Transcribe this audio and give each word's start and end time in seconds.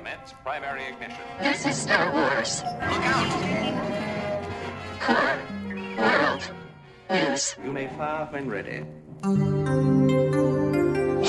Commence 0.00 0.32
primary 0.42 0.84
ignition. 0.86 1.20
This 1.40 1.66
is 1.66 1.76
Star 1.76 2.10
Wars. 2.10 2.62
Look 2.64 3.04
out! 3.04 3.28
Core 4.98 5.38
World 5.98 6.50
News. 7.10 7.54
You 7.62 7.70
may 7.70 7.86
fire 7.88 8.26
when 8.30 8.48
ready. 8.48 8.82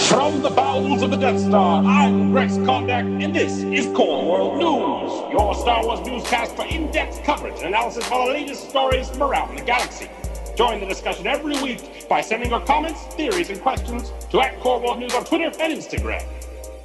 From 0.07 0.41
the 0.41 0.51
bowels 0.55 1.01
of 1.01 1.11
the 1.11 1.17
Death 1.17 1.41
Star, 1.41 1.83
I'm 1.83 2.31
Rex 2.31 2.53
Kondak, 2.53 3.21
and 3.21 3.35
this 3.35 3.57
is 3.57 3.87
Core 3.93 4.25
World 4.31 4.53
News, 4.59 5.33
your 5.33 5.53
Star 5.53 5.83
Wars 5.83 5.99
newscast 6.07 6.55
for 6.55 6.65
in-depth 6.65 7.25
coverage 7.25 7.57
and 7.57 7.65
analysis 7.65 8.05
of 8.05 8.25
the 8.25 8.31
latest 8.31 8.69
stories 8.69 9.09
from 9.09 9.23
around 9.23 9.53
the 9.53 9.65
galaxy. 9.65 10.09
Join 10.55 10.79
the 10.79 10.85
discussion 10.85 11.27
every 11.27 11.61
week 11.61 12.07
by 12.07 12.21
sending 12.21 12.49
your 12.49 12.61
comments, 12.61 13.03
theories, 13.15 13.49
and 13.49 13.59
questions 13.59 14.13
to 14.29 14.39
at 14.39 14.57
Core 14.61 14.79
World 14.79 14.99
News 14.99 15.13
on 15.13 15.25
Twitter 15.25 15.51
and 15.59 15.73
Instagram. 15.73 16.25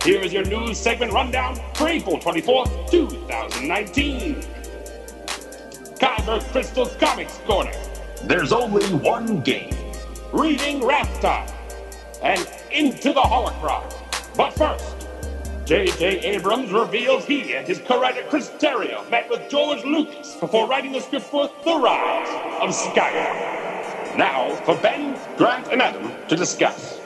Here 0.07 0.23
is 0.23 0.33
your 0.33 0.45
news 0.45 0.79
segment 0.79 1.11
rundown 1.11 1.59
for 1.75 1.89
April 1.89 2.17
24th, 2.17 2.89
2019. 2.93 4.37
Kyber 5.99 6.53
Crystal 6.53 6.87
Comics 6.87 7.39
Corner. 7.39 7.73
There's 8.23 8.53
only 8.53 8.87
one 8.99 9.41
game. 9.41 9.75
Reading 10.33 10.87
Wrath 10.87 11.21
Time 11.21 11.51
and 12.23 12.49
Into 12.71 13.13
the 13.13 13.21
Holocron. 13.21 13.93
But 14.37 14.53
first, 14.53 15.09
J.J. 15.65 16.21
Abrams 16.21 16.71
reveals 16.71 17.25
he 17.25 17.57
and 17.57 17.67
his 17.67 17.81
co-writer 17.81 18.23
Chris 18.29 18.51
Terrio 18.61 19.11
met 19.11 19.29
with 19.29 19.51
George 19.51 19.83
Lucas 19.83 20.37
before 20.37 20.69
writing 20.69 20.93
the 20.93 21.01
script 21.01 21.27
for 21.27 21.51
The 21.65 21.75
Rise 21.75 22.29
of 22.63 22.71
Skywalker. 22.71 24.17
Now 24.17 24.55
for 24.65 24.77
Ben, 24.77 25.19
Grant, 25.37 25.67
and 25.73 25.83
Adam 25.83 26.13
to 26.29 26.37
discuss. 26.37 27.01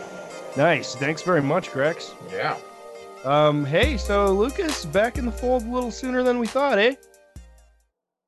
Nice. 0.55 0.95
Thanks 0.97 1.23
very 1.23 1.41
much, 1.41 1.71
Grex. 1.71 2.13
Yeah. 2.31 2.59
Um, 3.25 3.65
hey, 3.67 3.97
so 3.99 4.33
Lucas 4.33 4.87
back 4.87 5.19
in 5.19 5.27
the 5.27 5.33
fold 5.33 5.65
a 5.65 5.69
little 5.71 5.91
sooner 5.91 6.23
than 6.23 6.39
we 6.39 6.47
thought, 6.47 6.79
eh? 6.79 6.95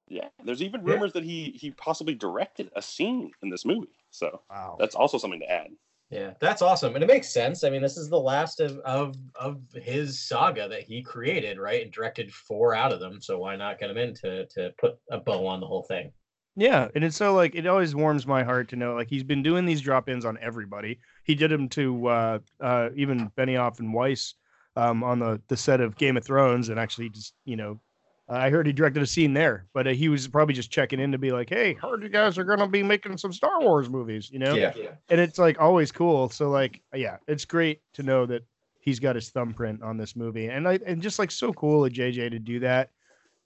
Yeah, 0.09 0.29
there's 0.45 0.63
even 0.63 0.85
rumors 0.85 1.15
that 1.15 1.25
he 1.25 1.57
he 1.59 1.71
possibly 1.71 2.15
directed 2.15 2.71
a 2.77 2.83
scene 2.83 3.31
in 3.43 3.49
this 3.49 3.65
movie. 3.65 3.89
So 4.11 4.43
Wow. 4.51 4.77
that's 4.79 4.95
also 4.95 5.17
something 5.17 5.41
to 5.41 5.51
add. 5.51 5.69
Yeah, 6.11 6.35
that's 6.41 6.61
awesome, 6.61 6.95
and 6.95 7.03
it 7.03 7.07
makes 7.07 7.33
sense. 7.33 7.65
I 7.65 7.71
mean, 7.71 7.81
this 7.81 7.97
is 7.97 8.11
the 8.11 8.21
last 8.21 8.61
of 8.61 8.79
of 8.81 9.17
of 9.35 9.63
his 9.75 10.21
saga 10.21 10.69
that 10.69 10.83
he 10.83 11.03
created, 11.03 11.59
right? 11.59 11.83
And 11.83 11.91
directed 11.91 12.31
four 12.31 12.75
out 12.75 12.93
of 12.93 13.01
them, 13.01 13.23
so 13.23 13.39
why 13.39 13.57
not 13.57 13.79
get 13.79 13.89
him 13.89 13.97
in 13.97 14.13
to 14.17 14.45
to 14.49 14.75
put 14.77 14.99
a 15.11 15.17
bow 15.19 15.47
on 15.47 15.61
the 15.61 15.67
whole 15.67 15.85
thing? 15.85 16.13
Yeah, 16.55 16.89
and 16.95 17.03
it's 17.03 17.17
so 17.17 17.33
like 17.33 17.55
it 17.55 17.67
always 17.67 17.95
warms 17.95 18.27
my 18.27 18.43
heart 18.43 18.69
to 18.69 18.77
know 18.77 18.93
like 18.93 19.09
he's 19.09 19.23
been 19.25 19.43
doing 19.43 19.65
these 19.65 19.81
drop-ins 19.81 20.27
on 20.27 20.37
everybody. 20.43 20.99
He 21.25 21.35
did 21.35 21.51
them 21.51 21.71
to 21.71 22.07
uh, 22.09 22.39
uh, 22.61 22.91
even 22.95 23.31
Benioff 23.31 23.79
and 23.79 23.95
Weiss 23.95 24.35
um, 24.77 25.03
on 25.03 25.19
the 25.19 25.41
the 25.49 25.57
set 25.57 25.81
of 25.81 25.97
Game 25.97 26.17
of 26.17 26.25
Thrones, 26.25 26.69
and 26.69 26.79
actually 26.79 27.11
just 27.11 27.35
you 27.45 27.57
know, 27.57 27.81
I 28.29 28.51
heard 28.51 28.67
he 28.67 28.73
directed 28.73 29.03
a 29.03 29.07
scene 29.07 29.35
there, 29.35 29.67
but 29.75 29.87
uh, 29.87 29.91
he 29.91 30.09
was 30.09 30.29
probably 30.29 30.55
just 30.55 30.71
checking 30.71 31.01
in 31.01 31.13
to 31.13 31.19
be 31.19 31.33
like, 31.33 31.51
hey, 31.51 31.75
heard 31.75 32.03
you 32.03 32.09
guys 32.09 32.39
are 32.39 32.45
gonna 32.45 32.69
be 32.69 32.83
making 32.83 33.17
some 33.19 33.33
Star 33.33 33.61
Wars 33.61 33.91
movies, 33.91 34.31
you 34.31 34.39
know? 34.39 34.55
Yeah, 34.55 34.73
and 35.09 35.21
it's 35.21 35.39
like 35.39 35.61
always 35.61 35.93
cool. 35.93 36.29
So 36.31 36.51
like, 36.51 36.81
yeah, 36.95 37.19
it's 37.27 37.45
great 37.45 37.81
to 37.95 38.03
know 38.03 38.27
that 38.27 38.43
he's 38.81 38.99
got 38.99 39.15
his 39.15 39.31
thumbprint 39.31 39.83
on 39.83 39.97
this 39.97 40.17
movie, 40.17 40.47
and 40.47 40.69
I 40.69 40.79
and 40.87 41.03
just 41.03 41.19
like 41.19 41.31
so 41.31 41.53
cool 41.53 41.85
of 41.85 41.93
JJ 41.93 42.31
to 42.31 42.39
do 42.39 42.61
that, 42.61 42.91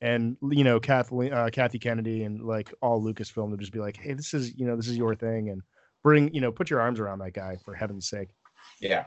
and 0.00 0.36
you 0.50 0.64
know 0.64 0.78
Kathleen, 0.78 1.32
uh, 1.32 1.48
Kathy 1.52 1.78
Kennedy, 1.78 2.24
and 2.24 2.42
like 2.42 2.72
all 2.80 3.02
Lucasfilm 3.02 3.50
to 3.50 3.56
just 3.56 3.72
be 3.72 3.80
like, 3.80 3.96
hey, 3.96 4.12
this 4.12 4.34
is 4.34 4.56
you 4.56 4.66
know 4.66 4.76
this 4.76 4.88
is 4.88 4.96
your 4.96 5.14
thing, 5.14 5.50
and 5.50 5.62
bring 6.02 6.32
you 6.32 6.40
know 6.40 6.52
put 6.52 6.70
your 6.70 6.80
arms 6.80 7.00
around 7.00 7.18
that 7.20 7.32
guy 7.32 7.56
for 7.64 7.74
heaven's 7.74 8.08
sake. 8.08 8.28
yeah, 8.80 9.06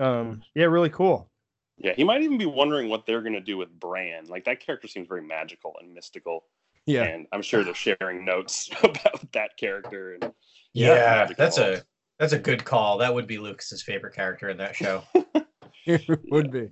Um, 0.00 0.42
yeah, 0.54 0.64
really 0.64 0.90
cool. 0.90 1.30
Yeah, 1.78 1.94
he 1.94 2.04
might 2.04 2.22
even 2.22 2.38
be 2.38 2.46
wondering 2.46 2.88
what 2.88 3.06
they're 3.06 3.22
gonna 3.22 3.40
do 3.40 3.56
with 3.56 3.70
Bran. 3.78 4.26
Like 4.26 4.44
that 4.44 4.60
character 4.60 4.88
seems 4.88 5.08
very 5.08 5.22
magical 5.22 5.74
and 5.80 5.94
mystical. 5.94 6.44
Yeah, 6.86 7.02
And 7.02 7.26
I'm 7.32 7.42
sure 7.42 7.62
they're 7.62 7.74
sharing 7.74 8.24
notes 8.24 8.70
about 8.82 9.32
that 9.32 9.56
character. 9.56 10.14
And 10.14 10.32
yeah. 10.72 10.94
magic 10.94 11.36
that's 11.36 11.58
a 11.58 11.82
that's 12.18 12.32
a 12.32 12.38
good 12.38 12.64
call. 12.64 12.98
That 12.98 13.14
would 13.14 13.26
be 13.26 13.38
Lucas's 13.38 13.82
favorite 13.82 14.14
character 14.14 14.48
in 14.48 14.56
that 14.58 14.76
show. 14.76 15.02
it 15.86 16.20
would 16.30 16.50
be. 16.50 16.70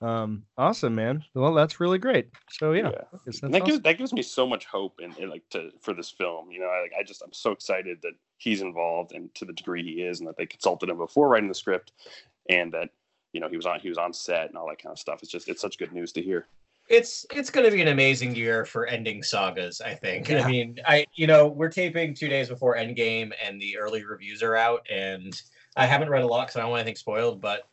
Um, 0.00 0.42
awesome, 0.58 0.96
man. 0.96 1.22
Well, 1.32 1.54
that's 1.54 1.78
really 1.78 1.98
great. 1.98 2.28
So 2.50 2.72
yeah, 2.72 2.90
Yeah. 2.90 3.02
Lucas, 3.12 3.42
And 3.42 3.54
that 3.54 3.60
gives 3.60 3.74
awesome. 3.74 3.82
that 3.82 3.98
gives 3.98 4.12
me 4.12 4.22
so 4.22 4.46
much 4.46 4.64
hope 4.66 4.98
and 5.00 5.16
like 5.30 5.48
to 5.50 5.70
for 5.80 5.94
this 5.94 6.10
film. 6.10 6.50
You 6.50 6.60
know, 6.60 6.66
I, 6.66 6.82
like 6.82 6.92
I 6.98 7.04
just 7.04 7.22
I'm 7.22 7.32
so 7.32 7.52
excited 7.52 7.98
that 8.02 8.14
he's 8.38 8.62
involved 8.62 9.12
and 9.12 9.32
to 9.36 9.44
the 9.44 9.52
degree 9.52 9.84
he 9.84 10.02
is, 10.02 10.18
and 10.18 10.28
that 10.28 10.36
they 10.36 10.46
consulted 10.46 10.88
him 10.88 10.98
before 10.98 11.28
writing 11.28 11.48
the 11.48 11.54
script, 11.54 11.92
and 12.48 12.72
that 12.72 12.90
you 13.32 13.40
know 13.40 13.48
he 13.48 13.56
was 13.56 13.66
on 13.66 13.80
he 13.80 13.88
was 13.88 13.98
on 13.98 14.12
set 14.12 14.48
and 14.48 14.56
all 14.56 14.68
that 14.68 14.82
kind 14.82 14.92
of 14.92 14.98
stuff. 14.98 15.22
It's 15.22 15.30
just 15.32 15.48
it's 15.48 15.60
such 15.62 15.78
good 15.78 15.92
news 15.92 16.12
to 16.12 16.22
hear. 16.22 16.46
it's 16.88 17.24
it's 17.32 17.48
going 17.50 17.64
to 17.64 17.70
be 17.72 17.80
an 17.80 17.88
amazing 17.88 18.34
year 18.34 18.64
for 18.64 18.86
ending 18.86 19.22
sagas 19.22 19.80
i 19.80 19.94
think 19.94 20.28
Yeah. 20.28 20.44
i 20.44 20.48
mean 20.50 20.80
i 20.84 21.06
you 21.14 21.28
know 21.28 21.46
we're 21.46 21.68
taping 21.70 22.12
two 22.12 22.26
days 22.28 22.48
before 22.48 22.76
endgame 22.76 23.30
and 23.42 23.60
the 23.60 23.78
early 23.78 24.04
reviews 24.04 24.42
are 24.42 24.56
out 24.56 24.84
and 24.90 25.32
i 25.76 25.86
haven't 25.86 26.08
read 26.10 26.24
a 26.24 26.26
lot 26.26 26.48
because 26.48 26.56
i 26.56 26.60
don't 26.60 26.70
want 26.70 26.80
anything 26.80 26.96
spoiled 26.96 27.40
but 27.40 27.68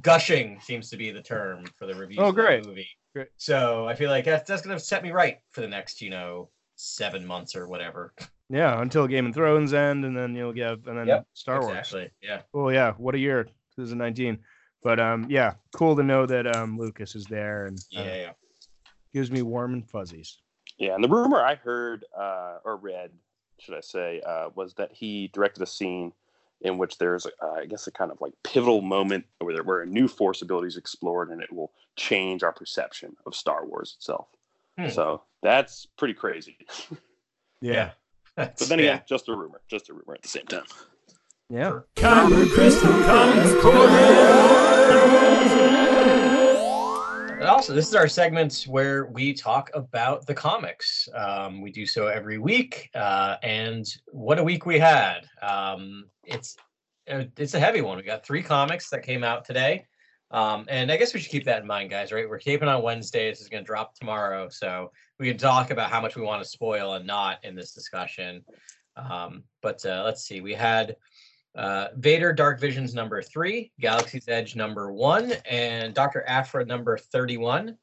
gushing 0.00 0.60
seems 0.60 0.90
to 0.90 0.98
be 0.98 1.10
the 1.10 1.22
term 1.22 1.64
for 1.78 1.86
the 1.86 1.94
reviews 1.94 2.18
Oh, 2.20 2.28
of 2.28 2.34
the 2.34 2.42
great. 2.42 2.66
movie 2.66 2.88
Great. 3.14 3.28
so 3.38 3.86
i 3.88 3.94
feel 3.94 4.10
like 4.10 4.26
that's, 4.26 4.46
that's 4.48 4.62
going 4.62 4.76
to 4.78 4.84
set 4.84 5.02
me 5.02 5.10
right 5.12 5.38
for 5.52 5.62
the 5.62 5.68
next 5.68 6.02
you 6.02 6.10
know 6.10 6.50
seven 6.76 7.26
months 7.26 7.56
or 7.56 7.66
whatever 7.68 8.12
Yeah, 8.50 8.80
until 8.82 9.06
Game 9.06 9.26
of 9.26 9.34
Thrones 9.34 9.72
end, 9.72 10.04
and 10.04 10.14
then 10.16 10.34
you'll 10.34 10.52
get 10.52 10.72
and 10.86 10.98
then 10.98 11.06
Yep, 11.08 11.26
Star 11.32 11.60
Wars. 11.60 11.70
exactly 11.78 12.10
yeah 12.20 12.42
Well, 12.52 12.70
yeah, 12.72 12.92
what 12.98 13.14
a 13.14 13.18
year, 13.18 13.46
2019. 13.76 14.38
But 14.82 14.98
um, 14.98 15.26
yeah, 15.28 15.54
cool 15.74 15.94
to 15.96 16.02
know 16.02 16.26
that 16.26 16.56
um 16.56 16.78
Lucas 16.78 17.14
is 17.14 17.24
there 17.26 17.66
and 17.66 17.78
uh, 17.96 18.02
yeah, 18.02 18.16
yeah. 18.16 18.30
gives 19.14 19.30
me 19.30 19.42
warm 19.42 19.74
and 19.74 19.88
fuzzies. 19.88 20.38
Yeah, 20.78 20.94
and 20.94 21.04
the 21.04 21.08
rumor 21.08 21.40
I 21.40 21.54
heard 21.54 22.04
uh, 22.16 22.58
or 22.64 22.76
read, 22.76 23.10
should 23.58 23.74
I 23.74 23.80
say, 23.80 24.20
uh, 24.26 24.48
was 24.54 24.74
that 24.74 24.90
he 24.92 25.28
directed 25.28 25.62
a 25.62 25.66
scene 25.66 26.12
in 26.62 26.78
which 26.78 26.98
there's, 26.98 27.26
uh, 27.26 27.52
I 27.58 27.66
guess, 27.66 27.86
a 27.86 27.92
kind 27.92 28.10
of 28.10 28.20
like 28.20 28.32
pivotal 28.42 28.80
moment 28.80 29.24
where 29.38 29.54
there, 29.54 29.62
where 29.62 29.82
a 29.82 29.86
new 29.86 30.08
force 30.08 30.42
ability 30.42 30.68
is 30.68 30.76
explored, 30.76 31.30
and 31.30 31.42
it 31.42 31.52
will 31.52 31.72
change 31.96 32.42
our 32.42 32.52
perception 32.52 33.16
of 33.26 33.34
Star 33.34 33.66
Wars 33.66 33.94
itself. 33.98 34.28
Hmm. 34.78 34.88
So 34.88 35.22
that's 35.42 35.86
pretty 35.86 36.14
crazy. 36.14 36.56
Yeah, 37.60 37.90
But 38.36 38.56
then 38.58 38.80
again, 38.80 39.02
just 39.06 39.28
a 39.28 39.34
rumor, 39.34 39.60
just 39.68 39.90
a 39.90 39.92
rumor 39.92 40.14
at 40.14 40.22
the 40.22 40.28
same 40.28 40.46
time. 40.46 40.64
Yeah, 41.52 41.80
And 47.40 47.50
also, 47.50 47.74
this 47.74 47.88
is 47.88 47.94
our 47.94 48.08
segment 48.08 48.64
where 48.68 49.04
we 49.04 49.34
talk 49.34 49.70
about 49.74 50.26
the 50.26 50.32
comics. 50.32 51.10
Um, 51.14 51.60
we 51.60 51.70
do 51.70 51.84
so 51.84 52.06
every 52.06 52.38
week, 52.38 52.88
uh, 52.94 53.36
and 53.42 53.84
what 54.12 54.38
a 54.38 54.42
week 54.42 54.64
we 54.64 54.78
had! 54.78 55.28
Um, 55.42 56.06
it's 56.24 56.56
uh, 57.10 57.24
it's 57.36 57.52
a 57.52 57.60
heavy 57.60 57.82
one. 57.82 57.98
We 57.98 58.02
got 58.02 58.24
three 58.24 58.42
comics 58.42 58.88
that 58.88 59.02
came 59.02 59.22
out 59.22 59.44
today, 59.44 59.84
um, 60.30 60.64
and 60.68 60.90
I 60.90 60.96
guess 60.96 61.12
we 61.12 61.20
should 61.20 61.32
keep 61.32 61.44
that 61.44 61.60
in 61.60 61.66
mind, 61.66 61.90
guys. 61.90 62.12
Right? 62.12 62.26
We're 62.26 62.38
taping 62.38 62.68
on 62.68 62.82
Wednesday. 62.82 63.28
This 63.28 63.42
is 63.42 63.50
going 63.50 63.62
to 63.62 63.66
drop 63.66 63.94
tomorrow, 63.94 64.48
so 64.48 64.90
we 65.18 65.28
can 65.28 65.36
talk 65.36 65.70
about 65.70 65.90
how 65.90 66.00
much 66.00 66.16
we 66.16 66.22
want 66.22 66.42
to 66.42 66.48
spoil 66.48 66.94
and 66.94 67.06
not 67.06 67.44
in 67.44 67.54
this 67.54 67.74
discussion. 67.74 68.42
Um, 68.96 69.44
but 69.62 69.84
uh, 69.84 70.02
let's 70.04 70.24
see. 70.24 70.40
We 70.40 70.54
had 70.54 70.96
uh, 71.54 71.88
Vader 71.96 72.32
Dark 72.32 72.60
Visions 72.60 72.94
number 72.94 73.22
three, 73.22 73.72
Galaxy's 73.80 74.28
Edge 74.28 74.56
number 74.56 74.92
one, 74.92 75.32
and 75.48 75.94
Dr. 75.94 76.24
Aphra 76.26 76.64
number 76.64 76.96
31. 76.96 77.76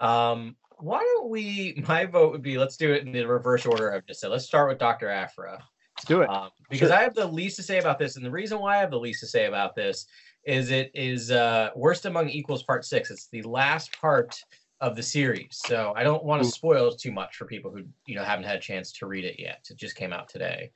Um, 0.00 0.56
why 0.78 0.98
don't 0.98 1.30
we? 1.30 1.82
My 1.88 2.06
vote 2.06 2.32
would 2.32 2.42
be 2.42 2.58
let's 2.58 2.76
do 2.76 2.92
it 2.92 3.06
in 3.06 3.12
the 3.12 3.24
reverse 3.24 3.66
order 3.66 3.92
I've 3.92 4.06
just 4.06 4.20
said. 4.20 4.30
Let's 4.30 4.44
start 4.44 4.68
with 4.68 4.78
Dr. 4.78 5.08
Aphra. 5.08 5.58
let's 5.96 6.06
do 6.06 6.22
it. 6.22 6.28
Um, 6.28 6.50
because 6.70 6.90
I 6.90 7.02
have 7.02 7.14
the 7.14 7.26
least 7.26 7.56
to 7.56 7.62
say 7.62 7.78
about 7.78 7.98
this, 7.98 8.16
and 8.16 8.24
the 8.24 8.30
reason 8.30 8.58
why 8.58 8.76
I 8.76 8.80
have 8.80 8.90
the 8.90 8.98
least 8.98 9.20
to 9.20 9.26
say 9.26 9.46
about 9.46 9.74
this 9.74 10.06
is 10.44 10.70
it 10.70 10.90
is 10.94 11.30
uh, 11.30 11.70
Worst 11.74 12.06
Among 12.06 12.28
Equals 12.28 12.62
Part 12.62 12.84
Six. 12.84 13.10
It's 13.10 13.28
the 13.28 13.42
last 13.42 13.98
part 14.00 14.38
of 14.80 14.96
the 14.96 15.02
series, 15.02 15.60
so 15.64 15.92
I 15.96 16.02
don't 16.02 16.24
want 16.24 16.42
to 16.42 16.48
spoil 16.48 16.92
too 16.92 17.12
much 17.12 17.36
for 17.36 17.46
people 17.46 17.70
who 17.70 17.84
you 18.06 18.16
know 18.16 18.24
haven't 18.24 18.44
had 18.44 18.56
a 18.56 18.60
chance 18.60 18.92
to 18.92 19.06
read 19.06 19.24
it 19.24 19.38
yet. 19.38 19.64
It 19.70 19.76
just 19.76 19.94
came 19.96 20.12
out 20.12 20.28
today, 20.28 20.72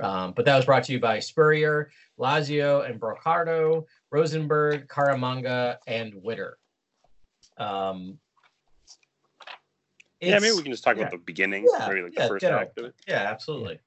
um, 0.00 0.32
but 0.32 0.44
that 0.44 0.56
was 0.56 0.64
brought 0.64 0.84
to 0.84 0.92
you 0.92 1.00
by 1.00 1.20
Spurrier, 1.20 1.90
Laiso, 2.18 2.88
and 2.88 3.00
Broccardo, 3.00 3.84
Rosenberg, 4.10 4.88
Caramagna, 4.88 5.76
and 5.86 6.12
Witter. 6.14 6.58
Um, 7.58 8.18
yeah, 10.20 10.38
maybe 10.38 10.56
we 10.56 10.62
can 10.62 10.72
just 10.72 10.82
talk 10.84 10.96
yeah. 10.96 11.02
about 11.02 11.12
the 11.12 11.18
beginning, 11.18 11.66
Yeah, 11.70 11.86
maybe 11.88 12.02
like 12.02 12.14
yeah, 12.14 12.22
the 12.22 12.28
first 12.28 12.40
general. 12.42 12.60
act 12.62 12.78
of 12.78 12.86
it. 12.86 12.94
yeah, 13.06 13.22
absolutely. 13.30 13.78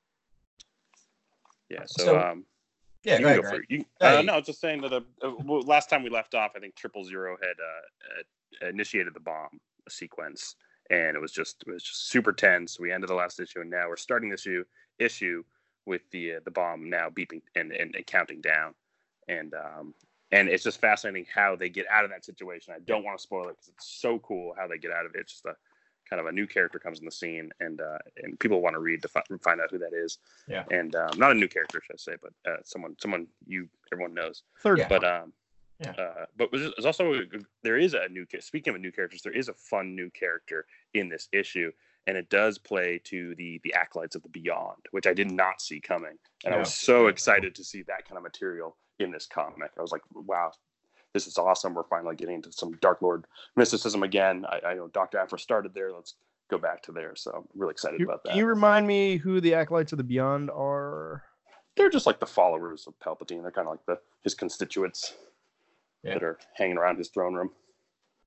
Yeah. 1.69 1.83
So, 1.85 2.05
So- 2.05 2.19
um, 2.19 2.45
Yeah, 3.03 3.15
you 3.15 3.21
go 3.21 3.27
ahead, 3.27 3.41
go 3.43 3.49
for 3.49 3.55
it. 3.55 3.65
You, 3.69 3.85
uh, 4.01 4.21
no, 4.21 4.33
I 4.33 4.37
was 4.37 4.45
just 4.45 4.61
saying 4.61 4.81
that 4.81 4.93
uh, 4.93 5.01
uh, 5.23 5.31
well, 5.43 5.61
last 5.61 5.89
time 5.89 6.03
we 6.03 6.09
left 6.09 6.35
off, 6.35 6.51
I 6.55 6.59
think 6.59 6.75
Triple 6.75 7.03
Zero 7.03 7.37
had 7.41 7.55
uh, 7.59 8.65
uh, 8.65 8.69
initiated 8.69 9.13
the 9.13 9.19
bomb 9.19 9.59
sequence, 9.89 10.55
and 10.89 11.15
it 11.15 11.19
was 11.19 11.31
just 11.31 11.63
it 11.67 11.71
was 11.71 11.83
just 11.83 12.09
super 12.09 12.31
tense. 12.33 12.79
We 12.79 12.91
ended 12.91 13.09
the 13.09 13.15
last 13.15 13.39
issue, 13.39 13.61
and 13.61 13.69
now 13.69 13.87
we're 13.87 13.97
starting 13.97 14.29
this 14.29 14.41
issue 14.41 14.63
issue 14.99 15.43
with 15.87 16.01
the 16.11 16.35
uh, 16.35 16.39
the 16.45 16.51
bomb 16.51 16.89
now 16.89 17.09
beeping 17.09 17.41
and, 17.55 17.71
and, 17.71 17.95
and 17.95 18.05
counting 18.05 18.41
down, 18.41 18.75
and 19.27 19.53
um, 19.55 19.93
and 20.31 20.49
it's 20.49 20.63
just 20.63 20.79
fascinating 20.81 21.25
how 21.33 21.55
they 21.55 21.69
get 21.69 21.85
out 21.89 22.03
of 22.03 22.11
that 22.11 22.25
situation. 22.25 22.73
I 22.75 22.79
don't 22.79 23.03
want 23.03 23.17
to 23.17 23.23
spoil 23.23 23.45
it 23.47 23.55
because 23.55 23.69
it's 23.69 23.87
so 23.87 24.19
cool 24.19 24.53
how 24.57 24.67
they 24.67 24.77
get 24.77 24.91
out 24.91 25.05
of 25.05 25.15
it. 25.15 25.21
It's 25.21 25.31
just 25.31 25.45
a 25.45 25.55
kind 26.09 26.19
of 26.19 26.25
a 26.25 26.31
new 26.31 26.47
character 26.47 26.79
comes 26.79 26.99
in 26.99 27.05
the 27.05 27.11
scene, 27.11 27.49
and 27.59 27.81
uh, 27.81 27.97
and 28.23 28.39
people 28.39 28.61
want 28.61 28.75
to 28.75 28.79
read 28.79 29.01
to 29.01 29.07
fi- 29.07 29.23
find 29.41 29.59
out 29.61 29.71
who 29.71 29.79
that 29.79 29.93
is. 29.93 30.19
Yeah. 30.47 30.65
and 30.69 30.95
um, 30.95 31.09
not 31.17 31.31
a 31.31 31.35
new 31.35 31.47
character, 31.47 31.81
should 31.81 31.95
I 31.95 31.97
say, 31.97 32.15
but 32.21 32.51
uh, 32.51 32.57
someone 32.63 32.95
someone 33.01 33.27
you 33.45 33.67
everyone 33.91 34.13
knows. 34.13 34.43
Third 34.61 34.79
Yeah. 34.79 34.87
But 34.89 35.03
um, 35.05 35.33
Yeah. 35.79 35.91
uh, 35.91 36.25
but 36.35 36.49
there's 36.51 36.85
also 36.85 37.13
a, 37.13 37.21
there 37.63 37.77
is 37.77 37.93
a 37.93 38.09
new 38.09 38.25
speaking 38.39 38.75
of 38.75 38.81
new 38.81 38.91
characters, 38.91 39.21
there 39.21 39.33
is 39.41 39.47
a 39.47 39.53
fun 39.53 39.95
new 39.95 40.09
character 40.09 40.65
in 40.93 41.07
this 41.07 41.29
issue, 41.31 41.71
and 42.07 42.17
it 42.17 42.29
does 42.29 42.57
play 42.57 42.99
to 43.05 43.35
the 43.35 43.59
the 43.63 43.73
acolytes 43.75 44.15
of 44.15 44.23
the 44.23 44.29
beyond, 44.29 44.77
which 44.91 45.05
I 45.05 45.13
did 45.13 45.29
not 45.31 45.61
see 45.61 45.79
coming, 45.79 46.17
and 46.45 46.55
I 46.55 46.57
was 46.57 46.73
so 46.73 47.07
excited 47.07 47.53
to 47.55 47.63
see 47.63 47.83
that 47.83 48.07
kind 48.07 48.17
of 48.17 48.23
material 48.23 48.75
in 48.99 49.11
this 49.11 49.27
comic. 49.27 49.71
I 49.77 49.81
was 49.81 49.91
like, 49.91 50.01
wow. 50.13 50.51
This 51.13 51.25
is 51.25 51.37
awesome. 51.37 51.73
We're 51.73 51.83
finally 51.85 52.15
getting 52.15 52.35
into 52.35 52.51
some 52.51 52.73
Dark 52.81 53.01
Lord 53.01 53.25
mysticism 53.55 54.03
again. 54.03 54.45
I, 54.47 54.59
I 54.67 54.73
know 54.75 54.87
Doctor 54.89 55.17
Aphra 55.17 55.39
started 55.39 55.73
there. 55.73 55.91
Let's 55.91 56.15
go 56.51 56.59
back 56.59 56.83
to 56.83 56.91
there. 56.91 57.15
So 57.15 57.31
I'm 57.31 57.43
really 57.55 57.71
excited 57.71 57.99
You, 57.99 58.05
about 58.05 58.23
that. 58.23 58.31
can 58.31 58.37
you 58.37 58.45
remind 58.45 58.85
me 58.85 59.17
who 59.17 59.39
the 59.41 59.55
acolytes 59.55 59.93
of 59.93 59.97
the 59.97 60.03
beyond 60.03 60.51
are? 60.51 61.23
They're 61.75 61.89
just 61.89 62.05
like 62.05 62.19
the 62.19 62.27
followers 62.27 62.85
of 62.87 62.93
Palpatine. 62.99 63.41
They're 63.41 63.51
kind 63.51 63.67
of 63.67 63.71
like 63.73 63.85
the 63.87 63.97
his 64.23 64.35
constituents 64.35 65.13
Yeah. 66.03 66.15
that 66.15 66.23
are 66.23 66.37
hanging 66.55 66.77
around 66.77 66.97
his 66.97 67.07
throne 67.09 67.33
room. 67.33 67.51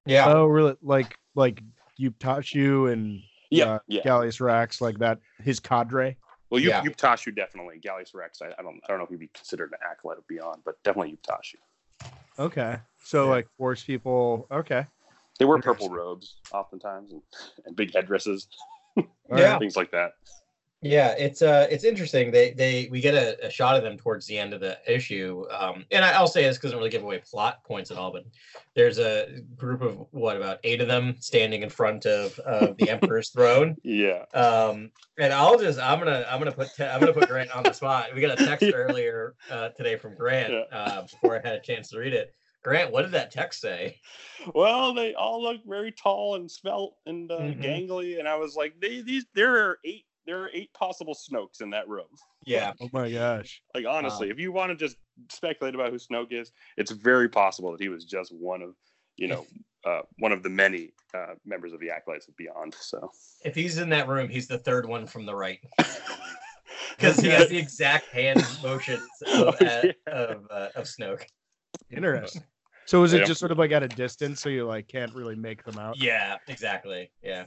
Yeah. 0.06 0.32
Oh, 0.32 0.46
really? 0.46 0.74
Like 0.82 1.16
like 1.36 1.62
Yupe 2.00 2.18
Tashu 2.18 2.90
and 2.92 3.20
Yeah, 3.50 3.64
uh, 3.64 3.78
yeah. 3.88 4.02
Gallius 4.02 4.40
Rax, 4.40 4.80
like 4.80 4.98
that. 4.98 5.18
His 5.42 5.60
cadre. 5.60 6.16
Well, 6.50 6.60
you 6.60 6.68
Yeah. 6.70 6.82
Yupe 6.82 6.96
Tashu 6.96 7.34
definitely. 7.34 7.80
Gallius 7.80 8.14
Rax. 8.14 8.40
I, 8.42 8.46
I 8.58 8.62
don't. 8.62 8.80
I 8.84 8.88
don't 8.88 8.98
know 8.98 9.04
if 9.04 9.10
he'd 9.10 9.18
be 9.20 9.30
considered 9.34 9.70
an 9.72 9.78
acolyte 9.88 10.18
of 10.18 10.26
Beyond, 10.26 10.62
but 10.64 10.82
definitely 10.82 11.12
Yupe 11.12 11.22
Tashu. 11.22 11.56
Okay, 12.38 12.76
so 13.04 13.24
Yeah. 13.24 13.30
like 13.30 13.48
force 13.58 13.82
people. 13.82 14.46
Okay, 14.50 14.84
They 15.38 15.44
wear 15.44 15.58
purple 15.58 15.90
robes 15.90 16.36
oftentimes 16.52 17.12
and, 17.12 17.22
and 17.66 17.76
big 17.76 17.92
headdresses, 17.92 18.48
Yeah. 19.28 19.58
things 19.58 19.76
like 19.76 19.90
that. 19.90 20.12
Yeah, 20.82 21.14
it's 21.18 21.42
uh 21.42 21.66
it's 21.70 21.84
interesting. 21.84 22.30
They 22.30 22.52
they 22.52 22.88
we 22.90 23.02
get 23.02 23.12
a, 23.14 23.46
a 23.46 23.50
shot 23.50 23.76
of 23.76 23.82
them 23.82 23.98
towards 23.98 24.26
the 24.26 24.38
end 24.38 24.54
of 24.54 24.60
the 24.60 24.78
issue. 24.86 25.44
Um 25.50 25.84
and 25.90 26.02
I, 26.02 26.12
I'll 26.12 26.26
say 26.26 26.42
this 26.44 26.56
don't 26.58 26.74
really 26.76 26.88
give 26.88 27.02
away 27.02 27.18
plot 27.18 27.62
points 27.64 27.90
at 27.90 27.98
all, 27.98 28.10
but 28.10 28.24
there's 28.74 28.98
a 28.98 29.42
group 29.56 29.82
of 29.82 30.06
what 30.10 30.38
about 30.38 30.58
eight 30.64 30.80
of 30.80 30.88
them 30.88 31.16
standing 31.20 31.62
in 31.62 31.68
front 31.68 32.06
of 32.06 32.38
of 32.40 32.78
the 32.78 32.88
Emperor's 32.88 33.28
throne. 33.34 33.76
Yeah. 33.82 34.24
Um 34.32 34.90
and 35.18 35.34
I'll 35.34 35.58
just 35.58 35.78
I'm 35.78 35.98
gonna 35.98 36.24
I'm 36.30 36.38
gonna 36.38 36.50
put 36.52 36.74
te- 36.74 36.84
I'm 36.84 37.00
gonna 37.00 37.12
put 37.12 37.28
Grant 37.28 37.54
on 37.54 37.62
the 37.64 37.72
spot. 37.74 38.14
We 38.14 38.22
got 38.22 38.40
a 38.40 38.44
text 38.46 38.70
earlier 38.74 39.34
uh 39.50 39.68
today 39.70 39.96
from 39.96 40.14
Grant 40.16 40.52
Yeah. 40.52 40.76
uh 40.78 41.02
before 41.02 41.38
I 41.38 41.46
had 41.46 41.56
a 41.58 41.60
chance 41.60 41.90
to 41.90 41.98
read 41.98 42.14
it. 42.14 42.34
Grant, 42.62 42.90
what 42.90 43.02
did 43.02 43.12
that 43.12 43.30
text 43.30 43.60
say? 43.60 43.98
Well, 44.54 44.94
they 44.94 45.12
all 45.12 45.42
look 45.42 45.60
very 45.66 45.92
tall 45.92 46.36
and 46.36 46.50
svelte 46.50 46.94
and 47.04 47.30
uh, 47.30 47.40
Mhm. 47.40 47.62
gangly, 47.62 48.18
and 48.18 48.26
I 48.26 48.36
was 48.36 48.56
like, 48.56 48.80
they, 48.80 49.02
these 49.02 49.26
there 49.34 49.54
are 49.68 49.78
eight 49.84 50.06
there 50.26 50.42
are 50.42 50.50
eight 50.52 50.72
possible 50.74 51.14
Snokes 51.14 51.60
in 51.60 51.70
that 51.70 51.88
room. 51.88 52.06
Yeah. 52.46 52.72
Oh 52.80 52.88
my 52.92 53.10
gosh. 53.10 53.62
Like 53.74 53.86
honestly, 53.86 54.30
if 54.30 54.38
you 54.38 54.52
want 54.52 54.70
to 54.70 54.76
just 54.76 54.96
speculate 55.30 55.74
about 55.74 55.90
who 55.90 55.98
Snoke 55.98 56.32
is, 56.32 56.52
it's 56.76 56.90
very 56.90 57.28
possible 57.28 57.72
that 57.72 57.80
he 57.80 57.88
was 57.88 58.04
just 58.04 58.32
one 58.32 58.62
of, 58.62 58.74
you 59.16 59.28
know, 59.28 59.46
uh, 59.84 60.00
one 60.18 60.32
of 60.32 60.42
the 60.42 60.48
many 60.50 60.92
uh, 61.14 61.34
members 61.44 61.72
of 61.72 61.80
the 61.80 61.90
Acolytes 61.90 62.28
of 62.28 62.36
Beyond. 62.36 62.74
So 62.80 63.10
If 63.44 63.54
he's 63.54 63.78
in 63.78 63.88
that 63.90 64.08
room, 64.08 64.28
he's 64.28 64.46
the 64.46 64.58
third 64.58 64.86
one 64.86 65.06
from 65.06 65.26
the 65.26 65.34
right. 65.34 65.58
because 66.96 67.18
he 67.18 67.28
has 67.28 67.48
the 67.48 67.58
exact 67.58 68.06
hand 68.06 68.44
motions 68.62 69.02
of, 69.26 69.56
Oh, 69.60 69.66
uh, 69.66 69.82
yeah. 69.84 69.92
of, 70.06 70.46
uh, 70.50 70.68
of 70.76 70.84
Snoke. 70.84 71.24
Interesting. 71.90 72.42
So 72.86 73.02
is 73.04 73.12
it 73.12 73.20
Yeah. 73.20 73.24
just 73.24 73.40
sort 73.40 73.52
of 73.52 73.58
like 73.58 73.72
at 73.72 73.82
a 73.82 73.88
distance, 73.88 74.40
so 74.40 74.48
you 74.48 74.66
like 74.66 74.88
can't 74.88 75.14
really 75.14 75.36
make 75.36 75.62
them 75.64 75.78
out? 75.78 75.96
Yeah, 75.96 76.38
exactly. 76.48 77.10
Yeah, 77.22 77.44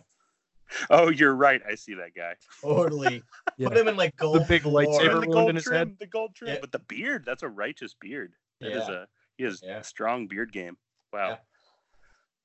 oh, 0.89 1.09
you're 1.09 1.35
right. 1.35 1.61
I 1.69 1.75
see 1.75 1.93
that 1.95 2.13
guy. 2.15 2.33
totally. 2.61 3.23
Yeah. 3.57 3.67
Put 3.67 3.77
him 3.77 3.87
in 3.87 3.95
like 3.97 4.15
gold. 4.15 4.37
The 4.37 4.45
big 4.45 4.63
floor. 4.63 4.81
lightsaber 4.83 5.21
the 5.21 5.27
gold 5.27 5.49
in 5.51 5.55
his 5.55 5.65
trim, 5.65 5.77
head? 5.77 5.95
the 5.99 6.07
gold 6.07 6.33
trim, 6.33 6.53
Yeah. 6.53 6.57
but 6.59 6.71
the 6.71 6.79
beard. 6.79 7.23
That's 7.23 7.43
a 7.43 7.47
righteous 7.49 7.93
beard. 7.99 8.33
That 8.61 8.71
is 8.71 8.87
Yeah. 8.89 8.95
a 8.95 9.05
he 9.37 9.43
has 9.43 9.61
Yeah. 9.63 9.77
a 9.77 9.83
strong 9.83 10.25
beard 10.27 10.51
game. 10.51 10.75
Wow. 11.11 11.37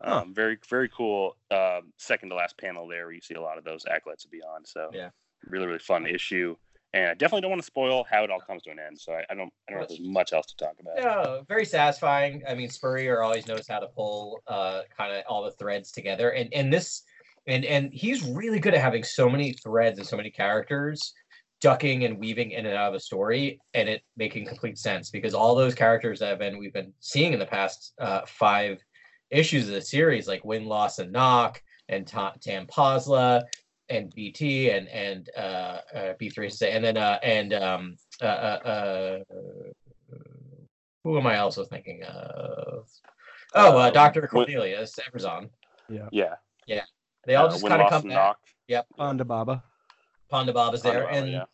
Huh. 0.03 0.21
Um, 0.21 0.35
very 0.35 0.59
very 0.69 0.89
cool. 0.91 1.37
Um, 1.51 1.93
second 1.97 2.29
to 2.29 2.35
last 2.35 2.59
panel 2.59 2.87
there, 2.87 3.07
where 3.07 3.15
you 3.15 3.21
see 3.23 3.35
a 3.35 3.41
lot 3.41 3.57
of 3.59 3.65
those 3.65 3.87
acolytes 3.87 4.25
of 4.27 4.31
beyond. 4.31 4.67
So 4.67 4.91
Yeah. 4.93 5.11
really 5.47 5.67
really 5.67 5.79
fun 5.79 6.07
issue. 6.07 6.57
And 6.95 7.07
I 7.11 7.15
definitely 7.15 7.43
don't 7.43 7.51
want 7.51 7.63
to 7.63 7.67
spoil 7.67 8.05
how 8.05 8.25
it 8.25 8.31
all 8.31 8.41
comes 8.41 8.63
to 8.65 8.71
an 8.71 8.79
end. 8.79 8.99
So 9.01 9.13
I, 9.13 9.25
I 9.31 9.35
don't 9.35 9.53
I 9.69 9.73
don't 9.73 9.79
know 9.81 9.83
if 9.85 9.89
there's 9.89 10.01
much 10.01 10.33
else 10.35 10.47
to 10.49 10.57
talk 10.57 10.75
about. 10.81 10.99
Yeah, 10.99 11.41
very 11.49 11.65
satisfying. 11.65 12.43
I 12.47 12.55
mean, 12.55 12.69
Spurrier 12.69 13.23
always 13.23 13.47
knows 13.47 13.67
how 13.67 13.79
to 13.79 13.87
pull 13.89 14.41
uh, 14.47 14.83
kind 14.97 15.13
of 15.15 15.25
all 15.27 15.43
the 15.43 15.53
threads 15.53 15.91
together, 15.91 16.31
and 16.31 16.53
and 16.53 16.71
this, 16.73 17.03
and 17.49 17.65
and 17.65 17.93
he's 17.93 18.23
really 18.23 18.61
good 18.61 18.75
at 18.75 18.81
having 18.81 19.03
so 19.03 19.29
many 19.29 19.55
threads 19.55 19.99
and 19.99 20.07
so 20.07 20.17
many 20.17 20.31
characters 20.31 21.13
ducking 21.61 22.05
and 22.05 22.19
weaving 22.19 22.53
in 22.53 22.67
and 22.67 22.77
out 22.77 22.89
of 22.89 22.93
the 22.93 23.01
story, 23.01 23.61
and 23.75 23.89
it 23.89 24.03
making 24.17 24.47
complete 24.47 24.79
sense 24.79 25.11
because 25.11 25.35
all 25.35 25.57
those 25.57 25.75
characters 25.75 26.21
that 26.21 26.29
have 26.29 26.39
been 26.39 26.59
we've 26.59 26.73
been 26.73 26.93
seeing 27.01 27.33
in 27.33 27.39
the 27.41 27.47
past 27.47 27.95
uh, 28.01 28.21
five 28.27 28.79
issues 29.31 29.67
of 29.67 29.75
the 29.75 29.81
series, 29.81 30.29
like 30.29 30.45
Win, 30.45 30.67
Loss, 30.67 31.01
and 31.01 31.11
Knock, 31.11 31.61
and 31.89 32.07
Ta- 32.07 32.35
Tam 32.41 32.67
Posla, 32.67 33.43
and 33.89 34.15
BT, 34.15 34.71
and 34.71 34.87
and 34.89 35.31
uh, 35.37 35.79
uh, 35.95 36.13
B 36.19 36.29
three, 36.31 36.51
and 36.63 36.85
then 36.85 36.97
uh, 36.97 37.19
and 37.23 37.53
um, 37.55 37.97
uh, 38.23 38.25
uh, 38.25 39.19
uh, 39.31 40.15
who 41.03 41.19
am 41.19 41.27
I 41.27 41.39
also 41.39 41.65
thinking 41.65 42.05
of? 42.05 42.89
Oh, 43.55 43.79
uh, 43.79 43.89
Uh, 43.89 43.91
Doctor 43.91 44.27
Cornelius 44.29 44.99
Evazan. 45.11 45.49
Yeah 45.89 46.09
yeah 46.13 46.35
yeah. 46.67 46.85
They 47.29 47.35
all 47.35 47.51
just 47.51 47.65
kind 47.65 47.83
of 47.83 47.91
come 47.91 48.09
back. 48.09 48.37
Knock. 48.71 48.87
Ponda 48.99 49.27
Baba. 49.27 49.63
Ponda 50.33 50.55
Bob 50.55 50.73
is 50.73 50.81
there, 50.81 51.03
Ponda 51.03 51.05
Baba, 51.05 51.17
and 51.19 51.31
yeah. 51.31 51.45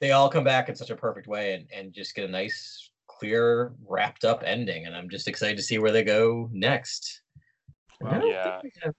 they 0.00 0.10
all 0.10 0.28
come 0.28 0.42
back 0.42 0.68
in 0.68 0.74
such 0.74 0.90
a 0.90 0.96
perfect 0.96 1.28
way, 1.28 1.54
and 1.54 1.68
and 1.72 1.92
just 1.92 2.16
get 2.16 2.24
a 2.24 2.28
nice, 2.28 2.90
clear, 3.06 3.72
wrapped 3.86 4.24
up 4.24 4.42
ending. 4.44 4.86
And 4.86 4.96
I'm 4.96 5.08
just 5.08 5.28
excited 5.28 5.56
to 5.56 5.62
see 5.62 5.78
where 5.78 5.92
they 5.92 6.02
go 6.02 6.50
next. 6.52 7.22
I 8.04 8.18
don't 8.18 8.28
Yeah. 8.28 8.60
have- 8.82 8.94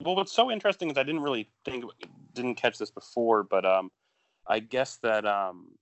Well, 0.00 0.14
what's 0.14 0.32
so 0.32 0.52
interesting 0.52 0.88
is 0.88 0.96
I 0.96 1.02
didn't 1.02 1.22
really 1.22 1.50
think, 1.64 1.84
didn't 2.32 2.54
catch 2.54 2.78
this 2.78 2.92
before, 2.92 3.42
but 3.42 3.66
um, 3.66 3.90
I 4.46 4.60
guess 4.60 4.98
that 4.98 5.26
um, 5.26 5.72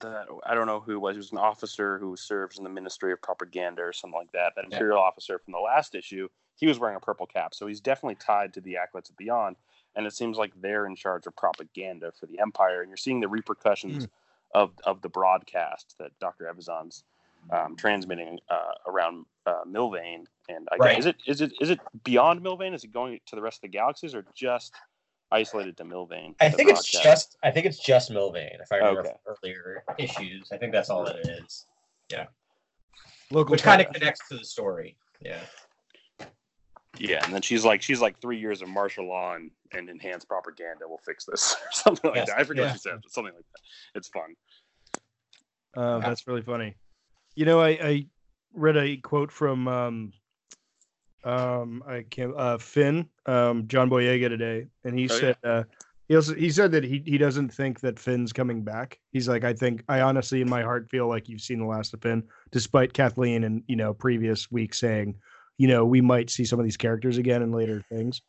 that 0.00 0.26
I 0.44 0.54
don't 0.54 0.66
know 0.66 0.80
who 0.80 0.94
it 0.94 0.98
was. 0.98 1.14
He 1.14 1.18
was 1.18 1.30
an 1.30 1.38
officer 1.38 2.00
who 2.00 2.16
serves 2.16 2.58
in 2.58 2.64
the 2.64 2.70
Ministry 2.70 3.12
of 3.12 3.22
Propaganda 3.22 3.82
or 3.82 3.92
something 3.92 4.18
like 4.18 4.32
that. 4.32 4.54
That 4.56 4.64
Yeah. 4.68 4.76
Imperial 4.78 4.98
officer 4.98 5.38
from 5.38 5.52
the 5.52 5.60
last 5.60 5.94
issue, 5.94 6.28
he 6.56 6.66
was 6.66 6.78
wearing 6.78 6.96
a 6.96 7.00
purple 7.00 7.26
cap, 7.26 7.54
so 7.54 7.66
he's 7.66 7.80
definitely 7.80 8.16
tied 8.16 8.54
to 8.54 8.60
the 8.60 8.76
Acolytes 8.76 9.10
of 9.10 9.16
Beyond. 9.16 9.56
And 9.94 10.06
it 10.06 10.12
seems 10.14 10.36
like 10.36 10.52
they're 10.60 10.86
in 10.86 10.96
charge 10.96 11.26
of 11.26 11.36
propaganda 11.36 12.12
for 12.18 12.26
the 12.26 12.38
Empire, 12.38 12.82
and 12.82 12.90
you're 12.90 12.96
seeing 12.96 13.20
the 13.20 13.28
repercussions 13.28 14.08
of 14.54 14.72
of 14.84 15.00
the 15.02 15.08
broadcast 15.08 15.94
that 15.98 16.18
Doctor 16.20 16.52
Evazan's 16.52 17.04
um, 17.50 17.76
transmitting 17.76 18.38
uh, 18.50 18.72
around 18.86 19.26
uh, 19.46 19.64
Milvayne. 19.66 20.24
And 20.48 20.68
I 20.72 20.76
Right. 20.76 20.96
guess, 20.96 21.00
is 21.00 21.06
it 21.06 21.16
is 21.26 21.40
it 21.40 21.52
is 21.60 21.70
it 21.70 21.80
beyond 22.04 22.42
Milvayne? 22.42 22.74
Is 22.74 22.84
it 22.84 22.92
going 22.92 23.18
to 23.26 23.36
the 23.36 23.42
rest 23.42 23.58
of 23.58 23.62
the 23.62 23.68
galaxies, 23.68 24.14
or 24.14 24.24
just 24.34 24.74
isolated 25.30 25.76
to 25.78 25.84
Milvayne? 25.84 26.34
I 26.40 26.50
think 26.50 26.70
it's 26.70 26.90
broadcast? 26.90 27.04
just 27.04 27.38
I 27.42 27.50
think 27.50 27.66
it's 27.66 27.78
just 27.78 28.10
Milvayne. 28.10 28.60
If 28.60 28.70
I 28.72 28.76
remember 28.76 29.00
Okay. 29.00 29.14
earlier 29.26 29.84
issues, 29.98 30.52
I 30.52 30.58
think 30.58 30.72
that's 30.72 30.90
all 30.90 31.04
that 31.04 31.16
it 31.16 31.28
is, 31.44 31.66
Local 33.30 33.52
which 33.52 33.62
kind 33.62 33.80
of 33.80 33.92
connects 33.92 34.28
to 34.28 34.36
the 34.38 34.44
story. 34.44 34.96
Yeah. 35.20 35.40
Yeah. 36.98 37.24
And 37.24 37.32
then 37.34 37.42
she's 37.42 37.64
like 37.64 37.82
she's 37.82 38.00
like 38.00 38.20
three 38.20 38.38
years 38.38 38.62
of 38.62 38.68
martial 38.68 39.06
law 39.08 39.34
and, 39.34 39.50
and 39.72 39.88
enhanced 39.88 40.28
propaganda 40.28 40.86
will 40.88 41.00
fix 41.04 41.24
this 41.24 41.54
or 41.64 41.68
something 41.72 42.10
like 42.10 42.18
Yes. 42.18 42.28
that. 42.28 42.38
I 42.38 42.44
forget 42.44 42.64
Yeah. 42.64 42.68
what 42.70 42.72
she 42.74 42.78
said, 42.80 42.98
but 43.02 43.12
something 43.12 43.34
like 43.34 43.44
that. 43.52 43.60
It's 43.98 44.08
fun. 44.08 44.34
Uh, 45.76 45.98
that's 46.00 46.26
really 46.26 46.42
funny. 46.42 46.74
You 47.34 47.44
know, 47.44 47.60
I, 47.60 47.68
I 47.68 48.06
read 48.54 48.76
a 48.78 48.96
quote 48.96 49.30
from 49.30 49.68
um, 49.68 50.12
um, 51.24 51.82
I 51.86 52.04
can't 52.08 52.34
uh, 52.36 52.58
Finn, 52.58 53.08
um, 53.26 53.66
John 53.68 53.90
Boyega 53.90 54.28
today, 54.28 54.68
and 54.84 54.98
he 54.98 55.08
Oh, 55.10 55.14
yeah. 55.14 55.18
said 55.20 55.36
uh, 55.44 55.62
he 56.08 56.14
also 56.14 56.34
he 56.34 56.50
said 56.50 56.70
that 56.72 56.84
he 56.84 57.02
he 57.04 57.18
doesn't 57.18 57.50
think 57.52 57.80
that 57.80 57.98
Finn's 57.98 58.32
coming 58.32 58.62
back. 58.62 59.00
He's 59.12 59.28
like, 59.28 59.42
I 59.44 59.52
think 59.52 59.82
I 59.88 60.00
honestly 60.02 60.40
in 60.40 60.48
my 60.48 60.62
heart 60.62 60.88
feel 60.88 61.08
like 61.08 61.28
you've 61.28 61.40
seen 61.40 61.58
the 61.58 61.66
last 61.66 61.92
of 61.94 62.00
Finn, 62.02 62.22
despite 62.52 62.92
Kathleen 62.92 63.44
and 63.44 63.62
you 63.66 63.74
know 63.76 63.92
previous 63.92 64.50
weeks 64.50 64.78
saying, 64.78 65.16
you 65.58 65.68
know, 65.68 65.84
we 65.84 66.00
might 66.00 66.30
see 66.30 66.44
some 66.44 66.58
of 66.58 66.64
these 66.64 66.76
characters 66.76 67.18
again 67.18 67.42
in 67.42 67.52
later 67.52 67.82
things. 67.90 68.20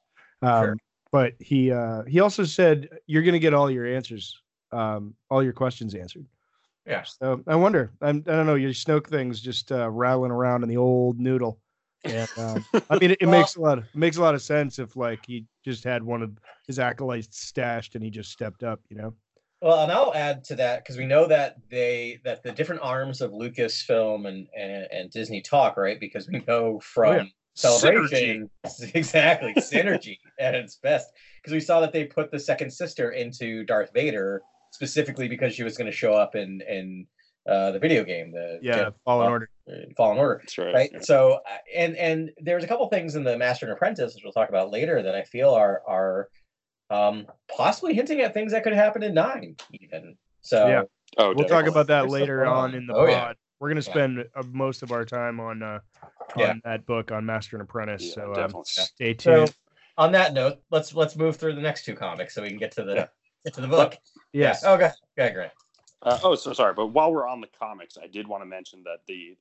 Um, 0.41 0.63
Sure. 0.63 0.77
But 1.11 1.33
he 1.39 1.71
uh, 1.71 2.03
he 2.03 2.19
also 2.19 2.43
said 2.43 2.89
you're 3.07 3.23
gonna 3.23 3.39
get 3.39 3.53
all 3.53 3.71
your 3.71 3.85
answers, 3.85 4.41
um, 4.73 5.15
all 5.29 5.41
your 5.41 5.53
questions 5.53 5.95
answered. 5.95 6.25
Yeah. 6.85 7.03
So 7.03 7.41
I 7.47 7.55
wonder. 7.55 7.91
I'm, 8.01 8.23
I 8.27 8.31
don't 8.31 8.45
know. 8.45 8.55
Your 8.55 8.71
Snoke 8.71 9.07
thing's 9.07 9.39
just 9.39 9.71
uh, 9.71 9.89
rattling 9.89 10.31
around 10.31 10.63
in 10.63 10.69
the 10.69 10.75
old 10.77 11.17
noodle. 11.19 11.59
And 12.03 12.29
um, 12.37 12.65
I 12.89 12.97
mean, 12.99 13.11
it, 13.11 13.17
it 13.21 13.25
Well- 13.27 13.39
makes 13.39 13.55
a 13.55 13.61
lot. 13.61 13.77
Of, 13.77 13.85
it 13.85 13.95
makes 13.95 14.17
a 14.17 14.21
lot 14.21 14.35
of 14.35 14.41
sense 14.41 14.79
if 14.79 14.95
like 14.97 15.25
he 15.25 15.45
just 15.63 15.85
had 15.85 16.03
one 16.03 16.21
of 16.21 16.37
his 16.67 16.77
acolytes 16.77 17.39
stashed 17.41 17.95
and 17.95 18.03
he 18.03 18.09
just 18.09 18.31
stepped 18.31 18.63
up. 18.63 18.81
You 18.89 18.97
know. 18.97 19.13
Well, 19.61 19.83
and 19.83 19.91
I'll 19.91 20.13
add 20.13 20.43
to 20.45 20.55
that 20.55 20.83
because 20.83 20.97
we 20.97 21.05
know 21.05 21.27
that 21.27 21.55
they 21.69 22.19
that 22.23 22.43
the 22.43 22.51
different 22.51 22.81
arms 22.83 23.21
of 23.21 23.31
Lucasfilm 23.31 24.27
and 24.27 24.47
and, 24.55 24.87
and 24.91 25.11
Disney 25.11 25.41
talk, 25.41 25.77
right? 25.77 25.99
Because 25.99 26.27
we 26.27 26.43
know 26.47 26.79
from 26.79 27.15
yeah. 27.15 27.23
Celebration 27.55 28.51
exactly 28.93 29.53
synergy 29.55 30.19
at 30.39 30.53
its 30.53 30.75
best. 30.75 31.07
Because 31.41 31.53
we 31.53 31.59
saw 31.59 31.79
that 31.79 31.91
they 31.91 32.05
put 32.05 32.29
the 32.29 32.39
second 32.39 32.71
sister 32.71 33.11
into 33.11 33.63
Darth 33.63 33.89
Vader 33.95 34.43
specifically 34.71 35.27
because 35.27 35.55
she 35.55 35.63
was 35.63 35.75
going 35.75 35.89
to 35.89 35.95
show 35.95 36.13
up 36.13 36.35
in 36.35 36.61
in 36.69 37.07
uh, 37.49 37.71
the 37.71 37.79
video 37.79 38.03
game, 38.03 38.31
the 38.31 38.59
Yeah, 38.61 38.77
Jedi 38.77 38.93
Fallen 39.05 39.31
Order. 39.31 39.49
Fallen 39.95 40.17
Order 40.17 40.39
That's 40.43 40.57
right. 40.57 40.73
right 40.73 40.89
yeah. 40.93 40.99
so 41.01 41.39
uh, 41.49 41.57
and 41.75 41.95
and 41.97 42.31
there's 42.37 42.63
a 42.63 42.67
couple 42.67 42.87
things 42.89 43.15
in 43.15 43.23
the 43.23 43.37
master 43.37 43.65
and 43.65 43.73
apprentice 43.73 44.13
which 44.13 44.23
we'll 44.23 44.33
talk 44.33 44.47
about 44.49 44.71
later 44.71 45.01
that 45.01 45.13
i 45.13 45.23
feel 45.23 45.49
are 45.49 45.81
are 45.85 46.29
um 46.89 47.27
possibly 47.55 47.93
hinting 47.93 48.21
at 48.21 48.33
things 48.33 48.51
that 48.51 48.63
could 48.63 48.73
happen 48.73 49.03
in 49.03 49.13
nine 49.13 49.55
even 49.81 50.15
so 50.41 50.67
Yeah. 50.67 50.83
Oh, 51.17 51.33
We'll 51.35 51.47
talk 51.47 51.65
about 51.67 51.87
that 51.87 52.01
There's 52.01 52.11
later 52.11 52.45
on 52.45 52.69
on. 52.71 52.75
in 52.75 52.85
the 52.87 52.93
Oh, 52.93 53.05
pod. 53.05 53.09
yeah. 53.09 53.33
We're 53.59 53.69
gonna 53.69 53.81
spend 53.81 54.19
uh, 54.35 54.43
most 54.51 54.83
of 54.83 54.91
our 54.91 55.03
time 55.03 55.39
on 55.39 55.63
uh, 55.63 55.79
on 56.03 56.09
Yeah. 56.37 56.53
that 56.63 56.85
book 56.85 57.11
on 57.11 57.25
Master 57.25 57.55
and 57.57 57.63
Apprentice. 57.63 58.03
Yeah, 58.03 58.13
so 58.13 58.21
um, 58.27 58.35
definitely. 58.35 58.63
stay 58.65 59.15
so 59.17 59.33
tuned. 59.45 59.55
on 59.97 60.11
that 60.11 60.33
note 60.33 60.59
let's 60.69 60.93
let's 60.93 61.15
move 61.15 61.35
through 61.37 61.55
the 61.55 61.61
next 61.61 61.85
two 61.85 61.95
comics 61.95 62.33
so 62.35 62.41
we 62.41 62.49
can 62.49 62.57
get 62.59 62.71
to 62.73 62.83
the 62.83 62.95
Yeah. 62.95 63.05
get 63.45 63.53
to 63.55 63.61
the 63.61 63.67
book 63.67 63.97
yes. 64.33 64.63
okay 64.63 64.91
okay 65.19 65.33
great 65.33 65.51
Uh, 66.03 66.19
oh, 66.23 66.35
so 66.35 66.53
sorry. 66.53 66.73
But 66.75 66.87
while 66.87 67.11
we're 67.11 67.27
on 67.27 67.41
the 67.41 67.47
comics, 67.59 67.97
I 68.01 68.05
did 68.05 68.27
want 68.27 68.43
to 68.43 68.45
mention 68.45 68.83
that 68.83 68.99
the 69.07 69.35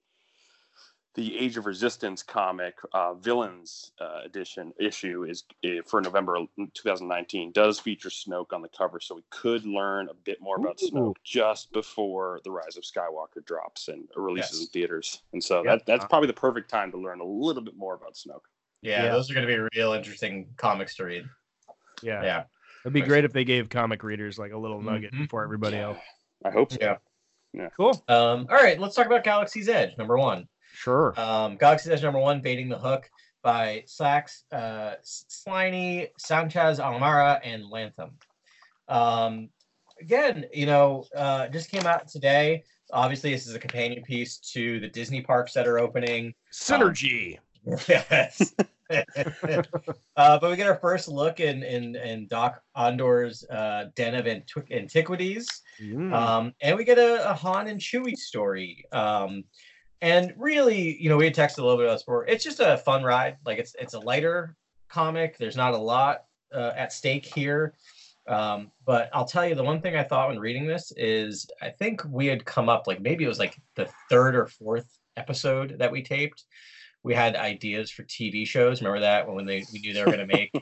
the 1.16 1.36
Age 1.38 1.56
of 1.56 1.64
Resistance 1.66 2.22
comic 2.22 2.76
uh, 2.92 3.14
villains 3.14 3.90
uh, 4.00 4.20
edition 4.24 4.72
issue 4.78 5.24
is 5.24 5.44
uh, 5.64 5.82
for 5.86 6.00
November 6.02 6.36
2019 6.74 7.52
does 7.52 7.80
feature 7.80 8.10
Snoke 8.10 8.52
on 8.52 8.60
the 8.60 8.68
cover, 8.68 9.00
so 9.00 9.14
we 9.16 9.24
could 9.30 9.64
learn 9.66 10.08
a 10.10 10.14
bit 10.14 10.40
more 10.42 10.56
about 10.58 10.78
Ooh. 10.82 10.90
Snoke 10.90 11.16
just 11.24 11.72
before 11.72 12.40
the 12.44 12.50
Rise 12.50 12.76
of 12.76 12.84
Skywalker 12.84 13.44
drops 13.44 13.88
and 13.88 14.06
releases 14.14 14.60
Yes. 14.60 14.60
in 14.60 14.66
theaters. 14.72 15.22
And 15.32 15.42
so 15.42 15.64
Yep. 15.64 15.64
that, 15.64 15.86
that's 15.86 16.04
probably 16.04 16.26
the 16.26 16.34
perfect 16.34 16.68
time 16.70 16.90
to 16.92 16.98
learn 16.98 17.20
a 17.20 17.24
little 17.26 17.62
bit 17.62 17.76
more 17.76 17.94
about 17.94 18.14
Snoke. 18.14 18.42
yeah, 18.82 19.04
Yeah. 19.04 19.10
those 19.12 19.30
are 19.30 19.34
going 19.34 19.46
to 19.46 19.52
be 19.52 19.68
real 19.78 19.94
interesting 19.94 20.48
comics 20.58 20.94
to 20.96 21.04
read 21.04 21.26
Yeah. 22.02 22.22
yeah 22.22 22.44
It'd 22.84 22.92
be 22.92 23.00
great 23.00 23.24
if 23.24 23.32
they 23.32 23.42
gave 23.44 23.68
comic 23.70 24.04
readers 24.04 24.38
like 24.38 24.52
a 24.52 24.58
little 24.58 24.80
nugget 24.82 25.12
Mhm. 25.14 25.22
before 25.22 25.42
everybody 25.42 25.78
else. 25.78 25.98
I 26.44 26.50
hope 26.50 26.70
so. 26.72 26.78
yeah 27.54 27.68
Cool. 27.78 28.04
um 28.08 28.46
all 28.50 28.56
right 28.62 28.78
let's 28.78 28.94
talk 28.94 29.06
about 29.06 29.24
galaxy's 29.24 29.70
edge 29.70 29.96
number 29.96 30.18
one 30.18 30.46
Sure. 30.76 31.18
Um, 31.18 31.56
Galaxy's 31.56 31.90
Edge 31.90 32.02
number 32.02 32.18
one, 32.18 32.42
Baiting 32.42 32.68
the 32.68 32.78
Hook 32.78 33.08
by 33.42 33.82
Sacks, 33.86 34.44
uh, 34.52 34.96
Sliney, 35.02 36.08
Sanchez, 36.18 36.78
Almara, 36.78 37.40
and 37.42 37.64
Lanham. 37.70 38.10
Um, 38.86 39.48
again, 39.98 40.44
you 40.52 40.66
know, 40.66 41.06
uh, 41.16 41.48
just 41.48 41.70
came 41.70 41.86
out 41.86 42.08
today. 42.08 42.64
Obviously, 42.92 43.32
this 43.32 43.46
is 43.46 43.54
a 43.54 43.58
companion 43.58 44.02
piece 44.02 44.36
to 44.52 44.78
the 44.80 44.88
Disney 44.88 45.22
parks 45.22 45.54
that 45.54 45.66
are 45.66 45.78
opening. 45.78 46.34
Synergy. 46.52 47.38
yes. 47.88 48.54
uh, 48.90 50.38
but 50.38 50.50
we 50.50 50.56
get 50.56 50.68
our 50.68 50.78
first 50.78 51.08
look 51.08 51.40
in 51.40 51.62
in, 51.62 51.96
in 51.96 52.26
Doc 52.28 52.60
Ondor's 52.76 53.44
uh, 53.48 53.86
Den 53.96 54.14
of 54.14 54.26
Antiqu- 54.26 54.70
Antiquities. 54.70 55.48
Mm. 55.82 56.12
Um, 56.12 56.52
and 56.60 56.76
we 56.76 56.84
get 56.84 56.98
a, 56.98 57.30
a 57.30 57.34
Han 57.34 57.66
and 57.66 57.80
Chewie 57.80 58.14
story. 58.14 58.84
Um, 58.92 59.44
and 60.00 60.32
really, 60.36 61.00
you 61.00 61.08
know, 61.08 61.16
we 61.16 61.24
had 61.24 61.34
texted 61.34 61.58
a 61.58 61.62
little 61.62 61.76
bit 61.76 61.86
about 61.86 61.98
before. 61.98 62.26
It's 62.26 62.44
just 62.44 62.60
a 62.60 62.76
fun 62.78 63.02
ride. 63.02 63.36
Like 63.44 63.58
it's 63.58 63.74
it's 63.78 63.94
a 63.94 64.00
lighter 64.00 64.56
comic. 64.88 65.38
There's 65.38 65.56
not 65.56 65.74
a 65.74 65.78
lot 65.78 66.24
uh, 66.54 66.72
at 66.76 66.92
stake 66.92 67.24
here. 67.24 67.74
Um, 68.28 68.72
but 68.84 69.08
I'll 69.12 69.24
tell 69.24 69.46
you, 69.46 69.54
the 69.54 69.62
one 69.62 69.80
thing 69.80 69.94
I 69.96 70.02
thought 70.02 70.28
when 70.28 70.38
reading 70.38 70.66
this 70.66 70.92
is 70.96 71.46
I 71.62 71.70
think 71.70 72.02
we 72.08 72.26
had 72.26 72.44
come 72.44 72.68
up 72.68 72.86
like 72.86 73.00
maybe 73.00 73.24
it 73.24 73.28
was 73.28 73.38
like 73.38 73.56
the 73.76 73.88
third 74.10 74.34
or 74.34 74.46
fourth 74.46 74.98
episode 75.16 75.78
that 75.78 75.90
we 75.90 76.02
taped. 76.02 76.44
We 77.06 77.14
had 77.14 77.36
ideas 77.36 77.88
for 77.88 78.02
TV 78.02 78.44
shows. 78.44 78.82
Remember 78.82 78.98
that 78.98 79.32
when 79.32 79.46
they 79.46 79.62
we 79.72 79.78
knew 79.78 79.94
they 79.94 80.00
were 80.00 80.10
going 80.10 80.18
to 80.26 80.26
make 80.26 80.52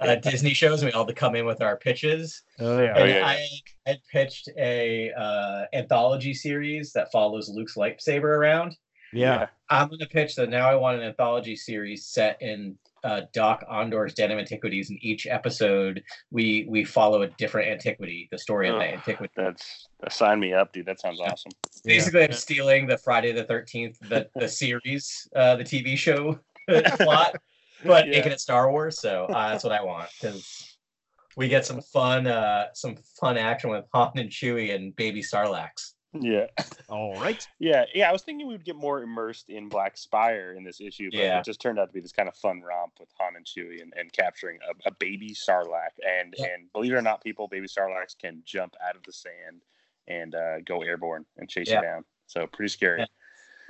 uh, 0.00 0.14
Disney 0.14 0.54
shows, 0.54 0.80
and 0.80 0.88
we 0.88 0.92
all 0.94 1.04
had 1.04 1.14
to 1.14 1.20
come 1.20 1.36
in 1.36 1.44
with 1.44 1.60
our 1.60 1.76
pitches. 1.76 2.42
oh 2.60 2.80
yeah. 2.80 2.94
Oh, 2.96 3.04
yeah, 3.04 3.26
I 3.26 3.46
had 3.84 3.98
pitched 4.10 4.48
a 4.56 5.12
uh, 5.12 5.66
anthology 5.74 6.32
series 6.32 6.92
that 6.94 7.12
follows 7.12 7.50
Luke's 7.50 7.74
lightsaber 7.76 8.22
around. 8.24 8.74
yeah. 9.12 9.48
I'm 9.68 9.88
going 9.88 9.98
to 9.98 10.06
pitch 10.06 10.34
that 10.36 10.48
now. 10.48 10.66
I 10.66 10.76
want 10.76 10.98
an 10.98 11.04
anthology 11.04 11.56
series 11.56 12.06
set 12.06 12.40
in 12.40 12.78
uh, 13.04 13.22
Dok-Ondar's 13.32 14.14
Den 14.14 14.30
of 14.30 14.38
Antiquities. 14.38 14.90
In 14.90 14.98
each 15.02 15.26
episode, 15.26 16.02
we 16.30 16.66
we 16.68 16.84
follow 16.84 17.22
a 17.22 17.28
different 17.28 17.70
antiquity, 17.70 18.28
the 18.30 18.38
story 18.38 18.68
of 18.68 18.76
that 18.78 18.88
Ugh. 18.88 18.94
antiquity. 18.94 19.32
That's 19.36 19.88
sign 20.10 20.40
me 20.40 20.52
up, 20.52 20.72
dude. 20.72 20.86
That 20.86 21.00
sounds 21.00 21.20
awesome. 21.20 21.52
Yeah. 21.84 21.96
Basically, 21.96 22.24
I'm 22.24 22.32
stealing 22.32 22.86
the 22.86 22.98
Friday 22.98 23.32
the 23.32 23.44
Thirteenth, 23.44 23.98
the 24.00 24.28
the 24.36 24.48
series, 24.62 25.28
uh, 25.34 25.56
the 25.56 25.64
TV 25.64 25.96
show 25.96 26.38
plot, 26.98 27.36
but 27.84 28.06
Yeah. 28.06 28.12
making 28.12 28.32
it 28.32 28.40
Star 28.40 28.70
Wars. 28.70 29.00
So 29.00 29.24
uh, 29.26 29.50
that's 29.50 29.64
what 29.64 29.72
I 29.72 29.82
want 29.82 30.08
because 30.20 30.76
we 31.36 31.48
get 31.48 31.64
some 31.64 31.80
fun, 31.80 32.26
uh, 32.26 32.66
some 32.74 32.94
fun 33.18 33.38
action 33.38 33.70
with 33.70 33.84
Han 33.94 34.12
and 34.16 34.30
Chewie 34.30 34.74
and 34.74 34.94
Baby 34.96 35.22
Sarlacc. 35.22 35.70
Yeah. 36.14 36.46
All 36.88 37.14
right. 37.20 37.46
Yeah, 37.58 37.84
yeah. 37.94 38.08
I 38.08 38.12
was 38.12 38.22
thinking 38.22 38.46
we 38.46 38.52
would 38.54 38.64
get 38.64 38.76
more 38.76 39.02
immersed 39.02 39.48
in 39.48 39.68
Black 39.68 39.96
Spire 39.96 40.52
in 40.56 40.62
this 40.64 40.80
issue, 40.80 41.10
but 41.10 41.18
Yeah. 41.18 41.38
it 41.38 41.44
just 41.44 41.60
turned 41.60 41.78
out 41.78 41.86
to 41.86 41.92
be 41.92 42.00
this 42.00 42.12
kind 42.12 42.28
of 42.28 42.36
fun 42.36 42.60
romp 42.60 42.92
with 43.00 43.08
Han 43.18 43.36
and 43.36 43.46
Chewie 43.46 43.80
and, 43.80 43.92
and 43.96 44.12
capturing 44.12 44.58
a, 44.68 44.88
a 44.88 44.92
baby 44.92 45.30
Sarlacc. 45.34 45.92
And 46.06 46.34
Yeah. 46.36 46.46
and 46.54 46.72
believe 46.72 46.92
it 46.92 46.96
or 46.96 47.02
not, 47.02 47.22
people, 47.24 47.48
baby 47.48 47.66
Sarlaccs 47.66 48.16
can 48.18 48.42
jump 48.44 48.74
out 48.86 48.94
of 48.96 49.02
the 49.04 49.12
sand 49.12 49.62
and 50.08 50.34
uh, 50.34 50.60
go 50.60 50.82
airborne 50.82 51.24
and 51.38 51.48
chase 51.48 51.68
Yeah. 51.70 51.76
you 51.76 51.82
down. 51.86 52.04
So 52.26 52.46
pretty 52.46 52.68
scary. 52.68 53.00
Yeah. 53.00 53.06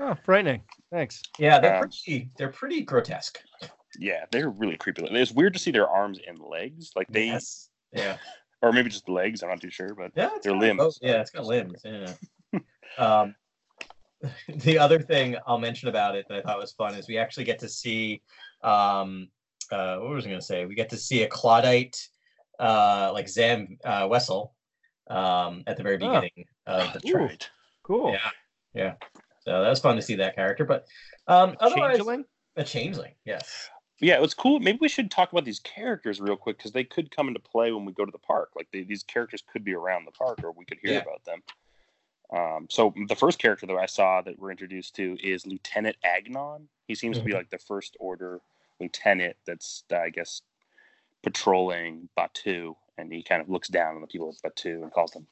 Oh, 0.00 0.16
frightening. 0.24 0.62
Thanks. 0.90 1.22
Yeah, 1.38 1.60
they're 1.60 1.76
Um, 1.76 1.80
pretty. 1.82 2.30
They're 2.36 2.48
pretty 2.48 2.82
grotesque. 2.82 3.40
Yeah, 3.98 4.24
they're 4.32 4.48
really 4.48 4.76
creepy. 4.78 5.04
It's 5.04 5.30
weird 5.32 5.52
to 5.52 5.58
see 5.60 5.70
their 5.70 5.88
arms 5.88 6.18
and 6.26 6.38
legs, 6.40 6.90
like 6.96 7.06
they, 7.08 7.26
Yes. 7.26 7.68
Yeah. 7.92 8.16
or 8.62 8.72
maybe 8.72 8.88
just 8.88 9.08
legs. 9.08 9.42
I'm 9.42 9.50
not 9.50 9.60
too 9.60 9.68
sure, 9.70 9.94
but 9.94 10.12
Yeah. 10.16 10.30
it's 10.34 10.46
Their 10.46 10.56
limbs. 10.56 10.78
both- 10.78 10.98
Yeah, 11.02 11.20
it's 11.20 11.30
got 11.30 11.44
limbs. 11.44 11.82
Yeah. 11.84 12.14
Um, 12.98 13.34
the 14.48 14.78
other 14.78 15.00
thing 15.00 15.36
I'll 15.46 15.58
mention 15.58 15.88
about 15.88 16.14
it 16.16 16.26
that 16.28 16.38
I 16.38 16.42
thought 16.42 16.58
was 16.58 16.72
fun 16.72 16.94
is 16.94 17.08
we 17.08 17.18
actually 17.18 17.44
get 17.44 17.58
to 17.60 17.68
see. 17.68 18.22
Um, 18.62 19.28
uh, 19.70 19.96
what 19.98 20.10
was 20.10 20.24
I 20.26 20.28
going 20.28 20.40
to 20.40 20.44
say? 20.46 20.66
We 20.66 20.74
get 20.74 20.90
to 20.90 20.96
see 20.98 21.22
a 21.22 21.28
Clawdite, 21.28 21.96
uh, 22.60 23.10
like 23.14 23.28
Zam 23.28 23.78
uh, 23.84 24.02
Wesell, 24.06 24.50
um, 25.08 25.62
at 25.66 25.76
the 25.76 25.82
very 25.82 25.96
Ah. 25.96 26.20
beginning 26.20 26.44
of 26.66 26.92
the 26.92 27.12
right. 27.14 27.50
Cool. 27.82 28.12
Yeah, 28.12 28.30
yeah. 28.74 28.94
So 29.40 29.62
that 29.62 29.68
was 29.68 29.80
fun 29.80 29.96
to 29.96 30.02
see 30.02 30.16
that 30.16 30.36
character. 30.36 30.64
But 30.64 30.86
um, 31.26 31.56
otherwise, 31.58 31.96
Changeling? 31.96 32.24
a 32.56 32.64
changeling. 32.64 33.14
Yes. 33.24 33.68
Yeah, 34.00 34.14
it 34.16 34.20
was 34.20 34.34
cool. 34.34 34.58
Maybe 34.60 34.78
we 34.80 34.88
should 34.88 35.10
talk 35.10 35.32
about 35.32 35.44
these 35.44 35.60
characters 35.60 36.20
real 36.20 36.36
quick 36.36 36.58
because 36.58 36.72
they 36.72 36.84
could 36.84 37.14
come 37.14 37.28
into 37.28 37.40
play 37.40 37.72
when 37.72 37.84
we 37.84 37.92
go 37.92 38.04
to 38.04 38.10
the 38.12 38.18
park. 38.18 38.50
Like 38.56 38.68
they, 38.72 38.82
these 38.82 39.04
characters 39.04 39.42
could 39.52 39.64
be 39.64 39.74
around 39.74 40.04
the 40.04 40.10
park, 40.12 40.40
or 40.44 40.52
we 40.52 40.64
could 40.64 40.78
hear 40.82 40.92
Yeah. 40.94 41.00
about 41.02 41.24
them. 41.24 41.40
Um, 42.32 42.66
so 42.70 42.94
the 43.08 43.14
first 43.16 43.38
character 43.38 43.66
that 43.66 43.76
I 43.76 43.86
saw 43.86 44.22
that 44.22 44.38
we're 44.38 44.50
introduced 44.50 44.96
to 44.96 45.16
is 45.22 45.46
Lieutenant 45.46 45.96
Agnon. 46.02 46.68
He 46.88 46.94
seems 46.94 47.18
to 47.18 47.24
be 47.24 47.32
Mhm. 47.32 47.36
like 47.36 47.50
the 47.50 47.58
first 47.58 47.96
order 48.00 48.40
lieutenant 48.80 49.36
that's, 49.46 49.84
uh, 49.92 49.98
I 49.98 50.10
guess, 50.10 50.40
patrolling 51.22 52.08
Batuu, 52.16 52.74
and 52.98 53.12
he 53.12 53.22
kind 53.22 53.42
of 53.42 53.48
looks 53.48 53.68
down 53.68 53.94
on 53.94 54.00
the 54.00 54.06
people 54.06 54.30
of 54.30 54.36
Batuu 54.42 54.82
and 54.82 54.90
calls 54.92 55.12
them, 55.12 55.26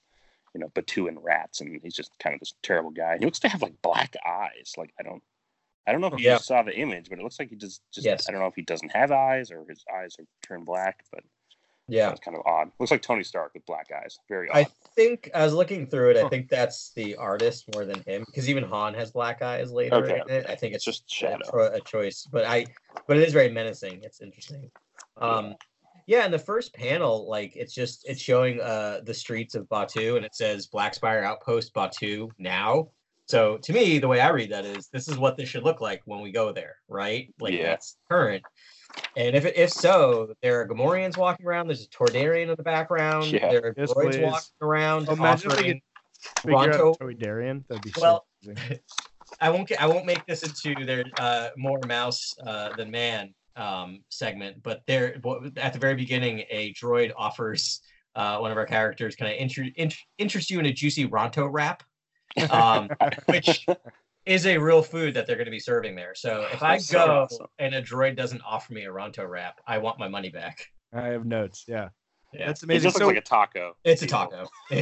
you 0.54 0.60
know, 0.60 0.68
Batu 0.68 1.08
and 1.08 1.22
rats, 1.24 1.60
and 1.60 1.80
he's 1.82 1.94
just 1.94 2.16
kind 2.18 2.34
of 2.34 2.40
this 2.40 2.54
terrible 2.62 2.90
guy. 2.90 3.16
He 3.18 3.24
looks 3.24 3.40
to 3.40 3.48
have 3.48 3.62
like 3.62 3.80
black 3.82 4.14
eyes. 4.24 4.74
Like 4.76 4.92
I 4.98 5.02
don't, 5.02 5.22
I 5.86 5.92
don't 5.92 6.00
know 6.02 6.08
if 6.08 6.18
you 6.20 6.26
Yeah. 6.26 6.36
saw 6.36 6.62
the 6.62 6.76
image, 6.76 7.08
but 7.08 7.18
it 7.18 7.22
looks 7.22 7.38
like 7.38 7.48
he 7.48 7.56
just, 7.56 7.82
just 7.90 8.04
Yes. 8.04 8.28
I 8.28 8.32
don't 8.32 8.40
know 8.40 8.46
if 8.46 8.54
he 8.54 8.62
doesn't 8.62 8.90
have 8.94 9.10
eyes 9.10 9.50
or 9.50 9.64
his 9.68 9.84
eyes 9.92 10.16
are 10.18 10.26
turned 10.42 10.66
black, 10.66 11.04
but 11.10 11.24
Yeah. 11.90 12.10
it's 12.10 12.20
kind 12.20 12.36
of 12.36 12.42
odd. 12.46 12.70
Looks 12.78 12.90
like 12.90 13.02
Tony 13.02 13.22
Stark 13.24 13.52
with 13.54 13.64
black 13.66 13.90
eyes. 13.96 14.18
Very 14.28 14.48
odd. 14.50 14.56
I 14.56 14.66
think 14.96 15.30
I 15.34 15.44
was 15.44 15.52
looking 15.54 15.86
through 15.86 16.10
it. 16.10 16.16
I 16.16 16.28
think 16.28 16.48
that's 16.48 16.92
the 16.94 17.16
artist 17.16 17.66
more 17.74 17.84
than 17.84 18.02
him 18.04 18.24
because 18.26 18.48
even 18.48 18.64
Han 18.64 18.94
has 18.94 19.10
black 19.10 19.42
eyes 19.42 19.72
later. 19.72 19.96
Okay, 19.96 20.20
in 20.26 20.30
it. 20.34 20.46
I 20.48 20.54
think 20.54 20.74
it's 20.74 20.86
It's 20.86 20.98
just 20.98 21.10
a, 21.10 21.14
shadow. 21.14 21.72
a 21.74 21.80
choice, 21.80 22.26
but 22.30 22.44
I 22.44 22.66
but 23.06 23.16
it 23.16 23.26
is 23.26 23.32
very 23.32 23.50
menacing. 23.50 24.00
It's 24.02 24.20
interesting. 24.20 24.70
Um, 25.18 25.54
yeah, 26.06 26.24
in 26.24 26.30
the 26.30 26.38
first 26.38 26.74
panel, 26.74 27.28
like 27.28 27.54
it's 27.56 27.74
just 27.74 28.08
it's 28.08 28.20
showing 28.20 28.60
uh 28.60 29.00
the 29.04 29.14
streets 29.14 29.54
of 29.54 29.68
Batuu 29.68 30.16
and 30.16 30.24
it 30.24 30.34
says 30.34 30.66
Black 30.66 30.94
Spire 30.94 31.22
Outpost 31.22 31.72
Batuu 31.74 32.30
now. 32.38 32.88
So 33.30 33.58
to 33.58 33.72
me, 33.72 33.98
the 34.00 34.08
way 34.08 34.20
I 34.20 34.30
read 34.30 34.50
that 34.50 34.64
is 34.64 34.88
this 34.88 35.06
is 35.06 35.16
what 35.16 35.36
this 35.36 35.48
should 35.48 35.62
look 35.62 35.80
like 35.80 36.02
when 36.04 36.20
we 36.20 36.32
go 36.32 36.52
there, 36.52 36.74
right? 36.88 37.32
Like 37.38 37.54
Yeah. 37.54 37.62
that's 37.68 37.96
current. 38.10 38.42
And 39.16 39.36
if 39.36 39.44
if 39.46 39.70
so, 39.70 40.34
there 40.42 40.60
are 40.60 40.66
Gamorreans 40.66 41.16
walking 41.16 41.46
around. 41.46 41.68
There's 41.68 41.84
a 41.84 41.88
Toydarian 41.88 42.48
in 42.50 42.54
the 42.56 42.62
background. 42.64 43.26
Yeah. 43.30 43.48
There 43.52 43.66
are 43.66 43.74
Yes, 43.76 43.92
droids 43.92 44.10
please. 44.10 44.20
walking 44.22 44.50
around. 44.60 45.08
Oh, 45.08 45.12
imagine 45.12 45.50
if 45.52 45.56
they 45.56 45.62
offering- 45.62 45.82
Figure 46.42 46.58
out 46.58 46.68
Ronto- 46.68 46.98
Toy 46.98 47.14
That'd 47.68 47.82
be 47.82 47.92
Well, 47.98 48.26
amazing. 48.44 48.80
I 49.40 49.48
won't 49.50 49.68
get 49.68 49.80
I 49.80 49.86
won't 49.86 50.06
make 50.06 50.26
this 50.26 50.42
into 50.42 50.84
their 50.84 51.04
uh, 51.18 51.50
more 51.56 51.78
mouse 51.86 52.34
uh, 52.44 52.74
than 52.76 52.90
man 52.90 53.32
um, 53.54 54.02
segment, 54.08 54.60
but 54.62 54.82
there 54.88 55.14
at 55.56 55.72
the 55.72 55.78
very 55.78 55.94
beginning, 55.94 56.44
a 56.50 56.74
droid 56.74 57.12
offers 57.16 57.80
uh, 58.16 58.38
one 58.38 58.50
of 58.50 58.56
our 58.58 58.66
characters 58.66 59.14
kind 59.14 59.32
of 59.32 59.38
inter- 59.38 59.70
int- 59.76 59.94
interest 60.18 60.50
you 60.50 60.58
in 60.58 60.66
a 60.66 60.72
juicy 60.72 61.06
Ronto 61.06 61.48
wrap, 61.50 61.84
um, 62.50 62.88
which 63.26 63.66
is 64.26 64.46
a 64.46 64.58
real 64.58 64.82
food 64.82 65.14
that 65.14 65.26
they're 65.26 65.36
going 65.36 65.46
to 65.46 65.50
be 65.50 65.58
serving 65.60 65.94
there. 65.96 66.14
So 66.14 66.46
if 66.52 66.62
I 66.62 66.74
That's 66.74 66.86
so 66.86 67.06
go 67.06 67.12
awesome. 67.22 67.46
and 67.58 67.74
a 67.74 67.82
droid 67.82 68.16
doesn't 68.16 68.42
offer 68.46 68.72
me 68.72 68.84
a 68.84 68.90
Ronto 68.90 69.28
wrap, 69.28 69.60
I 69.66 69.78
want 69.78 69.98
my 69.98 70.08
money 70.08 70.28
back. 70.28 70.66
I 70.92 71.06
have 71.08 71.24
notes. 71.24 71.64
Yeah, 71.68 71.88
Yeah. 72.32 72.46
that's 72.46 72.62
It 72.62 72.66
amazing. 72.66 72.90
just 72.90 72.96
looks 72.96 73.06
like 73.06 73.16
a 73.16 73.20
taco. 73.20 73.74
It's 73.84 74.02
a 74.02 74.06
taco. 74.06 74.46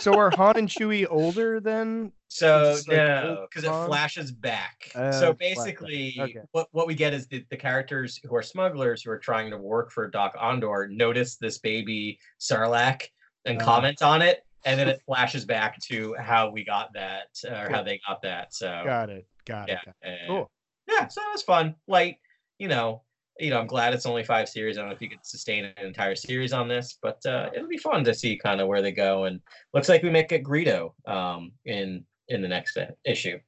So 0.00 0.16
are 0.18 0.30
Han 0.36 0.56
and 0.56 0.68
Chewie 0.68 1.06
older 1.10 1.60
then? 1.60 2.12
So 2.28 2.70
It's 2.72 2.86
like 2.86 2.96
no, 2.98 3.46
because 3.48 3.64
it 3.64 3.86
flashes 3.86 4.30
back. 4.30 4.90
Uh, 4.94 5.10
so 5.12 5.32
flashback. 5.32 5.38
basically, 5.38 6.16
Okay. 6.20 6.38
what 6.52 6.68
what 6.72 6.86
we 6.86 6.94
get 6.94 7.12
is 7.14 7.26
the, 7.26 7.44
the 7.50 7.56
characters 7.56 8.20
who 8.22 8.34
are 8.36 8.42
smugglers 8.42 9.02
who 9.02 9.10
are 9.10 9.18
trying 9.18 9.50
to 9.50 9.56
work 9.58 9.90
for 9.90 10.08
Dok-Ondar 10.08 10.90
notice 10.90 11.36
this 11.36 11.58
baby 11.58 12.18
Sarlacc 12.38 13.02
and 13.44 13.60
Uh. 13.60 13.64
comment 13.64 14.02
on 14.02 14.22
it, 14.22 14.44
and 14.64 14.78
then 14.78 14.88
it 14.88 15.02
flashes 15.06 15.44
back 15.44 15.78
to 15.80 16.14
how 16.18 16.50
we 16.50 16.64
got 16.64 16.92
that 16.94 17.28
or 17.48 17.68
how 17.70 17.82
they 17.82 18.00
got 18.06 18.22
that. 18.22 18.54
So 18.54 18.82
Got 18.84 19.10
it. 19.10 19.26
Got 19.46 19.68
yeah, 19.68 19.80
it. 19.80 19.84
got 19.86 20.12
it. 20.12 20.18
Cool. 20.26 20.50
yeah. 20.88 21.06
So 21.08 21.20
it 21.22 21.32
was 21.32 21.42
fun, 21.42 21.74
light. 21.86 22.16
You 22.58 22.68
know, 22.68 23.02
you 23.38 23.50
know, 23.50 23.60
I'm 23.60 23.66
glad 23.66 23.94
it's 23.94 24.06
only 24.06 24.24
five 24.24 24.48
series. 24.48 24.76
I 24.76 24.80
don't 24.80 24.90
know 24.90 24.94
if 24.94 25.00
you 25.00 25.08
could 25.08 25.24
sustain 25.24 25.64
an 25.64 25.86
entire 25.86 26.16
series 26.16 26.52
on 26.52 26.68
this, 26.68 26.98
but 27.00 27.24
uh, 27.24 27.50
it'll 27.54 27.68
be 27.68 27.78
fun 27.78 28.02
to 28.04 28.14
see 28.14 28.36
kind 28.36 28.60
of 28.60 28.68
where 28.68 28.82
they 28.82 28.92
go. 28.92 29.24
And 29.24 29.40
looks 29.72 29.88
like 29.88 30.02
we 30.02 30.10
make 30.10 30.32
a 30.32 30.40
Greedo 30.40 30.92
um, 31.06 31.52
in 31.64 32.04
in 32.28 32.42
the 32.42 32.48
next 32.48 32.76
uh, 32.76 32.86
issue. 33.04 33.38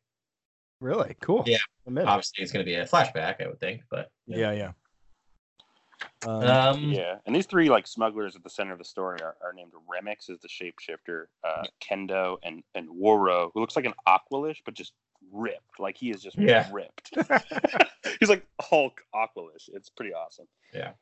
Really 0.80 1.16
cool. 1.20 1.42
Yeah. 1.46 1.58
Obviously, 1.86 2.42
it's 2.42 2.52
going 2.52 2.64
to 2.64 2.70
be 2.70 2.76
a 2.76 2.86
flashback, 2.86 3.42
I 3.44 3.48
would 3.48 3.60
think. 3.60 3.82
But 3.90 4.10
Yeah, 4.26 4.52
yeah. 4.52 4.72
Um, 6.26 6.42
um, 6.42 6.82
Yeah, 6.84 7.16
and 7.26 7.34
these 7.34 7.46
three 7.46 7.68
like 7.70 7.86
smugglers 7.86 8.36
at 8.36 8.42
the 8.44 8.50
center 8.50 8.72
of 8.72 8.78
the 8.78 8.84
story 8.84 9.18
are, 9.22 9.36
are 9.42 9.52
named 9.54 9.72
Remix 9.88 10.28
is 10.30 10.38
the 10.40 10.48
shapeshifter, 10.48 11.24
uh, 11.44 11.64
Kendo, 11.82 12.36
and 12.42 12.62
and 12.74 12.88
Woro, 12.88 13.50
who 13.54 13.60
looks 13.60 13.76
like 13.76 13.84
an 13.86 13.94
Aqualish 14.06 14.58
but 14.64 14.74
just 14.74 14.92
ripped, 15.32 15.78
like 15.78 15.96
he 15.96 16.10
is 16.10 16.22
just 16.22 16.36
Yeah. 16.38 16.68
ripped. 16.72 17.10
He's 18.20 18.28
like 18.28 18.46
Hulk 18.60 19.00
Aqualish. 19.14 19.68
It's 19.72 19.88
pretty 19.90 20.12
awesome. 20.14 20.46
Yeah. 20.72 20.92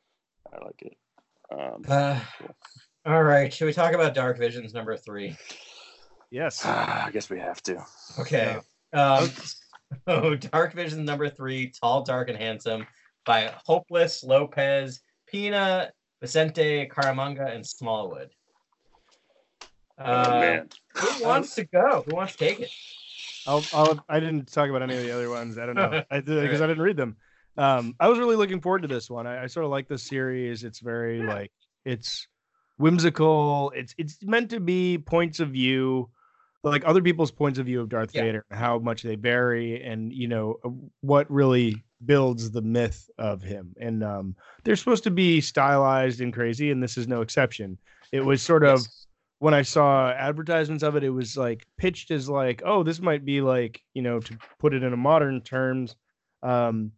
I 0.53 0.63
like 0.65 0.81
it. 0.81 0.97
Um, 1.51 1.83
uh, 1.87 2.19
all 3.05 3.23
right. 3.23 3.51
Should 3.53 3.65
we 3.65 3.73
talk 3.73 3.93
about 3.93 4.13
Dark 4.13 4.37
Visions 4.37 4.73
number 4.73 4.95
three? 4.97 5.35
yes. 6.31 6.65
I 6.65 7.09
guess 7.11 7.29
we 7.29 7.39
have 7.39 7.61
to. 7.63 7.83
Okay. 8.19 8.57
Um, 8.93 9.29
so 10.07 10.35
Dark 10.35 10.73
Visions 10.73 11.05
number 11.05 11.29
three, 11.29 11.71
Tall, 11.81 12.03
Dark, 12.03 12.29
and 12.29 12.37
Handsome 12.37 12.85
by 13.29 13.53
Hopeless, 13.67 14.23
Lopez, 14.23 15.01
Pina, 15.27 15.91
Vicente, 16.19 16.89
Caramagna, 16.89 17.53
and 17.53 17.63
Smallwood. 17.63 18.31
Oh 19.99 20.03
Uh, 20.03 20.39
man, 20.39 20.69
Who 20.95 21.23
wants 21.23 21.53
to 21.53 21.65
go? 21.65 22.03
Who 22.07 22.15
wants 22.15 22.33
to 22.33 22.39
take 22.39 22.59
it? 22.59 22.71
I'll, 23.45 23.63
I'll, 23.71 24.03
I 24.09 24.19
didn't 24.19 24.51
talk 24.51 24.67
about 24.67 24.81
any 24.81 24.95
of 24.95 25.03
the 25.03 25.11
other 25.11 25.29
ones. 25.29 25.59
I 25.59 25.67
don't 25.67 25.75
know. 25.75 26.01
I 26.11 26.21
because 26.21 26.59
I 26.59 26.65
didn't 26.65 26.81
read 26.81 26.97
them. 26.97 27.17
Um, 27.55 27.93
I 27.99 28.07
was 28.07 28.17
really 28.17 28.35
looking 28.35 28.61
forward 28.61 28.81
to 28.81 28.87
this 28.87 29.11
one. 29.11 29.27
I, 29.27 29.43
I 29.43 29.45
sort 29.45 29.63
of 29.63 29.69
like 29.69 29.87
this 29.87 30.01
series. 30.01 30.63
It's 30.63 30.79
very 30.79 31.19
Yeah. 31.19 31.31
like 31.31 31.51
it's 31.85 32.27
whimsical. 32.79 33.71
It's 33.75 33.93
it's 33.99 34.17
meant 34.23 34.49
to 34.49 34.59
be 34.59 34.97
points 34.97 35.39
of 35.39 35.49
view, 35.49 36.09
like 36.63 36.83
other 36.85 37.01
people's 37.01 37.31
points 37.31 37.59
of 37.59 37.65
view 37.65 37.81
of 37.81 37.89
Darth 37.89 38.11
Yeah. 38.13 38.23
Vader, 38.23 38.45
how 38.51 38.79
much 38.79 39.03
they 39.03 39.15
vary, 39.15 39.81
and 39.83 40.11
you 40.13 40.27
know 40.27 40.59
uh, 40.65 40.69
what 41.01 41.29
really 41.31 41.83
builds 42.05 42.51
the 42.51 42.61
myth 42.61 43.09
of 43.17 43.41
him. 43.41 43.73
And 43.79 44.03
um, 44.03 44.35
they're 44.63 44.75
supposed 44.75 45.03
to 45.05 45.11
be 45.11 45.41
stylized 45.41 46.21
and 46.21 46.33
crazy, 46.33 46.71
and 46.71 46.81
this 46.81 46.97
is 46.97 47.07
no 47.07 47.21
exception. 47.21 47.77
It 48.11 48.21
was 48.21 48.41
sort 48.41 48.63
of 48.63 48.79
Yes. 48.79 49.07
when 49.39 49.53
I 49.53 49.61
saw 49.61 50.09
advertisements 50.11 50.83
of 50.83 50.95
it, 50.95 51.03
it 51.03 51.09
was 51.11 51.37
like 51.37 51.65
pitched 51.77 52.11
as 52.11 52.29
like, 52.29 52.61
oh, 52.65 52.83
this 52.83 52.99
might 53.01 53.23
be 53.25 53.41
like, 53.41 53.81
you 53.93 54.01
know, 54.01 54.19
to 54.19 54.37
put 54.59 54.73
it 54.73 54.83
in 54.83 54.93
a 54.93 54.97
modern 54.97 55.41
terms, 55.41 55.95
um, 56.43 56.91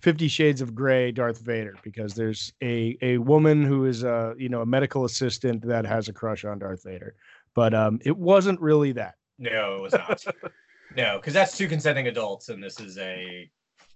Fifty 0.00 0.26
Shades 0.26 0.60
of 0.60 0.74
Grey, 0.74 1.12
Darth 1.12 1.38
Vader, 1.40 1.76
because 1.84 2.14
there's 2.14 2.52
a 2.62 2.98
a 3.02 3.18
woman 3.18 3.62
who 3.62 3.84
is 3.84 4.02
a 4.02 4.34
you 4.36 4.48
know 4.48 4.62
a 4.62 4.66
medical 4.66 5.04
assistant 5.04 5.62
that 5.66 5.86
has 5.86 6.08
a 6.08 6.12
crush 6.12 6.44
on 6.44 6.58
Darth 6.58 6.82
Vader, 6.82 7.14
but 7.54 7.74
um, 7.74 7.98
it 8.04 8.16
wasn't 8.16 8.60
really 8.60 8.92
that. 8.92 9.14
No, 9.38 9.76
it 9.76 9.80
was 9.82 9.92
not. 9.92 10.24
no, 10.96 11.18
because 11.18 11.32
that's 11.34 11.56
two 11.56 11.68
consenting 11.68 12.08
adults, 12.08 12.48
and 12.48 12.62
this 12.62 12.78
is 12.80 12.98
a 12.98 13.50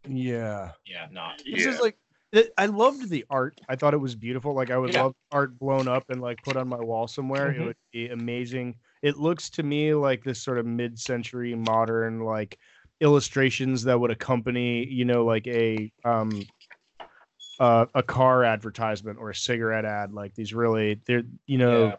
Yeah, 0.09 0.73
yeah, 0.87 1.07
not. 1.11 1.39
this 1.39 1.65
yeah. 1.65 1.71
is 1.71 1.81
like. 1.81 1.97
it- 2.33 2.53
I 2.59 2.67
loved 2.67 3.09
the 3.09 3.25
art. 3.31 3.61
I 3.69 3.77
thought 3.77 3.95
it 3.95 3.99
was 3.99 4.15
beautiful. 4.15 4.55
Like 4.55 4.71
I 4.71 4.77
would 4.79 4.93
Yeah. 4.95 5.05
love 5.05 5.15
art 5.33 5.59
blown 5.59 5.89
up 5.89 6.05
and 6.11 6.21
like 6.21 6.43
put 6.43 6.57
on 6.57 6.69
my 6.69 6.81
wall 6.81 7.07
somewhere. 7.09 7.53
Mhm. 7.53 7.61
It 7.61 7.65
would 7.67 7.77
be 7.93 8.09
amazing. 8.09 8.77
It 9.03 9.17
looks 9.17 9.49
to 9.51 9.63
me 9.63 9.95
like 9.95 10.25
this 10.25 10.43
sort 10.43 10.59
of 10.59 10.67
mid-century 10.67 11.55
modern 11.55 12.21
like 12.21 12.59
illustrations 13.01 13.85
that 13.85 13.99
would 14.01 14.11
accompany, 14.11 14.85
you 14.87 15.05
know, 15.05 15.25
like 15.25 15.47
a 15.47 15.93
um 16.05 16.43
uh, 17.59 17.87
a 17.95 18.03
car 18.03 18.45
advertisement 18.45 19.19
or 19.19 19.31
a 19.31 19.35
cigarette 19.35 19.85
ad. 19.87 20.13
Like 20.13 20.35
these 20.35 20.53
really, 20.53 21.01
they're 21.07 21.23
you 21.47 21.59
know, 21.59 21.87
Yeah. 21.87 21.97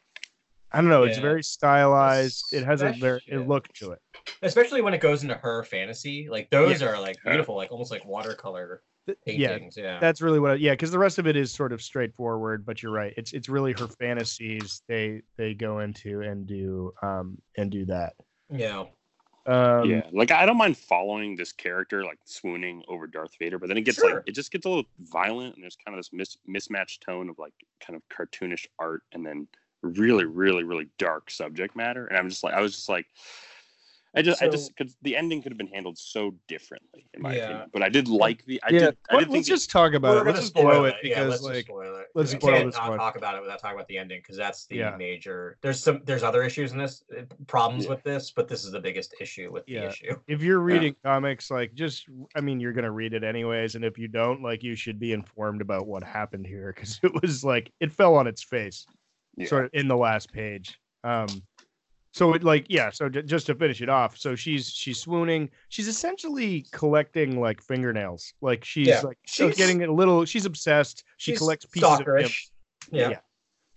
I 0.77 0.81
don't 0.81 0.89
know. 0.89 1.03
It's 1.03 1.17
very 1.17 1.43
stylized. 1.43 2.45
It 2.53 2.63
has 2.63 2.81
a 2.81 2.91
very 2.91 3.17
Especially- 3.17 3.43
a 3.43 3.47
look 3.47 3.67
to 3.79 3.91
it. 3.91 3.99
Especially 4.41 4.81
when 4.81 4.93
it 4.93 5.01
goes 5.01 5.23
into 5.23 5.35
her 5.35 5.63
fantasy, 5.63 6.27
like 6.29 6.49
those 6.49 6.81
are 6.81 6.99
like 6.99 7.17
beautiful, 7.25 7.55
like 7.55 7.71
almost 7.71 7.91
like 7.91 8.05
watercolor 8.05 8.83
Th- 9.07 9.17
Yeah, 9.25 9.53
paintings. 9.53 9.77
Yeah, 9.77 9.99
that's 10.01 10.21
really 10.21 10.39
what 10.39 10.51
I, 10.51 10.53
yeah 10.55 10.71
because 10.73 10.91
the 10.91 10.99
rest 10.99 11.17
of 11.17 11.27
it 11.27 11.37
is 11.37 11.49
sort 11.49 11.71
of 11.71 11.81
straightforward 11.81 12.65
but 12.65 12.83
you're 12.83 12.91
right 12.91 13.13
it's 13.15 13.31
it's 13.31 13.47
really 13.47 13.71
her 13.71 13.87
fantasies 13.87 14.81
they 14.89 15.21
they 15.37 15.53
go 15.53 15.79
into 15.79 16.19
and 16.23 16.45
do 16.45 16.91
um 17.01 17.37
and 17.57 17.71
do 17.71 17.85
that 17.85 18.15
yeah, 18.51 18.83
um 19.45 19.89
yeah, 19.89 20.01
like 20.11 20.31
I 20.31 20.45
don't 20.45 20.57
mind 20.57 20.77
following 20.77 21.37
this 21.37 21.53
character 21.53 22.03
like 22.03 22.19
swooning 22.25 22.83
over 22.89 23.07
Darth 23.07 23.31
Vader, 23.39 23.57
but 23.57 23.67
then 23.69 23.77
it 23.77 23.83
gets 23.83 23.97
Sure. 23.97 24.15
like 24.15 24.23
it 24.25 24.35
just 24.35 24.51
gets 24.51 24.65
a 24.65 24.69
little 24.69 24.83
violent, 24.99 25.55
and 25.55 25.63
there's 25.63 25.77
kind 25.85 25.97
of 25.97 25.99
this 25.99 26.11
mis- 26.11 26.37
mismatched 26.45 27.01
tone 27.01 27.29
of 27.29 27.39
like 27.39 27.53
kind 27.85 27.95
of 27.95 28.01
cartoonish 28.09 28.65
art, 28.77 29.03
and 29.13 29.25
then 29.25 29.47
really, 29.81 30.25
really, 30.25 30.63
really 30.63 30.87
dark 30.97 31.29
subject 31.31 31.75
matter. 31.75 32.07
And 32.07 32.17
I'm 32.17 32.29
just 32.29 32.43
like, 32.43 32.53
I 32.53 32.61
was 32.61 32.73
just 32.75 32.89
like, 32.89 33.05
I 34.15 34.23
just, 34.23 34.41
I 34.41 34.47
just, 34.47 34.75
because 34.75 34.95
the 35.03 35.15
ending 35.15 35.43
could 35.43 35.51
have 35.51 35.59
been 35.59 35.67
handled 35.67 35.95
so 35.99 36.33
differently, 36.47 37.05
in 37.13 37.21
my 37.21 37.35
Yeah. 37.35 37.43
opinion. 37.43 37.69
But 37.71 37.83
I 37.83 37.89
did 37.89 38.07
like 38.07 38.43
the, 38.45 38.59
I 38.63 38.71
yeah 38.71 38.79
did, 38.79 38.97
I 39.11 39.15
let, 39.15 39.19
did 39.25 39.31
think 39.31 39.41
us 39.41 39.45
the- 39.47 39.53
just 39.53 39.69
talk 39.69 39.93
about 39.93 40.17
it 40.17 40.23
let's 40.25 40.39
just 40.39 40.53
spoil 40.53 40.63
blow 40.63 40.85
it 40.85 40.95
Yeah, 41.03 41.09
because 41.25 41.29
let's 41.29 41.43
like 41.43 41.65
spoil 41.65 41.95
it. 41.97 42.07
let's 42.15 42.31
spoil 42.31 42.53
can't 42.53 42.65
this 42.67 42.75
not 42.77 42.89
one. 42.89 42.97
talk 42.97 43.15
about 43.15 43.35
it 43.35 43.41
without 43.41 43.59
talking 43.59 43.75
about 43.75 43.87
the 43.89 43.97
ending 43.99 44.19
because 44.21 44.35
that's 44.37 44.65
the 44.67 44.77
Yeah. 44.77 44.95
major. 44.97 45.57
There's 45.61 45.83
some 45.83 46.01
there's 46.05 46.23
other 46.23 46.41
issues 46.41 46.71
in 46.71 46.79
this 46.79 47.03
uh, 47.15 47.23
problems 47.45 47.83
Yeah. 47.83 47.91
with 47.91 48.01
this, 48.03 48.31
but 48.31 48.47
this 48.47 48.63
is 48.65 48.71
the 48.71 48.79
biggest 48.79 49.13
issue 49.21 49.51
with 49.51 49.65
Yeah. 49.67 49.81
the 49.81 49.87
issue. 49.89 50.15
if 50.27 50.41
you're 50.41 50.61
reading 50.61 50.95
comics 51.03 51.51
like 51.51 51.75
just 51.75 52.07
i 52.33 52.41
mean 52.41 52.59
you're 52.59 52.73
gonna 52.73 52.89
read 52.89 53.13
it 53.13 53.23
anyways 53.23 53.75
and 53.75 53.85
if 53.85 53.99
you 53.99 54.07
don't 54.07 54.41
like 54.41 54.63
you 54.63 54.73
should 54.73 54.99
be 54.99 55.11
informed 55.13 55.61
about 55.61 55.85
what 55.85 56.01
happened 56.03 56.47
here 56.47 56.73
because 56.73 56.99
it 57.03 57.11
was 57.21 57.43
like 57.43 57.71
it 57.81 57.91
fell 57.91 58.15
on 58.15 58.25
its 58.25 58.41
face 58.41 58.87
Yeah. 59.37 59.47
sort 59.47 59.65
of 59.65 59.71
in 59.73 59.87
the 59.87 59.95
last 59.97 60.31
page 60.33 60.79
um 61.03 61.27
so 62.11 62.33
it 62.33 62.43
like 62.43 62.65
yeah 62.69 62.89
so 62.89 63.07
j- 63.07 63.21
just 63.21 63.45
to 63.45 63.53
finish 63.55 63.81
it 63.81 63.89
off 63.89 64.17
so 64.17 64.33
she's 64.35 64.69
she's 64.69 64.99
swooning 64.99 65.49
she's 65.69 65.87
essentially 65.87 66.65
collecting 66.71 67.39
like 67.39 67.61
fingernails 67.61 68.33
like 68.41 68.65
she's 68.65 68.87
Yeah. 68.87 69.01
like 69.01 69.19
she's 69.25 69.45
She's- 69.45 69.57
getting 69.57 69.83
a 69.83 69.91
little 69.93 70.25
she's 70.25 70.45
obsessed 70.45 71.03
she 71.17 71.31
She's 71.31 71.37
collects 71.39 71.65
pieces 71.65 71.99
of 71.99 72.07
him. 72.07 72.29
Yeah. 72.91 73.09
Yeah. 73.09 73.19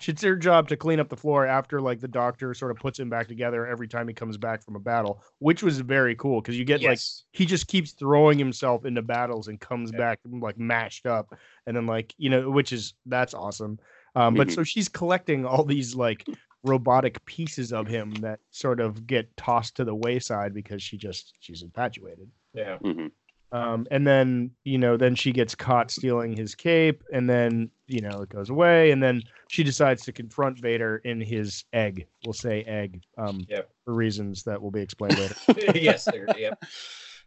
it's 0.07 0.23
her 0.23 0.35
job 0.37 0.67
to 0.69 0.77
clean 0.79 0.99
up 0.99 1.11
the 1.11 1.17
floor 1.17 1.45
after 1.45 1.79
like 1.83 2.01
the 2.01 2.09
doctor 2.09 2.55
sort 2.55 2.71
of 2.71 2.79
puts 2.79 2.99
him 2.99 3.11
back 3.11 3.29
together 3.29 3.67
every 3.67 3.87
time 3.87 4.09
he 4.09 4.15
comes 4.15 4.39
back 4.39 4.63
from 4.65 4.77
a 4.77 4.81
battle 4.81 5.23
which 5.41 5.63
was 5.63 5.79
very 5.81 6.15
cool 6.17 6.41
because 6.41 6.59
you 6.59 6.65
get 6.65 6.81
like 6.83 6.99
he 7.33 7.45
just 7.45 7.67
keeps 7.69 7.93
throwing 7.93 8.39
himself 8.39 8.87
into 8.87 9.03
battles 9.03 9.49
and 9.49 9.61
comes 9.61 9.91
Yeah. 9.93 9.99
back 9.99 10.21
like 10.25 10.59
mashed 10.59 11.05
up 11.05 11.35
and 11.67 11.77
then 11.77 11.85
like 11.87 12.15
you 12.17 12.31
know 12.31 12.49
which 12.49 12.73
is 12.73 12.95
that's 13.05 13.35
awesome 13.35 13.79
um 14.15 14.35
but 14.35 14.49
Mhm. 14.49 14.55
so 14.55 14.63
she's 14.65 14.89
collecting 14.89 15.45
all 15.47 15.65
these 15.65 15.95
like 15.95 16.27
robotic 16.63 17.25
pieces 17.25 17.73
of 17.73 17.87
him 17.87 18.13
that 18.17 18.41
sort 18.51 18.81
of 18.81 19.07
get 19.07 19.35
tossed 19.37 19.77
to 19.77 19.85
the 19.85 19.95
wayside 19.95 20.53
because 20.55 20.83
she 20.83 20.97
just 20.99 21.35
she's 21.41 21.63
infatuated 21.63 22.29
yeah. 22.53 22.77
Mhm. 22.83 23.11
um 23.53 23.87
and 23.91 24.07
then 24.07 24.51
you 24.65 24.77
know 24.77 24.97
then 24.97 25.15
she 25.15 25.33
gets 25.33 25.55
caught 25.55 25.91
stealing 25.91 26.37
his 26.37 26.55
cape 26.55 27.03
and 27.13 27.29
then 27.31 27.71
you 27.87 28.01
know 28.03 28.21
it 28.23 28.29
goes 28.29 28.51
away 28.51 28.91
and 28.91 29.03
then 29.03 29.23
she 29.49 29.63
decides 29.65 30.05
to 30.05 30.13
confront 30.13 30.59
vader 30.59 30.97
in 31.05 31.21
his 31.21 31.65
egg 31.73 32.07
we'll 32.25 32.33
say 32.35 32.63
egg 32.65 33.03
um 33.17 33.41
Yep. 33.49 33.71
for 33.85 33.95
reasons 33.95 34.43
that 34.45 34.61
will 34.61 34.71
be 34.71 34.83
explained 34.83 35.19
later 35.19 35.35
yes. 35.79 36.05
there- 36.05 36.27
Yep. 36.39 36.63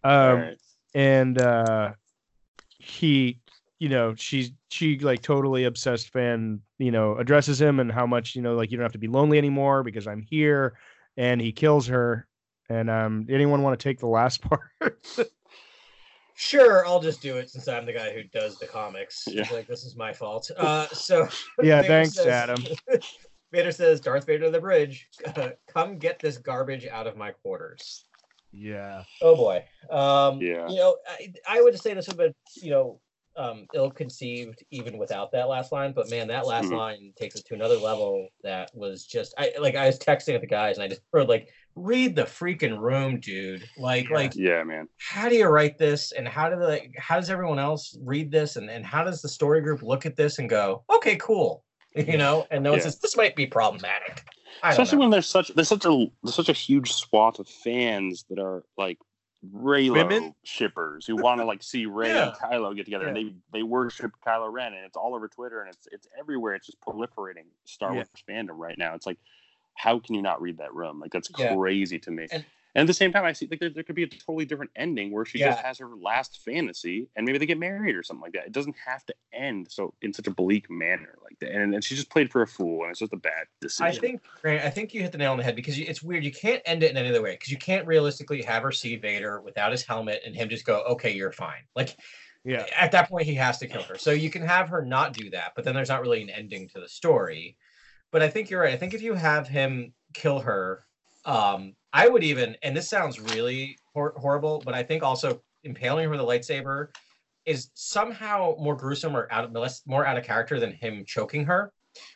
um 0.04 0.12
All 0.14 0.36
right. 0.36 0.58
and 0.94 1.38
uh 1.40 1.94
he 2.78 3.40
you 3.84 3.90
know 3.90 4.16
she's 4.16 4.52
she 4.70 4.98
like 5.00 5.22
totally 5.22 5.66
obsessed 5.66 6.08
fan 6.14 6.62
you 6.78 6.92
know 6.92 7.18
addresses 7.18 7.60
him 7.60 7.82
and 7.82 7.92
how 7.92 8.06
much 8.06 8.34
you 8.36 8.42
know 8.42 8.56
like 8.56 8.72
you 8.72 8.78
don't 8.78 8.86
have 8.86 8.94
to 8.94 8.98
be 9.08 9.08
lonely 9.18 9.38
anymore 9.38 9.84
because 9.84 10.08
i'm 10.08 10.22
here 10.22 10.78
and 11.18 11.42
he 11.42 11.52
kills 11.52 11.86
her 11.88 12.26
and 12.70 12.90
um 12.90 13.26
anyone 13.30 13.62
want 13.62 13.78
to 13.78 13.84
take 13.84 14.00
the 14.00 14.08
last 14.08 14.42
part 14.50 14.72
Sure, 16.36 16.86
I'll 16.88 17.00
just 17.00 17.22
do 17.22 17.38
it 17.38 17.50
since 17.52 17.68
I'm 17.68 17.86
the 17.86 17.94
guy 17.94 18.12
who 18.12 18.24
does 18.24 18.58
the 18.58 18.66
comics. 18.66 19.24
Yeah. 19.28 19.48
Like 19.52 19.68
this 19.68 19.84
is 19.84 19.96
my 19.96 20.12
fault. 20.12 20.50
Uh, 20.58 20.88
so 20.88 21.28
yeah 21.62 21.82
Vader 21.82 21.88
thanks 21.88 22.16
says- 22.16 22.26
adam 22.28 22.64
Vader 23.52 23.72
says, 23.72 24.02
Darth 24.02 24.26
Vader 24.26 24.46
to 24.46 24.50
the 24.52 24.60
bridge, 24.60 25.08
come 25.68 26.00
get 26.00 26.18
this 26.18 26.38
garbage 26.40 26.88
out 26.88 27.06
of 27.06 27.16
my 27.16 27.32
quarters. 27.32 28.06
Yeah. 28.52 29.04
Oh 29.22 29.36
boy. 29.36 29.64
Um, 29.92 30.42
Yeah. 30.42 30.68
You 30.70 30.78
know, 30.78 30.98
I, 31.08 31.34
I 31.48 31.62
would 31.62 31.80
say 31.80 31.94
this 31.94 32.08
would 32.08 32.18
have 32.20 32.26
been, 32.30 32.34
you 32.64 32.72
know, 32.72 33.00
um, 33.36 33.68
ill-conceived 33.74 34.64
even 34.72 34.98
without 34.98 35.32
that 35.32 35.50
last 35.50 35.72
line. 35.72 35.94
But 35.94 36.10
man, 36.10 36.28
that 36.28 36.46
last 36.46 36.70
Mhm. 36.70 36.78
line 36.78 37.14
takes 37.16 37.36
it 37.36 37.46
to 37.48 37.54
another 37.56 37.78
level. 37.78 38.28
That 38.44 38.70
was 38.76 39.06
just, 39.06 39.34
I 39.38 39.54
like, 39.60 39.76
I 39.76 39.88
was 39.88 39.98
texting 40.00 40.36
at 40.36 40.42
the 40.42 40.48
guys, 40.48 40.78
and 40.78 40.84
I 40.84 40.88
just 40.88 41.02
heard 41.12 41.28
like, 41.28 41.50
read 41.76 42.16
the 42.16 42.24
freaking 42.24 42.80
room, 42.80 43.20
dude. 43.20 43.68
Like, 43.78 44.10
Yeah. 44.10 44.16
like, 44.16 44.36
Yeah, 44.36 44.64
man. 44.64 44.88
how 45.00 45.30
do 45.30 45.36
you 45.36 45.48
write 45.48 45.78
this, 45.78 46.12
and 46.12 46.28
how 46.28 46.50
do 46.50 46.56
like, 46.58 46.94
how 46.98 47.16
does 47.16 47.30
everyone 47.30 47.60
else 47.60 47.98
read 48.04 48.32
this, 48.32 48.56
and 48.56 48.70
and 48.70 48.86
how 48.86 49.04
does 49.04 49.22
the 49.22 49.30
story 49.30 49.62
group 49.62 49.82
look 49.82 50.06
at 50.06 50.16
this 50.16 50.40
and 50.40 50.50
go, 50.50 50.84
okay, 50.90 51.16
cool, 51.16 51.64
you 51.96 52.18
know? 52.18 52.48
And 52.52 52.64
no 52.64 52.72
one 52.72 52.80
Yeah. 52.80 52.84
says 52.84 53.00
this 53.00 53.18
might 53.18 53.36
be 53.36 53.48
problematic. 53.48 54.24
Especially 54.64 54.98
know. 54.98 55.02
when 55.02 55.10
there's 55.12 55.28
such 55.28 55.50
there's 55.56 55.68
such 55.68 55.86
a 55.86 56.08
there's 56.24 56.36
such 56.36 56.48
a 56.50 56.54
huge 56.54 56.94
swath 56.94 57.38
of 57.40 57.48
fans 57.50 58.24
that 58.30 58.40
are 58.40 58.64
like 58.78 58.98
Reylo 59.52 59.94
Women? 60.08 60.36
shippers 60.44 61.06
who 61.06 61.16
want 61.18 61.42
to 61.42 61.46
like 61.46 61.62
see 61.64 61.86
Rey 61.86 62.10
Yeah. 62.14 62.28
and 62.30 62.34
Kylo 62.38 62.76
get 62.76 62.86
together, 62.86 63.08
and 63.08 63.16
they 63.18 63.34
they 63.52 63.64
worship 63.64 64.12
Kylo 64.26 64.52
Ren, 64.52 64.74
and 64.74 64.86
it's 64.86 64.96
all 64.96 65.16
over 65.16 65.28
Twitter, 65.28 65.62
and 65.62 65.70
it's 65.74 65.88
it's 65.92 66.08
everywhere. 66.18 66.56
It's 66.56 66.66
just 66.68 66.80
proliferating 66.82 67.46
Star 67.66 67.90
Yeah. 67.90 67.96
Wars 67.96 68.08
fandom 68.30 68.58
right 68.58 68.78
now. 68.78 68.96
It's 68.96 69.06
like, 69.06 69.18
how 69.76 70.00
can 70.00 70.16
you 70.16 70.22
not 70.22 70.42
read 70.42 70.60
that 70.60 70.74
room? 70.74 71.00
Like 71.00 71.12
that's 71.12 71.30
Yeah. 71.38 71.56
crazy 71.56 72.00
to 72.00 72.12
me. 72.12 72.28
And- 72.32 72.46
And, 72.76 72.82
at 72.82 72.88
the 72.88 72.94
same 72.94 73.12
time, 73.12 73.24
I 73.24 73.34
see 73.34 73.48
like 73.50 73.60
there, 73.60 73.70
there 73.70 73.84
could 73.84 73.96
be 73.96 74.04
a 74.04 74.08
totally 74.08 74.46
different 74.46 74.72
ending 74.76 75.12
where 75.12 75.26
she 75.26 75.38
just 75.38 75.60
has 75.60 75.78
her 75.78 75.90
last 76.02 76.42
fantasy, 76.44 77.08
and 77.16 77.26
maybe 77.26 77.38
they 77.38 77.46
get 77.46 77.60
married 77.60 77.96
or 77.96 78.04
something 78.04 78.24
like 78.24 78.34
that. 78.34 78.48
It 78.48 78.52
doesn't 78.52 78.76
have 78.86 79.06
to 79.06 79.16
end 79.32 79.68
so 79.70 79.94
in 80.02 80.12
such 80.12 80.28
a 80.28 80.32
bleak 80.32 80.70
manner 80.70 81.18
like 81.24 81.38
that. 81.40 81.52
And, 81.52 81.74
and 81.74 81.84
she 81.84 81.96
just 81.96 82.10
played 82.10 82.32
for 82.32 82.42
a 82.42 82.48
fool, 82.48 82.84
and 82.84 82.92
it's 82.92 83.00
just 83.00 83.14
a 83.14 83.18
bad 83.18 83.46
decision. 83.62 83.86
I 83.86 84.00
think, 84.00 84.22
Grant, 84.42 84.66
I 84.66 84.70
think 84.70 84.94
you 84.94 85.02
hit 85.02 85.12
the 85.12 85.18
nail 85.18 85.32
on 85.32 85.38
the 85.38 85.44
head 85.44 85.56
because 85.56 85.78
you, 85.78 85.86
it's 85.88 86.02
weird. 86.02 86.24
You 86.24 86.32
can't 86.32 86.62
end 86.66 86.84
it 86.84 86.92
in 86.92 86.98
any 86.98 87.10
other 87.10 87.22
way 87.22 87.32
because 87.34 87.52
you 87.52 87.58
can't 87.58 87.86
realistically 87.86 88.42
have 88.42 88.64
her 88.64 88.72
see 88.72 88.96
Vader 88.96 89.42
without 89.42 89.72
his 89.72 89.84
helmet 89.84 90.22
and 90.26 90.36
him 90.36 90.50
just 90.50 90.66
go, 90.66 90.84
"Okay, 90.90 91.14
you're 91.14 91.32
fine." 91.32 91.64
Like 91.76 91.96
Yeah. 92.44 92.66
at 92.76 92.92
that 92.92 93.10
point, 93.10 93.26
he 93.26 93.36
has 93.36 93.60
to 93.60 93.68
kill 93.68 93.84
her. 93.84 93.98
So 93.98 94.12
you 94.12 94.30
can 94.30 94.42
have 94.42 94.70
her 94.70 94.84
not 94.84 95.14
do 95.14 95.30
that, 95.30 95.54
but 95.56 95.64
then 95.64 95.74
there's 95.76 95.90
not 95.90 96.02
really 96.02 96.22
an 96.22 96.30
ending 96.30 96.70
to 96.70 96.80
the 96.80 96.90
story. 96.90 97.58
But 98.12 98.22
I 98.22 98.30
think 98.30 98.50
you're 98.50 98.62
right. 98.62 98.74
I 98.74 98.78
think 98.78 98.94
if 98.94 99.02
you 99.02 99.14
have 99.14 99.48
him 99.48 99.94
kill 100.14 100.40
her, 100.40 100.86
um, 101.26 101.74
I 101.92 102.08
would 102.08 102.24
even, 102.24 102.58
and 102.64 102.76
this 102.76 102.90
sounds 102.90 103.20
really 103.20 103.78
hor- 103.94 104.14
horrible, 104.18 104.62
but 104.66 104.74
I 104.74 104.84
think 104.84 105.04
also 105.04 105.42
impaling 105.64 106.06
her 106.06 106.10
with 106.10 106.20
a 106.20 106.24
lightsaber 106.24 106.88
is 107.46 107.70
somehow 107.74 108.56
more 108.60 108.76
gruesome 108.76 109.16
or 109.16 109.28
out 109.32 109.44
of 109.44 109.52
less 109.52 109.82
more 109.86 110.06
out 110.06 110.18
of 110.18 110.24
character 110.24 110.60
than 110.60 110.72
him 110.72 111.04
choking 111.06 111.46
her, 111.46 111.72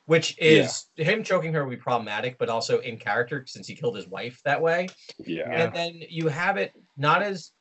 which 0.06 0.38
is 0.40 0.86
him 0.96 1.24
choking 1.24 1.54
her 1.54 1.66
would 1.66 1.78
be 1.78 1.82
problematic, 1.82 2.38
but 2.38 2.50
also 2.50 2.80
in 2.80 2.98
character 2.98 3.44
since 3.46 3.68
he 3.68 3.76
killed 3.76 3.96
his 3.96 4.08
wife 4.08 4.40
that 4.46 4.62
way. 4.62 4.88
Yeah. 5.20 5.50
and 5.50 5.76
then 5.76 6.02
you 6.10 6.28
have 6.30 6.58
it 6.58 6.74
not 6.96 7.22
as 7.22 7.52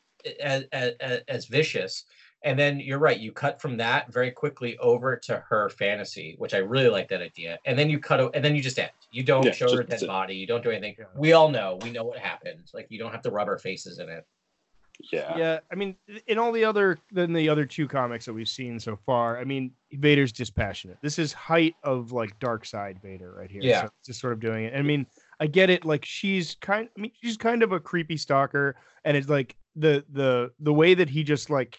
as, 0.41 0.65
as 0.73 0.95
as 1.29 1.47
vicious 1.47 2.05
and 2.43 2.59
then 2.59 2.81
you're 2.81 2.99
right 2.99 3.19
you 3.19 3.33
cut 3.33 3.61
from 3.61 3.77
that 3.77 4.13
very 4.13 4.31
quickly 4.31 4.77
over 4.79 5.17
to 5.17 5.43
her 5.49 5.69
fantasy 5.71 6.35
which 6.39 6.55
i 6.55 6.59
really 6.59 6.89
like 6.89 7.09
that 7.09 7.23
idea 7.23 7.59
and 7.65 7.79
then 7.79 7.91
you 7.91 7.99
cut 7.99 8.35
and 8.35 8.45
then 8.45 8.55
you 8.55 8.63
just 8.63 8.79
end 8.79 8.91
you 9.17 9.23
don't 9.23 9.45
Yeah, 9.45 9.53
show 9.53 9.71
her 9.75 9.83
just- 9.83 10.01
dead 10.03 10.07
body 10.09 10.35
you 10.37 10.47
don't 10.47 10.63
do 10.63 10.71
anything 10.71 10.95
we 11.17 11.33
all 11.33 11.49
know 11.49 11.79
we 11.83 11.91
know 11.91 12.05
what 12.05 12.19
happened 12.19 12.65
like 12.75 12.87
you 12.91 12.99
don't 12.99 13.13
have 13.13 13.23
to 13.23 13.31
rub 13.31 13.49
our 13.49 13.59
faces 13.59 13.99
in 13.99 14.09
it 14.09 14.25
yeah. 15.13 15.37
Yeah, 15.37 15.59
I 15.71 15.75
mean, 15.75 15.95
in 16.27 16.39
all 16.39 16.53
the 16.53 16.65
other 16.65 16.97
than 17.13 17.35
the 17.35 17.51
other 17.51 17.67
two 17.67 17.87
comics 17.87 18.25
that 18.25 18.33
we've 18.33 18.49
seen 18.49 18.81
so 18.81 18.99
far, 19.05 19.39
I 19.39 19.45
mean, 19.45 19.73
Vader's 19.93 20.33
dispassionate. 20.33 20.97
This 21.03 21.19
is 21.19 21.35
height 21.35 21.75
of 21.85 22.13
like 22.13 22.39
dark 22.39 22.65
side 22.65 22.99
Vader 23.03 23.35
right 23.39 23.51
here. 23.51 23.61
Yeah. 23.63 23.83
so 23.83 23.89
just 24.07 24.21
sort 24.23 24.33
of 24.33 24.41
doing 24.41 24.65
it. 24.65 24.75
I 24.75 24.81
mean, 24.81 25.05
I 25.39 25.49
get 25.49 25.69
it. 25.69 25.85
Like 25.85 26.03
she's 26.07 26.57
kind. 26.63 26.89
I 26.97 27.01
mean, 27.03 27.13
she's 27.23 27.37
kind 27.37 27.63
of 27.63 27.73
a 27.73 27.79
creepy 27.79 28.17
stalker, 28.17 28.75
and 29.05 29.19
it's 29.19 29.29
like 29.29 29.55
the 29.75 30.03
the 30.15 30.51
the 30.61 30.73
way 30.73 30.95
that 30.95 31.11
he 31.11 31.23
just 31.23 31.51
like 31.51 31.79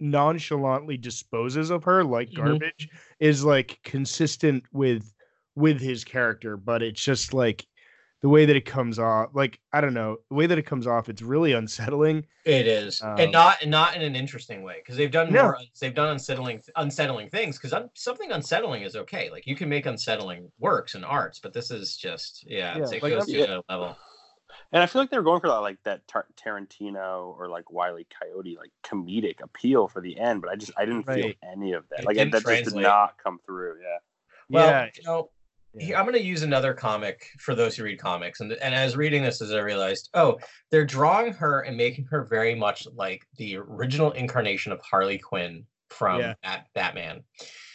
nonchalantly 0.00 0.96
disposes 0.96 1.70
of 1.70 1.84
her 1.84 2.02
like 2.02 2.30
Mhm. 2.30 2.36
garbage 2.36 2.88
is 3.20 3.44
like 3.44 3.78
consistent 3.84 4.64
with 4.72 5.12
with 5.56 5.80
his 5.80 6.04
character, 6.04 6.56
but 6.56 6.82
it's 6.82 7.02
just 7.02 7.34
like 7.34 7.66
the 8.22 8.28
way 8.28 8.46
that 8.46 8.56
it 8.56 8.64
comes 8.64 8.98
off 8.98 9.28
like 9.34 9.60
i 9.74 9.80
don't 9.80 9.92
know 9.94 10.16
the 10.30 10.34
way 10.34 10.46
that 10.46 10.56
it 10.58 10.62
comes 10.64 10.86
off 10.86 11.08
it's 11.10 11.20
really 11.20 11.52
unsettling 11.52 12.24
it 12.46 12.66
is 12.66 13.00
Um, 13.02 13.16
and 13.20 13.30
not 13.30 13.60
and 13.60 13.70
not 13.70 13.94
in 13.94 14.00
an 14.02 14.16
interesting 14.16 14.62
way 14.62 14.76
because 14.78 14.96
they've 14.96 15.10
done 15.10 15.30
No. 15.30 15.42
more 15.44 15.58
they've 15.80 15.94
done 15.94 16.08
unsettling 16.08 16.62
unsettling 16.76 17.28
things 17.28 17.56
because 17.58 17.74
un, 17.74 17.90
something 17.94 18.32
unsettling 18.32 18.82
is 18.82 18.96
okay 18.96 19.30
like 19.30 19.46
you 19.46 19.54
can 19.54 19.68
make 19.68 19.84
unsettling 19.86 20.50
works 20.58 20.94
and 20.94 21.04
arts 21.04 21.38
but 21.38 21.52
this 21.52 21.70
is 21.70 21.96
just 21.96 22.44
yeah, 22.48 22.72
it's- 22.76 22.90
Yeah, 22.90 22.96
it 22.96 23.02
like, 23.02 23.12
goes 23.12 23.26
to 23.26 23.32
yeah. 23.32 23.44
another 23.44 23.62
level 23.68 23.96
And 24.72 24.82
I 24.82 24.86
feel 24.86 25.02
like 25.02 25.10
they're 25.10 25.22
going 25.22 25.40
for 25.40 25.48
that, 25.48 25.58
like 25.60 25.78
that 25.84 26.08
Tar- 26.08 26.26
Tarantino 26.42 27.38
or 27.38 27.48
like 27.48 27.70
Wiley 27.70 28.06
Coyote, 28.18 28.56
like 28.58 28.70
comedic 28.82 29.36
appeal 29.42 29.86
for 29.88 30.00
the 30.00 30.18
end. 30.18 30.40
But 30.42 30.50
I 30.50 30.56
just 30.56 30.72
I 30.76 30.84
didn't 30.86 31.04
feel 31.04 31.32
any 31.52 31.72
of 31.72 31.84
that. 31.90 32.00
It 32.00 32.06
Like 32.06 32.16
didn't 32.16 32.32
that 32.32 32.44
just 32.44 32.74
did 32.74 32.82
not 32.82 33.14
come 33.22 33.38
through. 33.44 33.74
Yeah. 33.82 33.98
Well, 34.48 34.66
yeah 34.68 34.84
you 34.96 35.02
know, 35.04 35.30
Yeah. 35.78 35.98
I'm 35.98 36.06
going 36.06 36.16
to 36.18 36.22
use 36.24 36.42
another 36.42 36.72
comic 36.74 37.28
for 37.38 37.54
those 37.54 37.76
who 37.76 37.84
read 37.84 37.98
comics, 37.98 38.40
and 38.40 38.52
and 38.52 38.74
as 38.74 38.96
reading 38.96 39.22
this, 39.22 39.40
as 39.42 39.52
I 39.52 39.60
realized, 39.60 40.08
oh, 40.14 40.38
they're 40.70 40.84
drawing 40.86 41.32
her 41.34 41.60
and 41.60 41.76
making 41.76 42.06
her 42.06 42.24
very 42.24 42.54
much 42.54 42.86
like 42.94 43.26
the 43.36 43.56
original 43.58 44.12
incarnation 44.12 44.72
of 44.72 44.80
Harley 44.80 45.18
Quinn 45.18 45.64
from 45.90 46.20
Yeah. 46.20 46.34
Bat- 46.42 46.66
Batman. 46.74 47.22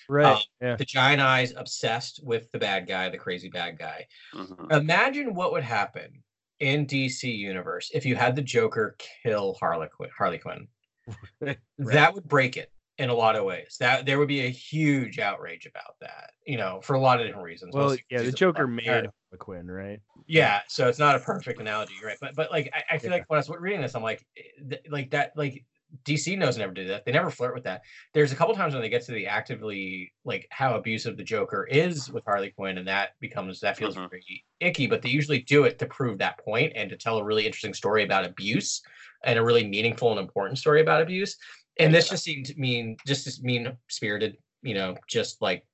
right 0.10 0.36
um, 0.36 0.42
yeah 0.62 0.76
The 0.76 0.86
giant 0.86 1.22
eyes, 1.22 1.54
obsessed 1.56 2.20
with 2.24 2.52
the 2.52 2.60
bad 2.60 2.88
guy, 2.88 3.08
the 3.10 3.18
crazy 3.18 3.50
bad 3.50 3.78
guy. 3.80 4.06
Mhm. 4.34 4.72
Imagine 4.74 5.34
what 5.34 5.52
would 5.54 5.64
happen 5.64 6.24
in 6.60 6.86
DC 6.86 7.24
universe 7.34 7.90
if 7.94 8.06
you 8.06 8.16
had 8.16 8.36
the 8.36 8.42
Joker 8.42 8.96
kill 9.24 9.56
Harley 9.60 9.88
Quinn. 9.96 10.10
Harley 10.18 10.38
Quinn. 10.40 10.68
That 11.78 12.14
would 12.14 12.28
break 12.28 12.58
it 12.58 12.72
in 13.02 13.10
a 13.10 13.14
lot 13.16 13.36
of 13.36 13.46
ways. 13.46 13.78
That 13.80 14.06
there 14.06 14.20
would 14.20 14.28
be 14.28 14.42
a 14.42 14.50
huge 14.50 15.20
outrage 15.20 15.66
about 15.66 15.96
that. 16.02 16.32
You 16.46 16.58
know, 16.58 16.82
for 16.82 16.96
a 16.96 17.00
lot 17.02 17.20
of 17.22 17.28
different 17.28 17.46
reasons. 17.46 17.74
well 17.74 17.84
Mostly 17.84 18.04
yeah 18.10 18.22
the 18.24 18.32
joker 18.32 18.68
Harley 18.68 18.68
made 18.68 18.84
Quinn. 18.86 19.06
Harley 19.06 19.40
quinn 19.40 19.68
right 19.72 20.00
Yeah, 20.28 20.62
so 20.68 20.88
it's 20.88 21.00
not 21.00 21.16
a 21.16 21.20
perfect 21.20 21.60
analogy, 21.60 21.96
right? 22.04 22.18
But 22.20 22.36
but 22.36 22.52
like 22.52 22.70
I, 22.74 22.96
I 22.96 22.98
feel 22.98 23.12
Yeah. 23.12 23.18
like 23.18 23.24
when 23.28 23.38
I 23.38 23.40
was 23.40 23.50
reading 23.50 23.82
this, 23.82 23.96
I'm 23.96 24.04
like, 24.04 24.26
eh, 24.38 24.42
th- 24.70 24.82
like 24.90 25.12
that, 25.12 25.32
like 25.36 25.66
DC 26.04 26.36
knows 26.36 26.58
never 26.58 26.74
do 26.74 26.88
that. 26.88 27.06
They 27.06 27.12
never 27.12 27.30
flirt 27.32 27.54
with 27.56 27.64
that. 27.64 27.82
There's 28.14 28.32
a 28.32 28.36
couple 28.36 28.54
times 28.56 28.74
when 28.74 28.82
they 28.82 28.90
get 28.90 29.04
to 29.06 29.12
the 29.14 29.28
actively 29.28 30.14
like 30.24 30.48
how 30.52 30.76
abusive 30.76 31.18
the 31.18 31.24
Joker 31.24 31.66
is 31.66 32.10
with 32.12 32.24
Harley 32.26 32.52
Quinn, 32.52 32.78
and 32.78 32.88
that 32.88 33.12
becomes 33.20 33.60
that 33.62 33.78
feels 33.78 33.96
Mhm. 33.96 34.10
very 34.10 34.44
icky. 34.60 34.88
But 34.88 35.02
they 35.02 35.10
usually 35.10 35.42
do 35.44 35.64
it 35.64 35.80
to 35.80 35.86
prove 35.86 36.18
that 36.20 36.40
point 36.40 36.74
and 36.76 36.90
to 36.90 36.98
tell 36.98 37.18
a 37.18 37.24
really 37.24 37.46
interesting 37.46 37.74
story 37.74 38.04
about 38.04 38.26
abuse 38.26 38.82
and 39.24 39.38
a 39.40 39.44
really 39.44 39.68
meaningful 39.68 40.12
and 40.12 40.20
important 40.20 40.58
story 40.60 40.82
about 40.82 41.02
abuse. 41.02 41.38
And 41.86 41.94
this 41.94 42.10
just 42.10 42.24
seemed 42.24 42.46
to 42.48 42.56
mean, 42.60 42.98
just 43.06 43.28
as 43.28 43.42
mean 43.42 43.76
spirited, 43.90 44.38
you 44.62 44.74
know, 44.74 44.96
just 45.08 45.42
like 45.42 45.66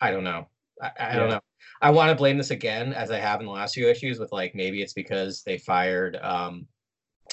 I 0.00 0.10
don't 0.10 0.24
know, 0.24 0.48
I, 0.82 0.90
I 0.98 1.14
don't 1.16 1.28
Yeah. 1.28 1.34
know. 1.36 1.40
I 1.80 1.90
want 1.90 2.10
to 2.10 2.14
blame 2.14 2.36
this 2.36 2.50
again, 2.50 2.92
as 2.92 3.10
I 3.10 3.18
have 3.18 3.40
in 3.40 3.46
the 3.46 3.52
last 3.52 3.74
few 3.74 3.88
issues, 3.88 4.18
with 4.18 4.32
like 4.32 4.54
maybe 4.54 4.82
it's 4.82 4.92
because 4.92 5.42
they 5.44 5.58
fired 5.58 6.16
um 6.22 6.66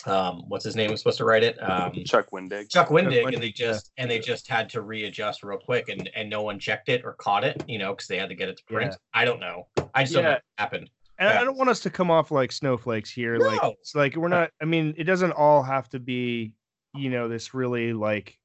um 0.06 0.44
what's 0.48 0.64
his 0.64 0.76
name 0.78 0.92
was 0.92 1.02
supposed 1.02 1.18
to 1.18 1.26
write 1.26 1.44
it 1.44 1.62
um 1.62 1.92
Chuck 2.06 2.30
Wendig. 2.32 2.70
Chuck 2.70 2.88
Wendig, 2.90 3.18
and 3.26 3.36
Wendig, 3.36 3.40
they 3.40 3.46
yeah. 3.48 3.52
just 3.54 3.92
and 3.98 4.10
they 4.10 4.20
just 4.20 4.48
had 4.48 4.70
to 4.70 4.82
readjust 4.82 5.44
real 5.44 5.58
quick, 5.58 5.90
and 5.90 6.10
and 6.16 6.30
no 6.30 6.42
one 6.42 6.58
checked 6.60 6.90
it 6.90 7.02
or 7.04 7.14
caught 7.14 7.44
it, 7.44 7.62
you 7.68 7.78
know, 7.80 7.94
because 7.94 8.08
they 8.08 8.18
had 8.18 8.30
to 8.30 8.36
get 8.36 8.48
it 8.50 8.58
to 8.58 8.64
print. 8.66 8.96
I 9.14 9.26
don't 9.26 9.40
know. 9.40 9.68
I 9.94 10.04
just 10.04 10.14
don't 10.14 10.24
know 10.24 10.30
what 10.32 10.44
happened. 10.58 10.90
and 11.18 11.28
I- 11.28 11.34
Yeah. 11.34 11.42
I 11.42 11.44
don't 11.44 11.58
want 11.58 11.70
us 11.70 11.82
to 11.82 11.90
come 11.90 12.10
off 12.12 12.32
like 12.32 12.52
snowflakes 12.52 13.10
here. 13.12 13.38
Like 13.38 13.60
it's 13.82 13.94
like 13.96 14.16
we're 14.16 14.30
not. 14.30 14.52
I 14.62 14.66
mean, 14.66 14.94
it 14.98 15.04
doesn't 15.04 15.32
all 15.34 15.64
have 15.64 15.90
to 15.90 16.00
be, 16.00 16.54
you 16.94 17.10
know, 17.10 17.28
this 17.28 17.54
really 17.54 17.94
like 17.94 18.38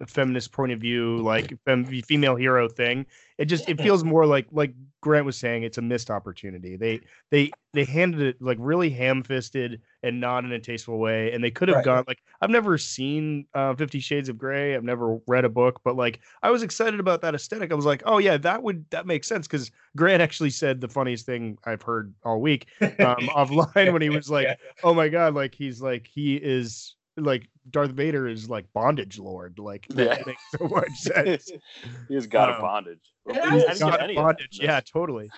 a 0.00 0.06
feminist 0.06 0.50
point 0.50 0.72
of 0.72 0.80
view, 0.80 1.18
like 1.22 1.54
fem- 1.64 1.84
female 1.84 2.34
hero 2.34 2.68
thing. 2.68 3.06
It 3.38 3.44
just 3.44 3.68
it 3.68 3.80
feels 3.80 4.02
more 4.02 4.26
like 4.26 4.46
like 4.50 4.74
Grant 5.00 5.24
was 5.24 5.36
saying, 5.36 5.62
it's 5.62 5.78
a 5.78 5.82
missed 5.82 6.10
opportunity. 6.10 6.76
They 6.76 7.00
they 7.30 7.52
they 7.72 7.84
handed 7.84 8.20
it 8.22 8.42
like 8.42 8.58
really 8.60 8.90
ham 8.90 9.22
fisted 9.22 9.80
and 10.02 10.20
not 10.20 10.44
in 10.44 10.50
a 10.52 10.58
tasteful 10.58 10.98
way. 10.98 11.32
And 11.32 11.42
they 11.44 11.50
could 11.52 11.68
have 11.68 11.76
Right. 11.76 11.84
gone 11.84 12.04
like 12.08 12.22
I've 12.40 12.50
never 12.50 12.76
seen 12.76 13.46
uh, 13.54 13.74
Fifty 13.76 14.00
Shades 14.00 14.28
of 14.28 14.36
Grey. 14.36 14.74
I've 14.74 14.84
never 14.84 15.18
read 15.28 15.44
a 15.44 15.48
book, 15.48 15.80
but 15.84 15.94
like 15.96 16.20
I 16.42 16.50
was 16.50 16.64
excited 16.64 16.98
about 16.98 17.20
that 17.22 17.34
aesthetic. 17.34 17.70
I 17.70 17.74
was 17.76 17.86
like, 17.86 18.02
oh 18.04 18.18
yeah, 18.18 18.36
that 18.38 18.62
would 18.64 18.84
that 18.90 19.06
makes 19.06 19.28
sense 19.28 19.46
because 19.46 19.70
Grant 19.96 20.22
actually 20.22 20.50
said 20.50 20.80
the 20.80 20.88
funniest 20.88 21.24
thing 21.24 21.56
I've 21.64 21.82
heard 21.82 22.12
all 22.24 22.40
week 22.40 22.66
um, 22.82 22.90
offline 23.00 23.92
when 23.92 24.02
he 24.02 24.10
was 24.10 24.28
like. 24.30 24.58
"Oh 24.82 24.94
my 24.94 25.08
god!" 25.08 25.34
Like 25.34 25.54
he's 25.54 25.80
like 25.80 26.08
he 26.12 26.34
is 26.36 26.96
like 27.16 27.48
Darth 27.70 27.90
Vader 27.92 28.26
is 28.26 28.48
like 28.48 28.72
bondage 28.72 29.18
lord. 29.18 29.58
Like 29.58 29.86
that 29.90 30.18
Yeah. 30.18 30.22
makes 30.26 30.42
so 30.58 30.66
much 30.68 30.90
sense. 30.92 31.50
he's 32.08 32.26
got 32.26 32.48
Um, 32.48 32.56
of 32.56 32.60
bondage. 32.62 33.12
and 33.26 33.36
Well, 33.36 33.46
I 33.46 33.50
I 33.50 33.54
was 33.54 33.64
didn't 33.64 33.78
get 33.78 34.00
God 34.00 34.00
any 34.00 34.02
of 34.02 34.08
of 34.10 34.14
that 34.16 34.22
bondage. 34.22 34.58
Yeah, 34.60 34.80
totally. 34.80 35.30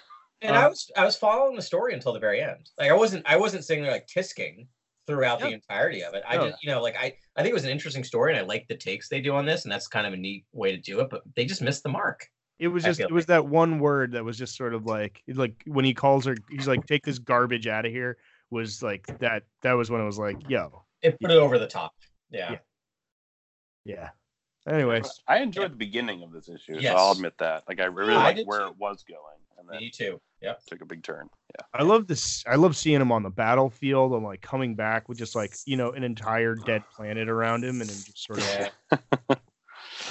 And 0.43 0.57
I 0.57 0.65
Um, 0.65 0.71
was 0.71 0.91
I 0.97 1.05
was 1.05 1.17
following 1.17 1.57
the 1.57 1.63
story 1.63 1.95
until 1.95 2.13
the 2.13 2.19
very 2.21 2.41
end. 2.41 2.71
Like 2.79 2.91
I 2.91 2.95
wasn't 2.95 3.25
I 3.27 3.37
wasn't 3.37 3.65
sitting 3.65 3.83
there 3.83 3.93
like 3.93 4.07
tisking 4.07 4.69
throughout 5.07 5.39
the 5.41 5.53
entirety 5.53 6.03
of 6.03 6.15
it. 6.15 6.23
I 6.27 6.37
No. 6.37 6.49
just 6.51 6.63
you 6.63 6.71
know 6.71 6.83
like 6.83 6.97
I 6.97 7.17
I 7.37 7.43
think 7.43 7.51
it 7.51 7.55
was 7.55 7.65
an 7.65 7.71
interesting 7.71 8.05
story 8.05 8.33
and 8.33 8.41
I 8.41 8.47
like 8.47 8.67
the 8.69 8.77
takes 8.77 9.09
they 9.09 9.21
do 9.21 9.35
on 9.35 9.45
this 9.47 9.65
and 9.65 9.73
that's 9.73 9.87
kind 9.87 10.07
of 10.07 10.13
a 10.13 10.17
neat 10.17 10.45
way 10.53 10.71
to 10.71 10.79
do 10.81 11.01
it. 11.01 11.11
But 11.11 11.23
they 11.35 11.45
just 11.45 11.63
missed 11.63 11.83
the 11.83 11.89
mark. 11.89 12.27
It 12.59 12.69
was 12.69 12.85
just 12.85 12.99
feel 12.99 13.09
it 13.09 13.13
was 13.13 13.27
that 13.27 13.47
one 13.47 13.81
word 13.81 14.13
that 14.13 14.25
was 14.25 14.39
just 14.39 14.57
sort 14.57 14.75
of 14.75 14.87
like 14.87 15.23
like 15.35 15.63
when 15.67 15.85
he 15.85 15.93
calls 15.95 16.25
her, 16.27 16.37
he's 16.51 16.69
like, 16.69 16.87
"Take 16.87 17.05
this 17.05 17.19
garbage 17.19 17.67
out 17.67 17.85
of 17.85 17.93
here." 17.93 18.17
Was 18.51 18.83
like 18.83 19.07
that. 19.19 19.43
That 19.63 19.73
was 19.73 19.91
when 19.91 20.01
it 20.01 20.05
was 20.05 20.19
like, 20.19 20.37
"Yo, 20.49 20.85
It 21.05 21.21
put 21.21 21.31
it 21.31 21.37
over 21.37 21.59
the 21.59 21.67
top. 21.69 21.93
Yeah. 22.31 22.53
Yeah. 22.53 22.59
yeah." 23.85 24.09
Anyways, 24.67 25.21
I 25.29 25.39
enjoyed 25.41 25.73
the 25.73 25.77
beginning 25.77 26.23
of 26.23 26.33
this 26.33 26.49
issue, 26.49 26.77
Yes. 26.81 26.93
so 26.93 26.97
I'll 26.99 27.13
admit 27.13 27.35
that. 27.39 27.65
Like 27.69 27.81
I 27.81 27.85
really 27.85 28.15
I 28.15 28.23
liked 28.23 28.39
did 28.39 28.47
where 28.47 28.61
too. 28.61 28.69
it 28.69 28.79
was 28.79 29.05
going, 29.07 29.21
and 29.59 29.69
then 29.69 29.79
Me 29.79 29.91
too. 29.91 30.19
Yeah. 30.41 30.55
took 30.67 30.81
a 30.81 30.87
big 30.87 31.03
turn. 31.03 31.29
Yeah. 31.59 31.67
I 31.75 31.83
love 31.83 32.07
this. 32.07 32.43
I 32.47 32.55
love 32.57 32.75
seeing 32.75 32.99
him 33.01 33.13
on 33.13 33.23
the 33.23 33.29
battlefield 33.31 34.13
and 34.15 34.25
like 34.25 34.41
coming 34.41 34.75
back 34.75 35.07
with 35.09 35.19
just 35.19 35.35
like 35.37 35.55
you 35.67 35.77
know 35.77 35.93
an 35.93 36.03
entire 36.03 36.55
dead 36.55 36.83
planet 36.97 37.29
around 37.29 37.63
him, 37.63 37.83
and 37.83 37.91
then 37.91 37.97
just 37.97 38.25
sort 38.25 38.39
of 38.39 38.71
Yeah. 38.91 39.37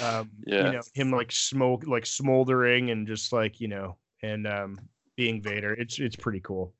um, 0.02 0.30
Yeah. 0.46 0.66
you 0.66 0.72
know 0.72 0.82
him 0.94 1.10
like 1.10 1.32
smoke 1.32 1.84
like 1.88 2.06
smoldering 2.06 2.90
and 2.90 3.08
just 3.08 3.32
like 3.32 3.60
you 3.60 3.66
know 3.68 3.96
and 4.22 4.46
um 4.46 4.78
being 5.16 5.42
Vader. 5.42 5.72
It's 5.74 5.98
it's 5.98 6.14
pretty 6.16 6.40
cool. 6.40 6.72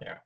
Yeah. 0.00 0.16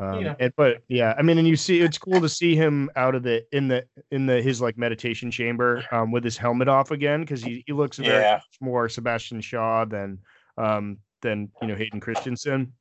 Um, 0.00 0.24
Yeah. 0.24 0.34
and, 0.38 0.52
but 0.56 0.82
yeah, 0.88 1.14
I 1.18 1.22
mean, 1.22 1.36
and 1.38 1.46
you 1.46 1.56
see, 1.56 1.80
it's 1.80 1.98
cool 1.98 2.20
to 2.22 2.28
see 2.28 2.56
him 2.56 2.90
out 2.96 3.14
of 3.14 3.22
the 3.22 3.44
in 3.54 3.68
the 3.68 3.84
in 4.10 4.24
the 4.26 4.40
his 4.40 4.60
like 4.60 4.78
meditation 4.78 5.30
chamber 5.30 5.84
um, 5.92 6.10
with 6.10 6.24
his 6.24 6.38
helmet 6.38 6.68
off 6.68 6.90
again 6.90 7.20
because 7.20 7.42
he, 7.42 7.62
he 7.66 7.72
looks 7.74 7.98
very 7.98 8.22
Yeah. 8.22 8.34
much 8.34 8.58
more 8.60 8.88
Sebastian 8.88 9.40
Shaw 9.42 9.84
than 9.84 10.18
um 10.56 10.98
than 11.20 11.50
you 11.60 11.68
know 11.68 11.74
Hayden 11.74 12.00
Christensen. 12.00 12.72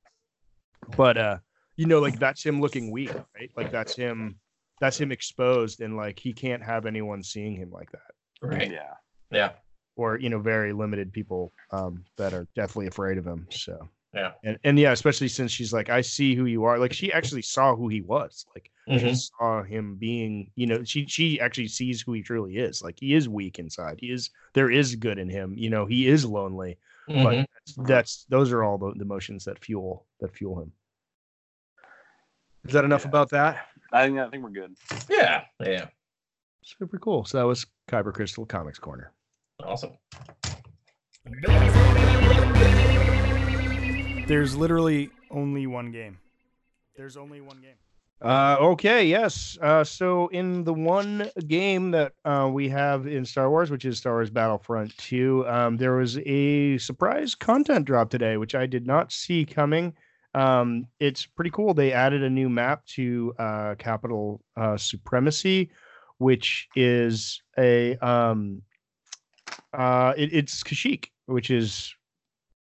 But 0.95 1.17
uh, 1.17 1.37
you 1.75 1.85
know, 1.87 1.99
like 1.99 2.19
that's 2.19 2.43
him 2.45 2.61
looking 2.61 2.89
weak, 2.89 3.11
right? 3.35 3.51
Like 3.57 3.69
that's 3.71 3.95
him 3.95 4.39
that's 4.79 4.97
him 4.99 5.11
exposed 5.11 5.81
and 5.81 5.97
like 5.97 6.17
he 6.17 6.31
can't 6.31 6.63
have 6.63 6.85
anyone 6.85 7.21
seeing 7.21 7.53
him 7.55 7.69
like 7.69 7.91
that 7.91 8.11
Right. 8.41 8.71
Yeah. 8.71 8.93
Yeah. 9.29 9.51
or 9.97 10.17
you 10.17 10.29
know 10.29 10.39
very 10.39 10.71
limited 10.71 11.11
people 11.11 11.51
um 11.71 12.05
that 12.17 12.33
are 12.33 12.47
definitely 12.55 12.87
afraid 12.87 13.17
of 13.17 13.27
him 13.27 13.45
so 13.49 13.89
Yeah. 14.13 14.31
and 14.43 14.57
and 14.63 14.79
yeah 14.79 14.91
especially 14.91 15.27
since 15.27 15.51
she's 15.51 15.71
like 15.71 15.89
i 15.91 16.01
see 16.01 16.33
who 16.33 16.45
you 16.45 16.63
are 16.63 16.79
like 16.79 16.93
she 16.93 17.13
actually 17.13 17.43
saw 17.43 17.75
who 17.75 17.89
he 17.89 18.01
was 18.01 18.43
like 18.55 18.71
she 18.87 19.05
Mhm. 19.05 19.15
saw 19.15 19.61
him 19.61 19.97
being 19.97 20.49
you 20.55 20.65
know 20.65 20.83
she 20.83 21.05
she 21.05 21.39
actually 21.39 21.67
sees 21.67 22.01
who 22.01 22.13
he 22.13 22.23
truly 22.23 22.57
is 22.57 22.81
like 22.81 22.97
he 22.99 23.13
is 23.13 23.29
weak 23.29 23.59
inside 23.59 23.99
he 24.01 24.07
is 24.11 24.31
there 24.55 24.71
is 24.71 24.95
good 24.95 25.19
in 25.19 25.29
him 25.29 25.53
you 25.55 25.69
know 25.69 25.85
he 25.85 26.07
is 26.07 26.25
lonely 26.25 26.79
but 27.07 27.15
Mhm. 27.15 27.45
that's, 27.53 27.75
that's 27.87 28.25
those 28.29 28.51
are 28.51 28.63
all 28.63 28.79
the, 28.79 28.93
the 28.95 29.03
emotions 29.03 29.45
that 29.45 29.63
fuel 29.63 30.07
that 30.21 30.35
fuel 30.35 30.59
him 30.63 30.71
is 32.65 32.73
that 32.73 32.85
enough 32.85 33.03
Yeah. 33.03 33.09
about 33.09 33.29
that 33.29 33.67
I 33.93 34.07
think 34.07 34.17
I 34.19 34.27
think 34.29 34.43
we're 34.43 34.49
good. 34.49 34.75
Yeah. 35.07 35.43
Yeah. 35.59 35.87
super 36.63 36.97
cool 36.97 37.25
so 37.25 37.37
that 37.37 37.45
was 37.45 37.67
kyber 37.87 38.11
crystal 38.11 38.45
comics 38.47 38.79
corner 38.79 39.13
Awesome. 39.63 39.91
There's 44.29 44.55
literally 44.55 45.09
only 45.31 45.65
one 45.65 45.91
game. 45.91 46.19
There's 46.95 47.17
only 47.17 47.41
one 47.41 47.61
game. 47.61 47.73
Uh, 48.21 48.57
okay, 48.59 49.03
yes. 49.03 49.57
Uh, 49.59 49.83
so 49.83 50.27
in 50.27 50.63
the 50.63 50.73
one 50.73 51.31
game 51.47 51.89
that 51.89 52.13
uh, 52.25 52.47
we 52.53 52.69
have 52.69 53.07
in 53.07 53.25
Star 53.25 53.49
Wars, 53.49 53.71
which 53.71 53.85
is 53.85 53.97
Star 53.97 54.13
Wars 54.13 54.29
Battlefront 54.29 54.95
2, 54.97 55.47
um, 55.47 55.77
there 55.77 55.95
was 55.95 56.19
a 56.27 56.77
surprise 56.77 57.33
content 57.33 57.85
drop 57.85 58.11
today, 58.11 58.37
which 58.37 58.53
I 58.53 58.67
did 58.67 58.85
not 58.85 59.11
see 59.11 59.45
coming. 59.45 59.95
Um, 60.35 60.85
it's 60.99 61.25
pretty 61.25 61.49
cool. 61.49 61.73
They 61.73 61.91
added 61.91 62.21
a 62.21 62.29
new 62.29 62.49
map 62.49 62.85
to 62.89 63.33
uh, 63.39 63.75
Capital 63.79 64.41
uh, 64.55 64.77
Supremacy, 64.77 65.71
which 66.19 66.67
is 66.75 67.41
a 67.57 67.97
um, 67.97 68.61
uh, 69.73 70.13
it, 70.15 70.31
it's 70.33 70.61
Kashyyyk, 70.61 71.07
which 71.25 71.49
is 71.49 71.95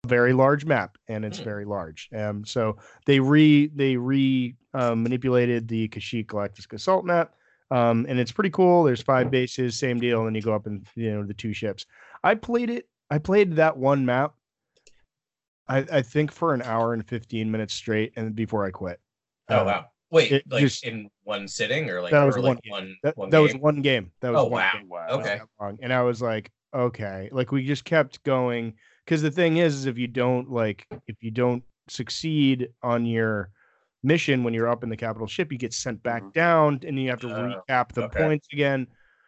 very 0.08 0.34
large 0.34 0.66
map, 0.66 0.98
and 1.08 1.24
it's 1.24 1.40
very 1.40 1.66
large. 1.66 2.10
Um, 2.16 2.44
so 2.46 2.78
they 3.06 3.20
re 3.20 3.68
they 3.76 3.96
re 3.98 4.56
um, 4.74 5.04
manipulated 5.04 5.68
the 5.68 5.88
Kashyyyk 5.90 6.28
Galactic 6.28 6.72
Assault 6.74 7.06
map, 7.06 7.34
um, 7.70 8.06
and 8.10 8.20
it's 8.20 8.32
pretty 8.32 8.50
cool. 8.50 8.84
There's 8.84 9.02
five 9.02 9.30
bases, 9.30 9.78
same 9.78 10.00
deal, 10.00 10.20
and 10.20 10.28
then 10.28 10.36
you 10.36 10.42
go 10.42 10.54
up 10.54 10.66
and 10.66 10.86
you 10.96 11.12
know 11.12 11.24
the 11.24 11.34
two 11.34 11.54
ships. 11.54 11.86
I 12.24 12.36
played 12.36 12.70
it. 12.70 12.88
I 13.10 13.18
played 13.20 13.56
that 13.58 13.78
one 13.78 14.06
map. 14.06 14.34
I, 15.68 15.86
I 15.92 16.02
think 16.02 16.32
for 16.32 16.54
an 16.54 16.62
hour 16.64 16.94
and 16.94 17.08
15 17.08 17.50
minutes 17.52 17.74
straight, 17.74 18.14
and 18.16 18.36
before 18.36 18.66
I 18.66 18.72
quit. 18.72 19.00
Oh 19.50 19.60
Um, 19.60 19.66
wow. 19.68 19.86
Wait, 20.10 20.32
it 20.32 20.44
like 20.50 20.62
just- 20.62 20.84
in 20.84 21.10
one 21.24 21.48
sitting 21.48 21.90
or 21.90 22.02
like 22.02 22.12
That 22.12 22.24
was 22.26 22.36
one 22.38 22.44
like 22.46 22.62
game. 22.64 22.72
one 22.72 22.96
That, 23.04 23.18
one 23.18 23.30
that 23.30 23.40
was 23.40 23.56
one 23.56 23.82
game. 23.82 24.12
That 24.22 24.32
was 24.34 24.40
Oh, 24.40 24.44
one 24.46 24.52
wow. 24.52 24.72
game. 24.74 24.90
Wow. 24.90 25.08
It 25.10 25.18
was 25.18 25.26
Okay. 25.28 25.42
And 25.82 25.94
I 25.94 26.02
was 26.02 26.22
like, 26.22 26.52
okay. 26.74 27.30
Like 27.32 27.52
we 27.54 27.66
just 27.66 27.86
kept 27.86 28.22
going. 28.24 28.74
Because 29.12 29.24
the 29.24 29.30
thing 29.30 29.58
is, 29.58 29.76
is 29.76 29.86
if 29.88 29.98
you 29.98 30.08
don't 30.08 30.50
like 30.50 30.88
if 31.06 31.18
you 31.20 31.32
don't 31.32 31.62
succeed 31.90 32.70
on 32.82 33.06
your 33.06 33.50
mission 34.04 34.42
when 34.46 34.54
you're 34.54 34.70
up 34.70 34.84
in 34.84 34.90
the 34.90 34.96
capital 34.96 35.28
ship, 35.28 35.52
you 35.52 35.58
get 35.58 35.74
sent 35.74 36.02
back 36.02 36.24
Mhm. 36.24 36.32
down 36.34 36.80
and 36.88 36.98
you 36.98 37.10
have 37.10 37.20
to 37.20 37.28
Oh, 37.28 37.62
recap 37.70 37.92
the 37.92 38.04
okay. 38.04 38.24
points 38.24 38.48
again. 38.54 38.88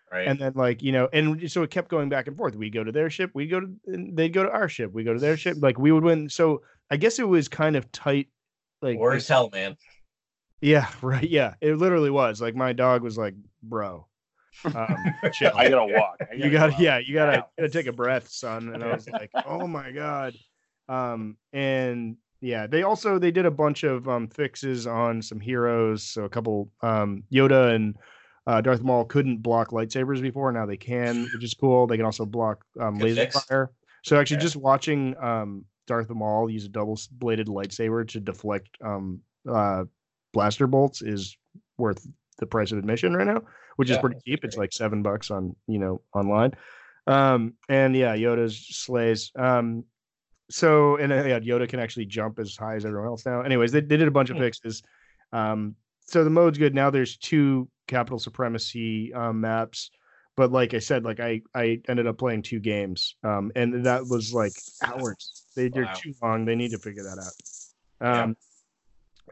Right. 0.09 0.25
And 0.25 0.39
then 0.39 0.53
like, 0.55 0.81
you 0.81 0.93
know, 0.93 1.09
and 1.11 1.51
so 1.51 1.63
it 1.63 1.69
kept 1.69 1.89
going 1.89 2.07
back 2.07 2.27
and 2.27 2.37
forth. 2.37 2.55
We 2.55 2.69
go 2.69 2.85
to 2.85 2.93
their 2.93 3.09
ship, 3.09 3.31
we 3.33 3.45
go 3.45 3.59
to 3.59 3.75
and 3.87 4.15
they'd 4.15 4.29
go 4.31 4.43
to 4.43 4.49
our 4.49 4.69
ship, 4.69 4.93
we 4.93 5.03
go 5.03 5.13
to 5.13 5.19
their 5.19 5.35
ship. 5.35 5.57
Like 5.59 5.77
we 5.77 5.91
would 5.91 6.05
win. 6.05 6.29
So 6.29 6.61
I 6.89 6.95
guess 6.95 7.19
it 7.19 7.27
was 7.27 7.49
kind 7.49 7.75
of 7.75 7.91
tight. 7.91 8.29
Like 8.81 8.97
War 8.97 9.11
as 9.15 9.27
hell, 9.27 9.49
man. 9.51 9.75
yeah, 10.61 10.87
right. 11.01 11.29
Yeah, 11.29 11.55
it 11.59 11.75
literally 11.75 12.09
was. 12.09 12.39
Like 12.41 12.55
my 12.55 12.71
dog 12.71 13.01
was 13.03 13.17
like, 13.17 13.33
"Bro, 13.61 14.07
um, 14.65 15.03
chill. 15.33 15.51
I 15.55 15.69
gotta 15.69 15.85
walk. 15.93 16.17
I 16.31 16.35
you 16.35 16.49
got 16.51 16.71
go 16.71 16.75
to 16.77 16.83
yeah, 16.83 16.97
you 16.99 17.13
got 17.13 17.25
to 17.31 17.37
Wow. 17.39 17.47
gotta 17.57 17.69
take 17.69 17.87
a 17.87 17.91
breath, 17.93 18.29
son." 18.29 18.69
And 18.69 18.83
I 18.83 18.93
was 18.93 19.07
like, 19.07 19.31
"Oh 19.45 19.67
my 19.67 19.91
god." 19.91 20.37
Um, 20.89 21.37
and 21.53 22.17
yeah, 22.41 22.67
they 22.67 22.83
also 22.83 23.17
they 23.19 23.31
did 23.31 23.45
a 23.45 23.51
bunch 23.51 23.83
of 23.83 24.07
um 24.09 24.27
fixes 24.27 24.85
on 24.87 25.21
some 25.21 25.39
heroes. 25.39 26.03
So 26.03 26.23
a 26.23 26.29
couple 26.29 26.69
um 26.81 27.23
Yoda 27.31 27.73
and 27.75 27.95
uh, 28.45 28.59
Darth 28.61 28.81
Maul 28.83 29.05
couldn't 29.05 29.37
block 29.37 29.69
lightsabers 29.69 30.21
before. 30.21 30.51
Now 30.51 30.65
they 30.65 30.75
can, 30.77 31.29
which 31.33 31.43
is 31.45 31.53
cool. 31.53 31.87
They 31.87 31.95
can 31.95 32.05
also 32.05 32.25
block 32.25 32.65
um, 32.79 32.99
laser 32.99 33.21
fix. 33.21 33.45
fire. 33.45 33.71
So 34.03 34.19
actually, 34.19 34.35
Yeah. 34.37 34.41
just 34.41 34.57
watching 34.57 35.15
um, 35.17 35.63
Darth 35.87 36.09
Maul 36.09 36.49
use 36.49 36.65
a 36.65 36.69
double 36.69 36.99
bladed 37.13 37.47
lightsaber 37.47 38.05
to 38.09 38.19
deflect 38.19 38.67
um, 38.83 39.21
uh, 39.49 39.85
blaster 40.33 40.67
bolts 40.67 41.01
is 41.01 41.37
worth 41.77 42.05
the 42.39 42.45
price 42.45 42.71
of 42.71 42.77
admission 42.77 43.13
right 43.13 43.27
now, 43.27 43.41
which 43.75 43.89
is 43.89 43.97
pretty 43.99 44.17
cheap. 44.25 44.43
It's 44.43 44.57
like 44.57 44.73
seven 44.73 45.01
bucks 45.03 45.31
on 45.31 45.55
you 45.67 45.79
know 45.79 46.01
online. 46.13 46.51
Um, 47.07 47.53
and 47.69 47.95
yeah, 47.95 48.15
Yoda's 48.15 48.65
slays. 48.69 49.31
Um, 49.37 49.83
so 50.49 50.97
and 50.97 51.11
uh, 51.11 51.23
yeah, 51.25 51.39
Yoda 51.39 51.67
can 51.67 51.79
actually 51.79 52.05
jump 52.05 52.39
as 52.39 52.55
high 52.55 52.75
as 52.75 52.85
everyone 52.85 53.07
else 53.07 53.25
now. 53.25 53.41
Anyways, 53.41 53.71
they, 53.71 53.81
they 53.81 53.97
did 53.97 54.07
a 54.07 54.11
bunch 54.11 54.29
of 54.29 54.37
Hmm. 54.37 54.43
fixes. 54.43 54.83
Um, 55.31 55.75
so 56.05 56.23
the 56.23 56.29
mode's 56.29 56.57
good 56.57 56.75
now. 56.75 56.89
There's 56.89 57.17
two 57.17 57.69
capital 57.87 58.19
supremacy 58.19 59.13
um, 59.13 59.41
maps, 59.41 59.89
but 60.35 60.51
like 60.51 60.73
I 60.73 60.79
said, 60.79 61.03
like 61.03 61.19
I 61.19 61.41
I 61.55 61.79
ended 61.87 62.07
up 62.07 62.17
playing 62.17 62.41
two 62.43 62.59
games, 62.59 63.15
um, 63.23 63.51
and 63.55 63.85
that 63.85 64.07
was 64.07 64.33
like 64.33 64.53
hours. 64.83 65.43
They, 65.55 65.69
they're 65.69 65.85
too 65.95 66.13
long. 66.21 66.45
They 66.45 66.55
need 66.55 66.71
to 66.71 66.79
figure 66.79 67.03
that 67.03 67.19
out. 67.19 67.33
Yeah. 68.01 68.33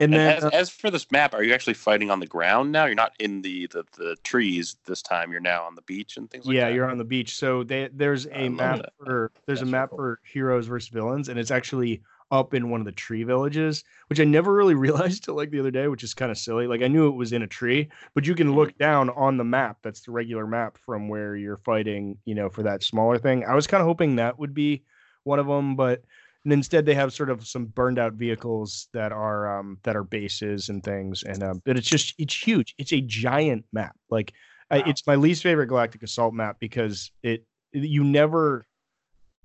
And 0.02 0.14
And 0.16 0.22
then 0.22 0.38
as, 0.38 0.44
uh, 0.44 0.50
as 0.52 0.70
for 0.70 0.90
this 0.90 1.12
map, 1.12 1.36
are 1.36 1.44
you 1.44 1.54
actually 1.54 1.76
fighting 1.76 2.10
on 2.10 2.20
the 2.20 2.26
ground 2.26 2.72
now? 2.72 2.86
You're 2.86 2.96
not 2.96 3.14
in 3.20 3.44
the, 3.44 3.68
the, 3.68 3.86
the 3.98 4.16
trees 4.24 4.78
this 4.86 5.02
time. 5.04 5.32
You're 5.32 5.42
now 5.42 5.64
on 5.64 5.76
the 5.76 5.84
beach 5.84 6.18
and 6.18 6.30
things 6.30 6.46
like 6.46 6.56
yeah, 6.56 6.62
that. 6.62 6.70
Yeah, 6.70 6.76
you're 6.76 6.90
on 6.90 6.98
the 6.98 7.04
beach. 7.04 7.38
So 7.38 7.64
they, 7.64 7.88
there's 7.94 8.26
a 8.32 8.50
map 8.50 8.82
for 8.98 9.32
there's 9.46 9.60
That's 9.60 9.70
a 9.70 9.72
map 9.72 9.90
cool. 9.90 9.98
for 9.98 10.20
heroes 10.24 10.66
versus 10.66 10.90
villains, 10.90 11.30
and 11.30 11.40
it's 11.40 11.52
actually 11.52 12.02
up 12.32 12.54
in 12.56 12.70
one 12.70 12.82
of 12.82 12.86
the 12.86 12.92
tree 12.94 13.24
villages, 13.24 13.84
which 14.08 14.20
I 14.20 14.24
never 14.24 14.54
really 14.54 14.74
realized 14.88 15.24
till 15.24 15.36
like 15.36 15.52
the 15.52 15.60
other 15.60 15.70
day, 15.70 15.88
which 15.88 16.04
is 16.04 16.16
kind 16.16 16.32
of 16.32 16.38
silly. 16.38 16.66
Like 16.66 16.82
I 16.82 16.88
knew 16.88 17.08
it 17.08 17.16
was 17.16 17.32
in 17.32 17.44
a 17.44 17.48
tree, 17.48 17.88
but 18.16 18.26
you 18.26 18.34
can 18.34 18.56
look 18.56 18.76
down 18.80 19.12
on 19.12 19.38
the 19.38 19.44
map. 19.44 19.78
That's 19.84 20.02
the 20.02 20.12
regular 20.12 20.48
map 20.48 20.80
from 20.84 21.10
where 21.10 21.36
you're 21.36 21.58
fighting, 21.58 22.18
you 22.26 22.34
know, 22.34 22.50
for 22.50 22.64
that 22.64 22.82
smaller 22.82 23.20
thing. 23.20 23.46
I 23.46 23.54
was 23.54 23.68
kind 23.68 23.82
of 23.82 23.88
hoping 23.88 24.16
that 24.16 24.40
would 24.40 24.56
be 24.56 24.84
one 25.24 25.38
of 25.38 25.46
them, 25.46 25.76
but 25.76 26.02
and 26.44 26.54
instead 26.54 26.86
they 26.86 26.94
have 26.96 27.14
sort 27.14 27.30
of 27.30 27.46
some 27.46 27.66
burned 27.66 28.00
out 28.00 28.14
vehicles 28.14 28.88
that 28.94 29.12
are 29.12 29.60
um 29.60 29.78
that 29.84 29.96
are 29.96 30.04
bases 30.04 30.70
and 30.70 30.84
things 30.84 31.24
and 31.24 31.44
um 31.44 31.62
but 31.66 31.78
it's 31.78 31.88
just 31.90 32.14
it's 32.18 32.36
huge. 32.48 32.74
It's 32.78 32.94
a 32.94 33.02
giant 33.02 33.66
map. 33.74 33.96
Like 34.10 34.34
I, 34.70 34.78
it's 34.80 35.06
my 35.06 35.16
least 35.16 35.44
favorite 35.44 35.68
galactic 35.68 36.04
assault 36.04 36.34
map 36.34 36.58
because 36.60 37.12
it 37.24 37.46
you 37.74 38.04
never 38.04 38.66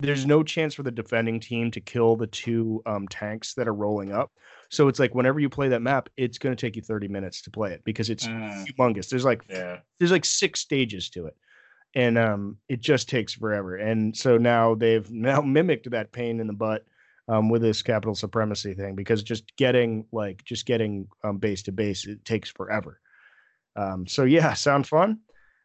there's 0.01 0.27
no 0.27 0.43
chance 0.43 0.75
for 0.75 0.83
the 0.83 0.91
defending 0.91 1.41
team 1.41 1.71
to 1.71 1.81
kill 1.81 2.17
the 2.17 2.27
two 2.27 2.83
um 2.87 3.09
tanks 3.09 3.55
that 3.55 3.69
are 3.69 3.75
rolling 3.75 4.13
up. 4.13 4.31
So 4.71 4.89
it's 4.89 4.99
like 4.99 5.15
whenever 5.15 5.41
you 5.41 5.49
play 5.49 5.69
that 5.69 5.83
map 5.83 6.09
it's 6.17 6.39
going 6.39 6.55
to 6.55 6.61
take 6.61 6.77
you 6.77 6.83
30 6.83 7.09
minutes 7.09 7.43
to 7.43 7.51
play 7.51 7.73
it 7.73 7.83
because 7.85 8.11
it's 8.11 8.29
Mm, 8.29 8.65
humongous. 8.69 9.09
There's 9.09 9.25
like 9.25 9.43
yeah. 9.49 9.79
there's 9.99 10.13
like 10.13 10.25
six 10.25 10.61
stages 10.61 11.11
to 11.11 11.27
it 11.27 11.35
and 11.97 12.17
um 12.17 12.57
it 12.69 12.81
just 12.81 13.09
takes 13.09 13.33
forever 13.35 13.75
and 13.75 14.17
so 14.17 14.39
now 14.39 14.75
they've 14.77 15.11
now 15.31 15.41
mimicked 15.41 15.91
that 15.91 16.13
pain 16.13 16.39
in 16.39 16.47
the 16.47 16.53
butt 16.53 16.85
um 17.27 17.49
with 17.49 17.63
this 17.63 17.83
capital 17.83 18.15
supremacy 18.15 18.75
thing 18.75 18.95
because 18.95 19.25
just 19.25 19.45
getting 19.57 20.05
like 20.13 20.45
just 20.45 20.65
getting 20.67 21.09
um 21.25 21.39
base 21.39 21.65
to 21.65 21.73
base 21.73 22.07
it 22.07 22.25
takes 22.25 22.51
forever 22.51 23.01
um 23.75 24.07
so 24.07 24.23
yeah 24.23 24.55
sound 24.55 24.87
fun 24.87 25.19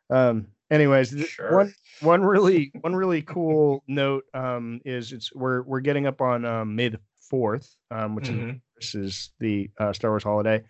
um 0.10 0.48
Anyways, 0.72 1.10
Sure. 1.28 1.54
one 1.58 1.74
one 2.00 2.24
really 2.24 2.72
one 2.80 2.96
really 2.96 3.22
cool 3.24 3.84
note 3.90 4.24
um, 4.34 4.80
is 4.86 5.12
it's 5.12 5.36
we're 5.36 5.64
we're 5.64 5.82
getting 5.82 6.08
up 6.08 6.22
on 6.22 6.46
um, 6.46 6.78
May 6.78 6.88
the 6.88 7.02
fourth, 7.20 7.76
um, 7.92 8.16
which 8.16 8.30
is 8.30 8.36
Mhm. 8.38 8.62
this 8.78 8.96
is 8.96 9.32
the 9.42 9.70
uh, 9.78 9.92
Star 9.92 10.12
Wars 10.12 10.24
holiday. 10.24 10.64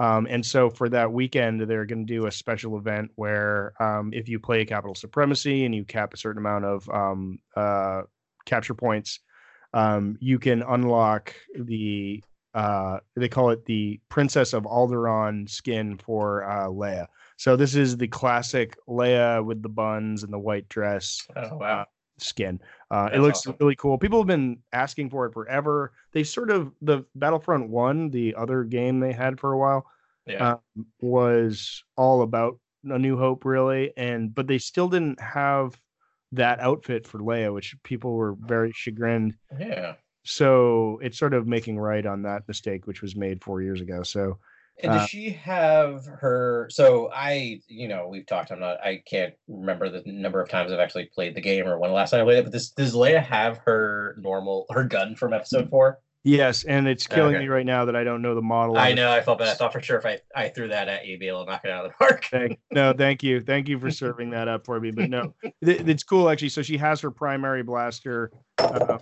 Um, 0.00 0.26
and 0.30 0.44
so 0.44 0.70
for 0.70 0.88
that 0.88 1.12
weekend, 1.12 1.60
they're 1.60 1.84
going 1.84 2.06
to 2.06 2.12
do 2.12 2.26
a 2.26 2.32
special 2.32 2.78
event 2.78 3.10
where 3.16 3.74
um, 3.82 4.14
if 4.14 4.30
you 4.30 4.40
play 4.40 4.64
Capital 4.64 4.94
Supremacy 4.94 5.66
and 5.66 5.74
you 5.74 5.84
cap 5.84 6.14
a 6.14 6.16
certain 6.16 6.38
amount 6.38 6.64
of 6.64 6.88
um, 6.88 7.38
uh, 7.54 8.02
capture 8.46 8.72
points, 8.72 9.20
um, 9.74 10.16
you 10.18 10.38
can 10.38 10.62
unlock 10.62 11.34
the 11.54 12.24
uh, 12.54 12.98
they 13.14 13.28
call 13.28 13.50
it 13.50 13.64
the 13.66 14.00
Princess 14.08 14.54
of 14.54 14.64
Alderaan 14.64 15.48
skin 15.48 15.98
for 15.98 16.44
uh, 16.44 16.66
Leia. 16.66 17.06
So 17.36 17.54
this 17.54 17.76
is 17.76 17.96
the 17.96 18.08
classic 18.08 18.76
Leia 18.88 19.44
with 19.44 19.62
the 19.62 19.68
buns 19.68 20.24
and 20.24 20.32
the 20.32 20.38
white 20.38 20.68
dress 20.68 21.28
Oh 21.36 21.58
wow. 21.58 21.86
Skin. 22.22 22.60
Uh, 22.90 23.08
it 23.12 23.20
looks 23.20 23.38
awesome. 23.40 23.56
really 23.60 23.76
cool. 23.76 23.98
People 23.98 24.18
have 24.20 24.26
been 24.26 24.58
asking 24.72 25.10
for 25.10 25.26
it 25.26 25.32
forever. 25.32 25.92
They 26.12 26.24
sort 26.24 26.50
of 26.50 26.72
the 26.82 27.04
Battlefront 27.14 27.68
One, 27.70 28.10
the 28.10 28.34
other 28.34 28.64
game 28.64 29.00
they 29.00 29.12
had 29.12 29.38
for 29.40 29.52
a 29.52 29.58
while, 29.58 29.86
Yeah. 30.26 30.56
um, 30.76 30.86
was 31.00 31.82
all 31.96 32.22
about 32.22 32.58
A 32.88 32.98
New 32.98 33.16
Hope, 33.16 33.44
really, 33.44 33.92
and 33.96 34.34
but 34.34 34.46
they 34.46 34.58
still 34.58 34.88
didn't 34.88 35.20
have 35.20 35.78
that 36.32 36.60
outfit 36.60 37.06
for 37.06 37.18
Leia, 37.18 37.52
which 37.52 37.74
people 37.82 38.14
were 38.14 38.34
very 38.40 38.72
chagrined. 38.72 39.34
yeah. 39.58 39.94
So 40.22 40.98
it's 41.02 41.18
sort 41.18 41.32
of 41.34 41.46
making 41.46 41.78
right 41.78 42.04
on 42.04 42.22
that 42.22 42.46
mistake, 42.46 42.86
which 42.86 43.00
was 43.02 43.16
made 43.16 43.42
four 43.42 43.62
years 43.62 43.80
ago. 43.80 44.02
So 44.02 44.38
And 44.82 44.92
does 44.92 45.02
Uh, 45.02 45.06
she 45.06 45.30
have 45.30 46.06
her? 46.06 46.68
So 46.70 47.10
I, 47.12 47.60
you 47.68 47.88
know, 47.88 48.08
we've 48.08 48.26
talked. 48.26 48.50
I'm 48.50 48.60
not. 48.60 48.78
I 48.84 49.02
can't 49.06 49.34
remember 49.48 49.88
the 49.88 50.02
number 50.06 50.40
of 50.40 50.48
times 50.48 50.72
I've 50.72 50.78
actually 50.80 51.10
played 51.14 51.34
the 51.34 51.40
game 51.40 51.66
or 51.66 51.78
when 51.78 51.90
the 51.90 51.94
last 51.94 52.10
time 52.10 52.20
I 52.20 52.24
played 52.24 52.38
it. 52.38 52.44
But 52.44 52.52
this, 52.52 52.70
does 52.70 52.94
Leia 52.94 53.22
have 53.22 53.58
her 53.66 54.16
normal 54.18 54.66
her 54.70 54.84
gun 54.84 55.14
from 55.16 55.32
Episode 55.32 55.68
Four? 55.70 55.98
yes, 56.22 56.64
and 56.64 56.86
it's 56.86 57.06
killing 57.06 57.34
Okay. 57.36 57.44
me 57.44 57.48
right 57.48 57.64
now 57.64 57.86
that 57.86 57.96
I 57.96 58.04
don't 58.04 58.20
know 58.22 58.34
the 58.34 58.42
model. 58.42 58.76
I 58.76 58.88
it. 58.88 58.94
know. 58.94 59.10
I 59.10 59.22
felt 59.22 59.38
bad. 59.38 59.48
I 59.48 59.54
thought 59.54 59.72
for 59.72 59.80
sure 59.80 59.98
if 59.98 60.04
I, 60.06 60.18
I 60.36 60.48
threw 60.50 60.68
that 60.68 60.86
at 60.88 61.06
you, 61.06 61.18
be 61.18 61.28
able 61.28 61.44
to 61.46 61.50
knock 61.50 61.62
it 61.64 61.70
out 61.70 61.86
of 61.86 61.92
the 61.92 61.96
park. 61.96 62.26
Thank, 62.30 62.58
no, 62.70 62.92
thank 62.92 63.22
you, 63.22 63.40
thank 63.40 63.68
you 63.68 63.78
for 63.78 63.90
serving 63.90 64.30
that 64.30 64.46
up 64.46 64.66
for 64.66 64.78
me. 64.78 64.90
But 64.90 65.08
no, 65.10 65.34
it, 65.42 65.88
it's 65.88 66.02
cool 66.02 66.28
actually. 66.28 66.50
So 66.50 66.60
she 66.62 66.76
has 66.76 67.00
her 67.00 67.10
primary 67.10 67.62
blaster. 67.62 68.30
Uh, 68.58 68.98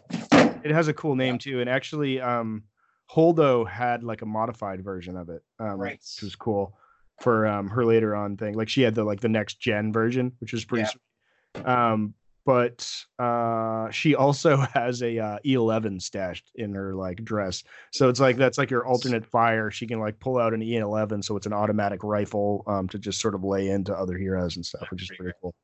it 0.65 0.71
has 0.71 0.89
a 0.89 0.93
cool 0.95 1.15
name 1.17 1.39
too, 1.39 1.61
and 1.61 1.69
actually, 1.69 2.21
um, 2.21 2.63
Holdo 3.11 3.69
had 3.69 4.03
like 4.05 4.23
a 4.23 4.27
modified 4.27 4.83
version 4.85 5.17
of 5.17 5.29
it, 5.29 5.43
um, 5.59 5.79
Right. 5.81 5.93
which 5.93 6.23
was 6.23 6.37
cool 6.37 6.77
for 7.21 7.47
um, 7.47 7.69
her 7.69 7.85
later 7.85 8.15
on 8.15 8.37
thing. 8.37 8.55
Like 8.55 8.69
she 8.69 8.83
had 8.83 8.95
the 8.95 9.05
like 9.05 9.21
the 9.21 9.29
next 9.29 9.61
gen 9.61 9.93
version, 9.93 10.33
which 10.41 10.53
was 10.53 10.65
pretty. 10.65 10.87
Sweet. 10.87 11.67
Um, 11.67 12.15
but 12.45 12.91
uh, 13.19 13.91
she 13.91 14.15
also 14.15 14.57
has 14.75 15.03
a 15.03 15.19
uh, 15.19 15.39
E11 15.45 16.01
stashed 16.01 16.51
in 16.55 16.75
her 16.75 16.95
like 16.95 17.23
dress, 17.25 17.63
so 17.93 18.09
it's 18.09 18.21
like 18.21 18.37
that's 18.37 18.57
like 18.57 18.71
your 18.71 18.87
alternate 18.87 19.27
fire. 19.27 19.71
She 19.71 19.87
can 19.87 20.01
like 20.01 20.19
pull 20.19 20.39
out 20.39 20.55
an 20.55 20.61
E11, 20.61 21.23
so 21.25 21.37
it's 21.37 21.47
an 21.47 21.53
automatic 21.53 22.03
rifle 22.03 22.63
um, 22.67 22.89
to 22.89 22.99
just 22.99 23.21
sort 23.21 23.35
of 23.35 23.45
lay 23.45 23.69
into 23.69 23.95
other 23.95 24.17
heroes 24.17 24.57
and 24.57 24.65
stuff, 24.65 24.91
which 24.91 25.03
is 25.03 25.09
Pretty 25.09 25.23
pretty 25.25 25.39
cool. 25.43 25.55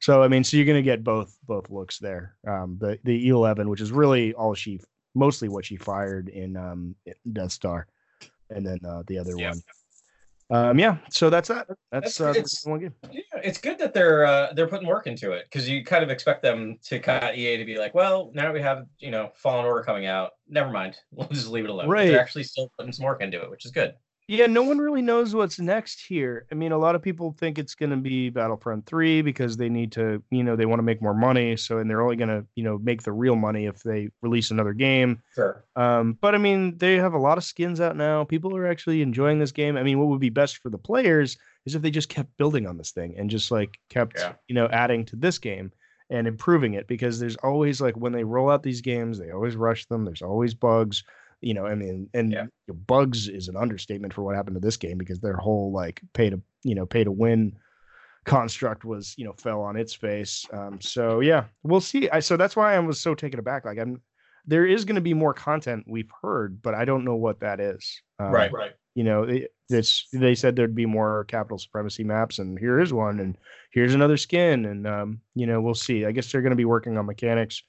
So 0.00 0.22
I 0.24 0.28
mean, 0.28 0.42
so 0.42 0.56
you're 0.56 0.66
gonna 0.66 0.82
get 0.82 1.04
both 1.04 1.36
both 1.46 1.70
looks 1.70 1.98
there. 1.98 2.34
Um, 2.46 2.78
the 2.80 2.98
the 3.04 3.28
E11, 3.28 3.66
which 3.66 3.80
is 3.80 3.92
really 3.92 4.34
all 4.34 4.54
she 4.54 4.80
mostly 5.14 5.48
what 5.48 5.64
she 5.64 5.76
fired 5.76 6.28
in 6.28 6.56
um 6.56 6.94
Death 7.32 7.52
Star, 7.52 7.86
and 8.50 8.66
then 8.66 8.78
uh, 8.86 9.02
the 9.06 9.18
other 9.18 9.34
Yeah. 9.38 9.50
one. 9.50 9.62
Um, 10.50 10.78
yeah, 10.78 10.98
so 11.10 11.30
that's 11.30 11.48
that. 11.48 11.66
That's 11.90 12.18
That's- 12.18 12.20
uh, 12.20 12.38
it's- 12.38 12.66
one 12.66 12.78
game. 12.80 12.94
Yeah, 13.10 13.22
it's 13.42 13.58
good 13.58 13.78
that 13.78 13.94
they're 13.94 14.26
uh, 14.26 14.52
they're 14.52 14.68
putting 14.68 14.86
work 14.86 15.06
into 15.06 15.32
it 15.32 15.46
because 15.50 15.66
you 15.68 15.82
kind 15.84 16.04
of 16.04 16.10
expect 16.10 16.42
them 16.42 16.78
to 16.84 16.98
kind 16.98 17.24
of 17.24 17.34
EA 17.34 17.56
to 17.56 17.64
be 17.64 17.78
like, 17.78 17.94
well, 17.94 18.30
now 18.34 18.52
we 18.52 18.60
have 18.60 18.84
you 18.98 19.10
know 19.10 19.30
Fallen 19.36 19.64
Order 19.64 19.82
coming 19.82 20.04
out. 20.06 20.32
Never 20.46 20.70
mind, 20.70 20.96
we'll 21.12 21.28
just 21.28 21.48
leave 21.48 21.64
it 21.64 21.70
alone. 21.70 21.86
But 21.86 21.92
Right. 21.92 22.08
They're 22.08 22.20
actually 22.20 22.44
still 22.44 22.70
putting 22.76 22.92
some 22.92 23.06
work 23.06 23.22
into 23.22 23.40
it, 23.42 23.50
which 23.50 23.64
is 23.64 23.70
good. 23.70 23.94
Yeah, 24.26 24.46
no 24.46 24.62
one 24.62 24.78
really 24.78 25.02
knows 25.02 25.34
what's 25.34 25.58
next 25.58 26.00
here. 26.00 26.46
I 26.50 26.54
mean, 26.54 26.72
a 26.72 26.78
lot 26.78 26.94
of 26.94 27.02
people 27.02 27.36
think 27.38 27.58
it's 27.58 27.74
going 27.74 27.90
to 27.90 27.96
be 27.98 28.30
Battlefront 28.30 28.86
3 28.86 29.20
because 29.20 29.58
they 29.58 29.68
need 29.68 29.92
to, 29.92 30.22
you 30.30 30.42
know, 30.42 30.56
they 30.56 30.64
want 30.64 30.78
to 30.78 30.82
make 30.82 31.02
more 31.02 31.12
money. 31.12 31.58
So, 31.58 31.76
and 31.76 31.90
they're 31.90 32.00
only 32.00 32.16
going 32.16 32.30
to, 32.30 32.46
you 32.54 32.64
know, 32.64 32.78
make 32.78 33.02
the 33.02 33.12
real 33.12 33.36
money 33.36 33.66
if 33.66 33.82
they 33.82 34.08
release 34.22 34.50
another 34.50 34.72
game. 34.72 35.20
Sure. 35.34 35.62
Um, 35.76 36.16
but 36.22 36.34
I 36.34 36.38
mean, 36.38 36.78
they 36.78 36.94
have 36.94 37.12
a 37.12 37.18
lot 37.18 37.36
of 37.36 37.44
skins 37.44 37.82
out 37.82 37.96
now. 37.96 38.24
People 38.24 38.56
are 38.56 38.66
actually 38.66 39.02
enjoying 39.02 39.38
this 39.38 39.52
game. 39.52 39.76
I 39.76 39.82
mean, 39.82 39.98
what 39.98 40.08
would 40.08 40.20
be 40.20 40.30
best 40.30 40.56
for 40.56 40.70
the 40.70 40.78
players 40.78 41.36
is 41.66 41.74
if 41.74 41.82
they 41.82 41.90
just 41.90 42.08
kept 42.08 42.34
building 42.38 42.66
on 42.66 42.78
this 42.78 42.92
thing 42.92 43.14
and 43.18 43.28
just 43.28 43.50
like 43.50 43.78
kept, 43.90 44.18
Yeah. 44.18 44.32
you 44.48 44.54
know, 44.54 44.68
adding 44.68 45.04
to 45.06 45.16
this 45.16 45.36
game 45.36 45.70
and 46.08 46.26
improving 46.26 46.74
it 46.74 46.86
because 46.86 47.18
there's 47.18 47.36
always 47.36 47.82
like 47.82 47.96
when 47.98 48.12
they 48.12 48.24
roll 48.24 48.50
out 48.50 48.62
these 48.62 48.80
games, 48.80 49.18
they 49.18 49.32
always 49.32 49.54
rush 49.54 49.84
them. 49.86 50.06
There's 50.06 50.22
always 50.22 50.54
bugs 50.54 51.04
you 51.40 51.54
know, 51.54 51.66
I 51.66 51.74
mean, 51.74 52.08
and 52.14 52.32
Yeah. 52.32 52.46
bugs 52.86 53.28
is 53.28 53.48
an 53.48 53.56
understatement 53.56 54.12
for 54.14 54.22
what 54.22 54.34
happened 54.36 54.56
to 54.56 54.60
this 54.60 54.76
game 54.76 54.98
because 54.98 55.20
their 55.20 55.36
whole 55.36 55.72
like 55.72 56.00
pay 56.12 56.30
to 56.30 56.40
you 56.62 56.74
know 56.74 56.86
pay 56.86 57.04
to 57.04 57.12
win 57.12 57.56
construct 58.24 58.84
was 58.84 59.14
you 59.18 59.24
know 59.24 59.32
fell 59.34 59.60
on 59.62 59.76
its 59.76 59.94
face. 59.94 60.46
Um, 60.52 60.80
so 60.80 61.20
yeah, 61.20 61.44
we'll 61.62 61.80
see. 61.80 62.08
I 62.10 62.20
so 62.20 62.36
that's 62.36 62.56
why 62.56 62.74
I 62.74 62.78
was 62.78 63.00
so 63.00 63.14
taken 63.14 63.38
aback. 63.38 63.64
Like 63.64 63.78
I'm, 63.78 64.00
there 64.46 64.66
is 64.66 64.84
going 64.84 64.96
to 64.96 65.00
be 65.00 65.14
more 65.14 65.34
content 65.34 65.84
we've 65.86 66.10
heard, 66.22 66.60
but 66.62 66.74
I 66.74 66.84
don't 66.84 67.04
know 67.04 67.16
what 67.16 67.40
that 67.40 67.60
is. 67.60 68.02
Um, 68.18 68.30
right. 68.30 68.52
Right. 68.52 68.72
You 68.94 69.04
know, 69.04 69.24
it, 69.24 69.52
it's 69.70 70.06
they 70.12 70.34
said 70.34 70.54
there'd 70.54 70.74
be 70.74 70.86
more 70.86 71.24
capital 71.24 71.58
supremacy 71.58 72.04
maps, 72.04 72.38
and 72.38 72.58
here 72.58 72.78
is 72.80 72.92
one, 72.92 73.18
and 73.18 73.36
here's 73.72 73.94
another 73.94 74.16
skin, 74.16 74.66
and 74.66 74.86
um, 74.86 75.20
you 75.34 75.46
know, 75.46 75.60
we'll 75.60 75.74
see. 75.74 76.04
I 76.06 76.12
guess 76.12 76.30
they're 76.30 76.42
going 76.42 76.50
to 76.50 76.56
be 76.56 76.64
working 76.64 76.96
on 76.96 77.06
mechanics 77.06 77.62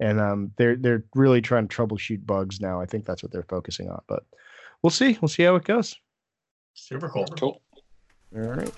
and 0.00 0.20
um, 0.20 0.52
they're 0.56 0.76
they're 0.76 1.04
really 1.14 1.40
trying 1.40 1.68
to 1.68 1.76
troubleshoot 1.76 2.24
bugs 2.26 2.60
now. 2.60 2.80
I 2.80 2.86
think 2.86 3.04
that's 3.04 3.22
what 3.22 3.30
they're 3.32 3.44
focusing 3.48 3.88
on, 3.90 4.00
but 4.08 4.24
we'll 4.82 4.90
see. 4.90 5.16
We'll 5.20 5.28
see 5.28 5.42
how 5.44 5.56
it 5.56 5.64
goes. 5.64 5.96
Super 6.74 7.08
cool. 7.08 7.26
Cool. 7.26 7.60
All 8.36 8.42
right. 8.42 8.72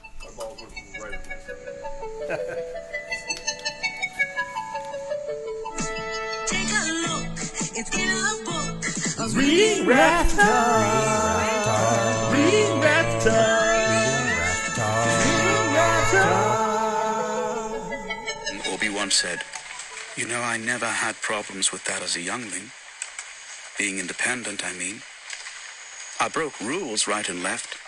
Take 6.46 6.70
a 6.70 6.72
look, 7.06 7.26
it's 7.34 7.90
in 7.96 8.08
a 8.08 8.44
book. 8.44 8.84
A 9.18 9.28
Reading 9.36 9.86
rap 9.86 10.26
time. 10.30 12.32
Reading 12.32 12.80
rap 12.80 13.22
time. 13.22 13.90
Obi-Wan 18.72 19.10
said, 19.10 19.42
You 20.20 20.28
know, 20.28 20.42
I 20.42 20.58
never 20.58 20.84
had 20.84 21.22
problems 21.22 21.72
with 21.72 21.86
that 21.86 22.02
as 22.02 22.14
a 22.14 22.20
youngling. 22.20 22.72
Being 23.78 23.98
independent, 23.98 24.62
I 24.62 24.74
mean. 24.74 25.00
I 26.20 26.28
broke 26.28 26.60
rules 26.60 27.08
right 27.08 27.26
and 27.26 27.42
left. 27.42 27.78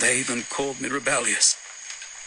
They 0.00 0.20
even 0.20 0.44
called 0.44 0.80
me 0.80 0.88
rebellious. 0.88 1.58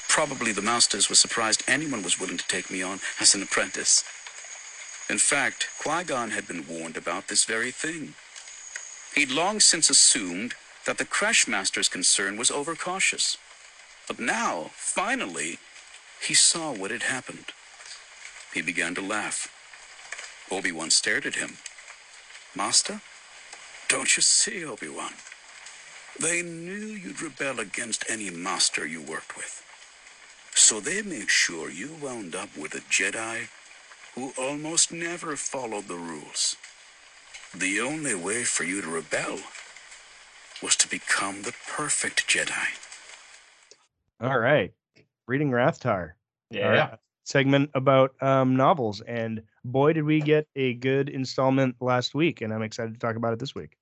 Probably 0.08 0.52
the 0.52 0.62
masters 0.62 1.10
were 1.10 1.16
surprised 1.16 1.64
anyone 1.68 2.04
was 2.04 2.20
willing 2.20 2.38
to 2.38 2.48
take 2.48 2.70
me 2.70 2.84
on 2.84 3.00
as 3.20 3.34
an 3.34 3.42
apprentice. 3.42 4.04
In 5.10 5.18
fact, 5.18 5.68
Qui-Gon 5.82 6.30
had 6.30 6.48
been 6.48 6.68
warned 6.68 6.96
about 6.96 7.28
this 7.28 7.44
very 7.44 7.72
thing. 7.72 8.14
He'd 9.16 9.32
long 9.32 9.60
since 9.60 9.90
assumed 9.90 10.54
that 10.86 11.00
the 11.00 11.06
Crèche 11.06 11.48
Master's 11.48 11.90
concern 11.90 12.38
was 12.38 12.52
overcautious. 12.52 13.40
But 14.08 14.20
now, 14.20 14.70
finally, 14.76 15.58
he 16.22 16.36
saw 16.36 16.72
what 16.72 16.92
had 16.92 17.02
happened. 17.02 17.46
He 18.58 18.64
began 18.64 18.96
to 18.96 19.02
laugh. 19.02 19.54
Obi-Wan 20.50 20.90
stared 20.90 21.28
at 21.28 21.36
him. 21.36 21.58
Master? 22.56 23.02
Don't 23.88 24.18
you 24.18 24.24
see, 24.24 24.66
Obi-Wan? 24.66 25.14
They 26.20 26.42
knew 26.42 26.88
you'd 26.88 27.22
rebel 27.22 27.60
against 27.60 28.10
any 28.10 28.32
master 28.32 28.84
you 28.88 29.00
worked 29.00 29.38
with. 29.38 29.64
So 30.56 30.80
they 30.80 31.04
made 31.04 31.30
sure 31.30 31.70
you 31.70 31.98
wound 32.02 32.34
up 32.34 32.58
with 32.58 32.74
a 32.74 32.80
Jedi 32.80 33.50
who 34.16 34.34
almost 34.40 34.92
never 34.92 35.36
followed 35.36 35.88
the 35.88 35.94
rules. 35.94 36.56
The 37.54 37.80
only 37.80 38.16
way 38.16 38.44
for 38.44 38.64
you 38.64 38.82
to 38.82 38.88
rebel 38.88 39.38
was 40.64 40.76
to 40.78 40.90
become 40.90 41.44
the 41.44 41.54
perfect 41.68 42.28
Jedi. 42.28 42.70
All 44.20 44.40
right. 44.40 44.74
Reading 45.28 45.52
Rathtar. 45.52 46.14
Yeah. 46.50 46.66
All 46.66 46.72
right. 46.72 47.00
Segment 47.28 47.70
about 47.74 48.16
um, 48.24 48.56
novels, 48.56 49.02
and 49.02 49.44
boy, 49.66 49.92
did 49.92 50.06
we 50.06 50.22
get 50.22 50.48
a 50.56 50.76
good 50.76 51.10
installment 51.10 51.76
last 51.82 52.16
week, 52.16 52.40
and 52.40 52.54
I'm 52.54 52.62
excited 52.62 52.94
to 52.94 53.00
talk 53.02 53.18
about 53.18 53.34
it 53.34 53.40
this 53.40 53.54
week. 53.54 53.76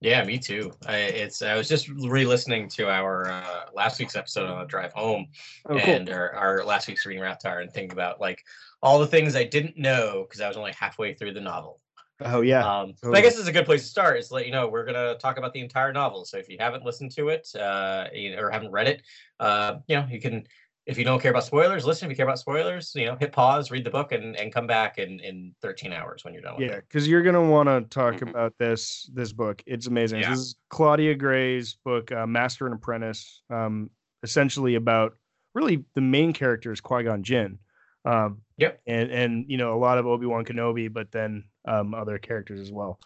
Yeah, 0.00 0.24
me 0.24 0.38
too. 0.38 0.72
I, 0.86 0.96
it's 0.96 1.42
I 1.42 1.56
was 1.56 1.68
just 1.68 1.90
re-listening 1.90 2.70
to 2.70 2.88
our 2.88 3.28
uh, 3.30 3.64
last 3.74 3.98
week's 4.00 4.16
episode 4.16 4.48
on 4.48 4.60
the 4.60 4.64
drive 4.64 4.94
home, 4.94 5.26
Oh, 5.66 5.78
cool. 5.78 5.94
and 5.94 6.08
our, 6.08 6.30
our 6.32 6.64
last 6.64 6.88
week's 6.88 7.04
reading 7.04 7.22
Rathtar, 7.22 7.60
and 7.60 7.70
thinking 7.70 7.92
about 7.92 8.18
like 8.18 8.42
all 8.82 8.98
the 8.98 9.06
things 9.06 9.36
I 9.36 9.44
didn't 9.44 9.76
know 9.76 10.24
because 10.26 10.40
I 10.40 10.48
was 10.48 10.56
only 10.56 10.72
halfway 10.72 11.12
through 11.12 11.34
the 11.34 11.40
novel. 11.42 11.80
Oh 12.22 12.40
yeah. 12.40 12.66
Um, 12.66 12.94
but 13.02 13.14
I 13.14 13.20
guess 13.20 13.38
it's 13.38 13.48
a 13.48 13.52
good 13.52 13.66
place 13.66 13.82
to 13.82 13.88
start. 13.88 14.18
Is 14.18 14.28
to 14.28 14.36
let 14.36 14.46
you 14.46 14.52
know 14.52 14.68
we're 14.68 14.86
gonna 14.86 15.18
talk 15.18 15.36
about 15.36 15.52
the 15.52 15.60
entire 15.60 15.92
novel. 15.92 16.24
So 16.24 16.38
if 16.38 16.48
you 16.48 16.56
haven't 16.58 16.82
listened 16.82 17.12
to 17.16 17.28
it, 17.28 17.54
uh, 17.56 18.06
you 18.14 18.38
or 18.38 18.50
haven't 18.50 18.70
read 18.70 18.88
it, 18.88 19.02
uh, 19.38 19.80
you 19.86 19.96
know, 19.96 20.06
you 20.10 20.18
can 20.18 20.46
if 20.86 20.98
you 20.98 21.04
don't 21.04 21.20
care 21.20 21.30
about 21.30 21.44
spoilers, 21.44 21.84
listen. 21.84 22.06
If 22.06 22.10
you 22.10 22.16
care 22.16 22.26
about 22.26 22.38
spoilers, 22.38 22.92
you 22.94 23.06
know, 23.06 23.16
hit 23.16 23.32
pause, 23.32 23.70
read 23.70 23.84
the 23.84 23.90
book, 23.90 24.12
and 24.12 24.36
and 24.36 24.52
come 24.52 24.66
back 24.66 24.98
in 24.98 25.20
in 25.20 25.54
13 25.62 25.92
hours 25.92 26.24
when 26.24 26.34
you're 26.34 26.42
done 26.42 26.56
with 26.56 26.68
Yeah, 26.68 26.76
because 26.76 27.06
you're 27.06 27.22
gonna 27.22 27.44
want 27.48 27.68
to 27.68 27.82
talk 27.94 28.22
about 28.22 28.54
this 28.58 29.10
this 29.14 29.32
book. 29.32 29.62
It's 29.66 29.86
amazing. 29.86 30.20
Yeah. 30.20 30.30
This 30.30 30.38
is 30.38 30.56
Claudia 30.70 31.14
Gray's 31.14 31.76
book, 31.84 32.10
uh, 32.12 32.26
Master 32.26 32.66
and 32.66 32.74
Apprentice. 32.74 33.42
Um, 33.50 33.90
essentially 34.22 34.74
about 34.74 35.16
really 35.54 35.84
the 35.94 36.00
main 36.00 36.32
character 36.32 36.72
is 36.72 36.80
Qui 36.80 37.04
Gon 37.04 37.22
Jinn. 37.22 37.58
Um, 38.04 38.42
Yep. 38.56 38.80
and 38.86 39.10
and 39.10 39.44
you 39.48 39.56
know 39.58 39.74
a 39.74 39.78
lot 39.78 39.98
of 39.98 40.06
Obi 40.06 40.26
Wan 40.26 40.44
Kenobi, 40.44 40.92
but 40.92 41.12
then 41.12 41.44
um, 41.66 41.94
other 41.94 42.18
characters 42.18 42.60
as 42.60 42.72
well. 42.72 42.98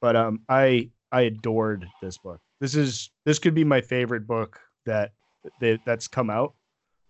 But 0.00 0.16
um, 0.16 0.40
I 0.48 0.90
I 1.12 1.22
adored 1.22 1.86
this 2.02 2.18
book. 2.18 2.40
This 2.60 2.74
is 2.74 3.10
this 3.24 3.38
could 3.38 3.54
be 3.54 3.64
my 3.64 3.80
favorite 3.80 4.26
book 4.26 4.60
that 4.84 5.12
that 5.60 5.80
that's 5.84 6.08
come 6.08 6.30
out 6.30 6.54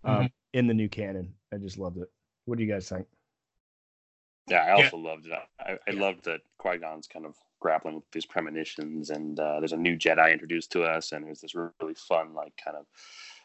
um, 0.07 0.25
Mhm. 0.25 0.31
in 0.53 0.67
the 0.67 0.73
new 0.73 0.89
canon. 0.89 1.33
I 1.53 1.57
just 1.57 1.77
loved 1.77 1.97
it. 1.97 2.11
What 2.45 2.57
do 2.57 2.63
you 2.63 2.71
guys 2.71 2.89
think? 2.89 3.07
Yeah, 4.47 4.63
I 4.63 4.67
Yeah. 4.69 4.75
also 4.75 4.97
loved 4.97 5.25
it. 5.27 5.33
I, 5.59 5.73
I 5.73 5.77
Yeah. 5.91 5.99
loved 5.99 6.23
that 6.25 6.41
Qui 6.57 6.77
Gon's 6.77 7.07
kind 7.07 7.25
of 7.25 7.35
grappling 7.59 7.95
with 7.95 8.09
these 8.11 8.25
premonitions, 8.25 9.09
and 9.09 9.39
uh, 9.39 9.59
there's 9.59 9.73
a 9.73 9.77
new 9.77 9.97
Jedi 9.97 10.31
introduced 10.31 10.71
to 10.71 10.83
us, 10.83 11.11
and 11.11 11.25
there's 11.25 11.41
this 11.41 11.55
really 11.55 11.95
fun, 11.95 12.33
like, 12.33 12.55
kind 12.57 12.77
of 12.77 12.85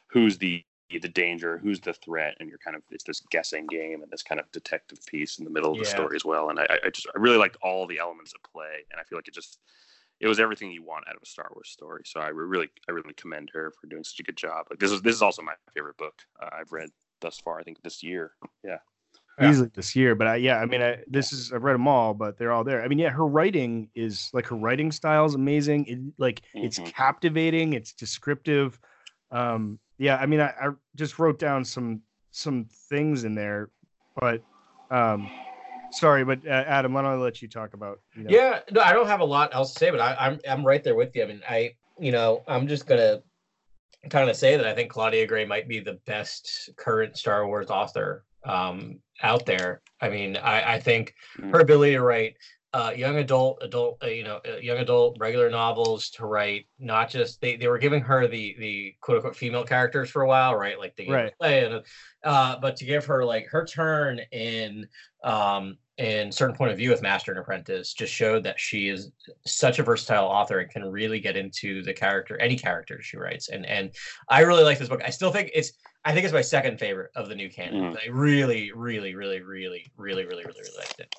who's 0.06 0.38
the 0.38 0.64
the 1.00 1.08
danger, 1.08 1.56
who's 1.56 1.80
the 1.80 1.94
threat, 1.94 2.36
and 2.38 2.50
you're 2.50 2.58
kind 2.58 2.76
of 2.76 2.82
it's 2.90 3.04
this 3.04 3.20
guessing 3.30 3.66
game 3.66 4.02
and 4.02 4.12
this 4.12 4.22
kind 4.22 4.38
of 4.38 4.52
detective 4.52 4.98
piece 5.06 5.38
in 5.38 5.44
the 5.46 5.50
middle 5.50 5.72
of 5.72 5.78
the 5.78 5.86
story 5.86 6.14
as 6.16 6.24
well. 6.24 6.50
And 6.50 6.60
I, 6.60 6.66
I 6.84 6.90
just 6.90 7.06
I 7.16 7.18
really 7.18 7.38
liked 7.38 7.56
all 7.62 7.86
the 7.86 7.98
elements 7.98 8.34
at 8.34 8.42
play, 8.52 8.84
and 8.90 9.00
I 9.00 9.04
feel 9.04 9.16
like 9.16 9.26
it 9.26 9.32
just 9.32 9.58
it 10.22 10.28
was 10.28 10.38
everything 10.38 10.70
you 10.70 10.84
want 10.84 11.04
out 11.08 11.16
of 11.16 11.22
a 11.22 11.26
Star 11.26 11.50
Wars 11.52 11.68
story. 11.68 12.02
So 12.06 12.20
I 12.20 12.28
really 12.28 12.68
I 12.88 12.92
really 12.92 13.12
commend 13.14 13.50
her 13.52 13.72
for 13.78 13.88
doing 13.88 14.04
such 14.04 14.20
a 14.20 14.22
good 14.22 14.36
job. 14.36 14.66
Like 14.70 14.78
this 14.78 14.92
is 14.92 15.02
this 15.02 15.16
is 15.16 15.22
also 15.22 15.42
my 15.42 15.54
favorite 15.74 15.96
book 15.98 16.14
uh, 16.40 16.48
I've 16.58 16.70
read 16.70 16.90
thus 17.20 17.38
far. 17.44 17.58
I 17.58 17.64
think 17.64 17.82
this 17.82 18.02
year. 18.02 18.32
Yeah. 18.64 18.78
Yeah. 19.40 19.50
easily 19.50 19.70
this 19.74 19.96
year. 19.96 20.14
But 20.14 20.26
I, 20.26 20.36
yeah, 20.36 20.58
I 20.58 20.66
mean, 20.66 20.82
I, 20.82 20.98
this 21.06 21.32
is 21.32 21.52
I've 21.52 21.64
read 21.64 21.72
them 21.74 21.88
all, 21.88 22.12
but 22.14 22.38
they're 22.38 22.52
all 22.52 22.64
there. 22.64 22.82
I 22.84 22.88
mean, 22.88 22.98
yeah, 22.98 23.08
her 23.08 23.26
writing 23.26 23.88
is 23.94 24.30
like 24.32 24.46
her 24.46 24.56
writing 24.56 24.92
style 24.92 25.24
is 25.24 25.34
amazing. 25.34 25.86
It 25.86 25.98
like 26.18 26.42
it's 26.54 26.78
Mhm. 26.78 26.92
captivating. 26.94 27.72
It's 27.72 27.92
descriptive. 27.92 28.78
Um, 29.30 29.78
yeah, 29.98 30.16
I 30.18 30.26
mean, 30.26 30.40
I, 30.40 30.48
I 30.60 30.68
just 30.94 31.18
wrote 31.18 31.38
down 31.38 31.64
some 31.64 32.02
some 32.30 32.66
things 32.90 33.24
in 33.24 33.34
there, 33.34 33.70
but 34.20 34.42
um, 34.90 35.30
sorry, 35.92 36.24
but 36.24 36.40
uh, 36.46 36.50
Adam, 36.50 36.92
why 36.92 37.02
don't 37.02 37.12
I 37.12 37.14
let 37.14 37.42
you 37.42 37.48
talk 37.48 37.74
about? 37.74 38.00
You 38.16 38.24
know, 38.24 38.30
Yeah, 38.30 38.60
no, 38.70 38.80
I 38.80 38.92
don't 38.92 39.06
have 39.06 39.20
a 39.20 39.24
lot 39.24 39.54
else 39.54 39.72
to 39.72 39.78
say, 39.78 39.90
but 39.90 40.00
I, 40.00 40.14
I'm 40.18 40.40
I'm 40.48 40.66
right 40.66 40.82
there 40.82 40.94
with 40.94 41.14
you. 41.14 41.22
I 41.22 41.26
mean, 41.26 41.42
I 41.48 41.74
you 41.98 42.12
know, 42.12 42.42
I'm 42.48 42.66
just 42.66 42.86
gonna 42.86 43.22
kind 44.10 44.28
of 44.28 44.36
say 44.36 44.56
that 44.56 44.66
I 44.66 44.74
think 44.74 44.90
Claudia 44.90 45.26
Gray 45.26 45.44
might 45.44 45.68
be 45.68 45.80
the 45.80 45.98
best 46.06 46.70
current 46.76 47.16
Star 47.16 47.46
Wars 47.46 47.70
author 47.70 48.24
um, 48.44 48.98
out 49.22 49.46
there. 49.46 49.82
I 50.00 50.08
mean, 50.08 50.36
I, 50.36 50.74
I 50.74 50.80
think 50.80 51.14
her 51.50 51.60
ability 51.60 51.92
to 51.92 52.02
write 52.02 52.34
uh, 52.74 52.92
young 52.96 53.16
adult, 53.16 53.58
adult, 53.62 54.02
uh, 54.02 54.06
you 54.06 54.24
know, 54.24 54.40
uh, 54.48 54.56
young 54.56 54.78
adult, 54.78 55.16
regular 55.20 55.50
novels 55.50 56.08
to 56.10 56.24
write 56.24 56.66
not 56.78 57.10
just 57.10 57.40
they, 57.40 57.56
they 57.56 57.68
were 57.68 57.78
giving 57.78 58.00
her 58.00 58.26
the 58.26 58.56
the 58.58 58.94
quote 59.00 59.16
unquote 59.16 59.36
female 59.36 59.64
characters 59.64 60.10
for 60.10 60.22
a 60.22 60.28
while, 60.28 60.54
right? 60.54 60.78
Like 60.78 60.96
the 60.96 61.10
Right. 61.10 61.32
play 61.38 61.64
and 61.64 61.82
uh, 62.24 62.58
but 62.60 62.76
to 62.76 62.84
give 62.84 63.04
her 63.06 63.24
like 63.24 63.46
her 63.48 63.64
turn 63.66 64.20
in 64.30 64.86
um 65.22 65.76
in 65.98 66.32
certain 66.32 66.56
point 66.56 66.70
of 66.70 66.78
view 66.78 66.88
with 66.90 67.02
Master 67.02 67.32
and 67.32 67.38
Apprentice 67.38 67.92
just 67.92 68.12
showed 68.12 68.42
that 68.44 68.58
she 68.58 68.88
is 68.88 69.12
such 69.46 69.78
a 69.78 69.82
versatile 69.82 70.26
author 70.26 70.58
and 70.60 70.70
can 70.70 70.84
really 70.84 71.20
get 71.20 71.36
into 71.36 71.82
the 71.82 71.92
character, 71.92 72.40
any 72.40 72.56
character 72.56 73.00
she 73.02 73.18
writes. 73.18 73.50
And 73.50 73.66
and 73.66 73.90
I 74.28 74.40
really 74.40 74.64
like 74.64 74.78
this 74.78 74.88
book. 74.88 75.02
I 75.04 75.10
still 75.10 75.30
think 75.30 75.50
it's 75.54 75.72
I 76.04 76.12
think 76.12 76.24
it's 76.24 76.32
my 76.32 76.40
second 76.40 76.78
favorite 76.78 77.10
of 77.14 77.28
the 77.28 77.34
new 77.34 77.50
canon. 77.50 77.92
Mm. 77.92 77.98
I 78.02 78.10
really, 78.10 78.72
really, 78.72 79.14
really, 79.14 79.40
really, 79.42 79.86
really, 79.96 80.24
really, 80.24 80.24
really, 80.24 80.44
really 80.44 80.70
liked 80.78 80.98
it. 80.98 81.14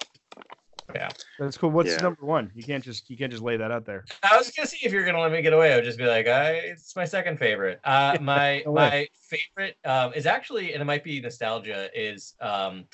Yeah. 0.94 1.10
that's 1.40 1.58
cool. 1.58 1.72
What's 1.72 1.92
Yeah. 1.92 1.98
number 2.02 2.26
one? 2.26 2.52
You 2.54 2.64
can't 2.64 2.84
just 2.84 3.10
you 3.10 3.18
can't 3.18 3.32
just 3.32 3.44
lay 3.44 3.58
that 3.58 3.72
out 3.72 3.86
there. 3.86 4.06
I 4.24 4.38
was 4.38 4.52
gonna 4.52 4.68
see 4.68 4.80
if 4.86 4.92
you're 4.92 5.06
gonna 5.06 5.20
let 5.22 5.32
me 5.32 5.42
get 5.42 5.54
away. 5.54 5.74
I 5.74 5.76
would 5.76 5.86
just 5.86 5.98
be 5.98 6.06
like, 6.06 6.28
I, 6.28 6.52
it's 6.52 6.96
my 6.96 7.06
second 7.06 7.38
favorite. 7.40 7.80
Uh, 7.84 8.18
my 8.22 8.62
No 8.66 8.74
my 8.74 9.08
favorite 9.30 9.78
um, 9.86 10.14
is 10.14 10.26
actually, 10.26 10.74
and 10.74 10.82
it 10.82 10.86
might 10.86 11.04
be 11.04 11.20
nostalgia, 11.22 11.90
is 11.96 12.36
um, 12.42 12.86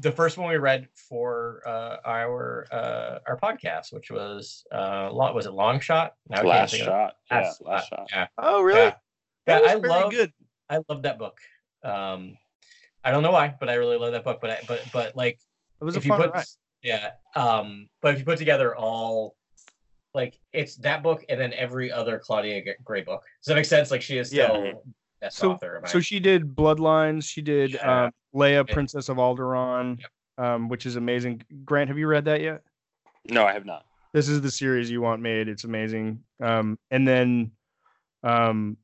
the 0.00 0.10
first 0.10 0.38
one 0.38 0.48
we 0.48 0.56
read 0.56 0.88
for 0.94 1.60
uh, 1.66 1.96
our 2.06 2.66
uh, 2.72 3.18
our 3.26 3.36
podcast, 3.38 3.92
which 3.92 4.10
was 4.10 4.64
uh, 4.72 5.10
lo- 5.12 5.32
was 5.34 5.44
it 5.46 5.52
Long 5.52 5.80
Shot? 5.80 6.14
Now 6.30 6.36
I 6.36 6.38
can't 6.38 6.48
Last 6.48 6.70
think 6.70 6.82
of 6.82 6.88
it. 6.88 6.90
shot. 6.90 7.16
Yeah, 7.30 7.36
Last 7.40 7.62
last 7.62 7.88
Shot, 7.88 7.98
shot. 7.98 8.08
Yeah, 8.12 8.26
Oh, 8.38 8.62
really? 8.62 8.80
yeah, 8.80 8.94
That 9.46 9.62
yeah. 9.64 9.74
was 9.74 9.84
I 9.84 9.88
love 9.88 10.10
good. 10.10 10.32
I 10.70 10.78
love 10.88 11.02
that 11.02 11.18
book. 11.18 11.38
Um, 11.84 12.36
I 13.04 13.10
don't 13.12 13.22
know 13.22 13.30
why, 13.32 13.54
but 13.60 13.68
I 13.68 13.74
really 13.74 13.98
love 13.98 14.12
that 14.12 14.24
book. 14.24 14.38
But 14.40 14.50
I, 14.50 14.58
but 14.66 14.80
but 14.92 15.14
like 15.16 15.38
It 15.80 15.84
was 15.84 15.94
a 15.94 15.98
if 15.98 16.04
you 16.06 16.08
fun 16.10 16.22
put 16.22 16.32
ride. 16.34 16.46
Yeah 16.86 17.10
um 17.34 17.88
but 18.00 18.12
if 18.14 18.18
you 18.20 18.24
put 18.24 18.38
together 18.38 18.74
all 18.76 19.34
like 20.14 20.38
it's 20.52 20.76
that 20.76 21.02
book 21.02 21.24
and 21.28 21.38
then 21.40 21.52
every 21.52 21.90
other 21.92 22.18
claudia 22.18 22.62
gray 22.84 23.02
book 23.02 23.22
does 23.42 23.46
that 23.48 23.54
make 23.56 23.64
sense 23.66 23.90
like 23.90 24.00
she 24.00 24.16
is 24.18 24.32
Yeah. 24.32 24.46
still 24.46 24.82
best 25.20 25.36
So- 25.36 25.52
author 25.52 25.82
So 25.86 25.98
mine. 25.98 26.02
she 26.02 26.20
did 26.20 26.54
Bloodlines. 26.54 27.24
She 27.28 27.42
did 27.42 27.72
Yeah. 27.72 28.04
um, 28.06 28.12
Leia, 28.34 28.70
Princess 28.70 29.08
of 29.08 29.16
Alderaan, 29.16 29.98
um, 30.38 30.68
which 30.68 30.84
is 30.86 30.96
amazing. 30.96 31.42
Grant, 31.64 31.88
have 31.88 31.96
you 31.98 32.06
read 32.06 32.26
that 32.26 32.40
yet? 32.42 32.60
No, 33.30 33.44
I 33.46 33.52
have 33.54 33.64
not. 33.64 33.86
This 34.12 34.28
is 34.28 34.42
the 34.42 34.50
series 34.50 34.90
you 34.90 35.00
want 35.00 35.22
made. 35.22 35.48
It's 35.48 35.64
amazing. 35.64 36.22
Um, 36.42 36.78
and 36.90 37.08
then, 37.08 37.52
um, 38.22 38.76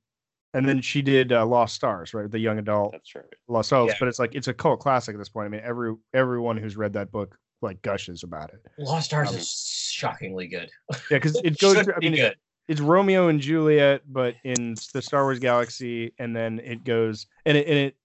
and 0.54 0.66
then 0.66 0.80
she 0.80 1.02
did 1.02 1.32
uh, 1.32 1.44
Lost 1.46 1.74
Stars, 1.74 2.14
right? 2.14 2.30
The 2.30 2.38
young 2.38 2.58
adult 2.58 2.92
That's 2.92 3.14
right. 3.14 3.24
Lost 3.48 3.68
Stars. 3.68 3.88
Yeah. 3.90 3.96
But 4.00 4.08
it's 4.08 4.18
like 4.18 4.34
it's 4.34 4.48
a 4.48 4.54
cult 4.54 4.80
classic 4.80 5.14
at 5.14 5.18
this 5.18 5.28
point. 5.28 5.46
I 5.46 5.48
mean, 5.50 5.62
every 5.64 5.94
everyone 6.14 6.56
who's 6.56 6.76
read 6.78 6.94
that 6.94 7.10
book 7.12 7.36
like 7.62 7.80
gushes 7.82 8.22
about 8.22 8.52
it. 8.52 8.60
lost 8.78 9.06
stars 9.06 9.30
Um, 9.30 9.36
is 9.36 9.88
shockingly 9.92 10.46
good 10.48 10.70
Yeah, 10.90 10.96
because 11.18 11.36
it 11.36 11.44
It 11.46 11.58
goes. 11.58 11.76
should 11.76 11.84
through- 11.86 11.94
I 11.94 11.98
be 12.00 12.10
mean, 12.10 12.16
good 12.20 12.36
it's 12.68 12.80
Romeo 12.80 13.26
and 13.28 13.40
Juliet, 13.40 14.02
but 14.06 14.36
in 14.44 14.74
the 14.94 15.02
Star 15.02 15.24
Wars 15.24 15.38
galaxy, 15.40 16.12
and 16.18 16.34
then 16.34 16.60
it 16.60 16.84
goes 16.84 17.26
and 17.46 17.56
it 17.56 17.66
and 17.66 17.76
it 17.76 17.96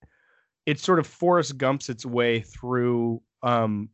it 0.65 0.79
sort 0.79 0.99
of 0.99 1.07
Forrest 1.07 1.57
Gumps 1.57 1.89
its 1.89 2.05
way 2.05 2.41
through. 2.41 3.21
Um, 3.43 3.89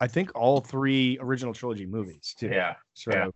I 0.00 0.06
think 0.08 0.30
all 0.34 0.60
three 0.60 1.18
original 1.20 1.54
trilogy 1.54 1.86
movies 1.86 2.34
too. 2.38 2.48
yeah 2.48 2.74
So 2.94 3.10
yeah. 3.12 3.28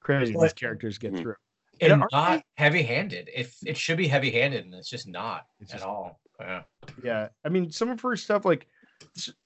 crazy 0.00 0.32
But- 0.34 0.42
these 0.42 0.52
characters 0.52 0.98
get 0.98 1.12
Mhm. 1.14 1.20
through. 1.20 1.34
And 1.80 1.92
and 1.92 2.02
aren't 2.02 2.12
not 2.12 2.42
heavy-handed 2.56 3.28
if 3.34 3.54
it 3.66 3.76
should 3.76 3.98
be 3.98 4.08
heavy-handed 4.08 4.64
and 4.64 4.74
it's 4.74 4.88
just 4.88 5.06
not 5.08 5.44
It's 5.60 5.72
at 5.72 5.78
just- 5.80 5.86
all 5.86 6.20
yeah 6.40 6.62
Yeah, 7.02 7.28
I 7.44 7.48
mean, 7.50 7.70
some 7.70 7.90
of 7.90 8.00
her 8.00 8.14
stuff, 8.16 8.44
like, 8.46 8.66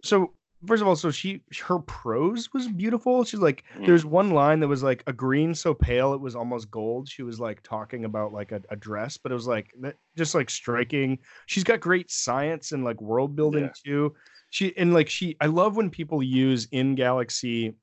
so 0.03 0.35
first 0.67 0.83
of 0.83 0.89
all, 0.89 0.97
so 0.97 1.11
she 1.11 1.41
her 1.67 1.79
prose 1.79 2.53
was 2.53 2.69
beautiful. 2.69 3.25
She's 3.25 3.41
like, 3.41 3.65
there's 3.85 4.05
one 4.05 4.31
line 4.31 4.61
that 4.61 4.69
was 4.69 4.83
like 4.83 5.03
a 5.07 5.13
green 5.13 5.55
so 5.55 5.73
pale 5.75 6.13
it 6.15 6.21
was 6.21 6.37
almost 6.37 6.71
gold. 6.71 7.09
She 7.09 7.23
was 7.23 7.41
like 7.41 7.63
talking 7.63 8.05
about 8.05 8.33
like 8.33 8.53
a, 8.53 8.61
a 8.71 8.77
dress, 8.77 9.17
but 9.17 9.33
it 9.33 9.35
was 9.35 9.47
like 9.47 9.73
that, 9.81 9.97
just 10.17 10.35
like 10.35 10.51
striking. 10.51 11.19
She's 11.47 11.65
got 11.65 11.81
great 11.81 12.11
science 12.11 12.73
and 12.73 12.85
like 12.85 13.01
world 13.01 13.35
building 13.37 13.65
Yeah. 13.65 13.73
too. 13.85 14.15
She 14.51 14.77
and 14.77 14.93
like 14.93 15.09
she, 15.09 15.37
I 15.41 15.47
love 15.47 15.77
when 15.77 15.91
people 15.91 16.23
use 16.23 16.67
in 16.73 16.95
galaxy 16.95 17.75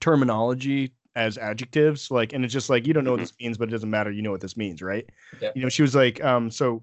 terminology 0.00 0.92
as 1.14 1.38
adjectives 1.38 2.10
like 2.10 2.34
and 2.34 2.44
it's 2.44 2.52
just 2.52 2.68
like 2.68 2.86
you 2.86 2.92
don't 2.92 3.04
know 3.04 3.12
what 3.12 3.20
Mhm. 3.20 3.22
this 3.22 3.32
means 3.40 3.56
but 3.56 3.68
it 3.68 3.72
doesn't 3.72 3.88
matter 3.88 4.10
you 4.10 4.20
know 4.20 4.30
what 4.30 4.42
this 4.42 4.56
means 4.56 4.82
right 4.82 5.08
Yep. 5.40 5.56
you 5.56 5.62
know 5.62 5.70
she 5.70 5.80
was 5.80 5.94
like 5.94 6.22
um 6.22 6.50
so 6.50 6.82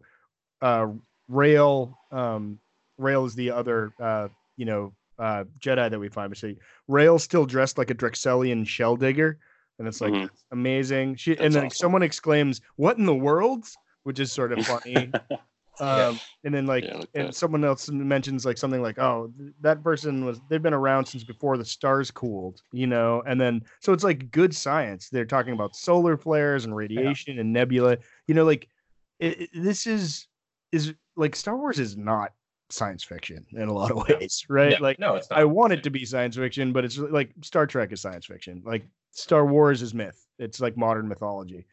uh 0.64 0.88
Rael 1.28 2.00
um 2.12 2.58
Rael 2.98 3.26
is 3.26 3.36
the 3.36 3.52
other 3.52 3.94
uh 4.02 4.30
you 4.58 4.66
know 4.66 4.94
uh 5.20 5.44
jedi 5.60 5.90
that 5.90 6.00
we 6.00 6.10
find 6.10 6.30
but 6.30 6.38
see 6.38 6.58
Rael 6.88 7.20
still 7.20 7.46
dressed 7.46 7.78
like 7.78 7.92
a 7.92 7.96
drexelian 7.96 8.66
shell 8.68 8.96
digger 8.96 9.38
and 9.80 9.88
it's 9.88 10.02
like 10.02 10.14
Mhm. 10.14 10.30
amazing. 10.52 11.16
She 11.16 11.38
and 11.38 11.54
then 11.54 11.66
awesome. 11.66 11.70
someone 11.76 12.04
exclaims 12.04 12.62
what 12.76 12.98
in 12.98 13.06
the 13.06 13.16
world? 13.16 13.66
which 14.04 14.20
is 14.20 14.32
sort 14.34 14.52
of 14.52 14.66
funny 14.68 15.12
um 15.80 16.20
and 16.44 16.54
then 16.54 16.66
like 16.66 16.84
Yeah, 16.84 17.04
and 17.16 17.34
someone 17.34 17.64
else 17.64 17.90
mentions 17.90 18.46
like 18.46 18.58
something 18.58 18.82
like 18.82 19.00
oh 19.00 19.32
th- 19.38 19.54
that 19.62 19.82
person 19.84 20.26
was 20.26 20.42
they've 20.50 20.62
been 20.62 20.74
around 20.74 21.06
since 21.06 21.24
before 21.24 21.58
the 21.58 21.66
stars 21.66 22.12
cooled 22.12 22.62
you 22.74 22.86
know? 22.86 23.24
And 23.26 23.40
then 23.40 23.62
so 23.80 23.94
it's 23.94 24.04
like 24.04 24.30
good 24.32 24.54
science. 24.56 25.10
They're 25.10 25.26
talking 25.26 25.54
about 25.54 25.76
solar 25.76 26.18
flares 26.18 26.66
and 26.66 26.76
radiation 26.76 27.40
and 27.40 27.54
nebula. 27.54 27.98
You 28.28 28.36
know 28.36 28.44
like 28.46 28.68
it, 29.20 29.42
it- 29.42 29.50
this 29.54 29.88
is 29.88 30.28
is 30.72 30.94
like 31.16 31.36
star 31.36 31.56
wars 31.58 31.80
is 31.80 31.96
not 31.96 32.34
science 32.74 33.04
fiction 33.04 33.46
in 33.54 33.68
a 33.68 33.74
lot 33.74 33.92
of 33.92 33.98
No. 33.98 34.16
ways 34.18 34.46
right? 34.50 34.80
Like 34.82 35.00
no 35.00 35.16
it's 35.16 35.30
not. 35.30 35.40
I 35.40 35.46
want 35.46 35.74
it 35.74 35.84
to 35.84 35.90
be 35.90 36.06
science 36.06 36.36
fiction 36.36 36.74
but 36.74 36.84
it's 36.86 36.98
like 36.98 37.32
star 37.42 37.66
trek 37.68 37.92
is 37.92 38.02
science 38.02 38.26
fiction. 38.26 38.62
Like 38.66 38.86
star 39.12 39.46
wars 39.46 39.82
is 39.82 39.94
myth. 39.94 40.26
It's 40.40 40.60
like 40.60 40.76
modern 40.78 41.08
mythology. 41.08 41.66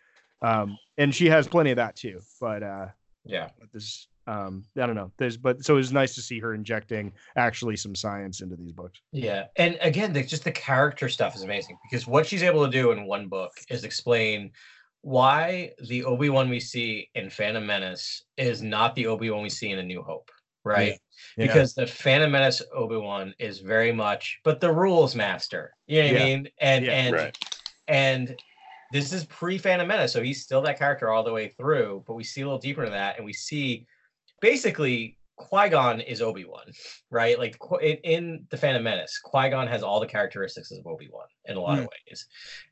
Um 0.42 0.78
and 0.98 1.14
she 1.14 1.26
has 1.26 1.48
plenty 1.48 1.70
of 1.70 1.76
that 1.76 1.96
too 1.96 2.20
but 2.40 2.62
uh 2.62 2.86
yeah. 3.24 3.48
but 3.58 3.72
this 3.72 4.06
um 4.26 4.62
i 4.76 4.86
don't 4.86 4.94
know. 4.94 5.10
There's 5.16 5.36
but 5.38 5.64
so 5.64 5.74
it 5.74 5.78
was 5.78 5.92
nice 5.92 6.14
to 6.14 6.22
see 6.22 6.38
her 6.40 6.54
injecting 6.54 7.12
actually 7.36 7.76
some 7.76 7.94
science 7.94 8.42
into 8.42 8.54
these 8.56 8.72
books. 8.72 9.00
Yeah, 9.12 9.46
and 9.56 9.78
again, 9.80 10.12
the, 10.12 10.22
just 10.22 10.44
the 10.44 10.52
character 10.52 11.08
stuff 11.08 11.34
is 11.34 11.42
amazing 11.42 11.78
because 11.90 12.06
what 12.06 12.26
she's 12.26 12.42
able 12.42 12.64
to 12.64 12.70
do 12.70 12.92
in 12.92 13.06
one 13.06 13.28
book 13.28 13.52
is 13.70 13.82
explain 13.84 14.50
why 15.02 15.72
the 15.88 16.04
Obi 16.04 16.28
Wan 16.28 16.50
we 16.50 16.60
see 16.60 17.08
in 17.14 17.30
Phantom 17.30 17.64
Menace 17.64 18.24
is 18.36 18.60
not 18.60 18.94
the 18.94 19.06
Obi 19.06 19.30
Wan 19.30 19.42
we 19.42 19.48
see 19.48 19.70
in 19.70 19.78
A 19.78 19.82
New 19.82 20.02
Hope, 20.02 20.30
right? 20.64 20.98
Yeah. 21.36 21.46
Because 21.46 21.74
the 21.74 21.86
Phantom 21.86 22.30
Menace 22.30 22.62
Obi 22.74 22.96
Wan 22.96 23.34
is 23.38 23.60
very 23.60 23.92
much, 23.92 24.40
but 24.44 24.60
the 24.60 24.72
rules 24.72 25.14
master. 25.14 25.74
You 25.86 26.02
know 26.02 26.12
what 26.12 26.22
I 26.22 26.24
mean? 26.24 26.48
And 26.60 26.84
Yeah. 26.84 26.92
and 26.92 27.14
Right. 27.14 27.38
and 27.88 28.42
this 28.92 29.12
is 29.12 29.24
pre 29.24 29.58
Phantom 29.58 29.86
Menace, 29.86 30.12
so 30.12 30.22
he's 30.22 30.42
still 30.42 30.62
that 30.62 30.78
character 30.78 31.10
all 31.10 31.22
the 31.22 31.32
way 31.32 31.48
through. 31.48 32.04
But 32.06 32.14
we 32.14 32.24
see 32.24 32.40
a 32.40 32.44
little 32.44 32.58
deeper 32.58 32.82
into 32.82 32.92
that, 32.92 33.16
and 33.16 33.24
we 33.24 33.32
see 33.32 33.86
basically 34.40 35.16
Qui 35.36 35.68
Gon 35.70 36.00
is 36.00 36.20
Obi 36.20 36.44
Wan, 36.44 36.70
right? 37.10 37.38
Like 37.38 37.56
in, 37.80 37.96
in 37.98 38.46
the 38.50 38.56
Phantom 38.56 38.82
Menace, 38.82 39.18
Qui 39.18 39.48
Gon 39.48 39.66
has 39.68 39.82
all 39.82 40.00
the 40.00 40.06
characteristics 40.06 40.70
of 40.70 40.86
Obi 40.86 41.08
Wan 41.10 41.26
in 41.46 41.56
a 41.56 41.60
lot 41.60 41.78
of 41.78 41.84
hmm. 41.84 41.90
ways, 42.08 42.26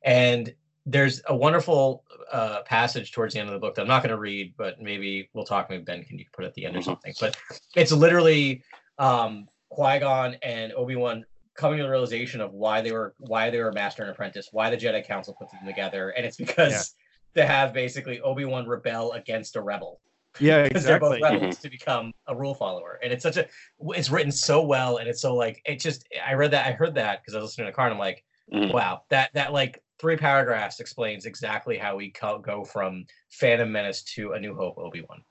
and 0.05 0.53
there's 0.89 1.21
a 1.29 1.37
wonderful 1.37 2.03
uh, 2.33 2.63
passage 2.63 3.13
towards 3.13 3.35
the 3.35 3.41
end 3.41 3.49
of 3.49 3.53
the 3.53 3.59
book 3.59 3.75
that 3.75 3.83
I'm 3.83 3.89
not 3.89 4.03
going 4.03 4.15
to 4.15 4.19
read, 4.19 4.55
but 4.57 4.81
maybe 4.81 5.29
we'll 5.35 5.45
talk. 5.45 5.69
Maybe 5.69 5.83
Ben 5.83 6.03
can 6.03 6.19
you 6.19 6.25
put 6.33 6.45
it 6.45 6.49
at 6.49 6.55
the 6.55 6.65
end 6.65 6.77
or 6.77 6.81
Mhm. 6.81 6.85
something. 6.85 7.15
But 7.21 7.37
it's 7.77 7.93
literally 7.93 8.63
um, 8.99 9.49
Qui 9.69 9.99
Gon 10.01 10.37
and 10.43 10.73
Obi 10.73 10.97
Wan 10.97 11.25
coming 11.55 11.79
to 11.79 11.85
the 11.85 11.91
realization 11.91 12.41
of 12.41 12.53
why 12.53 12.81
they 12.81 12.91
were 12.93 13.15
why 13.19 13.51
they 13.51 13.59
were 13.59 13.71
master 13.73 14.03
and 14.03 14.11
apprentice, 14.11 14.49
why 14.51 14.71
the 14.71 14.77
Jedi 14.77 15.05
Council 15.07 15.35
put 15.39 15.51
them 15.51 15.61
together, 15.67 16.11
and 16.11 16.25
it's 16.25 16.37
because 16.39 16.95
they 17.35 17.45
have 17.45 17.73
basically 17.75 18.21
Obi 18.23 18.47
Wan 18.47 18.67
rebel 18.67 19.13
against 19.13 19.57
a 19.57 19.61
rebel 19.61 20.01
Yeah, 20.41 20.63
because 20.65 20.85
they're 20.85 20.99
both 20.99 21.17
exactly. 21.17 21.39
rebels 21.39 21.59
to 21.59 21.69
become 21.71 22.13
a 22.27 22.35
rule 22.35 22.55
follower, 22.55 22.99
and 23.03 23.13
it's 23.13 23.23
such 23.23 23.37
a 23.37 23.47
it's 23.91 24.11
written 24.11 24.33
so 24.33 24.63
well, 24.65 24.97
and 24.97 25.07
it's 25.09 25.21
so 25.21 25.35
like 25.35 25.61
it 25.67 25.81
just 25.81 26.09
I 26.27 26.33
read 26.33 26.53
that 26.53 26.67
I 26.67 26.73
heard 26.73 26.95
that 26.95 27.21
because 27.21 27.35
I 27.35 27.39
was 27.41 27.51
listening 27.51 27.67
to 27.67 27.73
the 27.73 27.77
car, 27.77 27.87
and 27.87 27.93
I'm 27.95 28.01
like, 28.01 28.25
Mhm. 28.53 28.73
wow, 28.73 29.03
that 29.11 29.31
that 29.35 29.53
like 29.53 29.83
three 29.99 30.17
paragraphs 30.17 30.81
explains 30.81 31.27
exactly 31.27 31.77
how 31.79 31.97
we 31.97 32.11
co- 32.11 32.39
go 32.39 32.65
from 32.65 33.05
Phantom 33.31 33.71
Menace 33.71 34.03
to 34.15 34.33
A 34.33 34.41
New 34.41 34.55
Hope 34.55 34.79
Obi 34.79 35.05
Wan. 35.09 35.23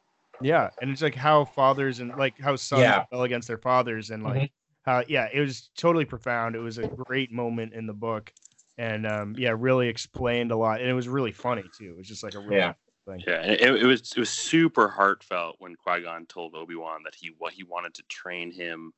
Yeah, 0.42 0.70
and 0.82 0.92
it's 0.92 1.02
like 1.02 1.16
how 1.16 1.46
fathers 1.46 2.00
and 2.00 2.16
like 2.16 2.40
how 2.40 2.56
sons 2.56 2.84
Yeah. 2.84 3.06
rebel 3.12 3.24
against 3.24 3.48
their 3.48 3.58
fathers, 3.58 4.12
and 4.12 4.24
like 4.24 4.52
how 4.86 5.04
yeah, 5.08 5.28
it 5.34 5.40
was 5.40 5.70
totally 5.78 6.06
profound. 6.06 6.56
It 6.56 6.60
was 6.60 6.78
a 6.78 6.88
great 6.88 7.32
moment 7.32 7.74
in 7.74 7.88
the 7.88 7.94
book, 7.94 8.32
and 8.78 9.08
um, 9.08 9.36
yeah, 9.38 9.56
really 9.58 9.88
explained 9.88 10.52
a 10.52 10.56
lot, 10.56 10.80
and 10.80 10.90
it 10.90 10.94
was 10.94 11.08
really 11.08 11.32
funny 11.32 11.66
too. 11.78 11.92
It 11.92 11.98
was 11.98 12.08
just 12.08 12.24
like 12.24 12.36
a 12.36 12.40
really 12.40 12.58
Yeah. 12.58 12.74
thing. 13.08 13.24
Yeah, 13.26 13.42
and 13.42 13.52
it, 13.54 13.62
it 13.62 13.86
was 13.86 14.14
it 14.16 14.20
was 14.20 14.30
super 14.30 14.88
heartfelt 14.88 15.56
when 15.60 15.76
Qui 15.76 16.02
Gon 16.02 16.26
told 16.28 16.54
Obi 16.56 16.76
Wan 16.76 17.02
that 17.04 17.16
he 17.16 17.32
what 17.38 17.54
he 17.54 17.64
wanted 17.64 17.96
to 17.96 18.04
train 18.04 18.52
him 18.52 18.94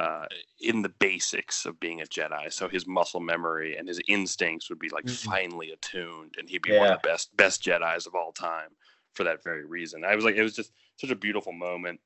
uh, 0.00 0.26
in 0.60 0.82
the 0.82 0.88
basics 0.88 1.66
of 1.66 1.78
being 1.78 2.00
a 2.00 2.04
Jedi, 2.04 2.52
so 2.52 2.68
his 2.68 2.86
muscle 2.86 3.20
memory 3.20 3.76
and 3.76 3.86
his 3.86 4.00
instincts 4.08 4.68
would 4.68 4.78
be 4.78 4.88
like 4.88 5.04
Mhm. 5.04 5.24
finely 5.24 5.70
attuned, 5.70 6.34
and 6.38 6.48
he'd 6.48 6.62
be 6.62 6.76
one 6.76 6.88
of 6.90 7.00
the 7.02 7.08
best 7.08 7.36
best 7.36 7.62
Jedi's 7.62 8.06
of 8.06 8.14
all 8.14 8.32
time 8.32 8.70
for 9.12 9.22
that 9.24 9.44
very 9.44 9.64
reason. 9.64 10.04
I 10.04 10.16
was 10.16 10.24
like, 10.24 10.34
it 10.34 10.42
was 10.42 10.56
just 10.56 10.72
such 10.96 11.10
a 11.10 11.14
beautiful 11.16 11.52
moment. 11.52 12.00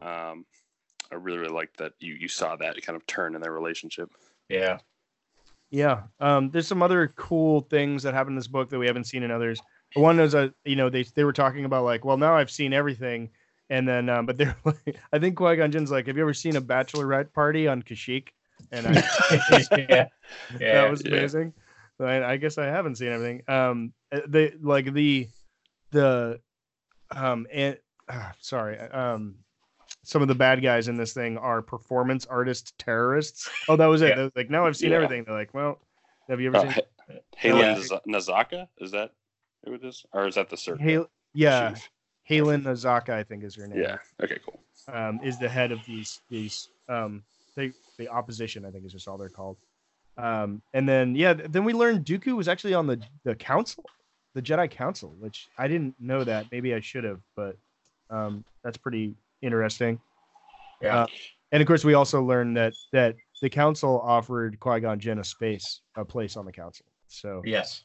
Um, 0.00 0.46
I 1.10 1.16
really 1.16 1.38
really 1.38 1.52
liked 1.52 1.76
that 1.78 1.94
you 1.98 2.14
you 2.14 2.28
saw 2.28 2.54
that 2.56 2.80
kind 2.82 2.96
of 2.96 3.06
turn 3.06 3.34
in 3.34 3.40
their 3.40 3.52
relationship. 3.52 4.10
Yeah, 4.48 4.78
Yeah. 5.70 6.02
Um, 6.20 6.50
there's 6.50 6.68
some 6.68 6.82
other 6.82 7.08
cool 7.16 7.62
things 7.62 8.02
that 8.02 8.14
happen 8.14 8.32
in 8.34 8.36
this 8.36 8.46
book 8.46 8.68
that 8.70 8.78
we 8.78 8.86
haven't 8.86 9.04
seen 9.04 9.22
in 9.22 9.30
others. 9.30 9.60
One 9.94 10.20
is 10.20 10.34
a 10.34 10.54
you 10.64 10.76
know 10.76 10.88
they 10.90 11.02
they 11.02 11.24
were 11.24 11.32
talking 11.32 11.64
about 11.64 11.84
like 11.84 12.04
well 12.04 12.16
now 12.16 12.34
I've 12.36 12.50
seen 12.50 12.72
everything, 12.72 13.30
and 13.72 13.88
then 13.88 14.08
um, 14.08 14.26
but 14.26 14.36
they're 14.36 14.54
like 14.64 14.96
I 15.12 15.18
think 15.18 15.36
Qui 15.36 15.56
Gon 15.56 15.72
Jinn's 15.72 15.90
like 15.90 16.06
have 16.06 16.16
you 16.16 16.22
ever 16.22 16.34
seen 16.34 16.56
a 16.56 16.60
bachelorette 16.60 17.32
party 17.32 17.66
on 17.66 17.82
Kashyyyk? 17.82 18.28
And 18.70 18.86
I, 18.86 18.92
yeah, 19.88 20.06
yeah. 20.60 20.72
that 20.74 20.90
was 20.90 21.02
Yeah. 21.04 21.12
amazing. 21.12 21.52
I, 22.00 22.22
I 22.32 22.36
guess 22.36 22.58
I 22.58 22.66
haven't 22.66 22.96
seen 22.96 23.12
everything. 23.12 23.42
Um, 23.48 23.92
uh, 24.10 24.20
they 24.26 24.52
like 24.60 24.92
the 24.92 25.28
the 25.90 26.40
um 27.14 27.46
and 27.52 27.78
ah, 28.08 28.32
sorry 28.40 28.78
um 28.78 29.36
some 30.04 30.20
of 30.22 30.26
the 30.28 30.34
bad 30.34 30.62
guys 30.62 30.88
in 30.88 30.96
this 30.96 31.12
thing 31.12 31.38
are 31.38 31.62
performance 31.62 32.26
artist 32.26 32.76
terrorists. 32.78 33.48
Oh, 33.68 33.76
that 33.76 33.86
was 33.86 34.02
it. 34.02 34.08
Yeah. 34.08 34.14
They 34.16 34.22
was 34.24 34.32
like, 34.34 34.50
now 34.50 34.66
I've 34.66 34.76
seen 34.76 34.90
Yeah. 34.90 34.96
everything. 34.96 35.22
They're 35.24 35.34
like, 35.36 35.54
well, 35.54 35.78
have 36.28 36.40
you 36.40 36.48
ever 36.48 36.56
Uh, 36.56 36.72
seen? 36.72 36.82
H- 37.10 37.20
Halen 37.40 37.60
Yeah. 37.90 37.98
Nazaka 38.08 38.66
is 38.78 38.90
that 38.92 39.12
who 39.64 39.74
it 39.74 39.84
is, 39.84 40.04
or 40.12 40.26
is 40.26 40.34
that 40.34 40.50
the 40.50 40.56
circle? 40.56 40.82
Hal- 40.84 41.10
yeah, 41.34 41.72
chief? 41.74 41.88
Halen 42.28 42.62
Nazaka, 42.62 43.10
I 43.10 43.22
think 43.22 43.44
is 43.44 43.54
her 43.56 43.66
name. 43.66 43.82
Yeah. 43.82 43.98
Okay. 44.22 44.38
Cool. 44.44 44.60
um, 44.92 45.20
is 45.22 45.38
the 45.38 45.48
head 45.48 45.72
of 45.72 45.80
these 45.86 46.20
these 46.30 46.68
um 46.88 47.22
they 47.56 47.72
the 47.98 48.08
opposition 48.08 48.64
I 48.64 48.70
think 48.70 48.84
is 48.84 48.92
just 48.92 49.08
all 49.08 49.18
they're 49.18 49.28
called. 49.28 49.56
Um, 50.18 50.62
and 50.74 50.88
then 50.88 51.14
yeah, 51.14 51.32
then 51.32 51.64
we 51.64 51.72
learned 51.72 52.04
Dooku 52.04 52.36
was 52.36 52.48
actually 52.48 52.74
on 52.74 52.86
the 52.86 53.00
the 53.24 53.34
council, 53.34 53.84
the 54.34 54.42
Jedi 54.42 54.70
Council, 54.70 55.14
which 55.18 55.48
I 55.58 55.68
didn't 55.68 55.94
know 55.98 56.24
that. 56.24 56.46
Maybe 56.52 56.74
I 56.74 56.80
should 56.80 57.04
have, 57.04 57.20
but 57.34 57.56
um, 58.10 58.44
that's 58.62 58.76
pretty 58.76 59.14
interesting. 59.40 60.00
Yeah. 60.80 61.02
Uh, 61.02 61.06
and 61.52 61.60
of 61.60 61.66
course, 61.66 61.84
we 61.84 61.94
also 61.94 62.22
learned 62.22 62.56
that 62.56 62.74
that 62.92 63.16
the 63.40 63.50
council 63.50 64.00
offered 64.00 64.58
Qui 64.60 64.80
Gon 64.80 64.98
Jinn 64.98 65.18
a 65.18 65.24
space, 65.24 65.80
a 65.96 66.04
place 66.04 66.36
on 66.36 66.44
the 66.44 66.52
council. 66.52 66.86
So 67.08 67.42
yes, 67.44 67.84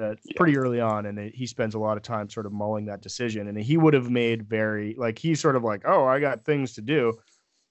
uh, 0.00 0.14
Yeah. 0.24 0.36
pretty 0.36 0.56
early 0.56 0.80
on, 0.80 1.06
and 1.06 1.18
it, 1.18 1.34
he 1.34 1.46
spends 1.46 1.74
a 1.74 1.78
lot 1.78 1.96
of 1.96 2.02
time 2.02 2.28
sort 2.28 2.46
of 2.46 2.52
mulling 2.52 2.86
that 2.86 3.00
decision. 3.02 3.48
And 3.48 3.58
he 3.58 3.76
would 3.76 3.94
have 3.94 4.10
made 4.10 4.48
very 4.48 4.94
like 4.96 5.18
he's 5.18 5.40
sort 5.40 5.56
of 5.56 5.64
like, 5.64 5.82
oh, 5.84 6.04
I 6.04 6.20
got 6.20 6.44
things 6.44 6.74
to 6.74 6.82
do. 6.82 7.18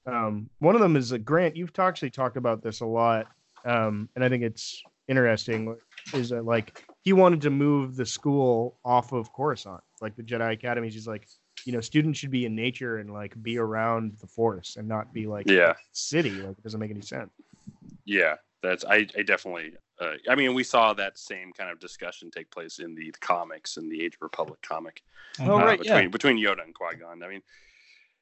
Um, 0.05 0.49
one 0.59 0.75
of 0.75 0.81
them 0.81 0.95
is 0.95 1.11
a 1.11 1.19
grant. 1.19 1.55
You've 1.55 1.77
actually 1.79 2.11
talked 2.11 2.37
about 2.37 2.61
this 2.61 2.81
a 2.81 2.85
lot, 2.85 3.27
um, 3.65 4.09
and 4.15 4.23
I 4.23 4.29
think 4.29 4.43
it's 4.43 4.83
interesting. 5.07 5.75
Is 6.13 6.29
that 6.29 6.45
like 6.45 6.75
he 7.03 7.13
wanted 7.13 7.41
to 7.41 7.49
move 7.49 7.95
the 7.95 8.05
school 8.05 8.77
off 8.85 9.11
of 9.11 9.31
Coruscant, 9.33 9.81
like 10.01 10.15
the 10.15 10.23
Jedi 10.23 10.53
Academies. 10.53 10.93
He's 10.93 11.07
like, 11.07 11.27
you 11.65 11.73
know, 11.73 11.81
students 11.81 12.19
should 12.19 12.29
be 12.31 12.45
in 12.45 12.55
nature 12.55 12.97
and 12.97 13.11
like 13.11 13.41
be 13.41 13.57
around 13.57 14.17
the 14.21 14.27
Force 14.27 14.75
and 14.75 14.87
not 14.87 15.11
be 15.13 15.25
like 15.25 15.47
Yeah. 15.49 15.73
city. 15.91 16.29
Like 16.29 16.57
it 16.57 16.63
doesn't 16.63 16.79
make 16.79 16.91
any 16.91 17.01
sense. 17.01 17.31
Yeah, 18.05 18.35
that's 18.61 18.85
I, 18.85 19.07
I 19.17 19.23
definitely. 19.23 19.73
Uh, 19.99 20.13
I 20.29 20.35
mean, 20.35 20.53
we 20.53 20.63
saw 20.63 20.93
that 20.93 21.17
same 21.17 21.53
kind 21.53 21.69
of 21.69 21.79
discussion 21.79 22.29
take 22.29 22.51
place 22.51 22.79
in 22.79 22.95
the, 22.95 23.13
comics 23.21 23.77
in 23.77 23.89
the 23.89 24.03
Age 24.03 24.15
of 24.15 24.21
Republic 24.21 24.61
comic 24.61 25.01
Oh, 25.39 25.55
uh, 25.55 25.65
right, 25.65 25.79
between 25.79 26.03
yeah. 26.03 26.07
between 26.07 26.37
Yoda 26.37 26.63
and 26.63 26.73
Qui 26.73 26.95
Gon. 26.95 27.21
I 27.23 27.27
mean, 27.27 27.41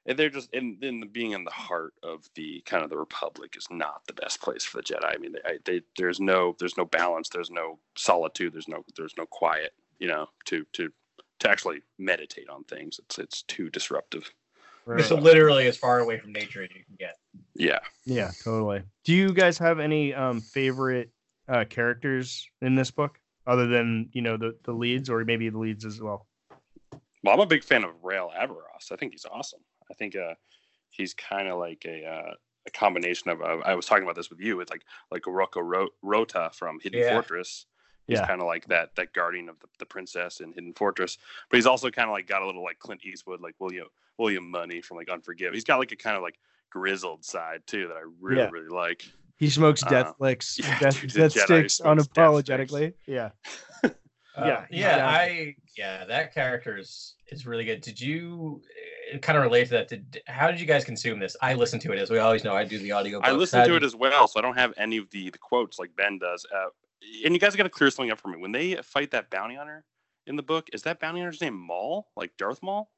and 0.05 0.17
they're 0.17 0.29
just 0.29 0.53
in, 0.53 0.77
in 0.81 0.99
the, 0.99 1.05
being 1.05 1.31
in 1.31 1.43
the 1.43 1.51
heart 1.51 1.93
of 2.03 2.27
the 2.35 2.61
kind 2.65 2.83
of 2.83 2.89
the 2.89 2.97
Republic 2.97 3.55
is 3.55 3.67
not 3.69 4.01
the 4.07 4.13
best 4.13 4.41
place 4.41 4.63
for 4.63 4.77
the 4.77 4.83
Jedi. 4.83 5.05
I 5.05 5.17
mean, 5.17 5.33
they, 5.33 5.59
they 5.63 5.81
there's 5.97 6.19
no 6.19 6.55
there's 6.59 6.77
no 6.77 6.85
balance, 6.85 7.29
there's 7.29 7.51
no 7.51 7.79
solitude, 7.95 8.53
there's 8.53 8.67
no 8.67 8.83
there's 8.97 9.13
no 9.17 9.25
quiet. 9.25 9.73
You 9.99 10.07
know, 10.07 10.27
to 10.45 10.65
to 10.73 10.91
to 11.39 11.49
actually 11.49 11.81
meditate 11.99 12.49
on 12.49 12.63
things. 12.63 12.99
It's 12.99 13.19
it's 13.19 13.43
too 13.43 13.69
disruptive. 13.69 14.29
it's 14.87 15.11
literally 15.11 15.67
as 15.67 15.77
far 15.77 15.99
away 15.99 16.17
from 16.17 16.33
nature 16.33 16.63
as 16.63 16.69
you 16.75 16.83
can 16.83 16.95
get. 16.97 17.15
Yeah. 17.55 17.79
Yeah, 18.05 18.31
totally. 18.43 18.83
Do 19.05 19.13
you 19.13 19.33
guys 19.33 19.57
have 19.59 19.79
any 19.79 20.13
um 20.13 20.41
favorite 20.41 21.11
uh 21.47 21.65
characters 21.69 22.47
in 22.61 22.75
this 22.75 22.91
book 22.91 23.19
other 23.45 23.67
than, 23.67 24.09
you 24.13 24.21
know, 24.21 24.37
the 24.37 24.55
the 24.63 24.71
leads 24.73 25.09
or 25.09 25.23
maybe 25.25 25.49
the 25.49 25.57
leads 25.57 25.85
as 25.85 26.01
well? 26.01 26.27
Well, 27.23 27.33
I'm 27.33 27.39
a 27.39 27.45
big 27.45 27.63
fan 27.63 27.83
of 27.83 27.91
Rael 28.03 28.31
Averross. 28.37 28.91
I 28.91 28.95
think 28.95 29.13
he's 29.13 29.25
awesome. 29.29 29.61
I 29.89 29.93
think 29.93 30.15
uh, 30.15 30.33
he's 30.89 31.13
kind 31.13 31.47
of 31.47 31.57
like 31.59 31.85
a 31.85 32.05
uh, 32.05 32.33
a 32.67 32.71
combination 32.71 33.29
of. 33.29 33.41
Uh, 33.41 33.59
I 33.65 33.75
was 33.75 33.85
talking 33.85 34.03
about 34.03 34.15
this 34.15 34.29
with 34.29 34.39
you. 34.39 34.59
It's 34.61 34.71
like 34.71 34.83
like 35.11 35.23
Rocco 35.27 35.61
Rota 36.01 36.49
from 36.53 36.79
Hidden 36.81 36.99
Yeah. 37.01 37.11
Fortress. 37.11 37.65
He's 38.07 38.19
Yeah. 38.19 38.27
kind 38.27 38.41
of 38.41 38.47
like 38.47 38.65
that 38.67 38.95
that 38.95 39.13
guardian 39.13 39.47
of 39.49 39.59
the, 39.59 39.67
the 39.79 39.85
princess 39.85 40.41
in 40.41 40.51
Hidden 40.53 40.73
Fortress, 40.73 41.17
but 41.49 41.55
he's 41.57 41.65
also 41.65 41.89
kind 41.89 42.09
of 42.09 42.13
like 42.13 42.27
got 42.27 42.41
a 42.41 42.45
little 42.45 42.63
like 42.63 42.79
Clint 42.79 43.05
Eastwood, 43.05 43.39
like 43.41 43.55
William 43.59 43.87
William 44.17 44.49
Munny 44.51 44.81
from 44.81 44.97
like 44.97 45.09
Unforgiven. 45.09 45.53
He's 45.53 45.63
got 45.63 45.79
like 45.79 45.91
a 45.93 45.95
kind 45.97 46.17
of 46.17 46.23
like 46.23 46.37
grizzled 46.69 47.23
side 47.23 47.61
too 47.67 47.87
that 47.87 47.95
I 47.95 48.01
really 48.19 48.41
Yeah. 48.41 48.49
really 48.51 48.67
like. 48.69 49.05
He 49.43 49.49
smokes 49.49 49.83
Uh, 49.83 49.89
death 49.89 50.13
licks, 50.19 50.57
yeah, 50.57 50.79
death, 50.79 51.01
dude, 51.01 51.11
death 51.11 51.31
sticks 51.33 51.73
smokes 51.75 51.77
death 52.07 52.15
unapologetically. 52.15 52.93
Yeah. 53.05 53.31
Uh, 54.35 54.45
Yeah, 54.47 54.65
yeah, 54.71 54.97
yeah. 54.97 55.07
I 55.07 55.55
yeah, 55.77 56.05
that 56.05 56.33
character 56.33 56.75
is 56.75 57.13
is 57.27 57.45
really 57.45 57.65
good. 57.65 57.81
Did 57.81 58.01
you 58.01 58.63
kind 59.21 59.37
of 59.37 59.43
relate 59.43 59.65
to 59.65 59.71
that? 59.73 59.89
Did 59.89 60.23
how 60.25 60.49
did 60.49 60.59
you 60.59 60.65
guys 60.65 60.83
consume 60.83 61.19
this? 61.19 61.35
I 61.39 61.53
listen 61.53 61.79
to 61.81 61.91
it 61.91 61.99
as 61.99 62.09
we 62.09 62.17
always 62.17 62.43
know. 62.43 62.55
I 62.55 62.63
do 62.63 62.79
the 62.79 62.93
audio. 62.93 63.19
I 63.19 63.31
listen 63.33 63.63
to 63.67 63.75
it 63.75 63.83
as 63.83 63.95
well, 63.95 64.27
so 64.27 64.39
I 64.39 64.41
don't 64.41 64.57
have 64.57 64.73
any 64.75 64.97
of 64.97 65.07
the 65.11 65.29
the 65.29 65.37
quotes 65.37 65.77
like 65.77 65.95
Ben 65.95 66.17
does. 66.17 66.47
Uh, 66.51 66.69
and 67.23 67.35
you 67.35 67.39
guys 67.39 67.55
got 67.55 67.63
to 67.63 67.69
clear 67.69 67.91
something 67.91 68.11
up 68.11 68.19
for 68.19 68.29
me. 68.29 68.37
When 68.39 68.51
they 68.51 68.73
fight 68.77 69.11
that 69.11 69.29
bounty 69.29 69.53
hunter 69.53 69.85
in 70.25 70.35
the 70.35 70.41
book, 70.41 70.67
is 70.73 70.81
that 70.81 70.99
bounty 70.99 71.19
hunter's 71.19 71.39
name 71.39 71.55
Maul, 71.55 72.07
like 72.15 72.31
Darth 72.35 72.63
Maul? 72.63 72.89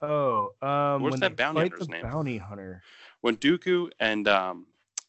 Oh, 0.00 0.52
um 0.62 1.02
What's 1.02 1.12
when 1.12 1.20
that 1.20 1.36
bounty 1.36 1.60
hunter's 1.60 1.90
name? 1.90 2.04
bounty 2.04 2.38
hunter. 2.38 2.82
When 3.20 3.36
Dooku 3.36 3.90
and 4.00 4.26
um, 4.28 4.66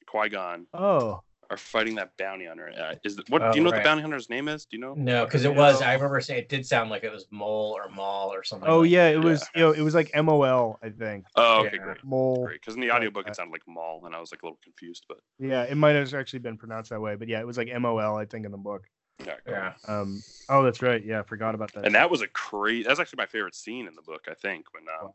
Qui 0.09 0.29
Gon 0.29 0.65
Oh, 0.73 1.21
are 1.51 1.57
fighting 1.57 1.95
that 1.95 2.15
bounty 2.17 2.45
hunter, 2.45 2.71
uh, 2.77 2.95
is 3.03 3.15
the, 3.15 3.23
what? 3.29 3.41
Oh, 3.41 3.51
do 3.51 3.57
you 3.57 3.63
know 3.63 3.71
what 3.71 3.77
the 3.77 3.83
bounty 3.83 4.01
hunter's 4.01 4.29
name 4.29 4.47
is? 4.47 4.65
Do 4.65 4.77
you 4.77 4.81
know? 4.81 4.93
No, 4.95 5.25
because 5.25 5.45
it 5.45 5.55
was. 5.55 5.81
I 5.81 5.93
remember 5.93 6.19
saying 6.21 6.41
it 6.41 6.49
did 6.49 6.65
sound 6.65 6.89
like 6.89 7.03
it 7.03 7.11
was 7.11 7.25
mole 7.31 7.77
or 7.77 7.89
mall 7.89 8.31
or 8.33 8.43
something. 8.43 8.69
oh 8.69 8.81
like 8.81 8.91
yeah, 8.91 9.09
that. 9.09 9.15
it 9.15 9.19
was 9.19 9.47
you 9.55 9.61
know, 9.61 9.71
it 9.71 9.81
was 9.81 9.95
like 9.95 10.11
MOL, 10.15 10.79
I 10.83 10.89
think. 10.89 11.25
Oh, 11.35 11.61
okay, 11.61 11.77
Yeah. 11.77 11.83
great, 11.83 12.03
Mole. 12.03 12.45
great. 12.45 12.61
Because 12.61 12.75
in 12.75 12.81
the 12.81 12.91
audiobook 12.91 13.27
it 13.27 13.35
sounded 13.35 13.51
like 13.51 13.63
Maul, 13.67 14.03
and 14.05 14.15
I 14.15 14.19
was 14.19 14.31
like 14.31 14.41
a 14.43 14.45
little 14.45 14.59
confused, 14.63 15.05
but 15.07 15.19
Yeah, 15.39 15.63
it 15.63 15.75
might 15.75 15.95
have 15.95 16.13
actually 16.13 16.39
been 16.39 16.57
pronounced 16.57 16.89
that 16.91 17.01
way, 17.01 17.15
but 17.15 17.27
yeah, 17.27 17.39
it 17.39 17.47
was 17.47 17.57
like 17.57 17.67
MOL, 17.79 18.15
I 18.15 18.25
think, 18.25 18.45
in 18.45 18.51
the 18.51 18.57
book. 18.57 18.87
Yeah. 19.25 19.35
Yeah. 19.47 19.73
Um, 19.87 20.23
oh, 20.49 20.63
that's 20.63 20.81
right. 20.81 21.03
Yeah, 21.03 21.19
I 21.19 21.23
forgot 21.23 21.55
about 21.55 21.73
that. 21.73 21.85
And 21.85 21.95
that 21.95 22.09
was 22.09 22.21
a 22.21 22.27
crazy. 22.27 22.83
That's 22.83 22.99
actually 22.99 23.17
my 23.17 23.25
favorite 23.25 23.55
scene 23.55 23.87
in 23.87 23.95
the 23.95 24.01
book. 24.01 24.27
I 24.29 24.33
think 24.33 24.65
when 24.73 24.83
um, 25.01 25.11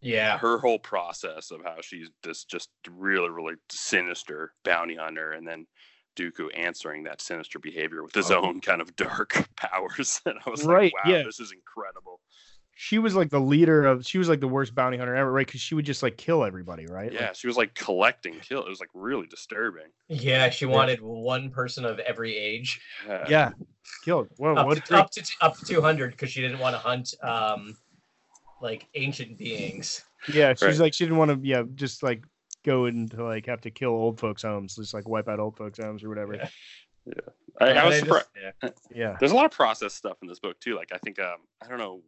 Yeah. 0.00 0.38
her 0.38 0.58
whole 0.58 0.78
process 0.78 1.50
of 1.50 1.62
how 1.64 1.76
she's 1.80 2.08
this 2.22 2.44
just 2.44 2.70
really 2.88 3.30
really 3.30 3.54
sinister 3.70 4.52
bounty 4.64 4.94
hunter, 4.96 5.32
and 5.32 5.46
then 5.46 5.66
Dooku 6.16 6.48
answering 6.56 7.04
that 7.04 7.20
sinister 7.20 7.58
behavior 7.58 8.02
with 8.02 8.14
his 8.14 8.30
Oh. 8.30 8.42
own 8.42 8.60
kind 8.60 8.80
of 8.80 8.94
dark 8.96 9.48
powers. 9.56 10.20
And 10.26 10.38
I 10.44 10.50
was 10.50 10.64
Right, 10.64 10.92
like, 10.94 11.04
wow, 11.04 11.10
yeah. 11.12 11.22
this 11.22 11.38
is 11.40 11.52
incredible. 11.52 12.20
she 12.80 12.98
was 13.00 13.14
like 13.16 13.30
the 13.30 13.40
leader 13.40 13.86
of. 13.86 14.06
She 14.06 14.18
was 14.18 14.28
like 14.28 14.38
the 14.40 14.46
worst 14.48 14.72
bounty 14.74 14.98
hunter 14.98 15.14
ever, 15.16 15.32
right? 15.32 15.46
Because 15.46 15.60
she 15.60 15.74
would 15.74 15.84
just 15.84 16.02
like 16.02 16.16
kill 16.16 16.44
everybody, 16.44 16.86
right? 16.86 17.12
Yeah, 17.12 17.32
she 17.32 17.46
was 17.48 17.56
like 17.56 17.74
collecting 17.74 18.38
kill. 18.40 18.64
It 18.64 18.68
was 18.68 18.78
like 18.80 18.90
really 18.94 19.26
disturbing. 19.26 19.90
Yeah, 20.08 20.48
she 20.50 20.64
wanted 20.66 21.00
one 21.00 21.50
person 21.50 21.84
of 21.84 21.98
every 22.00 22.36
age. 22.36 22.80
Yeah. 23.06 23.24
Yeah, 23.28 23.50
killed. 24.04 24.28
Well, 24.38 24.58
up, 24.58 24.66
what? 24.66 24.84
to, 24.86 24.96
up 24.96 25.10
to 25.12 25.24
up 25.40 25.56
to 25.58 25.64
200 25.64 26.12
because 26.12 26.30
she 26.30 26.40
didn't 26.40 26.60
want 26.60 26.74
to 26.74 26.78
hunt 26.78 27.14
um 27.22 27.76
like 28.60 28.86
ancient 28.94 29.38
beings. 29.38 30.04
Yeah, 30.32 30.52
she's 30.54 30.62
Right. 30.62 30.78
like 30.78 30.94
she 30.94 31.04
didn't 31.04 31.18
want 31.18 31.30
to. 31.30 31.46
Yeah, 31.46 31.62
just 31.74 32.02
like 32.02 32.24
go 32.64 32.86
into 32.86 33.22
like 33.24 33.46
have 33.46 33.60
to 33.62 33.70
kill 33.70 33.90
old 33.90 34.18
folks' 34.18 34.42
homes, 34.42 34.76
just 34.76 34.92
like 34.94 35.08
wipe 35.08 35.28
out 35.28 35.38
old 35.40 35.56
folks' 35.56 35.78
homes 35.78 36.02
or 36.02 36.08
whatever. 36.08 36.34
Yeah. 36.34 36.48
I, 37.60 37.66
I 37.72 37.86
was 37.86 37.98
surprised. 37.98 38.26
just- 38.34 38.74
yeah. 38.90 39.10
Yeah. 39.10 39.16
There's 39.18 39.32
a 39.32 39.34
lot 39.34 39.44
of 39.46 39.50
process 39.52 39.94
stuff 39.94 40.18
in 40.22 40.28
this 40.28 40.38
book 40.40 40.58
too. 40.60 40.74
Like 40.76 40.92
I 40.92 40.98
think 40.98 41.18
um 41.20 41.38
I 41.64 41.68
don't 41.68 41.78
know 41.78 42.02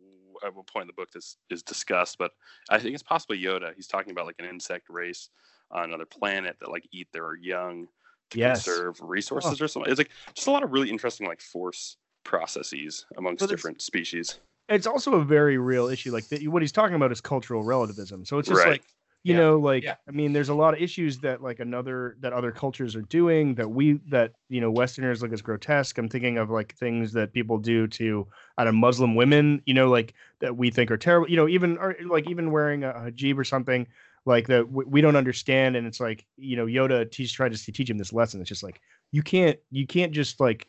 at 0.45 0.55
what 0.55 0.67
point 0.67 0.83
in 0.83 0.87
the 0.89 0.93
book 0.95 1.11
this 1.13 1.37
is 1.51 1.63
discussed, 1.63 2.17
but 2.19 2.33
I 2.71 2.79
think 2.79 2.95
it's 2.95 3.03
possibly 3.03 3.39
Yoda. 3.41 3.75
He's 3.75 3.87
talking 3.87 4.11
about 4.11 4.27
like 4.27 4.37
an 4.39 4.45
insect 4.47 4.89
race 4.89 5.29
on 5.71 5.85
another 5.85 6.07
planet 6.07 6.57
that 6.61 6.71
like 6.71 6.87
eat 6.93 7.09
their 7.13 7.37
young 7.37 7.87
to 8.31 8.39
Yes. 8.39 8.65
conserve 8.65 9.01
resources 9.01 9.61
or 9.61 9.69
something. 9.69 9.91
It's 9.91 9.99
like 9.99 10.11
just 10.35 10.47
a 10.47 10.51
lot 10.51 10.63
of 10.63 10.73
really 10.73 10.91
interesting 10.91 11.27
like 11.27 11.41
force 11.41 11.97
processes 12.25 13.07
amongst 13.17 13.41
Well, 13.41 13.49
different 13.49 13.83
species. 13.83 14.39
It's 14.71 14.87
also 14.87 15.15
a 15.17 15.25
very 15.25 15.59
real 15.59 15.89
issue. 15.89 16.13
Like 16.13 16.29
the, 16.29 16.47
what 16.49 16.63
he's 16.63 16.73
talking 16.73 16.95
about 16.97 17.13
is 17.13 17.21
cultural 17.21 17.63
relativism. 17.65 18.25
So 18.25 18.39
it's 18.39 18.49
just 18.49 18.65
Right. 18.65 18.69
like 18.69 18.83
you 19.23 19.35
Yeah. 19.35 19.39
know, 19.39 19.59
like 19.59 19.83
Yeah. 19.85 19.97
I 20.09 20.13
mean, 20.13 20.33
there's 20.33 20.49
a 20.49 20.55
lot 20.55 20.73
of 20.73 20.81
issues 20.81 21.19
that 21.21 21.43
like 21.43 21.61
another 21.61 22.17
that 22.21 22.33
other 22.33 22.53
cultures 22.53 22.97
are 22.97 23.03
doing 23.03 23.55
that 23.57 23.69
we 23.69 24.01
that 24.09 24.33
you 24.49 24.61
know 24.61 24.71
Westerners 24.71 25.21
look 25.23 25.33
as 25.33 25.43
grotesque. 25.43 25.99
I'm 25.99 26.09
thinking 26.09 26.39
of 26.39 26.49
like 26.51 26.75
things 26.77 27.13
that 27.13 27.33
people 27.35 27.59
do 27.59 27.87
to 27.89 28.27
I 28.57 28.65
don't 28.65 28.77
Muslim 28.77 29.17
women, 29.17 29.61
you 29.67 29.75
know, 29.75 29.91
like 29.91 30.15
that 30.41 30.57
we 30.57 30.71
think 30.71 30.91
are 30.91 30.97
terrible. 30.97 31.29
You 31.29 31.37
know, 31.37 31.49
even 31.49 31.77
or 31.79 31.97
like 32.07 32.29
even 32.31 32.51
wearing 32.51 32.85
a 32.85 32.93
hijab 32.93 33.37
or 33.39 33.45
something 33.45 33.87
like 34.25 34.47
that 34.49 34.67
w- 34.67 34.89
we 34.89 35.01
don't 35.01 35.17
understand. 35.17 35.77
And 35.77 35.87
it's 35.87 36.01
like 36.01 36.27
you 36.37 36.57
know 36.57 36.67
Yoda 36.67 37.11
teach 37.11 37.33
tried 37.35 37.53
to 37.53 37.73
teach 37.73 37.91
him 37.91 37.99
this 37.99 38.13
lesson. 38.13 38.41
It's 38.41 38.49
just 38.49 38.63
like 38.63 38.81
you 39.13 39.23
can't 39.23 39.59
you 39.71 39.87
can't 39.87 40.13
just 40.13 40.41
like 40.41 40.67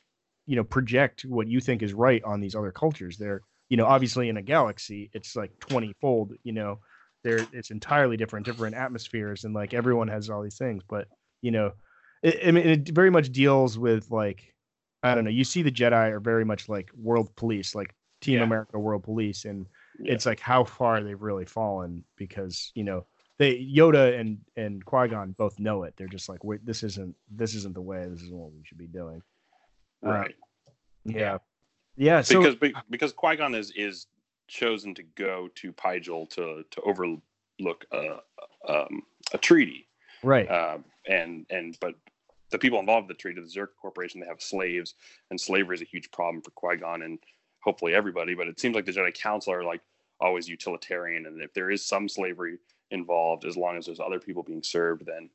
you 0.48 0.56
know 0.56 0.64
project 0.64 1.24
what 1.26 1.48
you 1.48 1.62
think 1.62 1.82
is 1.84 1.94
right 1.94 2.24
on 2.24 2.42
these 2.42 2.56
other 2.56 2.72
cultures. 2.72 3.18
They're 3.18 3.44
you 3.72 3.78
know 3.78 3.86
obviously 3.86 4.28
in 4.28 4.36
a 4.36 4.42
galaxy 4.42 5.10
it's 5.14 5.36
like 5.36 5.58
20 5.62 5.94
fold 6.02 6.34
you 6.44 6.52
know 6.52 6.80
they're 7.24 7.48
it's 7.54 7.72
entirely 7.72 8.18
different 8.18 8.46
different 8.46 8.76
atmospheres 8.76 9.46
and 9.46 9.54
like 9.56 9.74
everyone 9.74 10.10
has 10.10 10.30
all 10.30 10.44
these 10.44 10.58
things 10.58 10.84
but 10.88 11.08
you 11.42 11.52
know 11.52 11.72
it, 12.22 12.48
I 12.48 12.52
mean, 12.52 12.68
it 12.68 12.90
very 12.90 13.10
much 13.10 13.32
deals 13.32 13.80
with 13.80 14.12
like 14.12 14.54
i 15.04 15.16
don't 15.16 15.24
know 15.24 15.30
you 15.32 15.46
see 15.46 15.62
the 15.64 15.72
jedi 15.72 16.12
are 16.12 16.20
very 16.20 16.44
much 16.44 16.68
like 16.68 16.92
world 16.96 17.34
police 17.38 17.74
like 17.74 17.96
team 18.20 18.40
Yeah. 18.40 18.44
america 18.44 18.78
world 18.78 19.04
police 19.04 19.46
and 19.46 19.66
Yeah. 19.98 20.14
it's 20.14 20.26
like 20.26 20.42
how 20.42 20.66
far 20.66 21.02
they've 21.02 21.22
really 21.22 21.46
fallen 21.46 22.04
because 22.18 22.72
you 22.76 22.84
know 22.84 23.06
they 23.40 23.56
yoda 23.56 24.20
and 24.20 24.40
and 24.58 24.84
qui-gon 24.84 25.32
both 25.38 25.58
know 25.60 25.84
it 25.84 25.94
they're 25.96 26.08
just 26.08 26.28
like 26.28 26.44
Wait, 26.44 26.66
this 26.66 26.84
isn't 26.84 27.16
this 27.34 27.56
isn't 27.56 27.74
the 27.74 27.82
way 27.82 28.06
this 28.10 28.22
isn't 28.22 28.36
what 28.38 28.52
we 28.52 28.64
should 28.66 28.78
be 28.78 28.88
doing 28.88 29.22
Uh, 30.06 30.10
Right. 30.12 30.36
yeah 31.06 31.38
yeah 31.98 32.22
so 32.22 32.40
because 32.40 32.56
be- 32.56 32.74
because 32.90 33.14
Qui 33.14 33.36
Gon 33.36 33.56
is 33.56 33.72
is 33.76 34.08
chosen 34.48 34.94
to 34.96 35.04
go 35.16 35.50
to 35.56 35.72
Pijal 35.74 36.30
to 36.32 36.64
to 36.70 36.82
overlook 36.82 37.86
a 37.92 38.20
um, 38.68 39.04
a 39.34 39.38
treaty, 39.38 39.88
right 40.24 40.50
um, 40.50 40.84
and 41.08 41.46
and 41.50 41.78
but 41.80 41.96
the 42.52 42.60
people 42.60 42.80
involved 42.80 43.06
in 43.06 43.08
the 43.08 43.14
treaty, 43.14 43.40
the 43.42 43.48
Czerka 43.48 43.76
Corporation, 43.82 44.20
they 44.20 44.28
have 44.28 44.42
slaves, 44.42 44.96
and 45.30 45.40
slavery 45.40 45.76
is 45.76 45.82
a 45.82 45.86
huge 45.86 46.12
problem 46.12 46.42
for 46.42 46.52
Qui 46.52 46.78
Gon 46.78 47.02
and 47.02 47.18
hopefully 47.62 47.94
everybody. 47.94 48.36
But 48.36 48.48
it 48.48 48.60
seems 48.60 48.76
like 48.76 48.86
the 48.86 48.92
Jedi 48.92 49.14
Council 49.14 49.54
are 49.54 49.64
like 49.64 49.82
always 50.20 50.48
utilitarian, 50.48 51.26
and 51.26 51.42
if 51.42 51.54
there 51.54 51.72
is 51.72 51.86
some 51.86 52.08
slavery 52.08 52.58
involved, 52.92 53.46
as 53.46 53.56
long 53.56 53.78
as 53.78 53.86
there's 53.86 54.00
other 54.00 54.20
people 54.20 54.44
being 54.44 54.64
served, 54.64 55.06
then 55.06 55.30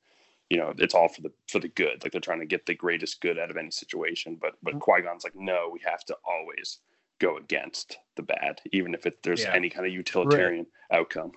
you 0.51 0.59
know 0.59 0.73
it's 0.79 0.95
all 0.95 1.09
for 1.09 1.23
the 1.23 1.33
for 1.51 1.59
the 1.59 1.69
good. 1.69 2.03
Like 2.03 2.13
they're 2.13 2.21
trying 2.21 2.41
to 2.41 2.47
get 2.47 2.67
the 2.67 2.75
greatest 2.75 3.21
good 3.21 3.39
out 3.39 3.51
of 3.51 3.57
any 3.57 3.71
situation. 3.71 4.39
But 4.41 4.55
but 4.63 4.75
mm-hmm. 4.75 4.81
Qui 4.81 5.03
Gon's 5.03 5.25
like, 5.25 5.37
no, 5.37 5.71
we 5.73 5.81
have 5.85 6.05
to 6.07 6.17
always 6.25 6.79
go 7.19 7.39
against 7.39 7.99
the 8.17 8.23
bad, 8.23 8.61
even 8.73 8.95
if 8.95 9.07
it, 9.07 9.23
there's 9.23 9.43
Yeah. 9.43 9.55
any 9.55 9.71
kind 9.71 9.87
of 9.87 9.93
utilitarian 9.93 10.67
outcome. 10.91 11.33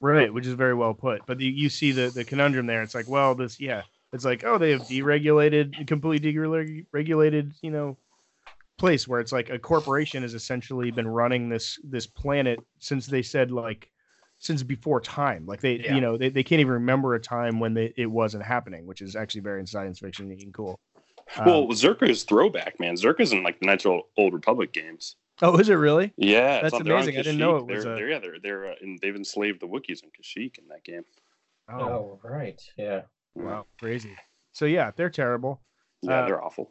Right, 0.00 0.32
which 0.32 0.46
is 0.46 0.54
very 0.54 0.74
well 0.74 0.94
put. 0.94 1.22
But 1.26 1.38
the, 1.38 1.46
you 1.46 1.68
see 1.68 1.92
the 1.92 2.10
the 2.10 2.24
conundrum 2.24 2.66
there. 2.66 2.82
It's 2.82 2.94
like, 2.94 3.08
well, 3.08 3.34
this, 3.34 3.58
yeah, 3.58 3.82
it's 4.12 4.24
like, 4.24 4.44
oh, 4.44 4.58
they 4.58 4.70
have 4.70 4.82
deregulated, 4.82 5.86
completely 5.86 6.32
deregulated, 6.32 7.52
you 7.62 7.70
know, 7.70 7.96
place 8.78 9.08
where 9.08 9.20
it's 9.20 9.32
like 9.32 9.50
a 9.50 9.58
corporation 9.58 10.22
has 10.22 10.34
essentially 10.34 10.90
been 10.90 11.08
running 11.08 11.48
this 11.48 11.78
this 11.84 12.06
planet 12.06 12.58
since 12.78 13.06
they 13.06 13.22
said 13.22 13.50
like 13.50 13.90
since 14.38 14.62
before 14.62 15.00
time. 15.00 15.46
Like 15.46 15.60
they, 15.60 15.80
Yeah. 15.80 15.94
you 15.94 16.00
know, 16.00 16.16
they, 16.16 16.28
they 16.28 16.42
can't 16.42 16.60
even 16.60 16.74
remember 16.74 17.14
a 17.14 17.20
time 17.20 17.60
when 17.60 17.74
they, 17.74 17.92
it 17.96 18.06
wasn't 18.10 18.44
happening, 18.44 18.86
which 18.86 19.00
is 19.00 19.16
actually 19.16 19.40
very 19.42 19.60
in 19.60 19.66
science 19.66 19.98
fiction 20.00 20.30
and 20.30 20.52
cool. 20.54 20.78
Um, 21.38 21.46
well, 21.46 21.66
Czerka's 21.68 22.24
throwback, 22.24 22.78
man. 22.78 22.96
Czerka's 22.96 23.32
in 23.32 23.42
like 23.42 23.58
the 23.60 23.66
Natural 23.66 24.02
Old 24.18 24.34
Republic 24.34 24.72
games. 24.72 25.16
oh, 25.42 25.56
is 25.56 25.68
it 25.68 25.74
really? 25.74 26.12
Yeah, 26.16 26.60
That's 26.62 26.74
on- 26.74 26.84
they're 26.84 26.94
amazing. 26.94 27.14
I 27.16 27.22
didn't 27.22 27.38
know 27.38 27.56
it 27.56 27.66
was 27.66 27.84
They're, 27.84 27.92
a- 27.92 27.96
they're 27.96 28.10
yeah, 28.10 28.18
they're 28.18 28.38
they're 28.42 28.66
uh, 28.72 28.74
and 28.82 28.98
they've 29.00 29.16
enslaved 29.16 29.60
the 29.60 29.66
Wookiees 29.66 30.02
in 30.04 30.10
Kashyyyk 30.10 30.58
in 30.58 30.68
that 30.68 30.84
game. 30.84 31.02
Oh, 31.68 31.80
Oh, 31.80 32.20
right. 32.22 32.60
Yeah. 32.76 33.02
wow, 33.34 33.64
crazy. 33.80 34.14
So 34.52 34.66
yeah, 34.66 34.90
they're 34.94 35.10
terrible. 35.10 35.62
Yeah, 36.02 36.20
Uh, 36.20 36.26
they're 36.26 36.44
awful. 36.44 36.70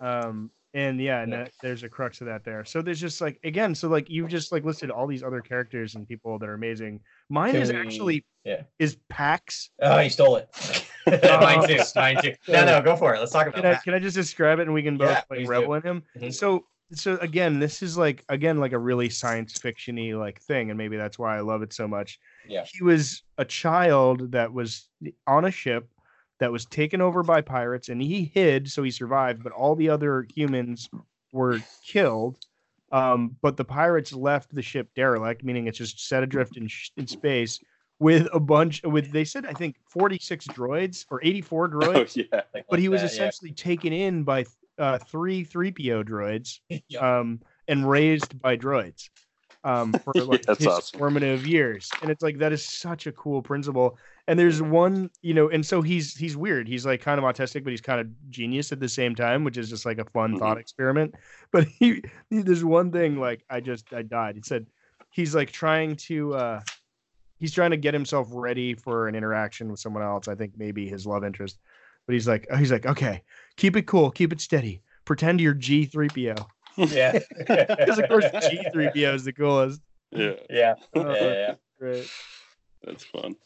um 0.00 0.50
and 0.74 1.00
yeah 1.00 1.22
and 1.22 1.32
that, 1.32 1.50
there's 1.62 1.82
a 1.84 1.88
crux 1.88 2.20
of 2.20 2.26
that 2.26 2.44
there 2.44 2.64
so 2.64 2.82
there's 2.82 3.00
just 3.00 3.20
like 3.20 3.38
again 3.44 3.74
so 3.74 3.88
like 3.88 4.10
you've 4.10 4.28
just 4.28 4.50
like 4.52 4.64
listed 4.64 4.90
all 4.90 5.06
these 5.06 5.22
other 5.22 5.40
characters 5.40 5.94
and 5.94 6.06
people 6.08 6.38
that 6.38 6.48
are 6.48 6.54
amazing 6.54 7.00
mine 7.30 7.52
Can 7.52 7.62
is 7.62 7.70
we- 7.72 7.76
actually 7.78 8.24
yeah. 8.44 8.62
is 8.78 8.96
pax 9.08 9.70
Oh, 9.80 10.00
you 10.00 10.10
stole 10.10 10.36
it. 10.36 10.48
mine 11.06 11.66
too. 11.68 11.78
Mine 11.96 12.16
too. 12.22 12.32
No, 12.48 12.64
no, 12.64 12.80
go 12.82 12.96
for 12.96 13.14
it. 13.14 13.18
Let's 13.20 13.32
talk 13.32 13.46
about 13.46 13.54
can 13.62 13.66
I, 13.66 13.74
can 13.76 13.94
I 13.94 13.98
just 13.98 14.16
describe 14.16 14.58
it 14.58 14.62
and 14.62 14.72
we 14.74 14.82
can 14.82 14.96
both 14.98 15.10
Yeah, 15.10 15.14
like 15.30 15.46
please 15.46 15.48
do. 15.48 15.72
in 15.74 15.82
him 15.82 16.02
Mhm. 16.18 16.34
so 16.34 16.64
so 16.92 17.16
again 17.18 17.58
this 17.58 17.82
is 17.82 17.96
like 17.96 18.24
again 18.28 18.58
like 18.60 18.72
a 18.72 18.78
really 18.78 19.08
science 19.08 19.54
fictiony 19.58 20.16
like 20.18 20.40
thing 20.42 20.70
and 20.70 20.76
maybe 20.78 20.96
that's 20.98 21.18
why 21.18 21.36
i 21.36 21.40
love 21.40 21.62
it 21.62 21.72
so 21.72 21.88
much 21.88 22.18
Yeah. 22.46 22.64
he 22.70 22.84
was 22.84 23.22
a 23.38 23.44
child 23.44 24.32
that 24.32 24.52
was 24.52 24.88
on 25.26 25.46
a 25.46 25.50
ship 25.50 25.88
that 26.40 26.50
was 26.52 26.64
taken 26.66 27.00
over 27.00 27.22
by 27.22 27.40
pirates 27.40 27.88
and 27.88 28.00
he 28.02 28.24
hid 28.34 28.70
so 28.70 28.82
he 28.82 28.90
survived 28.90 29.42
but 29.42 29.52
all 29.52 29.74
the 29.74 29.88
other 29.88 30.26
humans 30.34 30.88
were 31.32 31.58
killed 31.86 32.38
um, 32.92 33.36
but 33.42 33.56
the 33.56 33.64
pirates 33.64 34.12
left 34.12 34.54
the 34.54 34.62
ship 34.62 34.88
derelict 34.94 35.42
meaning 35.44 35.66
it's 35.66 35.78
just 35.78 36.06
set 36.06 36.22
adrift 36.22 36.56
in, 36.56 36.68
sh- 36.68 36.90
in 36.96 37.06
space 37.06 37.60
with 38.00 38.28
a 38.32 38.40
bunch 38.40 38.82
with 38.84 39.10
they 39.12 39.24
said 39.24 39.46
i 39.46 39.52
think 39.52 39.76
46 39.88 40.46
droids 40.48 41.04
or 41.10 41.20
84 41.24 41.68
droids 41.70 42.18
Oh 42.18 42.26
yeah, 42.32 42.42
Like 42.52 42.66
but 42.68 42.78
he 42.78 42.88
was 42.88 43.00
that, 43.02 43.06
yeah. 43.10 43.12
essentially 43.14 43.52
taken 43.52 43.92
in 43.92 44.24
by 44.24 44.44
uh, 44.78 44.98
three 44.98 45.44
3PO 45.44 46.04
droids 46.04 46.58
Yeah. 46.88 47.18
um, 47.20 47.40
and 47.68 47.88
raised 47.88 48.40
by 48.40 48.56
droids 48.56 49.08
um, 49.64 49.92
for 50.04 50.12
like 50.14 50.42
that's 50.42 50.58
his 50.58 50.66
awesome. 50.68 50.98
formative 50.98 51.46
years. 51.46 51.90
And 52.02 52.10
it's 52.10 52.22
like 52.22 52.38
that 52.38 52.52
is 52.52 52.64
such 52.64 53.06
a 53.06 53.12
cool 53.12 53.42
principle. 53.42 53.98
And 54.28 54.38
there's 54.38 54.62
one, 54.62 55.10
you 55.22 55.34
know, 55.34 55.48
and 55.48 55.64
so 55.64 55.82
he's 55.82 56.16
he's 56.16 56.36
weird. 56.36 56.68
He's 56.68 56.86
like 56.86 57.00
kind 57.00 57.18
of 57.18 57.24
autistic, 57.24 57.64
but 57.64 57.70
he's 57.70 57.80
kind 57.80 58.00
of 58.00 58.30
genius 58.30 58.72
at 58.72 58.80
the 58.80 58.88
same 58.88 59.14
time, 59.14 59.44
which 59.44 59.56
is 59.56 59.68
just 59.68 59.84
like 59.84 59.98
a 59.98 60.04
fun 60.04 60.38
thought 60.38 60.58
experiment. 60.58 61.14
But 61.50 61.68
he, 61.68 62.02
he 62.30 62.42
there's 62.42 62.64
one 62.64 62.90
thing 62.90 63.20
like 63.20 63.44
I 63.48 63.60
just 63.60 63.92
I 63.92 64.02
died. 64.02 64.34
He 64.34 64.42
said 64.42 64.66
he's 65.10 65.36
like 65.36 65.52
trying 65.52 65.94
to 65.96 66.34
uh 66.34 66.60
he's 67.38 67.52
trying 67.52 67.70
to 67.70 67.76
get 67.76 67.94
himself 67.94 68.26
ready 68.32 68.74
for 68.74 69.06
an 69.06 69.14
interaction 69.14 69.70
with 69.70 69.78
someone 69.78 70.02
else. 70.02 70.26
I 70.26 70.34
think 70.34 70.54
maybe 70.56 70.88
his 70.88 71.06
love 71.06 71.22
interest. 71.22 71.60
But 72.06 72.14
he's 72.14 72.26
like 72.26 72.48
Oh, 72.50 72.56
he's 72.56 72.72
like, 72.72 72.86
okay, 72.86 73.22
keep 73.56 73.76
it 73.76 73.86
cool, 73.86 74.10
keep 74.10 74.32
it 74.32 74.40
steady. 74.40 74.82
Pretend 75.04 75.40
you're 75.40 75.60
C-3PO. 75.60 76.44
Yeah. 76.76 77.18
Because 77.38 77.98
of 77.98 78.08
course 78.08 78.24
C-3PO 78.40 79.14
is 79.14 79.24
the 79.24 79.32
coolest. 79.32 79.80
yeah, 80.10 80.32
yeah. 80.50 80.74
Uh, 80.94 81.08
Yeah, 81.08 81.32
yeah, 81.32 81.54
Right. 81.78 82.08
that's 82.82 83.04
fun. 83.04 83.36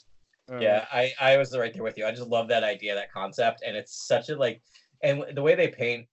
Uh, 0.50 0.58
yeah. 0.58 0.86
I, 0.92 1.12
I 1.20 1.36
was 1.36 1.56
right 1.56 1.72
there 1.74 1.82
with 1.82 1.98
you. 1.98 2.06
I 2.06 2.10
just 2.10 2.28
love 2.28 2.48
that 2.48 2.64
idea, 2.64 2.94
that 2.94 3.12
concept, 3.12 3.62
and 3.66 3.76
it's 3.76 4.06
such 4.06 4.28
a 4.30 4.36
like, 4.36 4.62
and 5.02 5.24
the 5.34 5.42
way 5.42 5.54
they 5.54 5.68
paint 5.68 6.06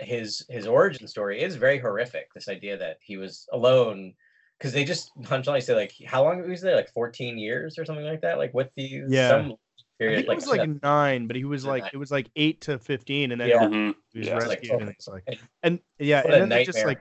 his 0.00 0.44
his 0.48 0.66
origin 0.66 1.06
story 1.08 1.42
is 1.42 1.56
very 1.56 1.78
horrific. 1.78 2.32
This 2.34 2.48
idea 2.48 2.76
that 2.78 2.98
he 3.00 3.16
was 3.16 3.46
alone, 3.52 4.14
because 4.58 4.72
they 4.72 4.84
just 4.84 5.10
nonchalantly 5.16 5.60
say 5.62 5.74
like, 5.74 5.92
how 6.06 6.22
long 6.24 6.46
was 6.48 6.60
there? 6.60 6.76
Like 6.76 6.92
fourteen 6.92 7.38
years 7.38 7.78
or 7.78 7.84
something 7.84 8.04
like 8.04 8.20
that. 8.22 8.38
Like 8.38 8.52
with 8.54 8.70
these 8.76 9.04
Yeah. 9.10 9.28
some 9.28 9.52
I 9.52 9.54
period. 9.98 10.26
think 10.26 10.32
it 10.32 10.34
was 10.36 10.46
like 10.46 10.82
nine, 10.82 11.26
but 11.26 11.36
he 11.36 11.44
was 11.44 11.64
like 11.64 11.84
it 11.92 11.96
was 11.96 12.10
like 12.10 12.30
eight 12.36 12.60
to 12.62 12.78
fifteen, 12.78 13.32
and 13.32 13.40
then 13.40 13.48
Yeah. 13.48 13.68
He 14.12 14.18
was 14.20 14.28
Yeah. 14.28 14.36
It's 14.36 14.46
like, 14.46 14.58
rescued, 14.60 14.72
oh, 14.72 14.78
and 14.80 14.88
it's 14.90 15.08
like, 15.08 15.24
and- 15.26 15.38
and 15.62 15.80
yeah, 15.98 16.18
what 16.18 16.26
and 16.26 16.34
a 16.34 16.38
then 16.40 16.48
they 16.48 16.64
just 16.64 16.84
like, 16.86 17.00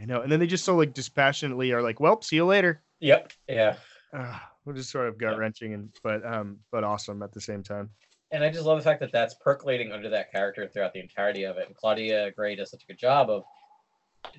I 0.00 0.04
know, 0.04 0.20
and 0.22 0.30
then 0.30 0.40
they 0.40 0.46
just 0.46 0.64
so 0.64 0.76
like 0.76 0.94
dispassionately 0.94 1.72
are 1.72 1.82
like, 1.82 2.00
well, 2.00 2.20
see 2.22 2.36
you 2.36 2.44
later. 2.44 2.82
Yep. 3.00 3.32
Yeah. 3.48 3.76
Uh, 4.12 4.38
which 4.64 4.76
is 4.76 4.88
sort 4.88 5.08
of 5.08 5.18
gut 5.18 5.38
wrenching 5.38 5.74
and 5.74 5.88
but 6.02 6.24
um 6.24 6.58
but 6.70 6.84
awesome 6.84 7.22
at 7.22 7.32
the 7.32 7.40
same 7.40 7.62
time. 7.62 7.90
And 8.30 8.42
I 8.42 8.50
just 8.50 8.64
love 8.64 8.78
the 8.78 8.84
fact 8.84 9.00
that 9.00 9.12
that's 9.12 9.34
percolating 9.34 9.92
under 9.92 10.08
that 10.10 10.32
character 10.32 10.66
throughout 10.66 10.92
the 10.94 11.00
entirety 11.00 11.44
of 11.44 11.58
it. 11.58 11.66
And 11.66 11.76
Claudia 11.76 12.30
Gray 12.32 12.54
does 12.56 12.70
such 12.70 12.82
a 12.82 12.86
good 12.86 12.98
job 12.98 13.28
of 13.28 13.44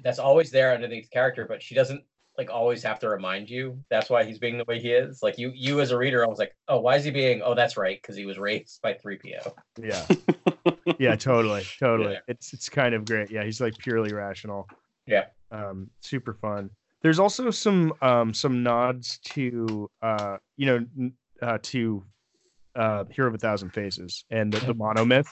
that's 0.04 0.18
always 0.20 0.50
there 0.50 0.74
underneath 0.74 1.04
the 1.04 1.10
character, 1.10 1.46
but 1.48 1.62
she 1.62 1.76
doesn't 1.76 2.04
like 2.38 2.50
always 2.50 2.84
have 2.84 3.00
to 3.00 3.10
remind 3.10 3.50
you 3.50 3.84
that's 3.90 4.10
why 4.10 4.24
he's 4.24 4.40
being 4.40 4.58
the 4.58 4.66
way 4.66 4.80
he 4.80 4.92
is. 4.92 5.22
Like 5.22 5.38
you, 5.38 5.52
you 5.54 5.82
as 5.82 5.92
a 5.92 5.98
reader, 5.98 6.26
I 6.26 6.28
was 6.28 6.40
like, 6.40 6.56
oh, 6.68 6.80
why 6.80 6.96
is 6.96 7.04
he 7.04 7.12
being? 7.12 7.42
Oh, 7.44 7.54
that's 7.54 7.78
right, 7.78 8.00
because 8.02 8.16
he 8.16 8.26
was 8.26 8.38
raised 8.40 8.82
by 8.82 8.94
three 8.94 9.18
PO. 9.18 9.56
Yeah, 9.82 10.06
yeah, 11.00 11.16
totally, 11.16 11.64
totally. 11.80 12.14
Yeah. 12.14 12.20
It's 12.28 12.54
it's 12.54 12.70
kind 12.70 12.96
of 12.96 13.06
great. 13.06 13.32
Yeah, 13.32 13.44
he's 13.44 13.62
like 13.62 13.78
purely 13.78 14.14
rational. 14.14 14.68
Yeah. 15.06 15.26
um 15.52 15.90
super 16.00 16.34
fun 16.34 16.70
there's 17.02 17.20
also 17.20 17.52
some 17.52 17.94
um 18.02 18.34
some 18.34 18.64
nods 18.64 19.20
to 19.26 19.90
uh 20.02 20.38
you 20.56 20.66
know 20.66 21.10
uh 21.42 21.58
to 21.62 22.06
uh 22.78 23.04
hero 23.12 23.28
of 23.28 23.36
a 23.36 23.38
thousand 23.38 23.72
faces 23.72 24.24
and 24.32 24.54
the, 24.54 24.60
the 24.62 24.74
monomyth 24.74 25.28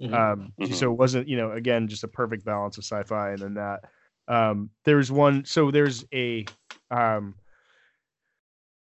Mhm. 0.00 0.12
um 0.12 0.52
Mhm. 0.58 0.74
so 0.74 0.90
it 0.92 0.98
wasn't 0.98 1.28
you 1.28 1.36
know 1.36 1.52
again 1.52 1.86
just 1.86 2.02
a 2.02 2.08
perfect 2.08 2.44
balance 2.44 2.76
of 2.78 2.84
sci-fi 2.84 3.30
and 3.30 3.38
then 3.42 3.54
that 3.54 3.84
um 4.28 4.70
there's 4.84 5.10
one 5.10 5.44
so 5.44 5.70
there's 5.70 6.04
a 6.12 6.44
um 6.90 7.34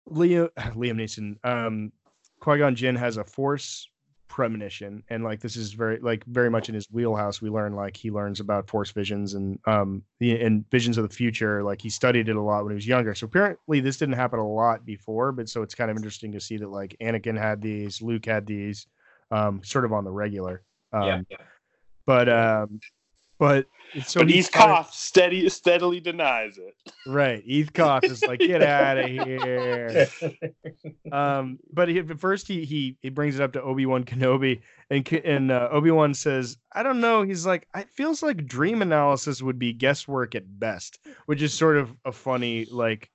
Leo 0.06 0.48
Liam 0.58 0.96
Neeson 0.96 1.36
um 1.44 1.92
Qui-Gon 2.40 2.74
Jinn 2.74 2.96
has 2.96 3.16
a 3.16 3.24
force 3.24 3.88
premonition 4.32 5.02
and 5.10 5.22
like 5.22 5.40
this 5.40 5.56
is 5.56 5.74
very 5.74 5.98
like 5.98 6.24
very 6.24 6.48
much 6.48 6.70
in 6.70 6.74
his 6.74 6.86
wheelhouse. 6.90 7.42
We 7.42 7.50
learn 7.50 7.76
like 7.76 7.94
he 7.94 8.10
learns 8.10 8.40
about 8.40 8.66
force 8.66 8.90
visions 8.90 9.34
and 9.34 9.58
um 9.66 10.02
the 10.20 10.40
and 10.40 10.64
visions 10.70 10.96
of 10.96 11.06
the 11.06 11.14
future. 11.14 11.62
Like 11.62 11.82
he 11.82 11.90
studied 11.90 12.30
it 12.30 12.36
a 12.36 12.40
lot 12.40 12.64
when 12.64 12.72
he 12.72 12.74
was 12.74 12.86
younger. 12.86 13.14
So 13.14 13.26
apparently 13.26 13.80
this 13.80 13.98
didn't 13.98 14.14
happen 14.14 14.38
a 14.38 14.48
lot 14.48 14.86
before 14.86 15.32
but 15.32 15.50
so 15.50 15.60
it's 15.60 15.74
kind 15.74 15.90
of 15.90 15.98
interesting 15.98 16.32
to 16.32 16.40
see 16.40 16.56
that 16.56 16.70
like 16.70 16.96
Anakin 17.02 17.38
had 17.38 17.60
these 17.60 18.00
Luke 18.00 18.24
had 18.24 18.46
these 18.46 18.86
um 19.30 19.62
sort 19.62 19.84
of 19.84 19.92
on 19.92 20.02
the 20.02 20.10
regular. 20.10 20.62
Um 20.94 21.02
yeah, 21.02 21.20
yeah. 21.28 21.36
but 22.06 22.28
um 22.30 22.80
but 23.42 23.66
so 24.04 24.24
but 24.24 24.52
Koth 24.52 24.94
steady 24.94 25.48
steadily 25.48 25.98
denies 25.98 26.58
it. 26.58 26.76
right. 27.08 27.42
Eth 27.44 28.04
is 28.04 28.22
like 28.22 28.38
get 28.38 28.62
out 28.62 28.98
of 28.98 29.06
here. 29.10 30.06
Um 31.10 31.58
but 31.72 31.88
he, 31.88 31.98
at 31.98 32.20
first 32.20 32.46
he 32.46 32.64
he 32.64 32.96
he 33.02 33.08
brings 33.08 33.34
it 33.34 33.42
up 33.42 33.52
to 33.54 33.62
obi-wan 33.62 34.04
kenobi 34.04 34.60
and 34.90 35.12
and 35.12 35.50
uh, 35.50 35.68
obi-wan 35.72 36.14
says 36.14 36.56
i 36.72 36.84
don't 36.84 37.00
know. 37.00 37.22
He's 37.22 37.44
like 37.44 37.66
it 37.74 37.90
feels 37.90 38.22
like 38.22 38.46
dream 38.46 38.80
analysis 38.80 39.42
would 39.42 39.58
be 39.58 39.72
guesswork 39.72 40.36
at 40.36 40.60
best 40.60 41.00
which 41.26 41.42
is 41.42 41.52
sort 41.52 41.76
of 41.78 41.92
a 42.04 42.12
funny 42.12 42.66
like 42.70 43.10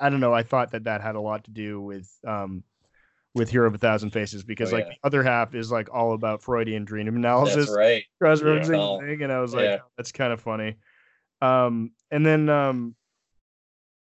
i 0.00 0.10
don't 0.10 0.18
know. 0.18 0.34
I 0.34 0.42
thought 0.42 0.72
that 0.72 0.82
that 0.84 1.00
had 1.00 1.14
a 1.14 1.20
lot 1.20 1.44
to 1.44 1.52
do 1.52 1.80
with 1.80 2.10
um 2.26 2.64
with 3.34 3.48
hero 3.48 3.68
of 3.68 3.74
a 3.74 3.78
thousand 3.78 4.10
faces 4.10 4.42
because 4.42 4.72
Oh, 4.72 4.76
like 4.76 4.86
yeah. 4.86 4.92
the 5.02 5.06
other 5.06 5.22
half 5.22 5.54
is 5.54 5.70
like 5.70 5.88
all 5.92 6.14
about 6.14 6.42
freudian 6.42 6.84
dream 6.84 7.06
analysis 7.08 7.66
That's 7.66 7.76
right. 7.76 8.04
Yeah. 8.68 8.76
Oh, 8.76 9.00
thing, 9.00 9.22
and 9.22 9.32
I 9.32 9.40
was 9.40 9.54
like, 9.54 9.64
yeah. 9.64 9.78
"Oh, 9.82 9.88
that's 9.96 10.12
kind 10.12 10.32
of 10.32 10.40
funny. 10.40 10.76
Um, 11.40 11.92
and 12.10 12.26
then 12.26 12.48
um, 12.48 12.94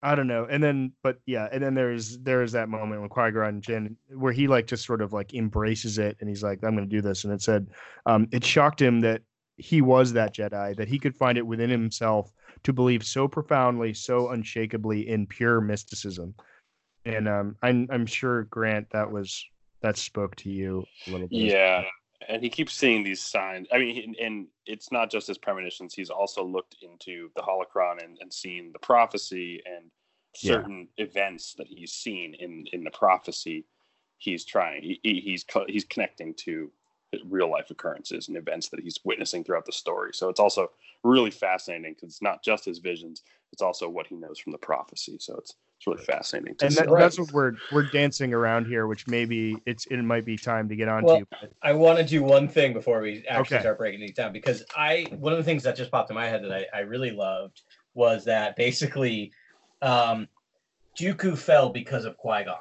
I 0.03 0.13
don't 0.13 0.27
know, 0.27 0.45
and 0.49 0.63
then 0.63 0.93
but 1.01 1.17
yeah, 1.25 1.47
and 1.51 1.63
then 1.63 1.73
there's 1.73 2.19
there's 2.19 2.51
that 2.51 2.69
moment 2.69 3.01
when 3.01 3.09
Qui 3.09 3.31
Gon 3.31 3.61
Jinn 3.61 3.97
where 4.09 4.31
he 4.31 4.47
like 4.47 4.67
just 4.67 4.85
sort 4.85 5.01
of 5.01 5.11
like 5.13 5.33
embraces 5.33 5.97
it, 5.97 6.17
and 6.19 6.29
he's 6.29 6.43
like, 6.43 6.63
I'm 6.63 6.75
going 6.75 6.87
to 6.87 6.95
do 6.95 7.01
this, 7.01 7.23
and 7.23 7.33
it 7.33 7.41
said, 7.41 7.67
um, 8.05 8.27
it 8.31 8.45
shocked 8.45 8.79
him 8.81 9.01
that 9.01 9.21
he 9.57 9.81
was 9.81 10.13
that 10.13 10.35
Jedi, 10.35 10.75
that 10.75 10.87
he 10.87 10.99
could 10.99 11.15
find 11.15 11.37
it 11.37 11.47
within 11.47 11.69
himself 11.69 12.31
to 12.63 12.73
believe 12.73 13.03
so 13.03 13.27
profoundly, 13.27 13.93
so 13.93 14.27
unshakably 14.27 15.07
in 15.07 15.25
pure 15.25 15.59
mysticism. 15.61 16.35
And 17.05 17.27
um, 17.27 17.55
I'm 17.61 17.87
I'm 17.91 18.05
sure 18.05 18.43
Grant 18.45 18.89
that 18.91 19.11
was 19.11 19.45
that 19.81 19.97
spoke 19.97 20.35
to 20.37 20.49
you 20.49 20.87
a 21.07 21.11
little 21.11 21.27
bit. 21.27 21.39
Yeah, 21.39 21.83
and 22.27 22.41
he 22.41 22.49
keeps 22.49 22.73
seeing 22.73 23.03
these 23.03 23.21
signs. 23.21 23.67
I 23.71 23.77
mean, 23.77 24.15
and, 24.19 24.47
it's 24.65 24.91
not 24.91 25.11
just 25.11 25.27
his 25.27 25.37
premonitions. 25.37 25.93
He's 25.93 26.09
also 26.09 26.43
looked 26.43 26.77
into 26.81 27.29
the 27.35 27.43
holocron 27.43 28.03
and, 28.03 28.17
and 28.19 28.33
seen 28.33 28.71
the 28.73 28.79
prophecy 28.79 29.61
and 29.67 29.91
Yeah. 30.41 30.53
certain 30.55 30.87
events 30.97 31.53
that 31.59 31.67
he's 31.67 31.91
seen 31.93 32.33
in 32.33 32.65
in 32.73 32.83
the 32.83 32.89
prophecy. 32.89 33.65
He's 34.17 34.43
trying. 34.43 34.81
He- 34.81 34.99
he's 35.03 35.45
he's 35.67 35.85
connecting 35.85 36.33
to 36.45 36.71
real 37.25 37.49
life 37.51 37.69
occurrences 37.69 38.27
and 38.27 38.35
events 38.35 38.69
that 38.69 38.79
he's 38.79 38.99
witnessing 39.05 39.43
throughout 39.43 39.65
the 39.65 39.71
story. 39.71 40.11
So 40.13 40.29
it's 40.29 40.39
also 40.39 40.71
really 41.03 41.31
fascinating 41.31 41.93
because 41.93 42.09
it's 42.09 42.21
not 42.23 42.43
just 42.43 42.65
his 42.65 42.79
visions; 42.79 43.21
it's 43.53 43.61
also 43.61 43.87
what 43.87 44.07
he 44.07 44.15
knows 44.15 44.39
from 44.39 44.51
the 44.51 44.57
prophecy. 44.57 45.17
So 45.19 45.35
it's 45.35 45.53
it's 45.85 45.87
really 45.95 46.05
fascinating. 46.05 46.55
To 46.57 46.65
and 46.65 46.73
see. 46.73 46.81
that, 46.81 46.89
that's 46.97 47.19
what 47.19 47.31
we're 47.31 47.53
we're 47.71 47.83
dancing 47.89 48.33
around 48.33 48.65
here, 48.65 48.87
which 48.87 49.07
maybe 49.07 49.57
it's 49.65 49.85
it 49.87 49.97
might 50.03 50.25
be 50.25 50.37
time 50.37 50.67
to 50.69 50.75
get 50.75 50.87
onto. 50.87 51.07
Well, 51.07 51.21
but- 51.29 51.51
I 51.61 51.73
want 51.73 51.99
to 51.99 52.05
do 52.05 52.23
one 52.23 52.47
thing 52.47 52.73
before 52.73 53.01
we 53.01 53.25
actually 53.27 53.57
Okay. 53.57 53.63
start 53.63 53.77
breaking 53.77 53.99
these 54.01 54.13
down 54.13 54.31
because 54.33 54.63
I 54.75 55.07
one 55.17 55.33
of 55.33 55.37
the 55.37 55.43
things 55.43 55.63
that 55.63 55.75
just 55.75 55.91
popped 55.91 56.09
in 56.09 56.15
my 56.15 56.27
head 56.27 56.43
that 56.43 56.51
I, 56.51 56.65
I 56.77 56.79
really 56.81 57.11
loved 57.11 57.61
was 57.93 58.25
that 58.25 58.55
basically 58.55 59.31
um 59.81 60.27
Dooku 60.99 61.37
fell 61.37 61.69
because 61.69 62.05
of 62.05 62.15
Qui-Gon. 62.17 62.55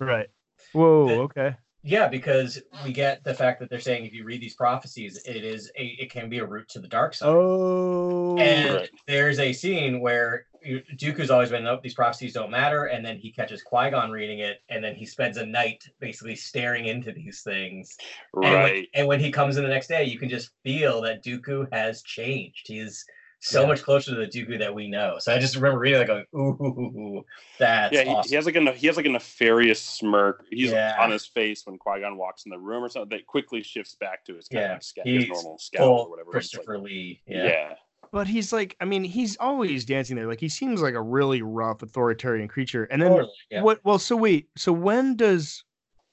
right. 0.00 0.28
Whoa. 0.72 1.08
The- 1.08 1.14
Okay. 1.20 1.56
Yeah, 1.88 2.08
because 2.08 2.60
we 2.84 2.92
get 2.92 3.22
the 3.22 3.32
fact 3.32 3.60
that 3.60 3.70
they're 3.70 3.78
saying 3.78 4.06
if 4.06 4.12
you 4.12 4.24
read 4.24 4.40
these 4.40 4.56
prophecies, 4.56 5.22
it 5.24 5.44
is 5.44 5.70
a 5.78 5.84
it 6.00 6.10
can 6.10 6.28
be 6.28 6.38
a 6.38 6.44
route 6.44 6.68
to 6.70 6.80
the 6.80 6.88
dark 6.88 7.14
side. 7.14 7.28
Oh. 7.28 8.36
And 8.38 8.74
Right. 8.74 8.90
there's 9.06 9.38
a 9.38 9.52
scene 9.52 10.00
where 10.00 10.46
you- 10.54 10.55
Dooku's 10.96 11.30
always 11.30 11.50
been, 11.50 11.64
nope, 11.64 11.82
these 11.82 11.94
prophecies 11.94 12.32
don't 12.32 12.50
matter. 12.50 12.86
And 12.86 13.04
then 13.04 13.18
he 13.18 13.30
catches 13.30 13.62
Qui 13.62 13.90
Gon 13.90 14.10
reading 14.10 14.40
it, 14.40 14.62
and 14.68 14.82
then 14.82 14.94
he 14.94 15.06
spends 15.06 15.36
a 15.36 15.46
night 15.46 15.84
basically 16.00 16.36
staring 16.36 16.86
into 16.86 17.12
these 17.12 17.42
things. 17.42 17.96
And 18.34 18.42
when, 18.44 18.52
right. 18.54 18.88
and 18.94 19.06
when 19.06 19.20
he 19.20 19.30
comes 19.30 19.56
in 19.56 19.62
the 19.62 19.68
next 19.70 19.86
day, 19.88 20.04
you 20.04 20.18
can 20.18 20.28
just 20.28 20.50
feel 20.64 21.00
that 21.02 21.24
Dooku 21.24 21.66
has 21.72 22.02
changed. 22.02 22.66
He's 22.68 23.04
so 23.40 23.60
Yeah. 23.60 23.66
much 23.68 23.82
closer 23.82 24.12
to 24.12 24.16
the 24.16 24.26
Dooku 24.26 24.58
that 24.58 24.74
we 24.74 24.88
know. 24.88 25.16
So 25.18 25.32
I 25.32 25.38
just 25.38 25.54
remember 25.56 25.78
reading 25.78 25.98
that 26.00 26.06
going, 26.06 26.24
ooh, 26.34 27.22
that's 27.58 27.92
yeah, 27.94 28.02
he, 28.04 28.08
awesome. 28.10 28.28
he 28.30 28.34
has 28.34 28.46
like 28.46 28.56
a 28.56 28.72
he 28.72 28.86
has 28.86 28.96
like 28.96 29.04
a 29.06 29.10
nefarious 29.10 29.80
smirk. 29.80 30.44
He's 30.50 30.70
Yeah. 30.72 30.96
on 30.98 31.10
his 31.10 31.26
face 31.26 31.66
when 31.66 31.76
Qui 31.78 32.00
Gon 32.00 32.16
walks 32.16 32.44
in 32.46 32.50
the 32.50 32.58
room 32.58 32.82
or 32.82 32.88
something. 32.88 33.10
That 33.16 33.26
quickly 33.26 33.62
shifts 33.62 33.94
back 34.00 34.24
to 34.24 34.34
his 34.36 34.48
kind 34.48 34.62
Yeah, 34.62 34.76
of 34.76 34.82
sca- 34.82 35.02
his 35.04 35.28
normal 35.28 35.58
scowl 35.58 35.98
or 36.00 36.10
whatever. 36.10 36.30
It's 36.30 36.54
like- 36.54 36.64
Christopher 36.64 36.78
Lee. 36.78 37.20
yeah. 37.26 37.44
Yeah. 37.44 37.74
But 38.16 38.28
he's 38.28 38.50
like, 38.50 38.74
I 38.80 38.86
mean, 38.86 39.04
he's 39.04 39.36
always 39.36 39.84
dancing 39.84 40.16
there. 40.16 40.26
Like 40.26 40.40
he 40.40 40.48
seems 40.48 40.80
like 40.80 40.94
a 40.94 41.02
really 41.02 41.42
rough, 41.42 41.82
authoritarian 41.82 42.48
creature. 42.48 42.84
And 42.84 43.02
then 43.02 43.10
Totally, 43.10 43.30
yeah. 43.50 43.60
what? 43.60 43.84
Well, 43.84 43.98
so 43.98 44.16
wait. 44.16 44.48
So 44.56 44.72
when 44.72 45.16
does 45.16 45.62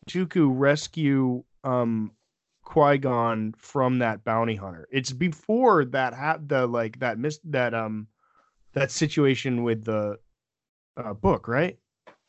Dooku 0.10 0.52
rescue 0.54 1.46
um 1.64 2.12
Qui 2.66 2.98
Gon 2.98 3.56
from 3.58 4.00
that 4.00 4.26
bounty 4.26 4.56
hunter? 4.56 4.86
It's 4.92 5.14
before 5.14 5.86
that 5.86 6.14
ha- 6.14 6.40
the 6.46 6.68
like 6.68 7.00
that 7.00 7.20
mis 7.20 7.40
that 7.46 7.74
um 7.74 8.08
that 8.74 8.92
situation 8.92 9.64
with 9.64 9.86
the 9.86 10.20
uh, 10.98 11.14
book, 11.14 11.48
right? 11.48 11.80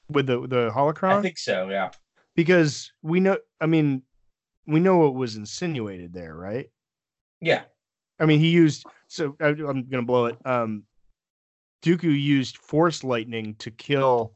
With 0.09 0.29
the 0.29 0.43
the 0.43 0.70
holocron. 0.70 1.18
I 1.18 1.22
think 1.22 1.37
so, 1.37 1.68
yeah. 1.68 1.91
because 2.37 2.93
we 3.03 3.18
know. 3.18 3.39
I 3.61 3.66
mean, 3.66 4.03
we 4.68 4.79
know 4.79 4.99
what 4.99 5.16
was 5.16 5.35
insinuated 5.35 6.12
there, 6.12 6.37
right? 6.37 6.70
Yeah. 7.41 7.62
I 8.20 8.27
mean, 8.27 8.39
he 8.39 8.51
used 8.51 8.87
so 9.15 9.37
I, 9.41 9.47
I'm 9.49 9.85
gonna 9.89 10.03
blow 10.03 10.27
it. 10.27 10.37
Um, 10.45 10.85
Dooku 11.85 12.05
used 12.21 12.57
force 12.59 13.05
lightning 13.05 13.55
to 13.61 13.71
kill 13.71 14.35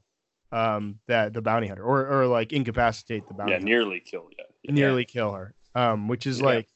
um 0.50 0.98
that 1.08 1.34
the 1.34 1.42
bounty 1.42 1.66
hunter 1.66 1.82
or 1.84 2.06
or 2.06 2.26
like 2.26 2.52
incapacitate 2.52 3.26
the 3.28 3.34
bounty 3.34 3.52
yeah, 3.52 3.56
hunter, 3.58 3.68
nearly 3.68 4.00
killed. 4.00 4.32
Yeah, 4.62 4.72
nearly 4.72 5.04
kill 5.04 5.32
her. 5.32 5.54
Um, 5.74 6.08
which 6.08 6.26
is 6.26 6.38
Yeah. 6.40 6.46
like 6.46 6.68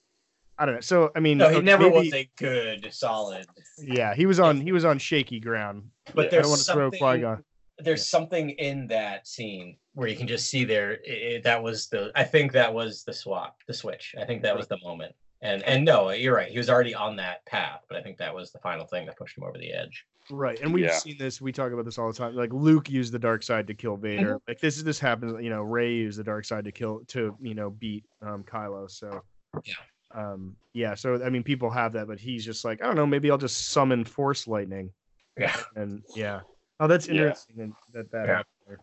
I 0.59 0.66
don't 0.66 0.74
know. 0.74 0.80
So 0.80 1.11
I 1.16 1.20
mean, 1.20 1.38
No, 1.38 1.48
he 1.48 1.57
okay, 1.57 1.64
never 1.64 1.84
maybe- 1.84 1.96
was 2.11 2.12
a 2.14 2.30
good, 2.36 2.92
solid. 2.92 3.46
Yeah, 3.78 4.14
he 4.14 4.26
was 4.26 4.38
on 4.40 4.61
he 4.61 4.72
was 4.72 4.84
on 4.84 4.98
shaky 4.98 5.40
ground. 5.40 5.84
But 6.14 6.22
Yeah. 6.24 6.26
I 6.26 6.30
there's 6.30 6.42
don't 6.42 6.50
want 6.50 6.61
to 6.62 6.72
throw 6.72 6.84
something, 6.90 6.98
Qui 7.00 7.20
Gon. 7.20 7.44
there's 7.78 8.07
something 8.07 8.50
in 8.50 8.86
that 8.88 9.26
scene 9.26 9.76
where 9.94 10.09
you 10.09 10.16
can 10.16 10.26
just 10.28 10.48
see 10.50 10.64
there 10.64 10.98
i 11.09 11.34
i- 11.36 11.40
that 11.44 11.62
was 11.62 11.88
the 11.88 12.12
I 12.14 12.24
think 12.24 12.53
that 12.53 12.72
was 12.72 13.05
the 13.05 13.12
swap, 13.12 13.57
the 13.66 13.74
switch. 13.74 14.14
I 14.20 14.24
think 14.24 14.42
that 14.42 14.57
was 14.57 14.66
the 14.68 14.78
moment. 14.82 15.14
And 15.43 15.62
and 15.64 15.84
no, 15.84 16.11
you're 16.11 16.34
right. 16.36 16.51
He 16.51 16.57
was 16.59 16.70
already 16.70 16.95
on 16.95 17.16
that 17.16 17.45
path, 17.47 17.80
but 17.88 17.99
I 17.99 18.03
think 18.03 18.16
that 18.18 18.32
was 18.34 18.53
the 18.53 18.61
final 18.61 18.86
thing 18.86 19.07
that 19.07 19.16
pushed 19.16 19.36
him 19.36 19.43
over 19.45 19.59
the 19.59 19.72
edge. 19.72 20.07
Right, 20.30 20.61
and 20.61 20.72
we've 20.72 20.84
Yeah. 20.84 20.97
seen 20.97 21.18
this. 21.18 21.40
We 21.40 21.51
talk 21.51 21.72
about 21.72 21.84
this 21.84 21.99
all 21.99 22.07
the 22.07 22.16
time. 22.16 22.36
Like 22.36 22.53
Luke 22.53 22.88
used 22.88 23.12
the 23.12 23.18
dark 23.18 23.43
side 23.43 23.66
to 23.66 23.74
kill 23.74 23.97
Vader. 23.97 24.34
Mm-hmm. 24.36 24.45
Like 24.47 24.61
this 24.61 24.76
is 24.76 24.84
this 24.84 25.01
happens. 25.01 25.43
You 25.43 25.51
know, 25.51 25.62
Rey 25.62 25.95
used 25.95 26.16
the 26.18 26.24
dark 26.24 26.45
side 26.45 26.64
to 26.66 26.72
kill 26.72 27.03
to 27.09 27.36
you 27.40 27.55
know 27.55 27.70
beat 27.70 28.05
um 28.24 28.45
Kylo. 28.45 28.88
So 28.88 29.20
Yeah. 29.64 29.74
um 30.14 30.55
yeah. 30.74 30.95
So 30.95 31.20
I 31.24 31.28
mean, 31.28 31.43
people 31.43 31.70
have 31.70 31.93
that, 31.95 32.07
but 32.07 32.20
he's 32.20 32.45
just 32.45 32.64
like 32.64 32.80
I 32.80 32.86
don't 32.86 32.95
know. 32.95 33.05
Maybe 33.07 33.28
I'll 33.28 33.36
just 33.38 33.68
summon 33.70 34.05
Force 34.05 34.47
lightning. 34.47 34.90
Yeah. 35.36 35.57
And 35.74 36.03
yeah. 36.14 36.43
Oh, 36.78 36.86
that's 36.86 37.09
interesting. 37.09 37.59
and 37.61 37.72
That 37.93 38.12
that 38.12 38.26
Yeah. 38.28 38.36
happened 38.36 38.47
there. 38.68 38.78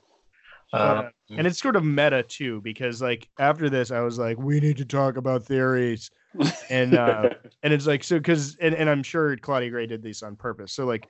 Um, 0.74 0.98
Uh, 1.06 1.10
and 1.38 1.48
it's 1.48 1.60
sort 1.60 1.78
of 1.78 1.86
meta 1.86 2.22
too 2.22 2.60
because 2.62 3.02
like 3.02 3.28
after 3.40 3.70
this 3.72 3.90
i 3.90 4.02
was 4.02 4.20
like 4.20 4.38
we 4.38 4.60
need 4.60 4.78
to 4.78 4.86
talk 4.86 5.18
about 5.18 5.44
theories 5.44 6.12
and 6.70 6.96
uh 6.96 7.30
and 7.64 7.74
it's 7.74 7.88
like 7.88 8.04
so 8.04 8.18
because 8.18 8.56
and, 8.62 8.76
and 8.76 8.90
i'm 8.90 9.04
sure 9.04 9.36
claudia 9.38 9.70
gray 9.70 9.86
did 9.88 10.04
this 10.04 10.24
on 10.24 10.36
purpose. 10.36 10.74
So 10.74 10.86
like 10.86 11.08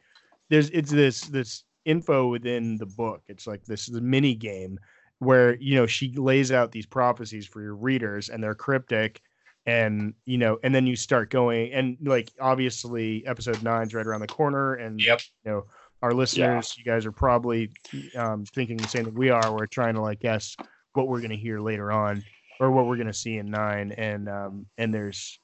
there's 0.49 0.69
it's 0.71 0.91
this 0.91 1.21
this 1.21 1.63
info 1.85 2.27
within 2.27 2.77
the 2.77 2.85
book. 2.85 3.21
It's 3.27 3.47
like 3.47 3.63
this 3.65 3.87
is 3.89 3.95
a 3.95 4.01
mini 4.01 4.35
game 4.35 4.79
where 5.19 5.55
you 5.57 5.75
know 5.75 5.85
she 5.85 6.13
lays 6.13 6.51
out 6.51 6.71
these 6.71 6.85
prophecies 6.85 7.45
for 7.45 7.61
your 7.61 7.75
readers 7.75 8.29
and 8.29 8.41
they're 8.43 8.55
cryptic 8.55 9.21
and 9.65 10.13
you 10.25 10.37
know 10.37 10.57
and 10.63 10.73
then 10.73 10.87
you 10.87 10.95
start 10.95 11.29
going 11.29 11.73
and 11.73 11.97
like 12.01 12.31
obviously 12.39 13.25
episode 13.27 13.61
nine's 13.61 13.93
right 13.93 14.07
around 14.07 14.21
the 14.21 14.27
corner 14.27 14.75
and 14.75 15.01
Yep. 15.01 15.21
you 15.43 15.51
know 15.51 15.65
our 16.01 16.13
listeners 16.13 16.77
you 16.77 16.85
guys 16.85 17.05
are 17.05 17.11
probably 17.11 17.69
um, 18.15 18.45
thinking 18.45 18.77
the 18.77 18.87
same 18.87 19.03
that 19.03 19.13
we 19.13 19.29
are. 19.29 19.51
We're 19.53 19.65
trying 19.67 19.95
to 19.95 20.01
like 20.01 20.21
guess 20.21 20.55
what 20.93 21.07
we're 21.09 21.19
going 21.19 21.31
to 21.31 21.37
hear 21.37 21.59
later 21.59 21.91
on 21.91 22.23
or 22.59 22.71
what 22.71 22.85
we're 22.85 22.95
going 22.97 23.07
to 23.07 23.13
see 23.13 23.37
in 23.37 23.49
nine 23.49 23.91
and 23.93 24.27
um 24.29 24.65
and 24.77 24.93
there's 24.93 25.39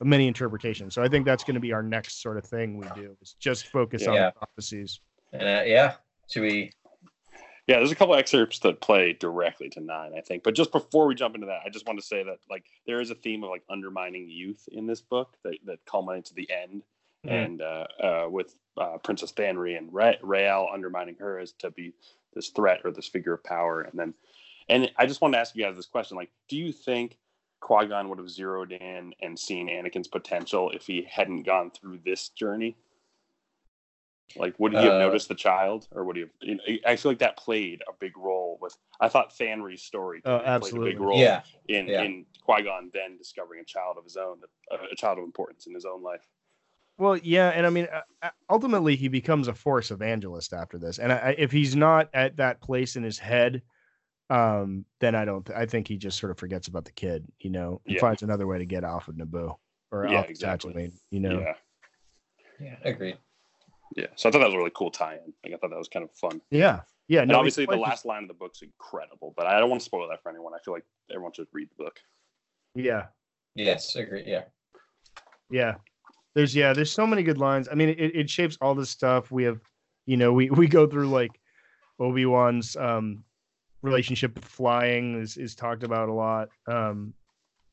many 0.00 0.28
interpretations 0.28 0.94
so 0.94 1.02
i 1.02 1.08
think 1.08 1.24
that's 1.24 1.44
going 1.44 1.54
to 1.54 1.60
be 1.60 1.72
our 1.72 1.82
next 1.82 2.22
sort 2.22 2.36
of 2.36 2.44
thing 2.44 2.76
we 2.76 2.86
do 2.94 3.16
is 3.20 3.34
just 3.40 3.66
focus 3.68 4.06
on 4.06 4.14
the 4.14 4.32
prophecies 4.36 5.00
And 5.32 5.42
uh, 5.42 5.62
yeah, 5.66 5.94
should 6.30 6.42
we? 6.42 6.72
Yeah, 7.66 7.76
there's 7.76 7.92
a 7.92 7.96
couple 7.96 8.14
excerpts 8.14 8.60
that 8.60 8.80
play 8.80 9.12
directly 9.12 9.68
to 9.70 9.80
nine, 9.80 10.12
I 10.16 10.22
think. 10.22 10.42
But 10.42 10.54
just 10.54 10.72
before 10.72 11.06
we 11.06 11.14
jump 11.14 11.34
into 11.34 11.48
that, 11.48 11.60
I 11.66 11.68
just 11.68 11.86
want 11.86 11.98
to 12.00 12.06
say 12.06 12.22
that 12.22 12.38
like 12.48 12.64
there 12.86 12.98
is 13.02 13.10
a 13.10 13.14
theme 13.14 13.44
of 13.44 13.50
like 13.50 13.62
undermining 13.68 14.26
youth 14.30 14.66
in 14.72 14.86
this 14.86 15.02
book 15.02 15.36
that, 15.44 15.58
that 15.66 15.84
culminates 15.84 16.30
at 16.30 16.36
the 16.36 16.48
end, 16.50 16.82
Mhm. 17.26 17.44
and 17.44 17.60
uh, 17.60 17.86
uh, 18.02 18.26
with 18.30 18.54
uh, 18.78 18.96
Princess 19.04 19.32
Fanry 19.32 19.76
and 19.76 19.92
Ra- 19.92 20.22
Rael 20.22 20.68
undermining 20.72 21.16
her 21.16 21.38
as 21.38 21.52
to 21.58 21.70
be 21.70 21.92
this 22.32 22.48
threat 22.48 22.80
or 22.84 22.90
this 22.90 23.08
figure 23.08 23.34
of 23.34 23.44
power, 23.44 23.82
and 23.82 23.98
then 23.98 24.14
and 24.68 24.90
I 24.96 25.06
just 25.06 25.20
want 25.20 25.34
to 25.34 25.38
ask 25.38 25.54
you 25.54 25.64
guys 25.64 25.76
this 25.76 25.86
question: 25.86 26.16
like, 26.16 26.30
do 26.48 26.56
you 26.56 26.72
think 26.72 27.18
Qui 27.60 27.86
Gon 27.86 28.08
would 28.08 28.18
have 28.18 28.30
zeroed 28.30 28.72
in 28.72 29.14
and 29.20 29.38
seen 29.38 29.68
Anakin's 29.68 30.08
potential 30.08 30.70
if 30.70 30.86
he 30.86 31.06
hadn't 31.10 31.42
gone 31.44 31.70
through 31.70 32.00
this 32.04 32.28
journey? 32.30 32.76
Like, 34.36 34.54
would 34.58 34.72
he 34.72 34.78
have 34.78 34.94
Uh, 34.94 34.98
noticed 34.98 35.28
the 35.28 35.34
child, 35.34 35.88
or 35.90 36.04
would 36.04 36.16
he 36.16 36.22
have? 36.22 36.30
You 36.42 36.54
know, 36.56 36.62
I 36.86 36.96
feel 36.96 37.10
like 37.10 37.18
that 37.20 37.38
played 37.38 37.82
a 37.88 37.92
big 37.98 38.16
role 38.16 38.58
with. 38.60 38.76
I 39.00 39.08
thought 39.08 39.32
Fanry's 39.36 39.82
story 39.82 40.20
Oh, 40.24 40.38
played 40.60 40.74
a 40.74 40.80
big 40.80 41.00
role 41.00 41.18
Yeah, 41.18 41.42
in 41.68 41.88
yeah. 41.88 42.02
in 42.02 42.26
Qui 42.44 42.62
Gon 42.62 42.90
then 42.92 43.16
discovering 43.16 43.60
a 43.60 43.64
child 43.64 43.96
of 43.96 44.04
his 44.04 44.16
own, 44.18 44.40
a, 44.70 44.76
a 44.92 44.96
child 44.96 45.18
of 45.18 45.24
importance 45.24 45.66
in 45.66 45.74
his 45.74 45.86
own 45.86 46.02
life. 46.02 46.26
Well, 46.98 47.16
yeah, 47.16 47.50
and 47.50 47.64
I 47.66 47.70
mean, 47.70 47.86
uh, 47.92 48.02
uh, 48.22 48.30
ultimately, 48.50 48.96
he 48.96 49.08
becomes 49.08 49.48
a 49.48 49.54
force 49.54 49.90
evangelist 49.90 50.52
after 50.52 50.78
this, 50.78 50.98
and 50.98 51.12
I- 51.12 51.36
if 51.38 51.50
he's 51.50 51.74
not 51.74 52.10
at 52.12 52.36
that 52.36 52.60
place 52.60 52.96
in 52.96 53.04
his 53.04 53.18
head, 53.18 53.62
um, 54.30 54.84
then 55.00 55.14
I 55.14 55.24
don't. 55.24 55.48
I 55.50 55.66
think 55.66 55.88
he 55.88 55.96
just 55.96 56.18
sort 56.18 56.30
of 56.30 56.38
forgets 56.38 56.68
about 56.68 56.84
the 56.84 56.92
kid, 56.92 57.26
you 57.40 57.50
know, 57.50 57.80
and 57.86 57.94
Yeah. 57.94 58.00
finds 58.00 58.22
another 58.22 58.46
way 58.46 58.58
to 58.58 58.66
get 58.66 58.84
off 58.84 59.08
of 59.08 59.14
Naboo 59.16 59.56
or 59.90 60.06
Yeah, 60.06 60.20
off 60.20 60.28
exactly. 60.30 60.74
Tatooine, 60.74 60.92
you 61.10 61.20
know. 61.20 61.40
Yeah, 61.40 61.54
yeah, 62.60 62.76
agreed. 62.84 63.18
yeah. 63.96 64.06
So 64.16 64.28
I 64.28 64.32
thought 64.32 64.40
that 64.40 64.46
was 64.46 64.54
a 64.54 64.58
really 64.58 64.72
cool 64.74 64.90
tie-in. 64.90 65.32
Like 65.44 65.54
I 65.54 65.56
thought 65.56 65.70
that 65.70 65.78
was 65.78 65.88
kind 65.88 66.04
of 66.04 66.12
fun. 66.14 66.40
Yeah, 66.50 66.80
yeah. 67.08 67.22
and 67.22 67.30
no, 67.30 67.38
obviously, 67.38 67.64
the 67.64 67.68
quite- 67.68 67.80
last 67.80 68.04
line 68.04 68.22
of 68.22 68.28
the 68.28 68.34
book's 68.34 68.60
incredible, 68.62 69.32
but 69.36 69.46
I 69.46 69.58
don't 69.58 69.70
want 69.70 69.80
to 69.80 69.84
spoil 69.86 70.08
that 70.08 70.22
for 70.22 70.28
anyone. 70.30 70.52
I 70.54 70.58
feel 70.64 70.74
like 70.74 70.84
everyone 71.10 71.32
should 71.32 71.48
read 71.52 71.68
the 71.70 71.84
book. 71.84 71.98
Yeah, 72.74 73.06
Yes, 73.54 73.96
agree. 73.96 74.24
Yeah, 74.26 74.44
yeah. 75.50 75.76
There's 76.34 76.54
yeah, 76.54 76.72
there's 76.74 76.92
so 76.92 77.06
many 77.06 77.22
good 77.22 77.38
lines. 77.38 77.68
I 77.70 77.74
mean, 77.74 77.88
it, 77.88 78.14
it 78.14 78.30
shapes 78.30 78.56
all 78.60 78.74
this 78.74 78.90
stuff. 78.90 79.30
We 79.32 79.42
have, 79.44 79.60
you 80.06 80.16
know, 80.16 80.32
we 80.32 80.50
we 80.50 80.68
go 80.68 80.86
through 80.86 81.08
like 81.08 81.40
Obi 81.98 82.26
Wan's 82.26 82.76
um 82.76 83.24
relationship 83.82 84.34
with 84.34 84.44
flying 84.44 85.20
is 85.20 85.36
is 85.36 85.54
talked 85.54 85.82
about 85.82 86.08
a 86.08 86.12
lot. 86.12 86.48
Um, 86.66 87.14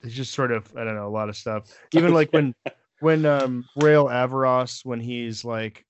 there's 0.01 0.15
just 0.15 0.33
sort 0.33 0.51
of 0.51 0.71
I 0.75 0.83
don't 0.83 0.95
know 0.95 1.07
a 1.07 1.09
lot 1.09 1.29
of 1.29 1.35
stuff. 1.35 1.71
Even 1.93 2.13
like 2.13 2.31
when 2.31 2.53
when 2.99 3.25
um 3.25 3.65
Rael 3.77 4.05
Averross 4.05 4.85
when 4.85 4.99
he's 4.99 5.43
like, 5.43 5.85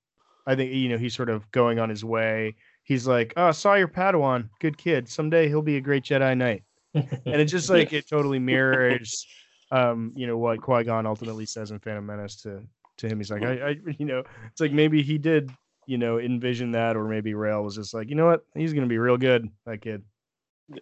I 0.46 0.56
think 0.56 0.74
you 0.74 0.90
know 0.90 0.98
he's 0.98 1.16
sort 1.16 1.30
of 1.30 1.50
going 1.52 1.80
on 1.80 1.90
his 1.90 2.04
way. 2.04 2.56
He's 2.84 3.08
like, 3.08 3.34
oh, 3.36 3.52
saw 3.52 3.74
your 3.74 3.88
Padawan, 3.88 4.50
good 4.60 4.78
kid. 4.78 5.10
Someday 5.10 5.48
he'll 5.48 5.64
be 5.64 5.78
a 5.78 5.82
great 5.82 6.04
Jedi 6.04 6.38
Knight. 6.38 6.64
and 6.94 7.42
it's 7.42 7.52
just 7.52 7.70
like 7.70 7.92
it 7.94 8.08
totally 8.08 8.40
mirrors 8.40 9.28
um 9.72 10.14
you 10.16 10.28
know 10.28 10.38
what 10.38 10.62
qui-gon 10.62 11.06
ultimately 11.06 11.46
says 11.46 11.72
in 11.72 11.80
phantom 11.80 12.06
menace 12.06 12.36
to 12.38 12.62
to 12.98 13.08
him 13.08 13.18
he's 13.18 13.32
like 13.32 13.44
I, 13.44 13.70
I 13.70 13.76
you 13.98 14.06
know 14.06 14.24
it's 14.52 14.62
like 14.62 14.72
maybe 14.72 15.02
he 15.02 15.18
did 15.18 15.52
you 15.88 15.98
know 15.98 16.20
envision 16.20 16.72
that 16.72 16.96
or 16.96 17.08
maybe 17.08 17.34
Rael 17.34 17.64
was 17.64 17.76
just 17.76 17.94
like 17.94 18.10
you 18.10 18.16
know 18.16 18.26
what 18.26 18.46
he's 18.56 18.74
gonna 18.74 18.88
be 18.88 18.98
real 18.98 19.18
good 19.18 19.50
that 19.66 19.82
kid 19.82 20.04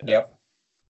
yep. 0.05 0.33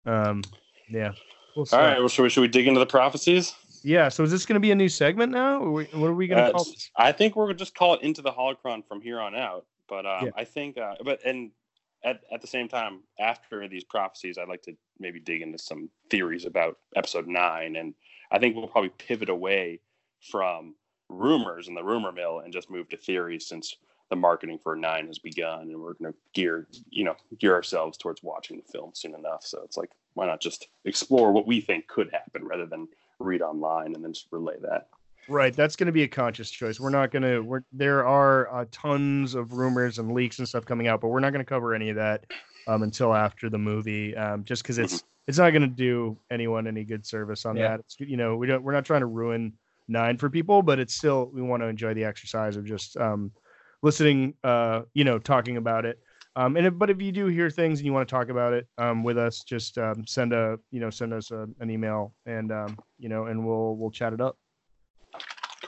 um 0.06 0.42
yeah 0.90 1.12
We'll 1.56 1.68
All 1.74 1.80
right, 1.80 1.96
see. 1.96 2.00
well, 2.00 2.08
should 2.08 2.24
we, 2.24 2.30
should 2.30 2.42
we 2.42 2.48
dig 2.48 2.68
into 2.68 2.80
the 2.80 2.86
prophecies? 2.86 3.54
yeah 3.84 4.10
so 4.10 4.24
is 4.24 4.32
this 4.32 4.46
gonna 4.46 4.60
be 4.60 4.72
a 4.72 4.76
new 4.76 4.90
segment 4.90 5.32
now 5.32 5.62
we- 5.64 5.86
what 5.86 6.08
are 6.08 6.14
we 6.14 6.28
gonna 6.28 6.44
Uh, 6.44 6.52
call 6.52 6.64
this 6.66 6.90
I 6.96 7.12
think 7.12 7.36
we're 7.36 7.46
gonna 7.48 7.58
just 7.58 7.76
call 7.76 7.94
it 7.96 8.02
into 8.02 8.22
the 8.22 8.32
holocron 8.32 8.86
from 8.88 9.02
here 9.02 9.20
on 9.20 9.36
out. 9.36 9.66
But 9.90 10.06
um, 10.06 10.26
Yeah. 10.28 10.32
I 10.38 10.46
think, 10.46 10.78
uh, 10.78 10.96
but 11.04 11.20
and 11.26 11.52
at 12.06 12.22
at 12.32 12.40
the 12.42 12.48
same 12.48 12.70
time, 12.70 13.02
after 13.20 13.68
these 13.68 13.84
prophecies, 13.84 14.38
I'd 14.38 14.48
like 14.48 14.62
to 14.64 14.74
maybe 15.00 15.20
dig 15.20 15.42
into 15.42 15.58
some 15.58 15.90
theories 16.10 16.46
about 16.46 16.78
episode 16.96 17.28
nine, 17.28 17.76
and 17.76 17.94
I 18.32 18.40
think 18.40 18.56
we'll 18.56 18.68
probably 18.70 18.92
pivot 18.98 19.28
away 19.30 19.82
from 20.32 20.76
rumors 21.10 21.68
and 21.68 21.76
the 21.76 21.84
rumor 21.84 22.14
mill 22.14 22.40
and 22.40 22.54
just 22.54 22.70
move 22.70 22.88
to 22.90 22.98
theories 22.98 23.48
since 23.48 23.76
the 24.12 24.16
marketing 24.16 24.60
for 24.62 24.76
nine 24.76 25.08
has 25.08 25.18
begun, 25.18 25.62
and 25.62 25.80
we're 25.82 25.94
gonna 25.94 26.14
gear 26.34 26.68
you 26.92 27.04
know 27.04 27.16
gear 27.40 27.56
ourselves 27.56 27.98
towards 27.98 28.22
watching 28.22 28.58
the 28.58 28.72
film 28.72 28.92
soon 28.94 29.16
enough. 29.16 29.44
So 29.44 29.62
it's 29.64 29.78
like 29.78 29.90
why 30.14 30.28
not 30.28 30.42
just 30.42 30.68
explore 30.86 31.32
what 31.32 31.48
we 31.48 31.62
think 31.62 31.88
could 31.88 32.12
happen 32.12 32.46
rather 32.46 32.68
than 32.68 32.88
read 33.18 33.42
online 33.42 33.96
and 33.96 34.04
then 34.04 34.14
just 34.14 34.28
relay 34.32 34.56
that. 34.62 34.90
Right, 35.28 35.56
that's 35.56 35.76
going 35.76 35.86
to 35.86 35.94
be 35.94 36.04
a 36.04 36.08
conscious 36.08 36.50
choice. 36.52 36.80
We're 36.80 36.90
not 36.90 37.12
going 37.12 37.24
to. 37.24 37.40
We're 37.40 37.62
there 37.72 38.06
are 38.06 38.54
uh, 38.54 38.66
tons 38.72 39.34
of 39.34 39.54
rumors 39.54 39.98
and 39.98 40.14
leaks 40.14 40.40
and 40.40 40.48
stuff 40.48 40.66
coming 40.66 40.88
out, 40.88 41.00
but 41.00 41.08
we're 41.08 41.20
not 41.22 41.32
going 41.32 41.46
to 41.46 41.50
cover 41.50 41.74
any 41.74 41.90
of 41.90 41.96
that 41.96 42.26
um, 42.68 42.84
until 42.84 43.14
after 43.14 43.50
the 43.50 43.58
movie, 43.58 44.16
um, 44.18 44.44
just 44.44 44.64
because 44.64 44.78
it's 44.78 45.04
it's 45.28 45.38
not 45.38 45.52
going 45.52 45.62
to 45.62 45.68
do 45.68 46.18
anyone 46.32 46.68
any 46.68 46.84
good 46.84 47.06
service 47.06 47.46
on 47.46 47.56
Yeah. 47.56 47.70
that. 47.70 47.80
It's, 47.82 47.96
you 48.00 48.18
know, 48.18 48.36
we 48.36 48.48
don't. 48.48 48.62
We're 48.62 48.74
not 48.74 48.84
trying 48.84 49.02
to 49.02 49.06
ruin 49.06 49.54
nine 49.88 50.18
for 50.18 50.30
people, 50.30 50.64
but 50.64 50.80
it's 50.80 50.96
still 50.96 51.30
we 51.34 51.42
want 51.42 51.62
to 51.62 51.68
enjoy 51.68 51.94
the 51.94 52.04
exercise 52.04 52.58
of 52.58 52.66
just 52.66 52.98
um, 52.98 53.32
listening. 53.82 54.34
Uh, 54.44 54.84
you 54.94 55.04
know, 55.04 55.20
talking 55.20 55.58
about 55.58 55.86
it. 55.86 56.00
Um, 56.36 56.56
and 56.56 56.66
if, 56.66 56.78
but 56.78 56.90
if 56.90 57.02
you 57.02 57.12
do 57.12 57.28
hear 57.28 57.50
things 57.50 57.80
and 57.80 57.86
you 57.86 57.92
want 57.92 58.08
to 58.08 58.12
talk 58.12 58.30
about 58.30 58.54
it 58.54 58.66
um, 58.78 59.04
with 59.04 59.18
us, 59.18 59.44
just 59.44 59.78
um, 59.78 60.06
send 60.08 60.32
a 60.34 60.58
you 60.72 60.80
know 60.80 60.90
send 60.90 61.14
us 61.14 61.32
a, 61.32 61.48
an 61.60 61.70
email 61.70 62.14
and 62.26 62.52
um, 62.52 62.78
you 62.98 63.10
know 63.10 63.26
and 63.26 63.46
we'll 63.46 63.76
we'll 63.76 63.92
chat 63.92 64.14
it 64.14 64.22
up. 64.22 64.38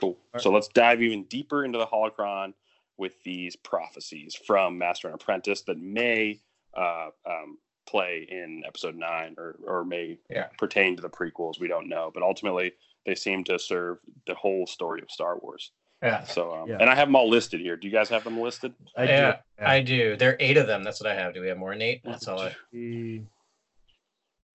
Cool. 0.00 0.16
So 0.38 0.50
let's 0.50 0.68
dive 0.68 1.02
even 1.02 1.24
deeper 1.24 1.64
into 1.64 1.78
the 1.78 1.86
holocron 1.86 2.54
with 2.96 3.22
these 3.24 3.56
prophecies 3.56 4.34
from 4.34 4.78
Master 4.78 5.08
and 5.08 5.14
Apprentice 5.14 5.62
that 5.62 5.78
may 5.78 6.40
uh, 6.76 7.08
um, 7.26 7.58
play 7.86 8.26
in 8.28 8.62
episode 8.66 8.96
nine 8.96 9.34
or, 9.38 9.56
or 9.66 9.84
may 9.84 10.18
Yeah. 10.30 10.46
pertain 10.58 10.96
to 10.96 11.02
the 11.02 11.10
prequels. 11.10 11.60
We 11.60 11.68
don't 11.68 11.88
know, 11.88 12.10
but 12.12 12.22
ultimately 12.22 12.72
they 13.06 13.14
seem 13.14 13.44
to 13.44 13.58
serve 13.58 13.98
the 14.26 14.34
whole 14.34 14.66
story 14.66 15.02
of 15.02 15.10
Star 15.10 15.38
Wars. 15.38 15.70
Yeah. 16.04 16.22
So, 16.24 16.54
um, 16.54 16.68
Yeah. 16.68 16.76
and 16.80 16.90
I 16.90 16.94
have 16.94 17.08
them 17.08 17.16
all 17.16 17.28
listed 17.30 17.60
here. 17.60 17.76
Do 17.76 17.88
you 17.88 17.92
guys 17.92 18.08
have 18.10 18.22
them 18.24 18.38
listed? 18.38 18.74
I 18.96 19.04
yeah, 19.04 19.32
do. 19.58 19.64
I 19.64 19.80
do. 19.80 20.16
There 20.16 20.30
are 20.32 20.36
eight 20.38 20.58
of 20.58 20.66
them. 20.66 20.84
That's 20.84 21.00
what 21.00 21.10
I 21.10 21.14
have. 21.14 21.32
Do 21.34 21.40
we 21.40 21.48
have 21.48 21.56
more 21.56 21.72
than 21.72 21.80
eight? 21.82 22.02
That's 22.04 22.28
all. 22.28 22.40
I... 22.40 22.54
The- 22.72 23.22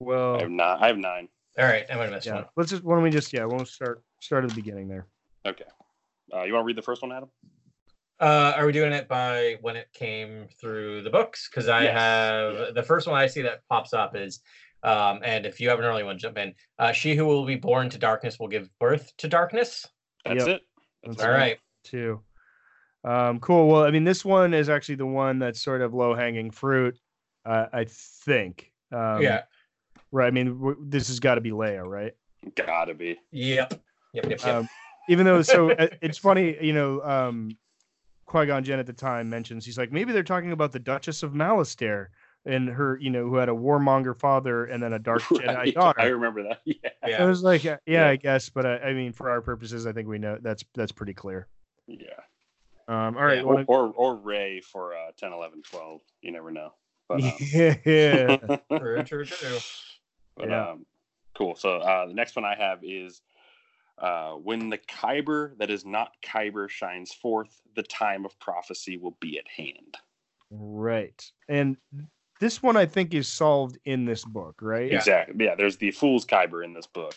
I 0.02 0.06
Well, 0.06 0.40
have 0.40 0.50
nine. 0.50 0.78
I 0.80 0.88
have 0.88 0.98
nine. 0.98 1.28
All 1.58 1.66
right, 1.66 1.86
I 1.92 1.96
might 1.96 2.04
have 2.04 2.12
missed 2.14 2.28
yeah. 2.28 2.36
one. 2.36 2.46
Let's 2.56 2.70
just. 2.70 2.84
Why 2.84 2.94
don't 2.96 3.04
we 3.04 3.10
just? 3.10 3.34
Yeah, 3.34 3.46
we'll 3.46 3.66
start 3.66 4.02
start 4.22 4.44
at 4.46 4.50
the 4.52 4.56
beginning 4.56 4.88
there. 4.88 5.08
Okay. 5.46 5.66
Uh, 6.34 6.44
you 6.44 6.54
want 6.54 6.64
to 6.64 6.68
read 6.68 6.78
the 6.78 6.82
first 6.82 7.02
one, 7.02 7.12
Adam? 7.12 7.30
Uh, 8.20 8.54
are 8.56 8.66
we 8.66 8.72
doing 8.72 8.94
it 8.94 9.08
by 9.08 9.58
when 9.62 9.76
it 9.76 9.92
came 9.94 10.48
through 10.62 11.02
the 11.02 11.10
books? 11.10 11.50
Because 11.50 11.68
I 11.68 11.84
Yes. 11.84 11.98
have 11.98 12.76
the 12.76 12.84
first 12.84 13.08
one 13.08 13.18
I 13.18 13.28
see 13.28 13.42
that 13.42 13.62
pops 13.70 13.94
up 13.94 14.16
is, 14.16 14.42
um, 14.84 15.20
and 15.24 15.46
if 15.46 15.60
you 15.60 15.70
have 15.70 15.80
an 15.80 15.86
early 15.86 16.04
one, 16.04 16.18
jump 16.18 16.38
in. 16.38 16.54
Uh, 16.78 16.92
she 16.92 17.16
who 17.16 17.26
will 17.26 17.46
be 17.46 17.56
born 17.56 17.90
to 17.90 17.98
darkness 17.98 18.40
will 18.40 18.48
give 18.48 18.70
birth 18.80 19.12
to 19.18 19.28
darkness. 19.28 19.86
That's 20.26 20.46
Yep. 20.46 20.56
it. 20.58 20.62
That's 21.04 21.18
That's 21.18 21.28
All 21.28 21.34
it. 21.34 21.38
right. 21.38 21.60
Two. 21.84 22.22
Um, 23.04 23.40
cool. 23.40 23.68
Well, 23.68 23.84
I 23.84 23.92
mean, 23.92 24.04
this 24.04 24.26
one 24.26 24.54
is 24.54 24.70
actually 24.70 24.96
the 24.96 25.06
one 25.06 25.40
that's 25.40 25.62
sort 25.62 25.82
of 25.82 25.94
low 25.94 26.14
hanging 26.14 26.52
fruit. 26.52 26.98
Uh, 27.46 27.68
I 27.72 27.86
think. 27.88 28.72
Um, 28.92 29.22
yeah. 29.22 29.44
Right. 30.12 30.28
I 30.28 30.32
mean, 30.32 30.58
w- 30.58 30.78
this 30.80 31.08
has 31.08 31.20
got 31.20 31.36
to 31.36 31.42
be 31.42 31.52
Leia, 31.52 31.88
right? 31.88 32.14
Gotta 32.56 32.94
be. 32.94 33.18
Yep. 33.32 33.82
Yep. 34.14 34.30
Yep. 34.30 34.42
Yep. 34.42 34.46
Um, 34.46 34.70
even 35.08 35.26
though, 35.26 35.42
so 35.42 35.72
uh, 35.80 35.88
it's 36.02 36.18
funny, 36.18 36.58
you 36.62 36.74
know, 36.74 37.02
um, 37.04 37.58
Qui 38.26 38.46
Gon 38.46 38.64
Jinn 38.64 38.80
at 38.80 38.86
the 38.86 38.94
time 38.94 39.28
mentions 39.28 39.66
he's 39.66 39.78
like 39.78 39.92
maybe 39.92 40.14
they're 40.14 40.22
talking 40.22 40.52
about 40.52 40.72
the 40.72 40.80
Duchess 40.80 41.24
of 41.24 41.32
Malastare 41.34 42.08
and 42.46 42.70
her, 42.70 42.98
you 43.02 43.10
know, 43.10 43.24
who 43.28 43.36
had 43.36 43.50
a 43.50 43.54
warmonger 43.54 44.18
father 44.18 44.66
and 44.66 44.82
then 44.82 44.94
a 44.94 45.00
dark 45.00 45.22
Jedi 45.24 45.56
Right. 45.56 45.74
daughter. 45.74 46.00
I 46.02 46.06
remember 46.08 46.44
that. 46.44 46.62
Yeah. 47.08 47.24
I 47.24 47.26
was 47.26 47.42
like, 47.44 47.64
yeah, 47.64 47.78
Yeah. 47.86 48.08
I 48.08 48.16
guess, 48.18 48.50
but 48.50 48.66
I, 48.66 48.78
I 48.78 48.94
mean, 48.94 49.14
for 49.14 49.30
our 49.30 49.42
purposes, 49.42 49.86
I 49.88 49.94
think 49.94 50.08
we 50.08 50.20
know 50.20 50.38
that's 50.42 50.64
that's 50.76 50.92
pretty 50.92 51.14
clear. 51.14 51.48
Yeah. 51.88 52.08
Um, 52.88 53.18
all 53.18 53.24
right, 53.26 53.38
Yeah. 53.38 53.44
wanna- 53.44 53.66
Or, 53.68 53.88
or 53.88 53.94
or 53.94 54.16
Rey 54.16 54.62
for 54.62 54.94
uh, 54.96 55.12
10, 55.18 55.34
11, 55.34 55.64
12. 55.64 56.02
You 56.22 56.32
never 56.32 56.52
know. 56.52 56.74
But, 57.08 57.24
um, 57.24 57.32
yeah. 57.86 58.38
True, 58.78 59.04
true, 59.04 59.26
true. 59.26 59.58
but, 60.38 60.50
Yeah. 60.50 60.70
um, 60.72 60.86
cool. 61.36 61.56
So 61.56 61.78
uh, 61.78 62.06
the 62.08 62.14
next 62.14 62.36
one 62.36 62.46
I 62.46 62.56
have 62.56 62.80
is 62.84 63.22
uh, 63.98 64.34
when 64.34 64.70
the 64.70 64.78
Kyber 64.78 65.58
that 65.58 65.70
is 65.72 65.86
not 65.86 66.12
Kyber 66.24 66.70
shines 66.70 67.12
forth, 67.14 67.60
the 67.76 67.84
time 67.84 68.26
of 68.26 68.40
prophecy 68.40 68.98
will 68.98 69.18
be 69.20 69.40
at 69.40 69.48
hand. 69.48 69.98
Right. 70.52 71.20
And 71.48 71.78
this 72.40 72.64
one 72.64 72.78
I 72.78 72.86
think 72.86 73.14
is 73.14 73.28
solved 73.28 73.78
in 73.86 74.06
this 74.06 74.24
book, 74.26 74.56
right? 74.62 74.92
Exactly. 74.92 75.46
Yeah, 75.46 75.56
there's 75.56 75.78
the 75.78 75.92
Fool's 75.92 76.26
Kyber 76.26 76.64
in 76.64 76.74
this 76.74 76.88
book. 76.88 77.16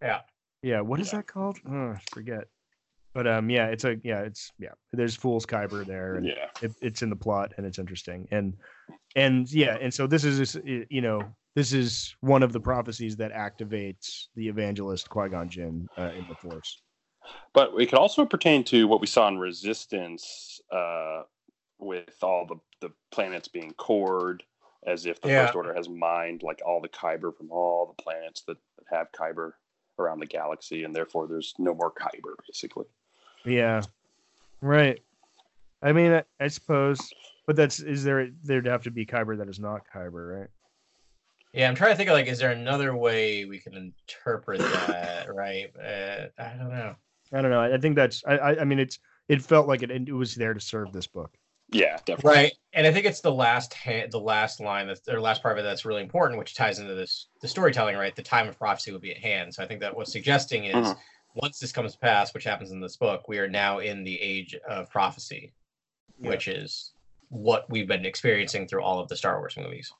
Yeah. 0.00 0.20
Yeah. 0.62 0.80
What 0.80 1.00
is 1.00 1.12
Yeah. 1.12 1.18
that 1.18 1.26
called? 1.26 1.58
Oh, 1.68 1.90
I 1.92 2.00
forget. 2.12 2.44
But 3.12 3.26
um, 3.28 3.48
yeah, 3.48 3.66
it's 3.66 3.84
a 3.84 3.96
yeah, 4.02 4.22
it's 4.22 4.50
yeah. 4.58 4.70
There's 4.92 5.14
Fool's 5.14 5.46
Kyber 5.46 5.86
there, 5.86 6.16
and 6.16 6.26
Yeah. 6.26 6.48
it, 6.62 6.72
it's 6.82 7.02
in 7.02 7.10
the 7.10 7.16
plot, 7.16 7.52
and 7.56 7.64
it's 7.64 7.78
interesting, 7.78 8.26
and 8.32 8.54
and 9.14 9.50
yeah, 9.52 9.76
and 9.80 9.94
so 9.94 10.08
this 10.08 10.24
is 10.24 10.58
you 10.64 11.00
know 11.00 11.22
this 11.54 11.72
is 11.72 12.16
one 12.20 12.42
of 12.42 12.52
the 12.52 12.58
prophecies 12.58 13.14
that 13.16 13.32
activates 13.32 14.24
the 14.34 14.48
evangelist 14.48 15.08
Qui 15.08 15.28
Gon 15.28 15.48
Jinn 15.48 15.88
uh, 15.96 16.10
in 16.16 16.26
the 16.28 16.34
Force. 16.34 16.82
But 17.52 17.70
it 17.78 17.86
could 17.86 17.98
also 18.00 18.26
pertain 18.26 18.64
to 18.64 18.88
what 18.88 19.00
we 19.00 19.06
saw 19.06 19.28
in 19.28 19.38
Resistance 19.38 20.60
uh, 20.72 21.22
with 21.84 22.16
all 22.22 22.46
the, 22.46 22.56
the 22.80 22.92
planets 23.10 23.48
being 23.48 23.72
cored, 23.74 24.42
as 24.86 25.06
if 25.06 25.20
the 25.20 25.28
Yeah. 25.28 25.46
First 25.46 25.56
Order 25.56 25.74
has 25.74 25.88
mined 25.88 26.42
like 26.42 26.60
all 26.64 26.80
the 26.80 26.88
Kyber 26.88 27.36
from 27.36 27.50
all 27.50 27.86
the 27.86 28.02
planets 28.02 28.42
that, 28.42 28.56
that 28.76 28.96
have 28.96 29.12
Kyber 29.12 29.52
around 29.98 30.20
the 30.20 30.26
galaxy, 30.26 30.84
and 30.84 30.94
therefore 30.94 31.26
there's 31.26 31.54
no 31.58 31.74
more 31.74 31.92
Kyber, 31.92 32.34
basically. 32.46 32.86
Yeah, 33.44 33.82
right. 34.60 35.00
I 35.82 35.92
mean, 35.92 36.12
I, 36.12 36.24
I 36.40 36.48
suppose, 36.48 36.98
but 37.46 37.56
that's 37.56 37.80
is 37.80 38.02
there 38.04 38.30
there'd 38.42 38.66
have 38.66 38.82
to 38.84 38.90
be 38.90 39.04
Kyber 39.04 39.36
that 39.38 39.48
is 39.48 39.60
not 39.60 39.82
Kyber, 39.94 40.40
right? 40.40 40.48
Yeah, 41.52 41.68
I'm 41.68 41.76
trying 41.76 41.92
to 41.92 41.96
think 41.96 42.08
of 42.08 42.14
like, 42.14 42.26
is 42.26 42.38
there 42.38 42.50
another 42.50 42.96
way 42.96 43.44
we 43.44 43.58
can 43.58 43.74
interpret 43.74 44.58
that? 44.58 45.28
right? 45.34 45.70
Uh, 45.78 46.26
I 46.36 46.54
don't 46.56 46.70
know. 46.70 46.96
I 47.32 47.42
don't 47.42 47.50
know. 47.50 47.60
I, 47.60 47.74
I 47.74 47.78
think 47.78 47.94
that's. 47.96 48.24
I, 48.26 48.38
I 48.38 48.60
I 48.62 48.64
mean, 48.64 48.80
it's 48.80 48.98
it 49.28 49.42
felt 49.42 49.68
like 49.68 49.82
it 49.82 49.90
it 49.90 50.12
was 50.12 50.34
there 50.34 50.54
to 50.54 50.60
serve 50.60 50.92
this 50.92 51.06
book. 51.06 51.36
Yeah, 51.70 51.96
definitely. 52.04 52.30
Right, 52.32 52.52
and 52.72 52.86
I 52.86 52.92
think 52.92 53.06
it's 53.06 53.20
the 53.20 53.32
last 53.32 53.74
ha- 53.74 54.06
the 54.10 54.20
last 54.20 54.60
line 54.60 54.86
that's 54.86 55.08
or 55.08 55.20
last 55.20 55.42
part 55.42 55.58
of 55.58 55.64
it 55.64 55.66
that's 55.66 55.84
really 55.84 56.02
important, 56.02 56.38
which 56.38 56.54
ties 56.54 56.78
into 56.78 56.94
this 56.94 57.28
the 57.40 57.48
storytelling. 57.48 57.96
Right, 57.96 58.14
the 58.14 58.22
time 58.22 58.48
of 58.48 58.58
prophecy 58.58 58.92
will 58.92 59.00
be 59.00 59.10
at 59.10 59.18
hand. 59.18 59.54
So 59.54 59.62
I 59.62 59.66
think 59.66 59.80
that 59.80 59.94
what's 59.96 60.12
suggesting 60.12 60.66
is 60.66 60.74
Mhm. 60.74 60.98
once 61.36 61.58
this 61.58 61.72
comes 61.72 61.92
to 61.92 61.98
pass, 61.98 62.32
which 62.34 62.44
happens 62.44 62.70
in 62.70 62.80
this 62.80 62.96
book, 62.96 63.26
we 63.28 63.38
are 63.38 63.48
now 63.48 63.78
in 63.80 64.04
the 64.04 64.20
age 64.20 64.54
of 64.68 64.88
prophecy, 64.90 65.52
Yeah. 66.20 66.28
which 66.30 66.46
is 66.48 66.92
what 67.30 67.68
we've 67.70 67.88
been 67.88 68.04
experiencing 68.06 68.68
through 68.68 68.82
all 68.82 69.00
of 69.00 69.08
the 69.08 69.16
Star 69.16 69.38
Wars 69.38 69.56
movies. 69.56 69.92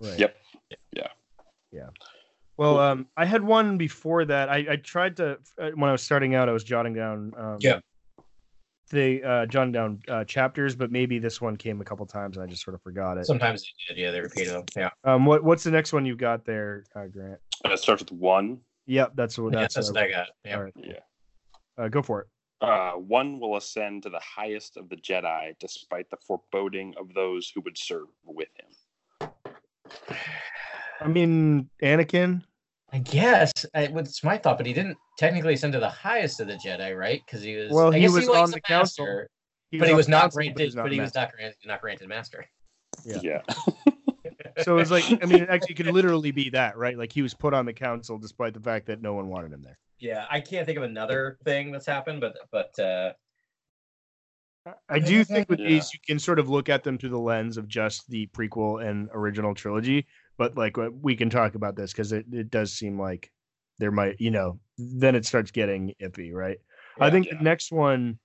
Right. 0.00 0.18
Yep. 0.18 0.36
Yeah. 0.92 1.08
Yeah. 1.72 1.88
Well, 2.56 2.78
um, 2.78 3.08
I 3.16 3.24
had 3.24 3.42
one 3.42 3.78
before 3.78 4.24
that. 4.26 4.48
I, 4.48 4.66
I 4.70 4.76
tried 4.76 5.16
to 5.16 5.38
uh, 5.58 5.70
when 5.70 5.88
I 5.88 5.92
was 5.92 6.02
starting 6.02 6.34
out. 6.34 6.48
I 6.48 6.52
was 6.52 6.64
jotting 6.64 6.92
down. 6.92 7.32
Um, 7.36 7.56
Yeah. 7.60 7.80
The 8.94 9.24
uh, 9.24 9.46
jotting 9.46 9.72
down 9.72 9.98
uh, 10.06 10.22
chapters, 10.22 10.76
but 10.76 10.92
maybe 10.92 11.18
this 11.18 11.40
one 11.40 11.56
came 11.56 11.80
a 11.80 11.84
couple 11.84 12.06
times 12.06 12.36
and 12.36 12.44
I 12.44 12.46
just 12.46 12.62
sort 12.62 12.74
of 12.76 12.82
forgot 12.82 13.18
it. 13.18 13.26
Sometimes 13.26 13.64
they 13.88 13.94
did, 13.94 14.00
yeah, 14.00 14.12
they 14.12 14.20
repeated 14.20 14.54
them. 14.54 14.64
Yeah, 14.76 14.90
Um, 15.02 15.26
what 15.26 15.42
what's 15.42 15.64
the 15.64 15.72
next 15.72 15.92
one 15.92 16.06
you 16.06 16.14
got 16.14 16.44
there, 16.44 16.84
uh, 16.94 17.06
Grant? 17.06 17.40
It 17.64 17.78
starts 17.80 18.04
with 18.04 18.12
one. 18.12 18.60
Yep, 18.86 19.12
that's 19.16 19.36
what 19.36 19.52
yeah 19.52 19.62
that's. 19.62 19.74
that's, 19.74 19.90
uh, 19.90 19.94
what 19.94 20.02
I 20.04 20.10
got. 20.10 20.28
Yeah. 20.44 20.56
all 20.56 20.62
right, 20.62 20.72
Yeah. 20.76 20.92
uh, 21.76 21.88
go 21.88 22.02
for 22.02 22.20
it. 22.20 22.28
Uh, 22.60 22.92
one 22.92 23.40
will 23.40 23.56
ascend 23.56 24.04
to 24.04 24.10
the 24.10 24.20
highest 24.20 24.76
of 24.76 24.88
the 24.88 24.96
Jedi, 24.96 25.54
despite 25.58 26.08
the 26.08 26.16
foreboding 26.24 26.94
of 26.96 27.12
those 27.14 27.50
who 27.52 27.62
would 27.62 27.76
serve 27.76 28.06
with 28.24 28.48
him. 29.20 29.30
I 31.00 31.08
mean, 31.08 31.68
Anakin. 31.82 32.44
I 32.94 32.98
guess 32.98 33.52
I, 33.74 33.82
it's 33.92 34.22
my 34.22 34.38
thought, 34.38 34.56
but 34.56 34.66
he 34.66 34.72
didn't 34.72 34.96
technically 35.18 35.54
ascend 35.54 35.72
to 35.72 35.80
the 35.80 35.88
highest 35.88 36.38
of 36.40 36.46
the 36.46 36.54
Jedi, 36.54 36.96
right? 36.96 37.20
Because 37.26 37.42
he 37.42 37.56
was. 37.56 37.72
Well, 37.72 37.92
I 37.92 37.96
he 37.96 38.02
guess 38.02 38.12
was 38.12 38.28
likes 38.28 38.38
on 38.38 38.48
a 38.50 38.52
the 38.52 38.60
council. 38.60 39.04
master, 39.04 39.30
He 39.72 39.78
but 39.78 39.88
he 39.88 39.92
on 39.92 39.96
was 39.96 40.08
not 40.08 40.30
granted. 40.30 40.72
But 40.76 40.92
he 40.92 41.00
was 41.00 41.06
master. 41.12 41.18
not 41.20 41.32
granted. 41.32 41.56
Not 41.66 41.80
granted 41.80 42.08
master. 42.08 42.46
Yeah. 43.04 43.18
Yeah. 43.22 43.40
So 44.62 44.78
it's 44.78 44.90
like, 44.92 45.04
I 45.20 45.26
mean, 45.26 45.42
it 45.42 45.48
actually 45.48 45.74
could 45.74 45.86
literally 45.88 46.30
be 46.30 46.48
that, 46.50 46.76
right? 46.76 46.96
Like 46.96 47.10
he 47.12 47.22
was 47.22 47.34
put 47.34 47.52
on 47.54 47.66
the 47.66 47.72
council 47.72 48.18
despite 48.18 48.54
the 48.54 48.60
fact 48.60 48.86
that 48.86 49.02
no 49.02 49.12
one 49.12 49.26
wanted 49.28 49.52
him 49.52 49.62
there. 49.62 49.76
Yeah, 49.98 50.26
I 50.30 50.40
can't 50.40 50.64
think 50.64 50.78
of 50.78 50.84
another 50.84 51.38
thing 51.44 51.72
that's 51.72 51.86
happened, 51.86 52.20
but 52.20 52.36
but 52.52 52.78
uh, 52.78 53.12
I 54.88 55.00
do 55.00 55.24
think 55.24 55.48
with 55.50 55.58
Yeah. 55.58 55.68
these, 55.70 55.92
you 55.92 55.98
can 56.06 56.20
sort 56.20 56.38
of 56.38 56.48
look 56.48 56.68
at 56.68 56.84
them 56.84 56.98
through 56.98 57.10
the 57.10 57.18
lens 57.18 57.56
of 57.56 57.66
just 57.66 58.08
the 58.08 58.28
prequel 58.28 58.86
and 58.88 59.08
original 59.12 59.54
trilogy. 59.54 60.06
But 60.36 60.56
like, 60.56 60.76
uh, 60.78 60.90
we 61.00 61.16
can 61.16 61.30
talk 61.30 61.54
about 61.54 61.76
this 61.76 61.92
because 61.92 62.12
it, 62.12 62.26
it 62.32 62.50
does 62.50 62.72
seem 62.72 62.98
like 63.00 63.30
there 63.78 63.92
might, 63.92 64.20
you 64.20 64.30
know, 64.30 64.58
then 64.78 65.14
it 65.14 65.24
starts 65.26 65.50
getting 65.50 65.94
iffy, 66.00 66.32
right? 66.32 66.58
I 67.00 67.10
think 67.10 67.26
Yeah. 67.26 67.36
the 67.38 67.44
next 67.44 67.70
one, 67.72 68.18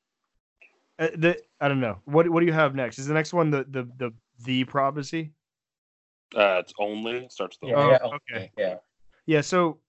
uh, 0.97 1.09
the 1.15 1.41
I 1.61 1.67
don't 1.67 1.79
know 1.79 1.99
what 2.05 2.29
what 2.29 2.41
do 2.41 2.45
you 2.45 2.53
have 2.53 2.75
next? 2.75 2.99
Is 2.99 3.07
the 3.07 3.13
next 3.13 3.33
one 3.33 3.49
the 3.51 3.65
the 3.69 3.83
the 3.97 4.13
the 4.43 4.63
prophecy? 4.65 5.31
Uh, 6.35 6.59
it's 6.59 6.73
only 6.79 7.27
starts 7.29 7.57
with 7.61 7.71
yeah, 7.71 7.75
the 7.75 7.81
Oh, 7.81 7.89
yeah, 7.91 8.17
okay. 8.37 8.51
yeah. 8.57 8.75
Yeah. 9.25 9.41
So 9.41 9.79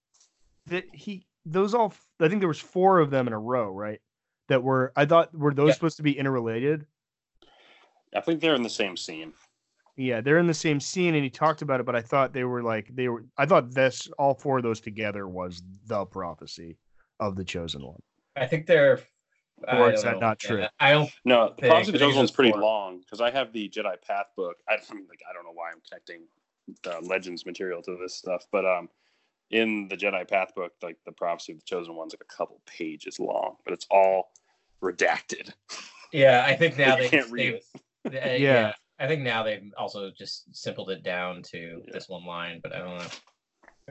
that 0.66 0.84
he 0.94 1.26
those 1.44 1.74
all 1.74 1.92
I 2.20 2.28
think 2.28 2.40
there 2.40 2.48
was 2.48 2.60
four 2.60 3.00
of 3.00 3.10
them 3.10 3.26
in 3.26 3.32
a 3.32 3.38
row, 3.38 3.70
right? 3.70 4.00
That 4.48 4.62
were 4.62 4.92
I 4.96 5.04
thought 5.04 5.34
were 5.36 5.52
those 5.52 5.68
Yeah. 5.68 5.74
supposed 5.74 5.96
to 5.98 6.02
be 6.02 6.16
interrelated? 6.16 6.86
I 8.14 8.20
think 8.20 8.40
they're 8.40 8.54
in 8.54 8.62
the 8.62 8.70
same 8.70 8.96
scene. 8.96 9.32
Yeah, 9.96 10.20
they're 10.20 10.38
in 10.38 10.46
the 10.46 10.54
same 10.54 10.80
scene, 10.80 11.14
and 11.14 11.22
he 11.24 11.30
talked 11.30 11.62
about 11.62 11.80
it, 11.80 11.86
but 11.86 11.96
I 11.96 12.00
thought 12.00 12.32
they 12.32 12.44
were 12.44 12.62
like 12.62 12.88
they 12.94 13.08
were. 13.08 13.24
I 13.36 13.46
thought 13.46 13.72
this 13.72 14.08
all 14.18 14.34
four 14.34 14.58
of 14.58 14.62
those 14.62 14.80
together 14.80 15.28
was 15.28 15.62
the 15.86 16.04
prophecy 16.06 16.78
of 17.18 17.36
the 17.36 17.44
chosen 17.44 17.84
one. 17.84 18.00
I 18.36 18.46
think 18.46 18.66
they're. 18.66 19.00
Or 19.68 19.90
is 19.90 20.02
don't 20.02 20.12
that 20.14 20.20
know. 20.20 20.26
not 20.28 20.38
true? 20.38 20.60
Yeah, 20.60 20.68
I 20.78 20.92
don't. 20.92 21.10
No, 21.26 21.52
the 21.58 21.66
Prophecy 21.68 21.90
of 21.90 21.92
the 21.92 21.98
Chosen 21.98 22.16
one's 22.16 22.30
just 22.30 22.34
pretty 22.34 22.52
four. 22.52 22.62
long 22.62 23.00
because 23.00 23.20
I 23.20 23.30
have 23.30 23.52
the 23.52 23.68
Jedi 23.68 24.00
Path 24.00 24.28
book. 24.34 24.56
I, 24.66 24.76
I 24.76 24.94
mean, 24.94 25.04
like, 25.06 25.20
I 25.28 25.34
don't 25.34 25.44
know 25.44 25.52
why 25.52 25.70
I'm 25.70 25.82
connecting 25.86 26.22
the 26.82 27.06
Legends 27.06 27.44
material 27.44 27.82
to 27.82 27.98
this 28.00 28.14
stuff, 28.14 28.46
but 28.50 28.64
um, 28.64 28.88
in 29.50 29.86
the 29.88 29.98
Jedi 29.98 30.26
Path 30.26 30.54
book, 30.54 30.72
like 30.82 30.96
the 31.04 31.12
Prophecy 31.12 31.52
of 31.52 31.58
the 31.58 31.64
Chosen 31.66 31.94
one's 31.94 32.14
like 32.14 32.22
a 32.22 32.34
couple 32.34 32.62
pages 32.64 33.20
long, 33.20 33.56
but 33.64 33.74
it's 33.74 33.86
all 33.90 34.30
redacted. 34.82 35.52
Yeah, 36.10 36.42
I 36.46 36.56
think 36.56 36.78
now 36.78 36.96
they 36.96 37.08
can't 37.08 37.30
read 37.30 37.60
they've- 38.04 38.16
uh, 38.16 38.18
Yeah. 38.28 38.36
yeah. 38.36 38.72
I 39.00 39.06
think 39.08 39.22
now 39.22 39.42
they've 39.42 39.72
also 39.78 40.10
just 40.10 40.54
simpled 40.54 40.90
it 40.90 41.02
down 41.02 41.42
to 41.44 41.58
Yeah. 41.58 41.92
this 41.92 42.08
one 42.08 42.24
line, 42.26 42.60
but 42.62 42.74
I 42.74 42.78
don't 42.78 42.98
know. 42.98 43.06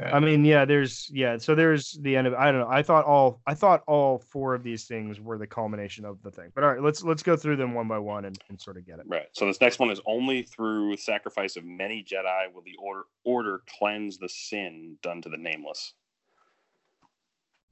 I 0.01 0.21
mean, 0.21 0.45
yeah, 0.45 0.63
there's 0.63 1.09
yeah. 1.11 1.35
So 1.37 1.55
there's 1.55 1.91
the 2.01 2.15
end 2.15 2.25
of. 2.25 2.33
I 2.33 2.53
don't 2.53 2.61
know. 2.61 2.69
I 2.69 2.81
thought 2.83 3.03
all. 3.03 3.41
I 3.45 3.53
thought 3.53 3.83
all 3.85 4.19
four 4.19 4.55
of 4.55 4.63
these 4.63 4.85
things 4.85 5.19
were 5.19 5.37
the 5.37 5.47
culmination 5.47 6.05
of 6.05 6.21
the 6.23 6.31
thing. 6.31 6.51
But 6.55 6.63
all 6.63 6.69
right, 6.71 6.81
let's 6.81 7.03
let's 7.03 7.21
go 7.21 7.35
through 7.35 7.57
them 7.57 7.73
one 7.73 7.89
by 7.89 7.97
one 7.99 8.23
and, 8.23 8.39
and 8.47 8.61
sort 8.61 8.77
of 8.77 8.85
get 8.85 8.99
it. 8.99 9.05
Right. 9.09 9.27
So 9.33 9.45
this 9.45 9.59
next 9.59 9.77
one 9.77 9.89
is 9.91 9.99
only 10.05 10.43
through 10.43 10.95
sacrifice 10.95 11.57
of 11.57 11.65
many 11.65 12.01
Jedi 12.01 12.53
will 12.53 12.61
the 12.61 12.77
order 12.79 13.03
order 13.25 13.61
cleanse 13.77 14.17
the 14.19 14.29
sin 14.29 14.95
done 15.03 15.21
to 15.23 15.27
the 15.27 15.37
nameless. 15.37 15.93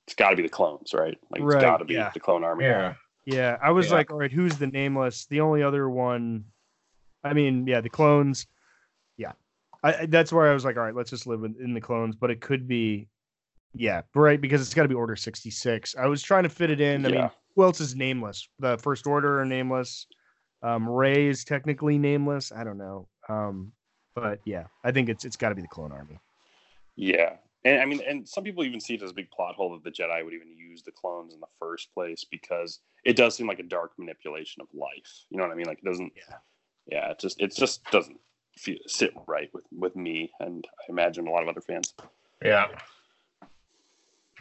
It's 0.05 0.15
got 0.15 0.31
to 0.31 0.35
be 0.35 0.43
the 0.43 0.49
clones, 0.49 0.93
right? 0.93 1.17
Like 1.29 1.41
it's 1.41 1.53
Right, 1.53 1.61
got 1.61 1.77
to 1.77 1.85
be 1.85 1.93
yeah. 1.93 2.11
the 2.13 2.19
clone 2.19 2.43
army. 2.43 2.65
Yeah. 2.65 2.95
Yeah, 3.25 3.57
I 3.61 3.71
was 3.71 3.87
Yeah. 3.87 3.95
like, 3.95 4.11
all 4.11 4.17
right, 4.17 4.31
who's 4.31 4.57
the 4.57 4.67
nameless? 4.67 5.25
The 5.27 5.41
only 5.41 5.61
other 5.63 5.89
one, 5.89 6.45
I 7.27 7.33
mean, 7.33 7.67
yeah, 7.67 7.81
the 7.81 7.89
clones. 7.89 8.47
Yeah, 9.17 9.33
I, 9.83 10.05
that's 10.07 10.31
where 10.31 10.49
I 10.49 10.53
was 10.53 10.65
like, 10.65 10.77
all 10.77 10.83
right, 10.83 10.95
let's 10.95 11.09
just 11.09 11.27
live 11.27 11.43
in, 11.43 11.55
in 11.59 11.73
the 11.73 11.81
clones. 11.81 12.15
But 12.15 12.31
it 12.31 12.41
could 12.41 12.67
be, 12.67 13.07
yeah, 13.73 14.01
right, 14.15 14.39
because 14.39 14.61
it's 14.61 14.73
got 14.73 14.83
to 14.83 14.89
be 14.89 14.95
Order 14.95 15.15
sixty 15.15 15.49
six. 15.49 15.95
I 15.97 16.07
was 16.07 16.21
trying 16.21 16.43
to 16.43 16.49
fit 16.49 16.69
it 16.69 16.81
in. 16.81 17.05
I 17.05 17.09
mean, 17.09 17.29
who 17.55 17.63
else 17.63 17.81
is 17.81 17.95
nameless? 17.95 18.47
The 18.59 18.77
First 18.77 19.07
Order 19.07 19.41
are 19.41 19.45
nameless. 19.45 20.07
Um, 20.63 20.89
Rey 20.89 21.27
is 21.27 21.43
technically 21.43 21.97
nameless. 21.97 22.51
I 22.51 22.63
don't 22.63 22.77
know. 22.77 23.07
Um, 23.29 23.71
but 24.15 24.39
yeah, 24.45 24.65
I 24.83 24.91
think 24.91 25.09
it's 25.09 25.25
it's 25.25 25.37
got 25.37 25.49
to 25.49 25.55
be 25.55 25.61
the 25.61 25.67
clone 25.67 25.91
army. 25.91 26.19
Yeah. 26.95 27.35
And 27.65 27.81
I 27.81 27.85
mean, 27.85 28.01
and 28.07 28.27
some 28.27 28.43
people 28.43 28.63
even 28.63 28.79
see 28.79 28.95
it 28.95 29.03
as 29.03 29.11
a 29.11 29.13
big 29.13 29.29
plot 29.29 29.55
hole 29.55 29.73
that 29.73 29.83
the 29.83 29.91
Jedi 29.91 30.23
would 30.23 30.33
even 30.33 30.55
use 30.55 30.83
the 30.83 30.91
clones 30.91 31.33
in 31.33 31.39
the 31.39 31.47
first 31.59 31.93
place 31.93 32.23
because 32.29 32.79
it 33.03 33.15
does 33.15 33.35
seem 33.35 33.47
like 33.47 33.59
a 33.59 33.63
dark 33.63 33.91
manipulation 33.97 34.61
of 34.61 34.67
life. 34.73 35.25
You 35.29 35.37
know 35.37 35.43
what 35.43 35.51
I 35.51 35.55
mean? 35.55 35.67
Like 35.67 35.79
it 35.79 35.85
doesn't. 35.85 36.11
Yeah. 36.15 36.37
Yeah. 36.91 37.11
It 37.11 37.19
just 37.19 37.41
it 37.41 37.55
just 37.55 37.83
doesn't 37.91 38.19
feel, 38.57 38.77
sit 38.87 39.13
right 39.27 39.49
with 39.53 39.65
with 39.71 39.95
me, 39.95 40.31
and 40.39 40.65
I 40.79 40.83
imagine 40.91 41.27
a 41.27 41.31
lot 41.31 41.43
of 41.43 41.49
other 41.49 41.61
fans. 41.61 41.93
Yeah. 42.43 42.67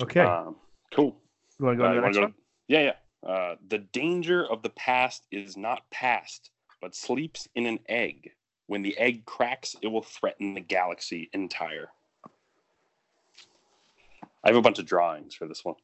Okay, 0.01 0.21
Um, 0.21 0.57
cool. 0.93 1.17
you 1.59 1.65
want 1.67 1.79
to 1.79 1.83
go 1.83 1.85
Uh, 1.85 1.89
on 1.89 1.95
you 1.95 2.01
the 2.01 2.07
next 2.07 2.17
go- 2.19 2.23
one? 2.25 2.35
Yeah, 2.69 2.81
yeah. 3.25 3.29
Uh, 3.29 3.57
the 3.69 3.79
danger 3.79 4.45
of 4.47 4.63
the 4.63 4.69
past 4.71 5.27
is 5.31 5.57
not 5.57 5.89
past, 5.91 6.51
but 6.83 6.95
sleeps 6.95 7.49
in 7.55 7.65
an 7.67 7.79
egg. 7.89 8.33
When 8.67 8.83
the 8.83 8.97
egg 8.99 9.25
cracks, 9.25 9.75
it 9.81 9.87
will 9.89 10.03
threaten 10.03 10.53
the 10.55 10.61
galaxy 10.61 11.31
entire. 11.33 11.89
I 14.45 14.49
have 14.51 14.57
a 14.57 14.61
bunch 14.61 14.79
of 14.79 14.85
drawings 14.87 15.35
for 15.35 15.47
this 15.49 15.65
one. 15.65 15.77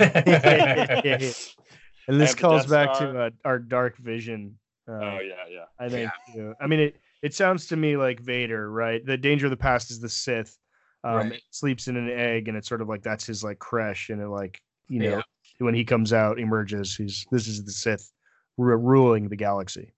Yeah. 0.00 1.00
And 2.08 2.18
this 2.18 2.34
calls 2.34 2.64
back 2.66 2.94
Star. 2.96 3.12
to 3.12 3.20
uh, 3.24 3.30
our 3.44 3.58
dark 3.58 3.98
vision. 3.98 4.58
Oh 4.88 5.18
yeah, 5.20 5.34
yeah. 5.50 5.64
I 5.78 5.88
think. 5.88 6.10
too. 6.34 6.54
I 6.60 6.66
mean, 6.66 6.80
it 6.80 6.96
it 7.22 7.34
sounds 7.34 7.66
to 7.66 7.76
me 7.76 7.96
like 7.96 8.20
Vader, 8.20 8.70
right? 8.70 9.04
The 9.04 9.16
danger 9.16 9.46
of 9.46 9.50
the 9.50 9.56
past 9.56 9.90
is 9.90 10.00
the 10.00 10.08
Sith. 10.08 10.56
Um, 11.04 11.16
Right. 11.16 11.32
it 11.34 11.42
sleeps 11.50 11.86
in 11.88 11.96
an 11.96 12.08
egg, 12.10 12.48
and 12.48 12.56
it's 12.56 12.68
sort 12.68 12.80
of 12.82 12.88
like 12.88 13.02
that's 13.02 13.26
his 13.26 13.44
like 13.44 13.58
creche, 13.58 14.10
and 14.10 14.20
it 14.20 14.28
like 14.28 14.60
you 14.88 15.00
know 15.00 15.16
Yeah. 15.18 15.22
when 15.58 15.74
he 15.74 15.84
comes 15.84 16.12
out, 16.12 16.38
emerges. 16.40 16.96
He's 16.96 17.26
this 17.30 17.46
is 17.46 17.64
the 17.64 17.70
Sith 17.72 18.10
ru- 18.56 18.76
ruling 18.76 19.28
the 19.28 19.36
galaxy. 19.36 19.92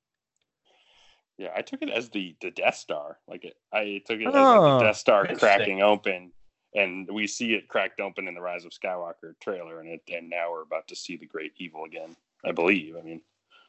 Yeah, 1.39 1.53
I 1.57 1.63
took 1.63 1.81
it 1.83 1.89
as 1.89 2.11
the 2.11 2.37
the 2.41 2.51
Death 2.51 2.77
Star. 2.77 3.19
Like 3.27 3.45
it, 3.45 3.55
I 3.73 4.03
took 4.07 4.21
it 4.21 4.27
as 4.27 4.35
like 4.35 4.59
Oh, 4.59 4.79
the 4.79 4.85
Death 4.85 4.97
Star 4.97 5.27
cracking 5.37 5.81
open, 5.83 6.33
and 6.75 7.09
we 7.11 7.27
see 7.27 7.55
it 7.55 7.67
cracked 7.69 8.01
open 8.01 8.29
in 8.29 8.35
the 8.35 8.43
Rise 8.43 8.65
of 8.67 8.73
Skywalker 8.73 9.39
trailer, 9.41 9.81
and 9.81 9.89
it, 9.89 10.03
and 10.13 10.29
now 10.29 10.51
we're 10.51 10.63
about 10.63 10.89
to 10.89 10.97
see 10.97 11.17
the 11.17 11.27
great 11.27 11.53
evil 11.59 11.85
again. 11.85 12.15
I 12.45 12.53
believe. 12.53 12.97
I 12.97 13.03
mean, 13.03 13.23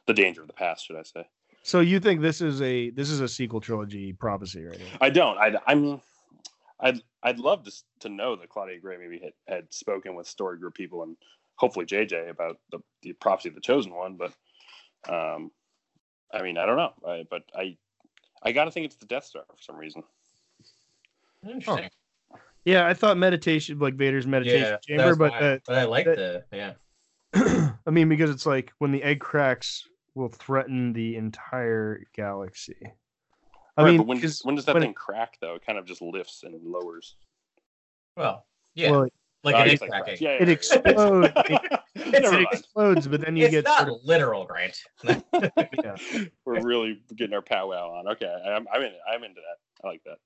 the 0.08 0.14
danger 0.14 0.42
of 0.42 0.48
the 0.48 0.54
past, 0.54 0.86
should 0.86 0.96
I 0.96 1.04
say? 1.04 1.28
So 1.64 1.80
you 1.80 2.00
think 2.00 2.22
this 2.22 2.42
is 2.42 2.62
a 2.62 2.90
this 2.90 3.10
is 3.10 3.20
a 3.22 3.28
sequel 3.28 3.62
trilogy 3.62 4.14
prophecy, 4.14 4.64
right? 4.66 4.78
here? 4.78 4.88
I 5.00 5.10
don't. 5.10 5.38
I, 5.38 5.56
I'm. 5.68 6.02
I'd 6.80 7.02
I'd 7.22 7.38
love 7.40 7.64
to 7.66 7.72
to 8.00 8.10
know 8.10 8.36
that 8.36 8.50
Claudia 8.50 8.80
Gray 8.80 8.98
maybe 8.98 9.20
had, 9.20 9.34
had 9.56 9.74
spoken 9.74 10.16
with 10.16 10.28
story 10.28 10.58
group 10.58 10.74
people 10.74 11.04
and 11.04 11.16
hopefully 11.58 11.86
JJ 11.86 12.30
about 12.32 12.58
the 12.72 12.80
the 13.04 13.14
prophecy 13.14 13.50
of 13.50 13.56
the 13.56 13.62
chosen 13.62 13.94
one, 13.94 14.18
but 14.18 14.34
um, 15.08 15.52
I 16.34 16.42
mean 16.42 16.58
I 16.58 16.66
don't 16.66 16.78
know. 16.78 16.94
I, 17.08 17.26
but 17.30 17.44
I 17.56 17.78
I 18.42 18.52
got 18.54 18.66
to 18.66 18.72
think 18.72 18.88
it's 18.88 18.96
the 18.96 19.06
Death 19.06 19.26
Star 19.26 19.44
for 19.48 19.62
some 19.62 19.78
reason. 19.78 20.02
Interesting. 21.48 21.90
Yeah, 22.66 22.86
I 22.88 22.94
thought 22.94 23.18
meditation, 23.18 23.80
like 23.80 23.96
Vader's 23.96 24.28
meditation 24.28 24.64
that 24.64 24.84
chamber, 24.84 25.16
but 25.16 25.32
why- 25.32 25.40
the, 25.40 25.62
but 25.68 25.78
I 25.78 25.84
like 25.86 26.06
that- 26.06 26.18
the 26.18 26.44
yeah. 26.52 26.74
I 27.86 27.92
mean, 27.92 28.10
because 28.10 28.30
it's 28.30 28.46
like 28.46 28.74
when 28.80 28.92
the 28.92 29.02
egg 29.04 29.20
cracks, 29.20 29.88
will 30.16 30.30
threaten 30.30 30.94
the 30.94 31.16
entire 31.16 32.04
galaxy. 32.14 32.94
I 33.78 33.84
Right, 33.84 33.90
mean, 33.92 33.98
but 33.98 34.08
when 34.08 34.20
does 34.20 34.40
'cause 34.40 34.46
when 34.46 34.56
does 34.56 34.66
that 34.66 34.74
when 34.76 34.84
it- 34.84 34.88
thing 34.88 34.94
crack 34.94 35.38
though? 35.40 35.56
It 35.56 35.66
kind 35.66 35.78
of 35.78 35.86
just 35.86 36.02
lifts 36.02 36.44
and 36.44 36.62
lowers. 36.64 37.16
Well, 38.18 38.46
yeah, 38.76 38.92
well, 38.92 39.08
like 39.44 39.56
Oh, 39.56 39.60
an 39.60 39.70
I 39.70 39.72
egg 39.72 39.82
like 39.82 39.90
cracking. 39.90 40.06
cracks. 40.06 40.22
Yeah, 40.22 40.30
it 40.32 40.48
yeah, 40.48 40.54
explodes. 40.54 41.34
yeah, 41.36 41.44
yeah. 41.50 41.78
It's- 41.96 42.22
Never 42.24 42.40
it 42.42 42.48
explodes, 42.52 43.08
but 43.08 43.22
then 43.22 43.36
you 43.38 43.46
it's 43.46 43.52
get 43.52 43.64
not 43.66 43.80
sort 43.88 43.90
of, 43.90 44.04
literal, 44.04 44.46
Grant. 44.46 44.78
yeah. 45.04 45.96
We're 46.46 46.62
really 46.62 47.02
getting 47.16 47.34
our 47.34 47.42
powwow 47.42 47.92
on. 48.00 48.08
Okay, 48.10 48.26
I'm 48.46 48.68
I'm 48.74 48.82
in. 48.82 48.94
I'm 49.10 49.24
into 49.24 49.40
that. 49.42 49.58
I 49.86 49.88
like 49.90 50.02
that. 50.06 50.18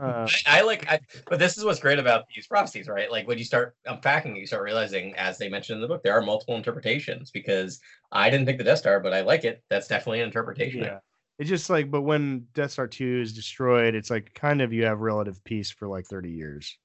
Uh, 0.00 0.28
I, 0.46 0.58
I 0.58 0.62
like, 0.62 0.90
I, 0.90 1.00
but 1.28 1.38
this 1.38 1.56
is 1.56 1.64
what's 1.64 1.80
great 1.80 1.98
about 1.98 2.24
these 2.34 2.46
prophecies, 2.46 2.88
right? 2.88 3.10
Like 3.10 3.26
when 3.28 3.38
you 3.38 3.44
start 3.44 3.76
unpacking, 3.86 4.36
it, 4.36 4.40
you 4.40 4.46
start 4.46 4.62
realizing, 4.64 5.14
as 5.16 5.38
they 5.38 5.48
mentioned 5.48 5.76
in 5.76 5.80
the 5.82 5.88
book, 5.88 6.02
there 6.02 6.12
are 6.14 6.22
multiple 6.22 6.56
interpretations. 6.56 7.30
Because 7.30 7.80
I 8.10 8.30
didn't 8.30 8.46
pick 8.46 8.58
the 8.58 8.64
Death 8.64 8.78
Star, 8.78 9.00
but 9.00 9.12
I 9.12 9.20
like 9.22 9.44
it. 9.44 9.62
That's 9.70 9.88
definitely 9.88 10.20
an 10.20 10.26
interpretation. 10.26 10.82
yeah. 10.82 10.98
It's 11.38 11.48
just 11.48 11.70
like, 11.70 11.90
but 11.90 12.02
when 12.02 12.46
Death 12.54 12.72
Star 12.72 12.86
2 12.86 13.20
is 13.20 13.32
destroyed, 13.32 13.94
it's 13.94 14.10
like 14.10 14.34
kind 14.34 14.60
of 14.60 14.72
you 14.72 14.84
have 14.84 15.00
relative 15.00 15.42
peace 15.44 15.70
for 15.70 15.88
like 15.88 16.06
30 16.06 16.30
years. 16.30 16.76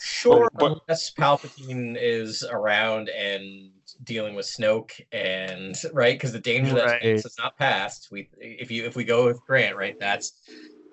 Sure, 0.00 0.48
But- 0.54 0.80
unless 0.88 1.12
Palpatine 1.12 1.96
is 2.00 2.44
around 2.48 3.08
and 3.08 3.70
dealing 4.04 4.36
with 4.36 4.46
Snoke, 4.46 4.92
and 5.10 5.76
right, 5.92 6.14
because 6.14 6.32
the 6.32 6.38
danger 6.38 6.74
that 6.74 6.86
Right. 6.86 7.02
Snoke 7.02 7.22
has 7.24 7.36
not 7.38 7.58
passed. 7.58 8.08
We, 8.12 8.30
if 8.38 8.70
you, 8.70 8.84
if 8.84 8.94
we 8.94 9.02
go 9.04 9.26
with 9.26 9.44
Grant, 9.46 9.76
right, 9.76 9.96
that's. 9.98 10.32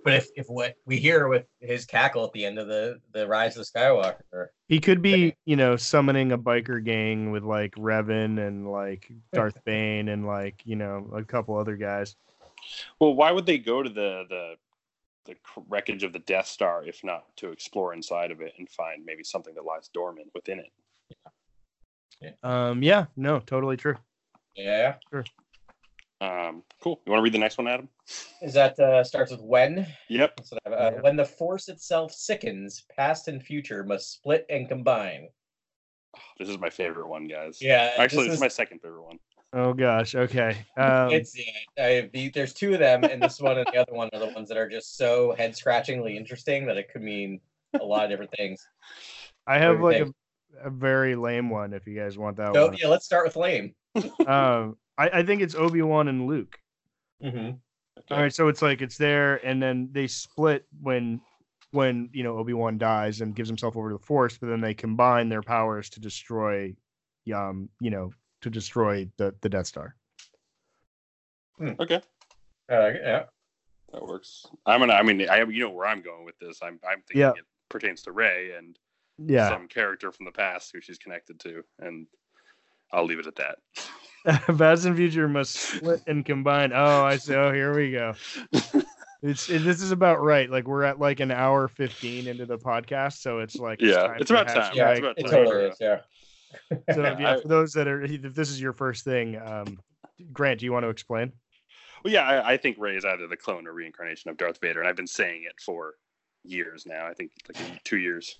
But 0.05 0.13
if, 0.13 0.29
if 0.35 0.45
what 0.49 0.75
we 0.85 0.97
hear 0.97 1.27
with 1.27 1.47
his 1.59 1.87
cackle 1.87 2.23
at 2.25 2.31
the 2.31 2.45
end 2.45 2.59
of 2.59 2.67
the 2.67 3.01
the 3.11 3.27
Rise 3.27 3.57
of 3.57 3.65
the 3.65 3.79
Skywalker, 3.79 4.49
He 4.67 4.79
could 4.79 5.01
be, 5.01 5.35
you 5.45 5.55
know, 5.55 5.77
summoning 5.77 6.31
a 6.31 6.37
biker 6.37 6.81
gang 6.81 7.31
with 7.31 7.43
like 7.43 7.73
Revan 7.73 8.37
and 8.37 8.71
like 8.71 9.11
Darth 9.33 9.57
Bane 9.65 10.09
and 10.09 10.27
like, 10.27 10.61
you 10.63 10.75
know, 10.75 11.09
a 11.15 11.23
couple 11.23 11.57
other 11.57 11.75
guys. 11.75 12.15
Well, 12.99 13.15
why 13.15 13.31
would 13.31 13.47
they 13.47 13.57
go 13.57 13.81
to 13.81 13.89
the 13.89 14.25
the 14.29 14.55
the 15.25 15.35
wreckage 15.67 16.03
of 16.03 16.13
the 16.13 16.19
Death 16.19 16.45
Star 16.45 16.83
if 16.85 17.03
not 17.03 17.25
to 17.37 17.49
explore 17.51 17.91
inside 17.95 18.29
of 18.29 18.41
it 18.41 18.53
and 18.59 18.69
find 18.69 19.03
maybe 19.03 19.23
something 19.23 19.55
that 19.55 19.65
lies 19.65 19.89
dormant 19.91 20.29
within 20.35 20.59
it? 20.59 20.71
Yeah. 22.21 22.29
Um, 22.43 22.83
yeah, 22.83 23.05
no, 23.17 23.39
totally 23.39 23.75
true. 23.75 23.97
yeah, 24.55 24.97
Um, 26.21 26.63
cool. 26.81 27.01
You 27.05 27.11
want 27.11 27.19
to 27.19 27.23
read 27.23 27.33
the 27.33 27.39
next 27.39 27.57
one, 27.57 27.67
Adam? 27.67 27.89
is 28.41 28.53
that 28.53 28.79
uh, 28.79 29.03
starts 29.03 29.31
with 29.31 29.41
when? 29.41 29.85
Yep. 30.09 30.33
That's 30.37 30.51
what 30.51 30.61
Uh, 30.67 30.91
Yeah. 30.95 31.01
When 31.01 31.15
the 31.15 31.25
Force 31.25 31.67
itself 31.69 32.11
sickens, 32.13 32.85
past 32.95 33.27
and 33.27 33.43
future 33.43 33.83
must 33.83 34.11
split 34.13 34.45
and 34.49 34.67
combine. 34.69 35.27
This 36.39 36.47
is 36.47 36.57
my 36.57 36.69
favorite 36.69 37.07
one, 37.07 37.27
guys. 37.27 37.61
Yeah, 37.61 37.91
Actually, 37.97 38.23
this 38.23 38.27
this 38.27 38.33
is 38.35 38.41
my 38.41 38.47
second 38.47 38.79
favorite 38.79 39.03
one. 39.03 39.19
Oh 39.53 39.73
gosh, 39.73 40.15
okay. 40.15 40.65
Um, 40.77 41.11
it's 41.11 41.33
yeah, 41.77 41.85
I, 42.13 42.29
there's 42.33 42.53
two 42.53 42.73
of 42.73 42.79
them, 42.79 43.03
and 43.03 43.21
this 43.21 43.39
one 43.39 43.57
and 43.57 43.67
the 43.71 43.77
other 43.77 43.93
one 43.93 44.09
are 44.13 44.19
the 44.19 44.27
ones 44.27 44.47
that 44.49 44.57
are 44.57 44.67
just 44.69 44.97
so 44.97 45.33
head 45.37 45.55
scratchingly 45.55 46.17
interesting 46.17 46.65
that 46.67 46.77
it 46.77 46.89
could 46.91 47.01
mean 47.01 47.39
a 47.79 47.83
lot 47.83 48.03
of 48.05 48.09
different 48.09 48.31
things. 48.37 48.65
I 49.47 49.57
have 49.59 49.79
what 49.79 49.99
like 49.99 50.07
a, 50.63 50.67
a 50.67 50.69
very 50.69 51.15
lame 51.15 51.49
one 51.49 51.73
if 51.73 51.85
you 51.87 51.95
guys 51.97 52.17
want 52.17 52.37
that 52.37 52.53
So 52.53 52.67
one. 52.67 52.77
yeah, 52.81 52.87
let's 52.87 53.05
start 53.05 53.25
with 53.25 53.35
lame. 53.35 53.73
Um, 54.27 54.77
I, 54.97 55.09
I 55.09 55.23
think 55.23 55.41
it's 55.41 55.55
Obi 55.55 55.81
Wan 55.81 56.07
and 56.07 56.27
Luke. 56.27 56.59
Mm-hmm. 57.23 57.51
All 58.11 58.21
right, 58.21 58.33
so 58.33 58.47
it's 58.49 58.61
like 58.61 58.81
it's 58.81 58.97
there, 58.97 59.45
and 59.45 59.61
then 59.61 59.89
they 59.91 60.07
split 60.07 60.65
when 60.81 61.21
when 61.71 62.09
you 62.13 62.23
know 62.23 62.37
Obi 62.37 62.53
Wan 62.53 62.77
dies 62.77 63.21
and 63.21 63.35
gives 63.35 63.49
himself 63.49 63.75
over 63.75 63.89
to 63.89 63.97
the 63.97 64.03
Force, 64.03 64.37
but 64.37 64.47
then 64.47 64.61
they 64.61 64.73
combine 64.73 65.29
their 65.29 65.41
powers 65.41 65.89
to 65.91 65.99
destroy, 65.99 66.75
um, 67.33 67.69
you 67.81 67.89
know, 67.89 68.11
to 68.41 68.49
destroy 68.49 69.09
the 69.17 69.33
the 69.41 69.49
Death 69.49 69.67
Star. 69.67 69.95
Okay, 71.61 72.01
Uh, 72.69 72.91
yeah. 73.01 73.23
that 73.93 74.05
works. 74.05 74.45
I'm 74.65 74.81
gonna. 74.81 74.93
I 74.93 75.03
mean, 75.03 75.27
I 75.29 75.43
you 75.43 75.61
know 75.63 75.71
where 75.71 75.87
I'm 75.87 76.01
going 76.01 76.25
with 76.25 76.37
this. 76.39 76.59
I'm 76.61 76.79
I'm 76.87 77.01
thinking 77.07 77.21
Yeah. 77.21 77.29
it 77.31 77.45
pertains 77.69 78.01
to 78.03 78.11
Rey 78.11 78.51
and 78.57 78.77
Yeah, 79.17 79.49
some 79.49 79.67
character 79.67 80.11
from 80.11 80.25
the 80.25 80.31
past 80.33 80.71
who 80.73 80.81
she's 80.81 80.97
connected 80.97 81.39
to, 81.41 81.63
and 81.79 82.07
I'll 82.91 83.05
leave 83.05 83.19
it 83.19 83.27
at 83.27 83.35
that. 83.37 83.59
Past 84.57 84.85
and 84.85 84.95
Future 84.95 85.27
must 85.27 85.55
split 85.55 86.01
and 86.07 86.25
combine. 86.25 86.71
Oh, 86.73 87.03
I 87.03 87.17
see. 87.17 87.35
Oh, 87.35 87.53
here 87.53 87.75
we 87.75 87.91
go. 87.91 88.13
It's 89.21 89.49
it, 89.49 89.59
this 89.63 89.81
is 89.81 89.91
about 89.91 90.21
right. 90.21 90.49
Like 90.49 90.67
we're 90.67 90.83
at 90.83 90.99
like 90.99 91.19
an 91.19 91.31
hour 91.31 91.67
fifteen 91.67 92.27
into 92.27 92.45
the 92.45 92.57
podcast, 92.57 93.21
so 93.21 93.39
it's 93.39 93.55
like 93.55 93.81
Yeah, 93.81 94.15
it's 94.19 94.29
for 94.29 94.37
about 94.37 94.53
time. 94.53 94.71
Yeah, 94.75 94.89
it's 94.91 94.99
about 94.99 95.17
it 95.17 95.21
time. 95.23 95.31
totally 95.31 95.65
is. 95.65 95.77
Yeah. 95.79 95.99
So 96.93 97.01
yeah, 97.03 97.31
I- 97.33 97.41
for 97.41 97.47
those 97.49 97.73
that 97.73 97.87
are, 97.87 98.01
if 98.03 98.33
this 98.33 98.49
is 98.49 98.61
your 98.61 98.71
first 98.71 99.03
thing, 99.03 99.37
um, 99.43 99.77
Grant, 100.31 100.59
do 100.59 100.65
you 100.65 100.71
want 100.71 100.83
to 100.83 100.89
explain? 100.89 101.33
Well, 102.03 102.13
yeah, 102.13 102.21
I, 102.23 102.53
I 102.53 102.57
think 102.57 102.77
Rey 102.79 102.95
is 102.95 103.03
either 103.03 103.27
the 103.27 103.35
clone 103.35 103.67
or 103.67 103.73
reincarnation 103.73 104.29
of 104.31 104.37
Darth 104.37 104.59
Vader, 104.61 104.79
and 104.79 104.87
I've 104.87 104.95
been 104.95 105.07
saying 105.07 105.43
it 105.47 105.55
for 105.59 105.95
years 106.43 106.85
now. 106.85 107.07
I 107.07 107.13
think 107.13 107.31
like 107.53 107.83
two 107.83 107.97
years. 107.97 108.39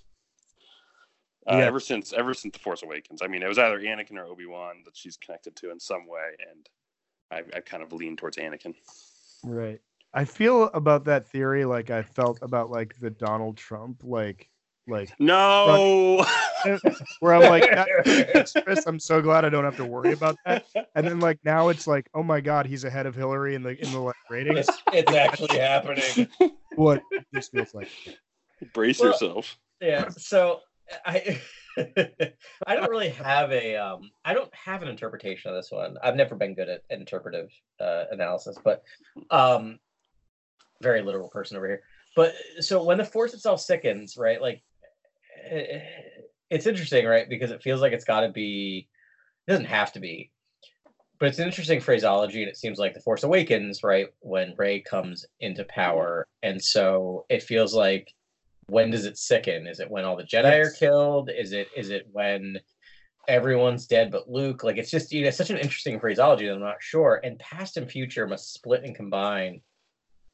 Uh, 1.48 1.58
Yeah. 1.58 1.66
Ever 1.66 1.80
since 1.80 2.14
ever 2.14 2.34
since 2.34 2.54
the 2.54 2.60
Force 2.60 2.84
Awakens. 2.84 3.22
I 3.22 3.28
mean, 3.28 3.43
it 3.43 3.48
was 3.48 3.58
either 3.60 3.80
Anakin 3.80 4.18
or 4.18 4.26
Obi 4.26 4.46
Wan 4.46 4.82
that 4.86 4.96
she's 4.98 5.18
connected 5.18 5.56
to 5.58 5.72
in 5.72 5.80
some 5.80 6.08
way, 6.08 6.36
and 6.52 6.68
I've, 7.32 7.50
I've 7.56 7.66
kind 7.66 7.84
of 7.84 7.93
leaned 7.93 8.18
towards 8.18 8.38
Anakin. 8.38 8.76
Right. 9.43 9.80
I 10.14 10.24
feel 10.26 10.64
about 10.74 11.06
that 11.06 11.28
theory 11.28 11.66
like 11.66 11.89
I 11.89 12.02
felt 12.04 12.39
about 12.41 12.72
like 12.72 12.98
the 13.00 13.10
Donald 13.10 13.58
Trump, 13.58 14.02
like 14.04 14.50
like 14.88 15.12
No. 15.20 16.26
where 17.20 17.34
I'm 17.34 17.41
like, 17.50 17.70
Chris, 18.63 18.86
I'm 18.88 19.00
so 19.00 19.22
glad 19.22 19.43
I 19.43 19.50
don't 19.50 19.63
have 19.66 19.78
to 19.78 19.86
worry 19.86 20.13
about 20.13 20.38
that. 20.46 20.66
And 20.96 21.05
then 21.08 21.20
like 21.20 21.39
now 21.43 21.70
it's 21.70 21.86
like, 21.88 22.08
oh 22.13 22.24
my 22.24 22.39
god, 22.39 22.66
he's 22.66 22.84
ahead 22.86 23.05
of 23.08 23.16
Hillary 23.16 23.55
in 23.55 23.63
the 23.63 23.72
in 23.84 23.92
the 23.92 24.00
like 24.00 24.16
ratings. 24.30 24.59
It's, 24.59 24.82
it's 24.93 25.12
actually 25.12 25.58
happening. 25.59 26.28
What 26.76 27.01
this 27.32 27.50
feels 27.50 27.74
like. 27.74 27.89
Brace 28.74 29.00
Well- 29.00 29.12
yourself. 29.12 29.58
Yeah. 29.82 30.09
So 30.09 30.62
I 31.05 31.41
I 32.67 32.75
don't 32.75 32.89
really 32.89 33.09
have 33.09 33.51
a 33.51 33.75
um 33.75 34.12
I 34.24 34.33
don't 34.33 34.53
have 34.53 34.82
an 34.82 34.87
interpretation 34.87 35.51
of 35.51 35.57
this 35.57 35.71
one. 35.71 35.97
I've 36.03 36.16
never 36.16 36.36
been 36.36 36.55
good 36.55 36.70
at 36.70 36.83
interpretive 36.89 37.49
uh, 37.79 38.05
analysis, 38.12 38.57
but 38.63 38.83
um 39.29 39.79
very 40.82 41.01
literal 41.01 41.29
person 41.29 41.57
over 41.57 41.67
here. 41.67 41.82
But 42.16 42.33
so 42.59 42.83
when 42.83 42.97
the 42.97 43.05
force 43.05 43.33
itself 43.33 43.62
sickens, 43.62 44.16
right? 44.17 44.41
Like 44.41 44.63
eh, 45.49 45.79
it's 46.49 46.67
interesting, 46.67 47.05
right? 47.05 47.28
Because 47.28 47.51
it 47.51 47.63
feels 47.63 47.82
like 47.82 47.93
it's 47.93 48.05
got 48.05 48.21
to 48.21 48.29
be 48.29 48.87
it 49.47 49.51
doesn't 49.51 49.66
have 49.66 49.91
to 49.93 49.99
be. 49.99 50.32
But 51.20 51.29
it's 51.29 51.39
an 51.39 51.45
interesting 51.47 51.79
phraseology 51.79 52.41
and 52.41 52.49
it 52.49 52.57
seems 52.57 52.78
like 52.78 52.93
the 52.93 52.99
force 52.99 53.24
awakens, 53.24 53.83
right? 53.83 54.07
When 54.20 54.53
Rey 54.57 54.82
comes 54.82 55.25
into 55.39 55.63
power. 55.66 56.28
And 56.43 56.62
so 56.62 57.25
it 57.29 57.43
feels 57.43 57.74
like 57.74 58.13
when 58.67 58.89
does 58.92 59.05
it 59.05 59.17
sicken? 59.17 59.67
Is 59.67 59.79
it 59.79 59.89
when 59.89 60.05
all 60.05 60.16
the 60.16 60.24
Jedi 60.24 60.66
are 60.66 60.71
killed? 60.71 61.29
Is 61.29 61.51
it 61.54 61.67
is 61.75 61.89
it 61.89 62.08
when 62.12 62.59
everyone's 63.28 63.87
dead 63.87 64.12
but 64.12 64.29
Luke? 64.29 64.63
Like 64.63 64.78
it's 64.78 64.92
just 64.92 65.12
you 65.12 65.24
know 65.24 65.29
such 65.32 65.50
an 65.50 65.58
interesting 65.58 66.00
phraseology 66.00 66.47
that 66.47 66.54
I'm 66.54 66.59
not 66.62 66.82
sure. 66.82 67.21
And 67.24 67.39
past 67.39 67.78
and 67.78 67.89
future 67.89 68.28
must 68.28 68.54
split 68.54 68.83
and 68.83 68.96
combine. 68.96 69.62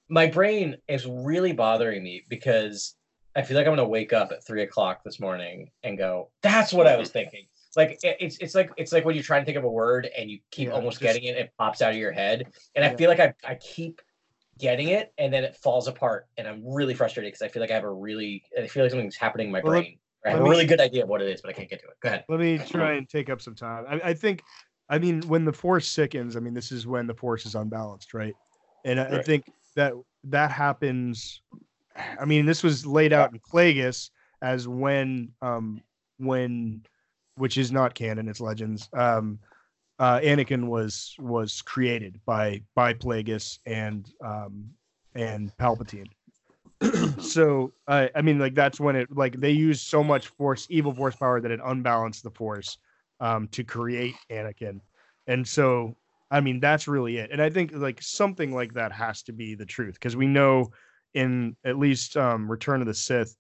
My 0.10 0.28
brain 0.28 0.78
is 0.88 1.06
really 1.06 1.54
bothering 1.54 2.04
me 2.04 2.24
because 2.30 2.96
I 3.36 3.42
feel 3.44 3.56
like 3.56 3.66
I'm 3.66 3.74
gonna 3.74 3.88
wake 3.88 4.12
up 4.14 4.32
at 4.32 4.46
three 4.46 4.64
o'clock 4.64 5.04
this 5.06 5.20
morning 5.20 5.70
and 5.84 5.98
go, 5.98 6.32
"That's 6.42 6.74
what 6.74 6.88
I 6.88 6.98
was 6.98 7.10
thinking." 7.10 7.46
Like 7.78 8.00
it's 8.04 8.38
it's 8.42 8.54
like 8.54 8.70
it's 8.76 8.92
like 8.92 9.06
when 9.06 9.16
you 9.16 9.24
try 9.24 9.40
to 9.40 9.46
think 9.46 9.58
of 9.58 9.64
a 9.64 9.70
word 9.70 10.10
and 10.18 10.30
you 10.30 10.40
keep 10.52 10.68
Yeah, 10.68 10.74
almost 10.74 11.00
just- 11.00 11.04
getting 11.04 11.24
it, 11.24 11.38
it 11.38 11.52
pops 11.58 11.82
out 11.82 11.92
of 11.92 11.96
your 11.98 12.12
head. 12.12 12.52
And 12.76 12.84
I 12.84 12.94
feel 12.98 13.10
like 13.10 13.22
I 13.22 13.34
I 13.48 13.56
keep 13.56 14.02
getting 14.62 14.90
it, 14.90 15.12
and 15.18 15.34
then 15.34 15.44
it 15.44 15.56
falls 15.58 15.88
apart, 15.88 16.28
and 16.38 16.48
I'm 16.48 16.64
really 16.66 16.94
frustrated 16.94 17.34
because 17.34 17.42
I 17.42 17.50
feel 17.50 17.62
like 17.62 17.72
I 17.72 17.74
have 17.74 17.84
a 17.84 17.92
really, 17.92 18.44
I 18.58 18.68
feel 18.68 18.84
like 18.84 18.92
something's 18.92 19.18
happening 19.18 19.48
in 19.48 19.52
my 19.52 19.62
Well, 19.64 19.82
brain. 19.82 19.98
I 20.26 20.30
have 20.30 20.40
a 20.40 20.44
really 20.44 20.68
good 20.68 20.80
idea 20.80 21.04
of 21.04 21.10
what 21.10 21.22
it 21.22 21.30
is, 21.30 21.42
but 21.42 21.50
I 21.50 21.54
can't 21.54 21.70
get 21.70 21.82
to 21.82 21.88
it. 21.88 21.96
Go 22.02 22.10
ahead. 22.10 22.26
Let 22.30 22.40
me 22.40 22.60
try 22.60 22.94
and 22.94 23.10
take 23.10 23.30
up 23.32 23.42
some 23.42 23.56
time. 23.56 23.86
I, 23.90 24.10
I 24.10 24.14
think, 24.14 24.44
I 24.88 25.00
mean, 25.00 25.22
when 25.24 25.46
the 25.46 25.52
force 25.52 25.88
sickens, 25.88 26.38
I 26.38 26.40
mean, 26.40 26.54
this 26.54 26.72
is 26.72 26.86
when 26.86 27.08
the 27.08 27.16
force 27.16 27.46
is 27.48 27.56
unbalanced, 27.56 28.14
right? 28.14 28.36
And 28.86 29.00
I, 29.00 29.18
I 29.18 29.24
think 29.24 29.46
that 29.76 29.94
that 30.26 30.52
happens. 30.52 31.42
I 32.20 32.26
mean, 32.26 32.46
this 32.46 32.62
was 32.62 32.86
laid 32.86 33.14
out 33.14 33.34
in 33.34 33.40
Plagueis 33.40 34.12
as 34.44 34.68
when, 34.68 35.30
um, 35.42 35.82
when, 36.18 36.84
which 37.36 37.58
is 37.58 37.72
not 37.72 37.96
canon, 37.96 38.30
it's 38.30 38.40
legends. 38.40 38.90
Um, 38.94 39.40
uh, 40.02 40.20
Anakin 40.22 40.68
was 40.68 41.16
was 41.20 41.62
created 41.62 42.20
by 42.26 42.64
by 42.74 42.92
Plagueis 42.92 43.60
and 43.68 44.12
um, 44.26 44.72
and 45.14 45.56
Palpatine. 45.58 46.08
so 47.22 47.72
I 47.88 48.10
I 48.16 48.24
mean, 48.24 48.40
like 48.40 48.56
that's 48.56 48.80
when 48.80 48.96
it 48.96 49.16
like 49.16 49.40
they 49.40 49.52
used 49.52 49.86
so 49.86 50.04
much 50.04 50.30
force, 50.30 50.66
evil 50.72 50.92
force 50.92 51.16
power 51.16 51.40
that 51.40 51.52
it 51.52 51.60
unbalanced 51.64 52.24
the 52.24 52.32
force 52.32 52.80
um, 53.20 53.48
to 53.50 53.64
create 53.64 54.16
Anakin, 54.32 54.80
and 55.28 55.48
so 55.48 55.96
I 56.32 56.42
mean 56.42 56.60
that's 56.60 56.88
really 56.88 57.18
it. 57.18 57.30
And 57.32 57.40
I 57.40 57.52
think 57.52 57.72
like 57.72 58.02
something 58.02 58.52
like 58.52 58.74
that 58.74 58.92
has 58.92 59.22
to 59.24 59.34
be 59.34 59.54
the 59.54 59.68
truth 59.68 59.94
because 59.94 60.16
we 60.16 60.26
know 60.26 60.72
in 61.14 61.56
at 61.64 61.78
least 61.78 62.18
um, 62.18 62.50
Return 62.50 62.82
of 62.82 62.88
the 62.88 62.96
Sith, 62.96 63.36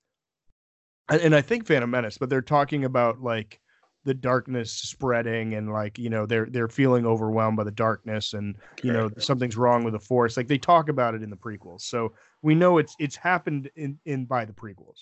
and 1.09 1.33
I 1.33 1.41
think 1.41 1.65
Phantom 1.65 1.89
Menace, 1.89 2.19
but 2.19 2.29
they're 2.29 2.43
talking 2.43 2.85
about 2.85 3.19
like 3.19 3.59
the 4.03 4.13
darkness 4.13 4.71
spreading 4.71 5.53
and 5.53 5.71
like 5.71 5.99
you 5.99 6.09
know 6.09 6.25
they're 6.25 6.47
they're 6.47 6.67
feeling 6.67 7.05
overwhelmed 7.05 7.57
by 7.57 7.63
the 7.63 7.71
darkness 7.71 8.33
and 8.33 8.55
you 8.83 8.91
know 8.91 9.09
something's 9.19 9.57
wrong 9.57 9.83
with 9.83 9.93
the 9.93 9.99
force. 9.99 10.37
Like 10.37 10.47
they 10.47 10.57
talk 10.57 10.89
about 10.89 11.13
it 11.13 11.23
in 11.23 11.29
the 11.29 11.35
prequels. 11.35 11.81
So 11.81 12.13
we 12.41 12.55
know 12.55 12.77
it's 12.77 12.95
it's 12.99 13.15
happened 13.15 13.69
in 13.75 13.99
in 14.05 14.25
by 14.25 14.45
the 14.45 14.53
prequels. 14.53 14.97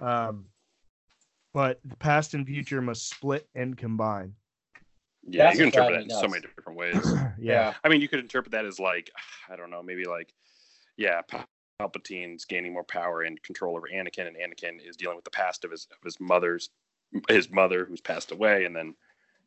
Um 0.00 0.46
but 1.52 1.78
the 1.84 1.96
past 1.96 2.34
and 2.34 2.46
future 2.46 2.82
must 2.82 3.08
split 3.08 3.48
and 3.54 3.76
combine. 3.76 4.34
Yeah, 5.26 5.44
That's 5.44 5.54
you 5.54 5.58
can 5.58 5.66
interpret 5.66 5.92
driving 5.92 6.08
that 6.08 6.14
in 6.14 6.20
so 6.20 6.28
many 6.28 6.42
different 6.42 6.78
ways. 6.78 7.14
yeah. 7.38 7.74
I 7.82 7.88
mean, 7.88 8.00
you 8.00 8.08
could 8.08 8.18
interpret 8.18 8.52
that 8.52 8.64
as 8.66 8.78
like, 8.78 9.10
I 9.48 9.56
don't 9.56 9.70
know, 9.70 9.82
maybe 9.82 10.04
like, 10.04 10.34
yeah, 10.96 11.22
Palpatine's 11.80 12.44
gaining 12.44 12.72
more 12.72 12.84
power 12.84 13.22
and 13.22 13.42
control 13.42 13.76
over 13.76 13.88
Anakin, 13.92 14.26
and 14.26 14.36
Anakin 14.36 14.86
is 14.86 14.96
dealing 14.96 15.16
with 15.16 15.24
the 15.24 15.30
past 15.30 15.64
of 15.64 15.70
his 15.70 15.86
of 15.92 15.98
his 16.04 16.18
mother's 16.20 16.70
his 17.28 17.50
mother 17.50 17.84
who's 17.84 18.00
passed 18.00 18.30
away, 18.32 18.64
and 18.64 18.74
then 18.74 18.94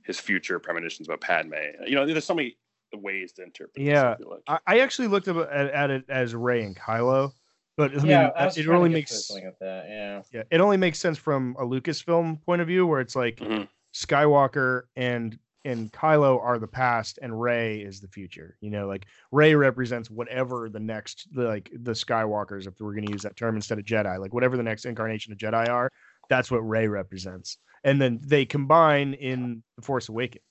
his 0.03 0.19
future 0.19 0.59
premonitions 0.59 1.07
about 1.07 1.21
Padme. 1.21 1.53
You 1.85 1.95
know, 1.95 2.05
there's 2.05 2.25
so 2.25 2.35
many 2.35 2.57
ways 2.93 3.33
to 3.33 3.43
interpret. 3.43 3.75
this, 3.75 3.83
I 3.83 3.91
Yeah, 3.91 4.15
feel 4.15 4.29
like. 4.29 4.41
I, 4.47 4.75
I 4.75 4.79
actually 4.79 5.09
looked 5.09 5.27
at, 5.27 5.35
at, 5.37 5.69
at 5.71 5.89
it 5.91 6.05
as 6.09 6.33
Rey 6.33 6.63
and 6.63 6.75
Kylo 6.75 7.31
but 7.77 7.91
I 7.91 7.95
mean 8.01 8.07
yeah, 8.07 8.31
I 8.35 8.47
it 8.47 8.67
only 8.67 8.89
makes 8.89 9.11
to 9.11 9.17
something 9.17 9.45
with 9.45 9.59
that. 9.59 9.85
Yeah. 9.87 10.21
yeah 10.33 10.43
it 10.51 10.59
only 10.59 10.77
makes 10.77 10.99
sense 10.99 11.17
from 11.17 11.55
a 11.59 11.63
lucasfilm 11.63 12.43
point 12.43 12.61
of 12.61 12.67
view 12.67 12.85
where 12.85 12.99
it's 12.99 13.15
like 13.15 13.37
Mhm. 13.37 13.67
skywalker 13.93 14.83
and 14.95 15.37
and 15.63 15.91
kylo 15.91 16.41
are 16.41 16.59
the 16.59 16.67
past 16.67 17.19
and 17.21 17.39
Rey 17.39 17.79
is 17.79 17.99
the 17.99 18.07
future 18.07 18.57
you 18.61 18.69
know 18.69 18.87
like 18.87 19.05
Rey 19.31 19.53
represents 19.53 20.09
whatever 20.09 20.69
the 20.69 20.79
next 20.79 21.27
the, 21.33 21.43
like 21.43 21.69
the 21.71 21.91
skywalkers 21.91 22.67
if 22.67 22.79
we're 22.79 22.93
going 22.93 23.05
to 23.05 23.11
use 23.11 23.23
that 23.23 23.35
term 23.35 23.55
instead 23.55 23.77
of 23.77 23.85
jedi 23.85 24.19
like 24.19 24.33
whatever 24.33 24.57
the 24.57 24.63
next 24.63 24.85
incarnation 24.85 25.31
of 25.31 25.37
jedi 25.37 25.67
are 25.69 25.91
that's 26.29 26.49
what 26.51 26.59
Rey 26.59 26.87
represents 26.87 27.57
and 27.83 28.01
then 28.01 28.19
they 28.23 28.45
combine 28.45 29.13
in 29.13 29.63
the 29.75 29.81
force 29.81 30.09
awakens 30.09 30.43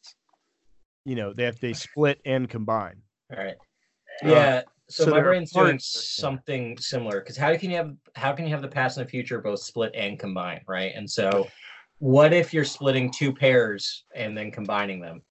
you 1.05 1.15
know 1.16 1.32
they 1.32 1.44
have 1.44 1.59
they 1.61 1.73
split 1.73 2.20
and 2.24 2.48
combine 2.48 3.01
All 3.32 3.39
right. 3.43 3.57
Uh, 4.24 4.28
Yeah. 4.28 4.62
so, 4.89 5.05
so 5.05 5.11
my 5.11 5.16
there 5.19 5.27
are 5.27 5.31
brain's 5.31 5.53
doing 5.53 5.66
parts- 5.73 6.15
yeah. 6.19 6.23
something 6.23 6.78
similar 6.78 7.20
because 7.20 7.36
how 7.36 7.57
can 7.57 7.70
you 7.70 7.77
have 7.77 7.93
how 8.15 8.32
can 8.32 8.44
you 8.47 8.51
have 8.53 8.62
the 8.62 8.69
past 8.69 8.97
and 8.98 9.07
the 9.07 9.11
future 9.11 9.40
both 9.40 9.61
split 9.61 9.93
and 9.94 10.19
combine, 10.19 10.61
right? 10.69 10.93
And 10.94 11.11
so, 11.11 11.48
what 11.98 12.32
if 12.32 12.55
you're 12.55 12.65
splitting 12.65 13.11
two 13.11 13.32
pairs 13.35 14.05
and 14.15 14.36
then 14.39 14.51
combining 14.51 15.01
them? 15.01 15.23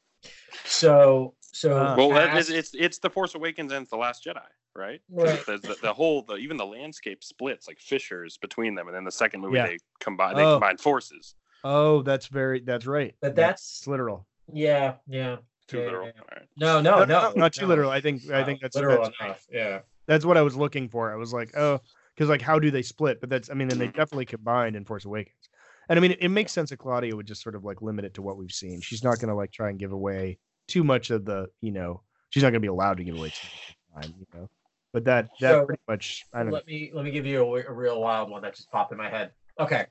So 0.66 1.34
so 1.42 1.78
Uh, 1.78 1.96
well, 1.98 2.10
that 2.10 2.30
past- 2.32 2.50
is, 2.50 2.56
it's 2.56 2.72
it's 2.74 2.98
the 3.00 3.10
Force 3.10 3.34
Awakens 3.36 3.72
and 3.72 3.84
it's 3.84 3.92
the 3.92 3.98
Last 3.98 4.24
Jedi, 4.26 4.42
right? 4.76 5.02
Right. 5.10 5.46
The, 5.46 5.58
the, 5.58 5.76
the 5.82 5.94
whole 5.94 6.24
the, 6.24 6.36
even 6.36 6.58
the 6.58 6.66
landscape 6.66 7.24
splits 7.24 7.68
like 7.68 7.80
fissures 7.80 8.38
between 8.38 8.76
them, 8.76 8.88
and 8.88 8.96
then 8.96 9.04
the 9.04 9.12
second 9.12 9.42
movie 9.42 9.58
Yeah. 9.58 9.68
they 9.68 9.78
combine 10.00 10.36
they 10.36 10.44
Oh. 10.44 10.54
combine 10.56 10.78
forces. 10.78 11.36
oh 11.64 12.02
that's 12.04 12.28
very 12.28 12.60
that's 12.60 12.86
right 12.86 13.16
but 13.22 13.36
That's 13.36 13.80
that's 13.80 13.88
literal 13.88 14.28
yeah 14.54 14.96
yeah. 15.08 15.38
Too 15.68 15.80
yeah, 15.80 15.86
literal. 15.86 16.06
yeah. 16.08 16.12
All 16.20 16.28
right. 16.38 16.48
No, 16.58 16.82
no, 16.82 17.06
no, 17.06 17.34
not 17.36 17.54
too 17.54 17.64
no. 17.64 17.68
literal 17.70 17.90
i 17.90 18.00
think 18.00 18.30
i 18.30 18.44
think 18.44 18.62
that's 18.62 18.76
literal 18.76 19.04
that's, 19.04 19.20
enough. 19.20 19.46
Yeah. 19.52 19.80
that's 20.06 20.24
what 20.26 20.38
I 20.38 20.44
was 20.44 20.56
looking 20.56 20.88
for. 20.90 21.12
I 21.12 21.16
was 21.16 21.34
like, 21.34 21.58
oh, 21.58 21.80
because 22.16 22.30
like, 22.30 22.42
how 22.42 22.60
do 22.60 22.70
they 22.70 22.84
split? 22.84 23.20
But 23.20 23.30
that's, 23.30 23.50
I 23.50 23.56
mean, 23.56 23.72
and 23.72 23.82
they 23.82 23.88
definitely 23.88 24.26
combined 24.26 24.76
in 24.76 24.86
Force 24.86 25.04
Awakens. 25.06 25.50
And 25.90 25.98
I 25.98 26.02
mean, 26.02 26.12
it, 26.12 26.20
it 26.22 26.30
makes 26.30 26.52
sense 26.52 26.70
that 26.70 26.78
Claudia 26.78 27.16
would 27.16 27.26
just 27.26 27.42
sort 27.42 27.56
of 27.56 27.64
like 27.66 27.82
limit 27.82 28.06
it 28.06 28.14
to 28.14 28.22
what 28.22 28.38
we've 28.38 28.52
seen. 28.52 28.80
She's 28.82 29.04
not 29.04 29.18
going 29.20 29.30
to 29.30 29.36
like 29.36 29.52
try 29.52 29.70
and 29.70 29.80
give 29.80 29.92
away 29.92 30.38
too 30.68 30.84
much 30.84 31.10
of 31.10 31.26
the, 31.26 31.48
you 31.62 31.72
know, 31.72 32.02
she's 32.30 32.44
not 32.44 32.50
going 32.50 32.62
to 32.62 32.68
be 32.68 32.68
allowed 32.68 32.98
to 32.98 33.04
give 33.04 33.16
away 33.18 33.30
too 33.30 33.48
much 33.96 34.06
of 34.06 34.06
the 34.06 34.08
time, 34.08 34.16
you 34.20 34.40
know. 34.40 34.50
But 34.96 35.04
that 35.04 35.28
that 35.42 35.52
So, 35.52 35.66
pretty 35.66 35.82
much, 35.90 36.24
I 36.34 36.38
don't 36.38 36.48
know. 36.48 36.54
let 36.54 36.66
me 36.68 36.90
let 36.94 37.04
me 37.04 37.12
give 37.12 37.26
you 37.26 37.44
a 37.44 37.74
real 37.74 38.00
wild 38.00 38.30
one 38.30 38.42
that 38.44 38.56
just 38.56 38.72
popped 38.72 38.94
in 38.94 38.98
my 38.98 39.10
head. 39.10 39.32
Okay, 39.60 39.88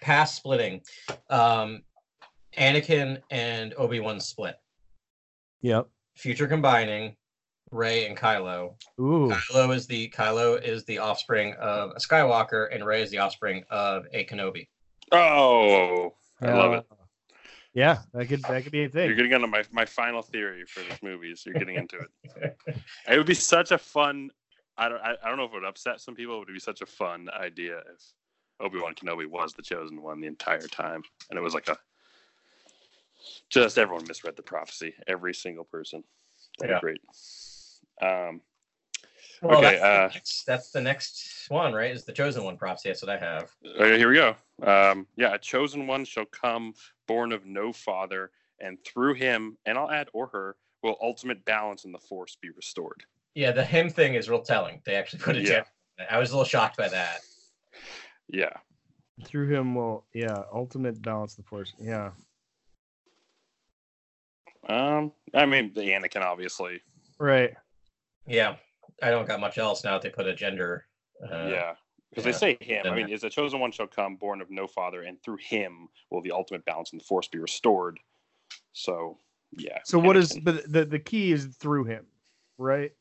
past 0.00 0.36
splitting. 0.36 0.80
Um, 1.28 1.82
Anakin 2.56 3.20
and 3.30 3.74
Obi 3.76 4.00
Wan 4.00 4.18
split. 4.18 4.56
Yep. 5.60 5.88
Future 6.16 6.46
combining. 6.48 7.14
Rey 7.72 8.06
and 8.06 8.16
Kylo. 8.16 8.76
Ooh. 8.98 9.30
Kylo 9.30 9.74
is 9.76 9.86
the 9.86 10.08
Kylo 10.08 10.62
is 10.62 10.82
the 10.86 10.96
offspring 10.96 11.52
of 11.60 11.90
a 11.90 12.00
Skywalker, 12.00 12.74
and 12.74 12.86
Rey 12.86 13.02
is 13.02 13.10
the 13.10 13.18
offspring 13.18 13.64
of 13.68 14.06
a 14.14 14.24
Kenobi. 14.24 14.66
Oh, 15.12 16.14
I 16.40 16.52
love 16.54 16.72
it. 16.72 16.86
Yeah, 17.72 17.98
that 18.14 18.26
could 18.28 18.42
that 18.42 18.62
could 18.64 18.72
be 18.72 18.84
a 18.84 18.88
thing. 18.88 19.06
You're 19.06 19.14
getting 19.16 19.32
into 19.32 19.46
my, 19.46 19.62
my 19.70 19.84
final 19.84 20.22
theory 20.22 20.64
for 20.66 20.80
this 20.80 21.00
movie, 21.02 21.34
so 21.36 21.50
you're 21.50 21.58
getting 21.58 21.76
into 21.76 21.98
it. 21.98 22.56
It 23.08 23.16
would 23.16 23.26
be 23.26 23.34
such 23.34 23.70
a 23.70 23.78
fun. 23.78 24.30
I 24.76 24.88
don't. 24.88 25.00
I, 25.00 25.14
I 25.22 25.28
don't 25.28 25.36
know 25.36 25.44
if 25.44 25.52
it 25.52 25.54
would 25.54 25.64
upset 25.64 26.00
some 26.00 26.14
people. 26.14 26.38
But 26.38 26.44
it'd 26.44 26.54
be 26.54 26.60
such 26.60 26.80
a 26.82 26.86
fun 26.86 27.28
idea 27.30 27.78
if 27.78 28.12
Obi 28.60 28.80
Wan 28.80 28.94
Kenobi 28.94 29.26
was 29.26 29.52
the 29.54 29.62
chosen 29.62 30.02
one 30.02 30.20
the 30.20 30.26
entire 30.26 30.66
time, 30.66 31.02
and 31.30 31.38
it 31.38 31.42
was 31.42 31.54
like 31.54 31.68
a. 31.68 31.78
Just 33.50 33.78
everyone 33.78 34.06
misread 34.08 34.34
the 34.36 34.42
prophecy. 34.42 34.94
Every 35.06 35.34
single 35.34 35.64
person. 35.64 36.02
That'd 36.58 36.74
Yeah. 36.74 36.78
be 36.78 36.80
great. 36.80 37.00
Um. 38.02 38.40
Well, 39.42 39.58
Okay, 39.58 39.70
that's, 39.78 39.82
uh, 39.82 40.08
the 40.08 40.14
next, 40.14 40.44
that's 40.44 40.70
the 40.70 40.80
next 40.82 41.46
one, 41.48 41.72
right? 41.72 41.90
Is 41.92 42.04
the 42.04 42.12
chosen 42.12 42.44
one 42.44 42.58
prophecy? 42.58 42.90
That's 42.90 43.02
what 43.02 43.10
I 43.10 43.18
have. 43.18 43.50
Okay, 43.64 43.96
here 43.96 44.10
we 44.10 44.16
go. 44.16 44.36
Um, 44.62 45.06
yeah, 45.16 45.34
a 45.34 45.38
chosen 45.38 45.86
one 45.86 46.04
shall 46.04 46.26
come, 46.26 46.74
born 47.10 47.32
of 47.32 47.44
no 47.44 47.72
father, 47.72 48.30
and 48.60 48.78
through 48.84 49.14
him, 49.14 49.58
and 49.66 49.76
I'll 49.76 49.90
add 49.90 50.08
or 50.12 50.28
her, 50.28 50.54
will 50.84 50.96
ultimate 51.02 51.44
balance 51.44 51.84
in 51.84 51.90
the 51.90 51.98
force 51.98 52.36
be 52.40 52.50
restored. 52.50 53.02
Yeah, 53.34 53.50
the 53.50 53.64
him 53.64 53.90
thing 53.90 54.14
is 54.14 54.30
real 54.30 54.42
telling. 54.42 54.80
They 54.84 54.94
actually 54.94 55.18
put 55.22 55.34
a 55.34 55.40
Yeah. 55.40 55.46
gem. 55.46 55.64
I 56.08 56.18
was 56.18 56.30
a 56.30 56.34
little 56.34 56.44
shocked 56.44 56.76
by 56.76 56.88
that. 56.88 57.18
Yeah. 58.28 58.52
Through 59.24 59.48
him 59.52 59.74
will, 59.74 60.06
yeah, 60.14 60.44
ultimate 60.52 61.02
balance 61.02 61.34
the 61.34 61.42
force. 61.42 61.74
Yeah. 61.80 62.12
Um, 64.68 65.10
I 65.34 65.46
mean, 65.46 65.72
the 65.74 65.80
Anakin, 65.90 66.22
obviously. 66.22 66.80
Right. 67.18 67.54
Yeah, 68.24 68.54
I 69.02 69.10
don't 69.10 69.26
got 69.26 69.40
much 69.40 69.58
else 69.58 69.82
now 69.82 69.94
that 69.94 70.02
they 70.02 70.10
put 70.10 70.28
a 70.28 70.34
gender. 70.34 70.86
Uh, 71.20 71.48
yeah. 71.48 71.74
Because 72.10 72.26
yeah. 72.26 72.32
they 72.32 72.38
say 72.38 72.58
him. 72.60 72.86
I 72.86 72.94
mean, 72.94 73.08
is 73.08 73.24
a 73.24 73.30
chosen 73.30 73.60
one 73.60 73.70
shall 73.72 73.86
come, 73.86 74.16
born 74.16 74.40
of 74.40 74.50
no 74.50 74.66
father, 74.66 75.02
and 75.02 75.22
through 75.22 75.38
him 75.40 75.88
will 76.10 76.20
the 76.22 76.32
ultimate 76.32 76.64
balance 76.64 76.90
and 76.92 77.00
the 77.00 77.04
force 77.04 77.28
be 77.28 77.38
restored. 77.38 77.98
So, 78.72 79.18
yeah. 79.56 79.78
So 79.84 79.98
what 79.98 80.16
is 80.16 80.38
but 80.42 80.70
the 80.70 80.84
the 80.84 80.98
key 80.98 81.32
is 81.32 81.46
through 81.46 81.84
him, 81.84 82.06
right? 82.58 82.92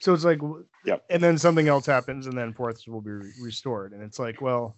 So 0.00 0.12
it's 0.14 0.24
like 0.24 0.38
w- 0.38 0.64
Yep. 0.84 1.04
and 1.10 1.22
then 1.22 1.38
something 1.38 1.68
else 1.68 1.86
happens 1.86 2.26
and 2.26 2.36
then 2.36 2.52
force 2.52 2.86
will 2.86 3.00
be 3.00 3.10
re- 3.10 3.32
restored 3.40 3.92
and 3.92 4.02
it's 4.02 4.18
like 4.18 4.40
well 4.40 4.76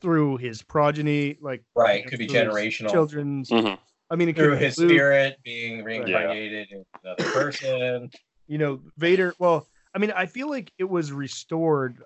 through 0.00 0.36
his 0.38 0.62
progeny 0.62 1.36
like 1.40 1.62
Right, 1.74 1.98
you 1.98 2.04
know, 2.04 2.10
could 2.10 2.18
be 2.20 2.26
generational. 2.28 2.90
children's 2.90 3.50
Mhm. 3.50 3.78
I 4.08 4.16
mean 4.16 4.28
it 4.28 4.36
Through 4.36 4.50
could 4.52 4.58
be 4.60 4.64
his 4.64 4.78
Luke, 4.78 4.90
spirit 4.90 5.38
being 5.44 5.84
reincarnated 5.84 6.70
in 6.70 6.84
another 7.02 7.24
person. 7.24 8.10
you 8.46 8.58
know 8.58 8.80
Vader 8.96 9.34
well 9.38 9.66
I 9.94 9.98
mean 9.98 10.12
I 10.12 10.26
feel 10.26 10.48
like 10.48 10.72
it 10.78 10.88
was 10.88 11.12
restored 11.12 11.96
fa- 11.98 12.04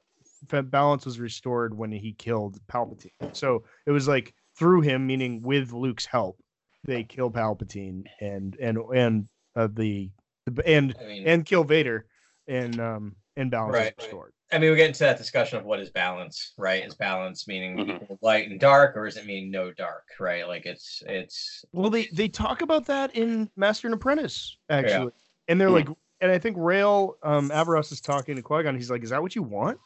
balance 0.63 1.05
was 1.05 1.19
restored 1.19 1.77
when 1.77 1.91
he 1.93 2.13
killed 2.13 2.59
Palpatine 2.69 3.11
so 3.33 3.65
it 3.87 3.91
was 3.91 4.07
like 4.09 4.35
through 4.59 4.81
him 4.81 5.07
meaning 5.07 5.43
with 5.43 5.73
Luke's 5.73 6.07
help 6.07 6.39
they 6.85 7.03
kill 7.05 7.31
Palpatine 7.31 8.05
and 8.21 8.55
and 8.57 8.79
and 8.95 9.29
uh, 9.57 9.69
the, 9.73 10.11
the 10.47 10.63
and 10.67 10.95
I 11.01 11.05
mean, 11.07 11.27
and 11.27 11.45
kill 11.45 11.65
Vader, 11.65 12.07
and 12.47 12.79
um 12.81 13.17
and 13.37 13.51
balance 13.51 13.75
Right, 13.75 13.87
is 13.87 13.87
right. 13.87 13.95
restored. 13.99 14.33
I 14.53 14.59
mean, 14.59 14.71
we 14.71 14.77
get 14.77 14.87
into 14.89 15.01
that 15.01 15.19
discussion 15.19 15.59
of 15.59 15.65
what 15.65 15.81
is 15.81 15.91
balance, 15.91 16.53
right? 16.57 16.85
Is 16.87 16.95
balance 16.95 17.49
meaning 17.49 17.77
Mhm. 17.77 18.19
light 18.21 18.49
and 18.49 18.61
dark, 18.61 18.97
or 18.97 19.07
does 19.07 19.17
it 19.17 19.27
mean 19.27 19.51
no 19.51 19.73
dark, 19.73 20.05
right? 20.21 20.47
Like 20.47 20.67
it's 20.67 21.03
it's 21.07 21.65
Well, 21.73 21.91
they 21.91 22.07
they 22.13 22.29
talk 22.29 22.63
about 22.63 22.87
that 22.87 23.17
in 23.17 23.51
Master 23.57 23.89
and 23.89 23.95
Apprentice 23.95 24.57
actually, 24.71 25.07
Yeah. 25.07 25.09
and 25.49 25.61
they're 25.61 25.69
Hmm. 25.69 25.75
like 25.75 25.89
and 26.21 26.31
I 26.31 26.39
think 26.39 26.57
Rael 26.59 27.17
um 27.23 27.51
Averross 27.51 27.91
is 27.91 28.01
talking 28.01 28.37
to 28.37 28.43
Qui-Gon. 28.43 28.77
He's 28.77 28.91
like, 28.91 29.03
"Is 29.03 29.11
that 29.11 29.21
what 29.23 29.35
you 29.35 29.43
want?" 29.43 29.79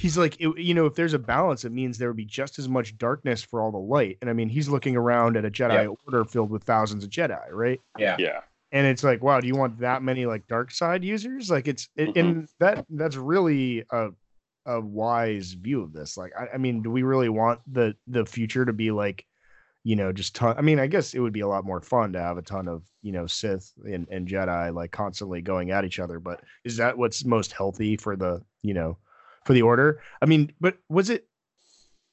He's 0.00 0.16
like, 0.16 0.40
it, 0.40 0.56
you 0.58 0.72
know, 0.72 0.86
if 0.86 0.94
there's 0.94 1.12
a 1.12 1.18
balance, 1.18 1.64
it 1.66 1.72
means 1.72 1.98
there 1.98 2.08
would 2.08 2.16
be 2.16 2.24
just 2.24 2.58
as 2.58 2.68
much 2.68 2.96
darkness 2.96 3.42
for 3.42 3.60
all 3.60 3.70
the 3.70 3.76
light. 3.78 4.16
And 4.22 4.30
I 4.30 4.32
mean, 4.32 4.48
he's 4.48 4.66
looking 4.68 4.96
around 4.96 5.36
at 5.36 5.44
a 5.44 5.50
Jedi 5.50 5.84
Yeah. 5.84 5.94
Order 6.06 6.24
filled 6.24 6.50
with 6.50 6.64
thousands 6.64 7.04
of 7.04 7.10
Jedi, 7.10 7.50
right? 7.50 7.78
Yeah. 7.98 8.16
Yeah. 8.18 8.40
And 8.72 8.86
it's 8.86 9.04
like, 9.04 9.22
wow, 9.22 9.40
do 9.40 9.46
you 9.46 9.56
want 9.56 9.78
that 9.80 10.02
many 10.02 10.24
like 10.24 10.46
dark 10.46 10.70
side 10.70 11.04
users? 11.04 11.50
Like, 11.50 11.68
it's 11.68 11.88
it, 11.96 12.14
Mhm. 12.14 12.20
and 12.20 12.48
that 12.60 12.86
that's 12.88 13.16
really 13.16 13.84
a 13.90 14.08
a 14.66 14.80
wise 14.80 15.52
view 15.52 15.82
of 15.82 15.92
this. 15.92 16.16
Like, 16.16 16.32
I, 16.38 16.54
I 16.54 16.56
mean, 16.56 16.82
do 16.82 16.90
we 16.90 17.02
really 17.02 17.28
want 17.28 17.60
the 17.70 17.94
the 18.06 18.24
future 18.24 18.64
to 18.64 18.72
be 18.72 18.90
like, 18.90 19.26
you 19.84 19.96
know, 19.96 20.12
just 20.12 20.34
ton? 20.34 20.54
I 20.56 20.62
mean, 20.62 20.78
I 20.78 20.86
guess 20.86 21.12
it 21.14 21.20
would 21.20 21.32
be 21.32 21.40
a 21.40 21.48
lot 21.48 21.64
more 21.64 21.80
fun 21.80 22.12
to 22.14 22.20
have 22.20 22.38
a 22.38 22.42
ton 22.42 22.68
of 22.68 22.84
you 23.02 23.12
know 23.12 23.26
Sith 23.26 23.70
and, 23.84 24.06
and 24.10 24.26
Jedi 24.26 24.72
like 24.72 24.92
constantly 24.92 25.42
going 25.42 25.72
at 25.72 25.84
each 25.84 25.98
other. 25.98 26.20
But 26.20 26.40
is 26.64 26.76
that 26.78 26.96
what's 26.96 27.24
most 27.24 27.52
healthy 27.52 27.96
for 27.98 28.16
the 28.16 28.42
you 28.62 28.72
know 28.72 28.96
for 29.44 29.52
the 29.52 29.62
Order? 29.62 30.00
I 30.20 30.26
mean, 30.26 30.52
but 30.60 30.78
was 30.88 31.10
it? 31.10 31.26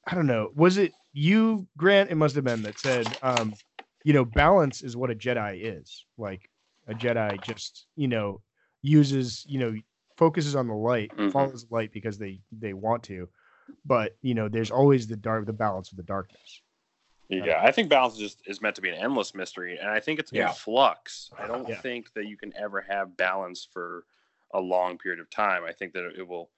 I 0.06 0.14
don't 0.14 0.26
know. 0.26 0.50
Was 0.54 0.78
it 0.78 0.94
you, 1.12 1.66
Grant? 1.76 2.10
It 2.10 2.14
must 2.16 2.34
have 2.34 2.44
been 2.44 2.62
that 2.62 2.78
said, 2.78 3.16
um, 3.22 3.58
you 4.04 4.12
know, 4.12 4.24
balance 4.24 4.82
is 4.82 4.96
what 4.96 5.10
a 5.10 5.14
Jedi 5.14 5.60
is. 5.62 6.04
Like 6.16 6.48
a 6.86 6.94
Jedi 6.94 7.40
just 7.40 7.86
you 7.96 8.08
know 8.08 8.40
uses 8.82 9.44
you 9.46 9.58
know 9.58 9.74
focuses 10.16 10.56
on 10.56 10.66
the 10.68 10.74
light, 10.74 11.12
Mhm. 11.16 11.32
follows 11.32 11.66
the 11.66 11.74
light 11.74 11.92
because 11.92 12.18
they 12.18 12.40
they 12.52 12.72
want 12.72 13.02
to, 13.04 13.28
but 13.84 14.16
you 14.22 14.34
know, 14.34 14.48
there's 14.48 14.70
always 14.70 15.06
the 15.06 15.16
dark, 15.16 15.46
the 15.46 15.52
balance 15.52 15.90
of 15.90 15.96
the 15.96 16.02
darkness. 16.02 16.62
Yeah, 17.28 17.60
I 17.62 17.72
think 17.72 17.90
balance 17.90 18.14
is 18.14 18.20
just 18.20 18.42
is 18.46 18.62
meant 18.62 18.76
to 18.76 18.82
be 18.82 18.88
an 18.88 18.94
endless 18.94 19.34
mystery, 19.34 19.76
and 19.78 19.90
I 19.90 20.00
think 20.00 20.18
it's 20.18 20.32
Yeah. 20.32 20.48
in 20.48 20.54
flux. 20.54 21.30
I 21.38 21.46
don't 21.46 21.68
Yeah. 21.68 21.80
think 21.82 22.12
that 22.14 22.24
you 22.26 22.38
can 22.38 22.56
ever 22.56 22.80
have 22.80 23.16
balance 23.18 23.68
for 23.70 24.06
a 24.54 24.60
long 24.60 24.96
period 24.96 25.20
of 25.20 25.28
time. 25.28 25.62
I 25.64 25.72
think 25.72 25.92
that 25.92 26.06
it 26.18 26.26
will 26.26 26.50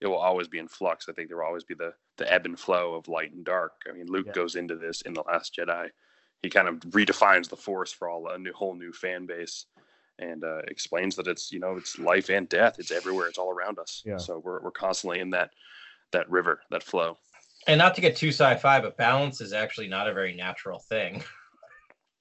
it 0.00 0.06
will 0.06 0.18
always 0.18 0.48
be 0.48 0.58
in 0.58 0.68
flux. 0.68 1.08
I 1.08 1.12
think 1.12 1.28
there 1.28 1.38
will 1.38 1.46
always 1.46 1.64
be 1.64 1.74
the 1.74 1.92
the 2.18 2.30
ebb 2.32 2.46
and 2.46 2.58
flow 2.58 2.94
of 2.94 3.08
light 3.08 3.32
and 3.32 3.44
dark. 3.44 3.72
I 3.88 3.92
mean, 3.92 4.06
Luke 4.06 4.26
Yeah. 4.26 4.32
goes 4.32 4.56
into 4.56 4.76
this 4.76 5.02
in 5.02 5.12
the 5.12 5.22
Last 5.22 5.54
Jedi. 5.54 5.90
He 6.42 6.50
kind 6.50 6.68
of 6.68 6.76
redefines 6.80 7.48
the 7.48 7.56
Force 7.56 7.92
for 7.92 8.08
all 8.08 8.28
a 8.28 8.38
new 8.38 8.52
whole 8.52 8.74
new 8.74 8.92
fan 8.92 9.26
base, 9.26 9.66
and 10.18 10.44
uh, 10.44 10.58
explains 10.68 11.16
that 11.16 11.26
it's 11.26 11.50
you 11.52 11.60
know 11.60 11.76
it's 11.76 11.98
life 11.98 12.28
and 12.30 12.48
death. 12.48 12.76
It's 12.78 12.90
everywhere. 12.90 13.28
It's 13.28 13.38
all 13.38 13.50
around 13.50 13.78
us. 13.78 14.02
Yeah. 14.04 14.18
So 14.18 14.38
we're 14.38 14.60
we're 14.60 14.70
constantly 14.70 15.20
in 15.20 15.30
that 15.30 15.50
that 16.12 16.28
river, 16.30 16.60
that 16.70 16.82
flow. 16.82 17.18
And 17.66 17.78
not 17.78 17.96
to 17.96 18.00
get 18.00 18.14
too 18.14 18.28
sci-fi, 18.28 18.80
but 18.80 18.96
balance 18.96 19.40
is 19.40 19.52
actually 19.52 19.88
not 19.88 20.08
a 20.08 20.14
very 20.14 20.34
natural 20.34 20.78
thing. 20.78 21.24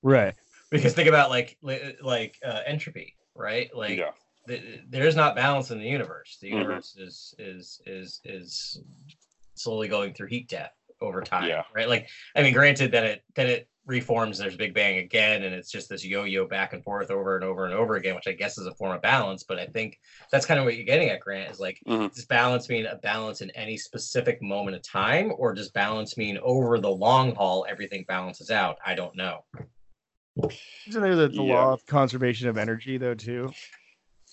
Right. 0.01 0.33
because 0.71 0.93
think 0.93 1.07
about 1.07 1.29
like 1.29 1.57
like 2.01 2.39
uh, 2.43 2.61
entropy, 2.65 3.15
right? 3.35 3.69
Like 3.75 3.97
yeah. 3.97 4.11
Th- 4.47 4.81
there 4.89 5.05
is 5.07 5.15
not 5.15 5.35
balance 5.35 5.71
in 5.71 5.79
the 5.79 5.87
universe. 5.87 6.37
The 6.41 6.49
Mhm. 6.51 6.53
universe 6.57 6.95
is 6.97 7.33
is 7.39 7.81
is 7.85 8.21
is 8.23 8.81
slowly 9.55 9.87
going 9.87 10.13
through 10.13 10.27
heat 10.27 10.47
death 10.49 10.73
over 11.01 11.21
time, 11.21 11.47
Yeah. 11.49 11.63
right? 11.73 11.87
Like 11.89 12.09
I 12.35 12.41
mean, 12.43 12.53
granted 12.53 12.91
that 12.91 13.03
it 13.05 13.23
that 13.35 13.47
it 13.47 13.69
reforms, 13.87 14.39
there's 14.39 14.55
Big 14.57 14.73
Bang 14.73 14.97
again, 14.97 15.43
and 15.43 15.53
it's 15.53 15.69
just 15.69 15.89
this 15.89 16.03
yo-yo 16.03 16.47
back 16.47 16.73
and 16.73 16.83
forth 16.83 17.11
over 17.11 17.35
and 17.35 17.45
over 17.45 17.65
and 17.65 17.73
over 17.75 17.97
again, 17.97 18.15
which 18.15 18.27
I 18.27 18.31
guess 18.31 18.57
is 18.57 18.65
a 18.65 18.73
form 18.73 18.95
of 18.95 19.01
balance. 19.03 19.43
But 19.43 19.59
I 19.59 19.67
think 19.67 19.99
that's 20.31 20.45
kind 20.47 20.59
of 20.59 20.65
what 20.65 20.75
you're 20.75 20.85
getting 20.85 21.09
at, 21.09 21.19
Grant. 21.19 21.51
Is 21.51 21.59
like 21.59 21.79
Mhm. 21.85 22.11
does 22.13 22.25
balance 22.25 22.67
mean 22.67 22.87
a 22.87 22.95
balance 22.95 23.41
in 23.41 23.51
any 23.51 23.77
specific 23.77 24.41
moment 24.41 24.75
of 24.75 24.81
time, 24.81 25.31
or 25.37 25.53
does 25.53 25.69
balance 25.69 26.17
mean 26.17 26.39
over 26.39 26.79
the 26.79 26.89
long 26.89 27.35
haul 27.35 27.65
everything 27.69 28.05
balances 28.07 28.49
out? 28.49 28.79
I 28.83 28.95
don't 28.95 29.15
know. 29.15 29.45
Isn't 30.87 31.01
there 31.01 31.15
the, 31.15 31.27
the 31.29 31.43
Yeah. 31.43 31.53
law 31.65 31.73
of 31.73 31.85
conservation 31.85 32.47
of 32.49 32.57
energy 32.57 32.97
though 32.97 33.13
too? 33.15 33.53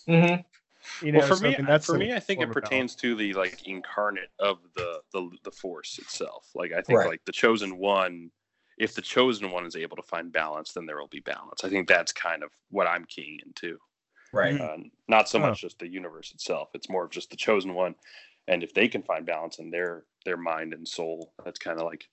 Mm-hmm. 0.09 1.07
You 1.07 1.13
know, 1.13 1.21
well, 1.21 1.29
for 1.29 1.37
so, 1.37 1.43
me, 1.45 1.55
I 1.55 1.59
mean, 1.59 1.67
that's 1.67 1.87
for 1.87 1.97
me, 1.97 2.13
I 2.13 2.19
think 2.21 2.41
it 2.41 2.51
pertains 2.51 2.97
to 2.97 3.15
the 3.15 3.33
like 3.35 3.67
incarnate 3.67 4.31
of 4.41 4.59
the 4.75 5.01
the 5.13 5.31
the 5.45 5.51
force 5.51 5.99
itself. 5.99 6.49
Like 6.55 6.73
I 6.73 6.83
think 6.83 6.99
Right. 6.99 7.09
like 7.09 7.25
the 7.25 7.33
chosen 7.33 7.79
one, 7.79 8.31
if 8.79 8.95
the 8.95 9.03
chosen 9.03 9.51
one 9.53 9.65
is 9.65 9.77
able 9.77 9.97
to 9.97 10.03
find 10.03 10.33
balance, 10.33 10.73
then 10.73 10.87
there 10.87 10.99
will 10.99 11.07
be 11.09 11.21
balance. 11.21 11.63
I 11.63 11.69
think 11.69 11.87
that's 11.87 12.11
kind 12.13 12.43
of 12.43 12.51
what 12.71 12.89
I'm 12.89 13.05
keying 13.05 13.39
into. 13.47 13.79
Right. 14.33 14.61
Uh, 14.61 14.79
not 15.09 15.29
so 15.29 15.39
much 15.39 15.61
just 15.61 15.79
the 15.79 15.87
universe 15.87 16.33
itself. 16.33 16.71
It's 16.75 16.89
more 16.89 17.05
of 17.05 17.11
just 17.11 17.31
the 17.31 17.37
chosen 17.37 17.75
one, 17.75 17.95
and 18.49 18.65
if 18.65 18.75
they 18.75 18.89
can 18.89 19.03
find 19.03 19.25
balance 19.25 19.59
in 19.61 19.71
their 19.71 20.05
their 20.25 20.37
mind 20.37 20.73
and 20.75 20.87
soul, 20.89 21.33
that's 21.45 21.59
kind 21.61 21.79
of 21.79 21.87
like 21.87 22.09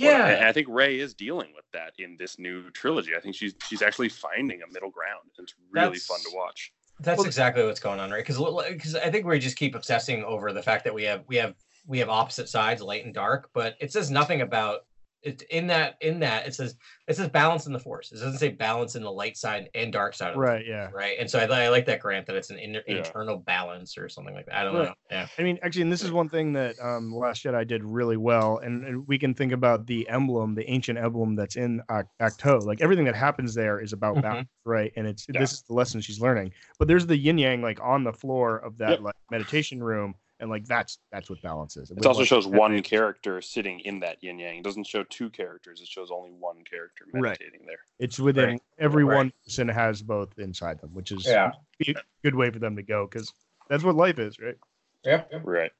I- 0.00 0.04
Yeah. 0.04 0.26
and 0.28 0.44
I 0.46 0.52
think 0.52 0.68
Rey 0.70 0.98
is 1.00 1.12
dealing 1.14 1.52
with 1.54 1.64
that 1.72 1.92
in 1.98 2.16
this 2.18 2.38
new 2.38 2.70
trilogy. 2.70 3.14
I 3.14 3.20
think 3.20 3.34
she's 3.34 3.54
she's 3.68 3.82
actually 3.82 4.08
finding 4.08 4.62
a 4.62 4.72
middle 4.72 4.90
ground. 4.90 5.30
It's 5.38 5.54
really 5.70 5.98
fun 5.98 6.20
to 6.20 6.30
watch. 6.34 6.72
That's 7.00 7.18
Well- 7.18 7.26
exactly 7.26 7.64
what's 7.64 7.80
going 7.80 8.00
on, 8.00 8.10
right? 8.10 8.24
Because 8.26 8.38
because 8.68 8.94
I 8.94 9.10
think 9.10 9.26
we 9.26 9.38
just 9.38 9.56
keep 9.56 9.74
obsessing 9.74 10.24
over 10.24 10.52
the 10.52 10.62
fact 10.62 10.84
that 10.84 10.94
we 10.94 11.04
have 11.04 11.24
we 11.26 11.36
have 11.36 11.54
we 11.86 11.98
have 11.98 12.08
opposite 12.08 12.48
sides, 12.48 12.82
light 12.82 13.04
and 13.04 13.14
dark, 13.14 13.50
but 13.52 13.76
it 13.80 13.92
says 13.92 14.10
nothing 14.10 14.40
about 14.40 14.86
it 15.26 15.42
in 15.50 15.66
that 15.66 15.96
in 16.00 16.20
that 16.20 16.46
it 16.46 16.54
says 16.54 16.76
it 17.08 17.16
says 17.16 17.28
balance 17.28 17.66
in 17.66 17.72
the 17.72 17.78
force. 17.78 18.10
It 18.12 18.16
doesn't 18.16 18.38
say 18.38 18.48
balance 18.50 18.94
in 18.96 19.02
the 19.02 19.10
light 19.10 19.36
side 19.36 19.68
and 19.74 19.92
dark 19.92 20.14
side. 20.14 20.28
Of 20.30 20.34
the 20.34 20.40
Right. 20.40 20.64
Yeah. 20.66 20.88
right. 20.92 21.16
And 21.20 21.30
so 21.30 21.38
I, 21.38 21.44
I 21.64 21.68
like 21.68 21.86
that 21.86 22.00
grant 22.00 22.26
that 22.26 22.36
it's 22.36 22.50
an 22.50 22.58
inner, 22.58 22.82
Yeah. 22.86 22.96
internal 22.98 23.38
balance 23.38 23.96
or 23.98 24.08
something 24.08 24.34
like 24.34 24.46
that. 24.46 24.54
I 24.56 24.64
don't 24.64 24.74
Right. 24.74 24.84
know. 24.88 24.94
Yeah. 25.10 25.26
I 25.38 25.42
mean, 25.42 25.58
actually, 25.62 25.82
and 25.82 25.92
this 25.92 26.02
is 26.02 26.10
one 26.12 26.28
thing 26.28 26.52
that 26.54 26.74
um, 26.80 27.14
Last 27.14 27.44
Jedi 27.44 27.66
did 27.66 27.84
really 27.84 28.16
well, 28.16 28.58
and, 28.58 28.84
and 28.84 29.06
we 29.06 29.18
can 29.18 29.34
think 29.34 29.52
about 29.52 29.86
the 29.86 30.08
emblem, 30.08 30.54
the 30.54 30.68
ancient 30.70 30.98
emblem 30.98 31.36
that's 31.36 31.56
in 31.56 31.80
Ac- 31.90 32.08
Ahch-To. 32.20 32.58
Like 32.64 32.80
everything 32.80 33.04
that 33.04 33.14
happens 33.14 33.54
there 33.54 33.80
is 33.80 33.92
about 33.92 34.16
Mhm. 34.16 34.22
balance, 34.22 34.48
right? 34.64 34.92
And 34.96 35.06
it's 35.06 35.26
Yeah. 35.32 35.40
this 35.40 35.52
is 35.52 35.62
the 35.62 35.74
lesson 35.74 36.00
she's 36.00 36.20
learning. 36.20 36.52
But 36.78 36.88
there's 36.88 37.06
the 37.06 37.16
yin 37.16 37.38
yang 37.38 37.62
like 37.62 37.80
on 37.80 38.02
the 38.04 38.12
floor 38.12 38.58
of 38.58 38.78
that 38.78 38.90
Yep. 38.90 39.00
like 39.02 39.14
meditation 39.30 39.82
room, 39.82 40.14
and 40.40 40.50
like 40.50 40.64
that's 40.66 40.98
that's 41.10 41.30
what 41.30 41.40
balance 41.42 41.76
is. 41.76 41.90
It 41.90 42.04
also 42.06 42.24
shows 42.24 42.46
one 42.46 42.82
character 42.82 43.40
sitting 43.40 43.80
in 43.80 44.00
that 44.00 44.22
yin 44.22 44.38
yang. 44.38 44.58
It 44.58 44.64
doesn't 44.64 44.86
show 44.86 45.02
two 45.04 45.30
characters. 45.30 45.80
It 45.80 45.88
shows 45.88 46.10
only 46.10 46.30
one 46.30 46.62
character 46.70 47.04
Right. 47.12 47.22
meditating 47.40 47.66
there. 47.66 47.78
It's 47.98 48.18
within 48.18 48.50
Right. 48.50 48.62
every 48.78 49.04
Right. 49.04 49.16
one 49.16 49.32
person 49.44 49.68
has 49.68 50.02
both 50.02 50.38
inside 50.38 50.80
them, 50.80 50.92
which 50.94 51.12
is 51.12 51.26
Yeah. 51.26 51.52
a 51.86 51.94
good 52.22 52.34
way 52.34 52.50
for 52.50 52.58
them 52.58 52.76
to 52.76 52.82
go 52.82 53.06
because 53.06 53.32
that's 53.68 53.82
what 53.84 53.94
life 53.96 54.18
is, 54.18 54.38
right? 54.38 54.56
Yeah. 55.04 55.24
Right. 55.42 55.72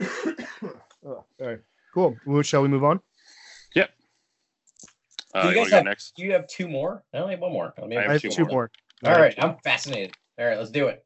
Oh, 1.06 1.22
all 1.38 1.46
right, 1.46 1.60
cool. 1.92 2.16
Well, 2.24 2.40
shall 2.40 2.62
we 2.62 2.68
move 2.68 2.82
on? 2.84 2.98
Uh, 5.34 5.42
Do 5.42 5.48
you 5.48 5.48
you 5.48 5.54
guys 5.56 5.60
want 5.62 5.72
have- 5.72 5.84
next? 5.84 6.12
Do 6.16 6.22
you 6.24 6.32
have 6.32 6.46
two 6.46 6.68
more? 6.68 7.02
I 7.12 7.18
only 7.18 7.32
have 7.32 7.40
one 7.40 7.52
more. 7.52 7.74
Let 7.76 7.88
me 7.88 7.96
I 7.96 8.00
I 8.00 8.02
have 8.04 8.12
have 8.12 8.20
two 8.22 8.30
two, 8.30 8.44
more. 8.44 8.70
more. 9.02 9.12
All 9.12 9.20
right. 9.20 9.34
I'm 9.38 9.56
fascinated. 9.64 10.16
All 10.38 10.46
right. 10.46 10.56
Let's 10.56 10.70
do 10.70 10.86
it. 10.86 11.04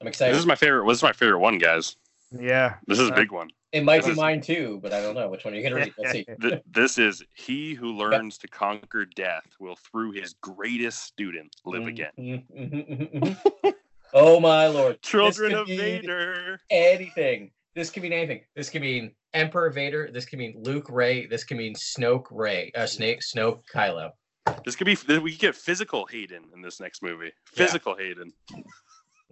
I'm 0.00 0.08
excited. 0.08 0.34
This 0.34 0.40
is 0.40 0.46
my 0.46 0.56
favorite. 0.56 0.84
This 0.88 0.96
is 0.98 1.02
my 1.04 1.12
favorite 1.12 1.38
one, 1.38 1.58
guys. 1.58 1.94
Yeah. 2.30 2.76
This 2.86 2.98
is 2.98 3.08
a 3.08 3.12
Uh, 3.12 3.16
big 3.16 3.30
one. 3.32 3.48
it 3.72 3.82
might 3.84 3.98
this 3.98 4.06
be 4.06 4.12
is- 4.12 4.16
mine 4.18 4.40
too, 4.40 4.78
but 4.82 4.92
I 4.92 5.00
don't 5.00 5.14
know 5.14 5.28
which 5.28 5.44
one 5.44 5.54
you're 5.54 5.62
gonna 5.62 5.76
read. 5.76 5.94
Let's 5.98 6.12
see. 6.12 6.24
Th- 6.40 6.62
this 6.70 6.98
is 6.98 7.22
he 7.34 7.74
who 7.74 7.92
learns 7.92 8.38
to 8.38 8.48
conquer 8.48 9.04
death 9.06 9.46
will, 9.60 9.76
through 9.76 10.12
his 10.12 10.34
greatest 10.34 11.04
student, 11.04 11.54
live 11.64 11.86
again. 11.86 12.12
Mhm, 12.18 12.44
mhm, 12.54 13.12
mhm, 13.12 13.36
mhm. 13.64 13.74
oh 14.14 14.40
my 14.40 14.66
lord! 14.66 15.00
Children 15.02 15.54
of 15.54 15.66
Vader. 15.68 16.60
Anything. 16.70 17.50
This 17.74 17.90
could 17.90 18.02
mean 18.02 18.12
anything. 18.12 18.42
This 18.56 18.70
could 18.70 18.82
mean 18.82 19.14
Emperor 19.34 19.70
Vader. 19.70 20.10
This 20.12 20.24
could 20.26 20.38
mean 20.38 20.54
Luke 20.64 20.88
Rey. 20.90 21.26
This 21.26 21.44
could 21.44 21.56
mean 21.58 21.74
Snoke 21.74 22.26
Rey. 22.30 22.72
Uh, 22.74 22.86
Snake 22.86 23.20
Snoke 23.20 23.62
Kylo. 23.72 24.10
This 24.64 24.74
could 24.76 24.86
be. 24.86 24.96
We 25.18 25.30
could 25.32 25.40
get 25.40 25.54
physical 25.54 26.06
Hayden 26.06 26.44
in 26.54 26.60
this 26.62 26.80
next 26.80 27.02
movie. 27.02 27.32
Physical 27.44 27.94
Hayden. 27.94 28.32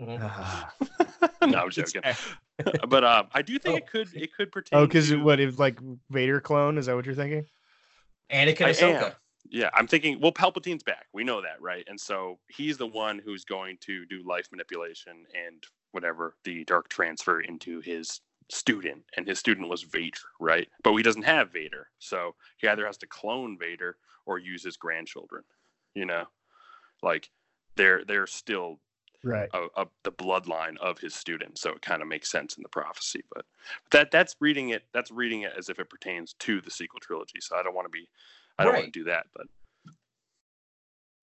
Ah. 0.00 0.72
no, 1.42 1.58
I'm 1.58 1.70
joking. 1.70 2.02
but 2.88 3.04
um, 3.04 3.28
I 3.32 3.42
do 3.42 3.58
think 3.58 3.74
Oh. 3.74 3.76
it 3.78 3.86
could. 3.86 4.08
It 4.14 4.34
could 4.34 4.50
pertain. 4.52 4.78
Oh, 4.78 4.86
because 4.86 5.08
to- 5.08 5.22
what 5.22 5.40
if 5.40 5.58
like 5.58 5.78
Vader 6.10 6.40
clone? 6.40 6.78
Is 6.78 6.86
that 6.86 6.96
what 6.96 7.04
you're 7.06 7.14
thinking? 7.14 7.44
Anakin 8.30 8.66
I 8.66 8.70
Ahsoka. 8.70 9.02
am. 9.06 9.12
Yeah, 9.48 9.70
I'm 9.74 9.86
thinking. 9.86 10.20
Well, 10.20 10.32
Palpatine's 10.32 10.82
back. 10.82 11.06
We 11.12 11.22
know 11.22 11.40
that, 11.42 11.60
right? 11.60 11.84
And 11.88 12.00
so 12.00 12.38
he's 12.48 12.76
the 12.78 12.86
one 12.86 13.20
who's 13.24 13.44
going 13.44 13.78
to 13.82 14.04
do 14.06 14.22
life 14.26 14.48
manipulation 14.50 15.24
and 15.46 15.62
whatever 15.92 16.34
the 16.44 16.64
dark 16.64 16.88
transfer 16.88 17.40
into 17.40 17.80
his 17.80 18.20
student, 18.50 19.02
and 19.16 19.26
his 19.26 19.38
student 19.38 19.68
was 19.68 19.82
Vader, 19.82 20.18
right? 20.40 20.68
But 20.82 20.94
he 20.96 21.02
doesn't 21.02 21.22
have 21.22 21.52
Vader, 21.52 21.88
so 21.98 22.34
he 22.58 22.66
either 22.68 22.86
has 22.86 22.96
to 22.98 23.06
clone 23.06 23.56
Vader 23.58 23.96
or 24.24 24.38
use 24.38 24.64
his 24.64 24.76
grandchildren. 24.76 25.44
You 25.94 26.06
know, 26.06 26.24
like 27.02 27.30
they're 27.76 28.04
they're 28.04 28.26
still 28.26 28.80
Right. 29.26 29.48
a, 29.52 29.66
a, 29.82 29.86
the 30.04 30.12
bloodline 30.12 30.76
of 30.78 30.98
his 30.98 31.14
students. 31.14 31.60
so 31.60 31.70
it 31.70 31.82
kind 31.82 32.00
of 32.00 32.08
makes 32.08 32.30
sense 32.30 32.56
in 32.56 32.62
the 32.62 32.68
prophecy. 32.68 33.24
But 33.34 33.44
that 33.90 34.10
that's 34.10 34.36
reading 34.40 34.70
it. 34.70 34.84
That's 34.94 35.10
reading 35.10 35.42
it 35.42 35.52
as 35.58 35.68
if 35.68 35.78
it 35.78 35.90
pertains 35.90 36.34
to 36.40 36.60
the 36.60 36.70
sequel 36.70 37.00
trilogy. 37.00 37.40
So 37.40 37.56
I 37.56 37.62
don't 37.62 37.74
want 37.74 37.86
to 37.86 37.90
be. 37.90 38.08
I 38.58 38.64
don't 38.64 38.72
Right. 38.72 38.82
want 38.82 38.92
to 38.94 39.00
do 39.00 39.04
that, 39.04 39.26
but 39.34 39.46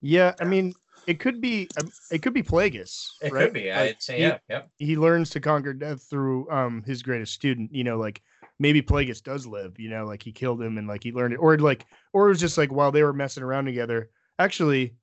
Yeah, 0.01 0.33
I 0.39 0.43
mean, 0.43 0.75
it 1.07 1.19
could 1.19 1.39
be 1.41 1.69
um, 1.77 1.91
it 2.11 2.21
could 2.21 2.33
be 2.33 2.43
Plagueis. 2.43 3.07
It 3.21 3.31
right? 3.31 3.45
could 3.45 3.53
be. 3.53 3.69
Like, 3.69 3.79
I'd 3.79 4.01
say 4.01 4.17
he, 4.17 4.23
yeah. 4.23 4.37
Yep. 4.49 4.69
He 4.79 4.97
learns 4.97 5.29
to 5.31 5.39
conquer 5.39 5.73
death 5.73 6.03
through 6.09 6.49
um 6.51 6.83
his 6.83 7.01
greatest 7.01 7.33
student. 7.33 7.73
You 7.73 7.83
know, 7.83 7.97
like 7.97 8.21
maybe 8.59 8.81
Plagueis 8.81 9.23
does 9.23 9.47
live. 9.47 9.79
You 9.79 9.89
know, 9.89 10.05
like 10.05 10.21
he 10.21 10.31
killed 10.31 10.61
him 10.61 10.77
and 10.77 10.87
like 10.87 11.03
he 11.03 11.11
learned 11.11 11.33
it, 11.33 11.37
or 11.37 11.57
like 11.57 11.85
or 12.11 12.25
it 12.25 12.29
was 12.29 12.39
just 12.39 12.57
like 12.57 12.71
while 12.71 12.91
they 12.91 13.03
were 13.03 13.13
messing 13.13 13.43
around 13.43 13.65
together. 13.65 14.09
Actually, 14.39 14.95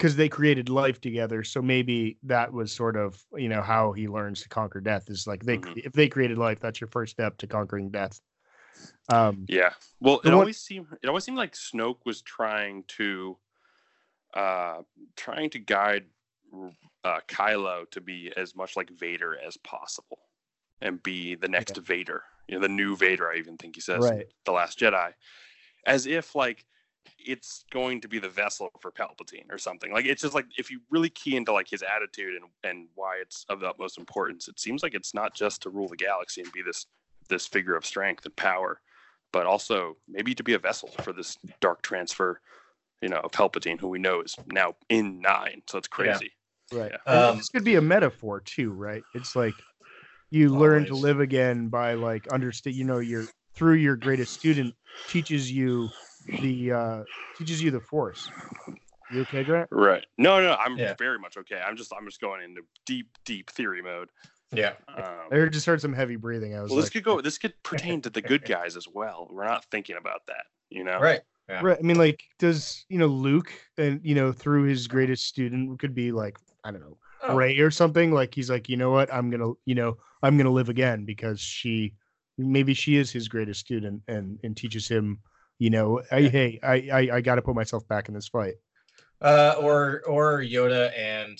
because 0.00 0.16
they 0.16 0.30
created 0.30 0.70
life 0.70 0.98
together. 0.98 1.44
So 1.44 1.60
maybe 1.60 2.16
that 2.22 2.50
was 2.50 2.72
sort 2.72 2.96
of 2.96 3.22
you 3.36 3.50
know 3.50 3.60
how 3.60 3.92
he 3.92 4.08
learns 4.08 4.40
to 4.42 4.48
conquer 4.48 4.80
death 4.80 5.10
is 5.10 5.26
like 5.26 5.44
they 5.44 5.58
Mhm. 5.58 5.76
if 5.84 5.92
they 5.92 6.08
created 6.08 6.38
life, 6.38 6.58
that's 6.58 6.80
your 6.80 6.88
first 6.88 7.12
step 7.12 7.36
to 7.38 7.46
conquering 7.46 7.90
death. 7.90 8.18
Um, 9.10 9.44
Yeah. 9.46 9.74
Well, 10.00 10.20
it 10.20 10.28
one- 10.28 10.34
always 10.34 10.58
seemed 10.58 10.86
it 11.02 11.08
always 11.08 11.24
seemed 11.24 11.36
like 11.36 11.52
Snoke 11.52 12.06
was 12.06 12.22
trying 12.22 12.84
to 12.98 13.36
uh 14.32 14.82
trying 15.16 15.50
to 15.50 15.58
guide 15.58 16.06
uh 17.04 17.20
Kylo 17.28 17.90
to 17.90 18.00
be 18.00 18.32
as 18.36 18.56
much 18.56 18.76
like 18.76 18.88
Vader 18.90 19.36
as 19.38 19.58
possible 19.58 20.20
and 20.80 21.02
be 21.02 21.34
the 21.34 21.48
next 21.48 21.76
Vader. 21.76 22.24
You 22.48 22.54
know, 22.54 22.62
the 22.62 22.68
new 22.68 22.96
Vader, 22.96 23.30
I 23.30 23.36
even 23.36 23.58
think 23.58 23.74
he 23.74 23.82
says 23.82 24.02
Right. 24.02 24.26
The 24.46 24.52
Last 24.52 24.78
Jedi. 24.78 25.12
As 25.84 26.06
if 26.06 26.34
like 26.34 26.64
it's 27.18 27.64
going 27.70 28.00
to 28.00 28.08
be 28.08 28.18
the 28.18 28.28
vessel 28.28 28.70
for 28.80 28.90
Palpatine 28.90 29.50
or 29.50 29.58
something. 29.58 29.92
Like 29.92 30.06
it's 30.06 30.22
just 30.22 30.34
like 30.34 30.46
if 30.56 30.70
you 30.70 30.80
really 30.90 31.10
key 31.10 31.36
into 31.36 31.52
like 31.52 31.68
his 31.68 31.82
attitude 31.82 32.34
and 32.34 32.44
and 32.64 32.88
why 32.94 33.18
it's 33.20 33.44
of 33.48 33.60
the 33.60 33.68
utmost 33.68 33.98
importance, 33.98 34.48
it 34.48 34.58
seems 34.58 34.82
like 34.82 34.94
it's 34.94 35.14
not 35.14 35.34
just 35.34 35.62
to 35.62 35.70
rule 35.70 35.88
the 35.88 35.96
galaxy 35.96 36.42
and 36.42 36.52
be 36.52 36.62
this 36.62 36.86
this 37.28 37.46
figure 37.46 37.76
of 37.76 37.86
strength 37.86 38.24
and 38.24 38.34
power, 38.36 38.80
but 39.32 39.46
also 39.46 39.96
maybe 40.08 40.34
to 40.34 40.42
be 40.42 40.54
a 40.54 40.58
vessel 40.58 40.88
for 41.02 41.12
this 41.12 41.38
dark 41.60 41.82
transfer, 41.82 42.40
you 43.00 43.08
know, 43.08 43.18
of 43.18 43.30
Palpatine, 43.30 43.78
who 43.78 43.88
we 43.88 43.98
know 43.98 44.20
is 44.20 44.36
now 44.52 44.74
in 44.88 45.20
nine. 45.20 45.62
So 45.68 45.78
it's 45.78 45.88
crazy. 45.88 46.32
Right. 46.72 46.90
Yeah. 46.92 46.98
And 47.06 47.24
Um, 47.24 47.36
this 47.38 47.48
could 47.48 47.64
be 47.64 47.76
a 47.76 47.82
metaphor 47.82 48.40
too, 48.40 48.72
right? 48.72 49.02
It's 49.14 49.36
like 49.36 49.54
you 50.30 50.50
learn 50.50 50.86
to 50.86 50.94
live 50.94 51.20
again 51.20 51.68
by 51.68 51.94
like 51.94 52.28
understand. 52.28 52.76
You 52.76 52.84
know, 52.84 52.98
your 52.98 53.26
through 53.54 53.74
your 53.74 53.96
greatest 53.96 54.34
student 54.34 54.74
teaches 55.08 55.50
you 55.50 55.88
the 56.40 56.72
uh 56.72 57.02
teaches 57.36 57.62
you 57.62 57.70
the 57.70 57.80
force. 57.80 58.30
You 59.12 59.22
okay, 59.22 59.42
Grant? 59.42 59.68
Right. 59.72 60.04
No, 60.18 60.40
no, 60.40 60.54
I'm 60.54 60.78
Yeah. 60.78 60.94
very 60.98 61.18
much 61.18 61.36
okay. 61.36 61.60
I'm 61.64 61.76
just 61.76 61.92
I'm 61.96 62.06
just 62.06 62.20
going 62.20 62.42
into 62.42 62.62
deep, 62.86 63.08
deep 63.24 63.50
theory 63.50 63.82
mode. 63.82 64.10
Yeah. 64.52 64.74
Um, 64.88 65.04
I 65.32 65.46
just 65.46 65.66
heard 65.66 65.80
some 65.80 65.92
heavy 65.92 66.16
breathing. 66.16 66.56
I 66.56 66.62
was 66.62 66.70
well, 66.70 66.80
this 66.80 66.90
could 66.90 67.04
go. 67.04 67.20
This 67.20 67.38
could 67.38 67.54
pertain 67.62 68.00
to 68.02 68.10
the 68.10 68.22
good 68.22 68.44
guys 68.44 68.76
as 68.76 68.86
well. 68.92 69.28
We're 69.30 69.44
not 69.44 69.64
thinking 69.70 69.96
about 69.96 70.26
that, 70.26 70.44
you 70.70 70.84
know. 70.84 70.98
Right. 71.00 71.20
Yeah. 71.48 71.60
right. 71.62 71.78
I 71.78 71.82
mean, 71.82 71.98
like, 71.98 72.22
does 72.38 72.84
you 72.88 72.98
know 72.98 73.06
Luke 73.06 73.52
and 73.78 74.00
you 74.04 74.14
know 74.14 74.32
through 74.32 74.64
his 74.64 74.86
greatest 74.86 75.26
student 75.26 75.78
could 75.80 75.94
be 75.94 76.12
like 76.12 76.36
I 76.64 76.70
don't 76.70 76.80
know 76.80 76.96
Oh. 77.22 77.34
Rey 77.36 77.58
or 77.58 77.70
something. 77.70 78.12
Like 78.12 78.34
he's 78.34 78.48
like, 78.48 78.68
you 78.68 78.76
know 78.78 78.90
what? 78.90 79.12
I'm 79.12 79.30
gonna 79.30 79.52
you 79.66 79.74
know 79.74 79.98
I'm 80.22 80.36
gonna 80.38 80.50
live 80.50 80.68
again 80.68 81.04
because 81.04 81.38
she 81.40 81.94
maybe 82.38 82.72
she 82.74 82.96
is 82.96 83.10
his 83.10 83.28
greatest 83.28 83.60
student 83.60 84.02
and 84.08 84.38
and 84.42 84.56
teaches 84.56 84.88
him. 84.88 85.18
You 85.60 85.68
know, 85.70 86.00
I, 86.10 86.22
hey, 86.22 86.58
I, 86.62 86.74
I 86.90 87.16
I 87.16 87.20
got 87.20 87.34
to 87.36 87.42
put 87.42 87.54
myself 87.54 87.86
back 87.86 88.08
in 88.08 88.14
this 88.14 88.26
fight. 88.28 88.54
Uh, 89.20 89.54
or 89.60 90.00
or 90.08 90.40
Yoda 90.40 90.90
and 90.98 91.38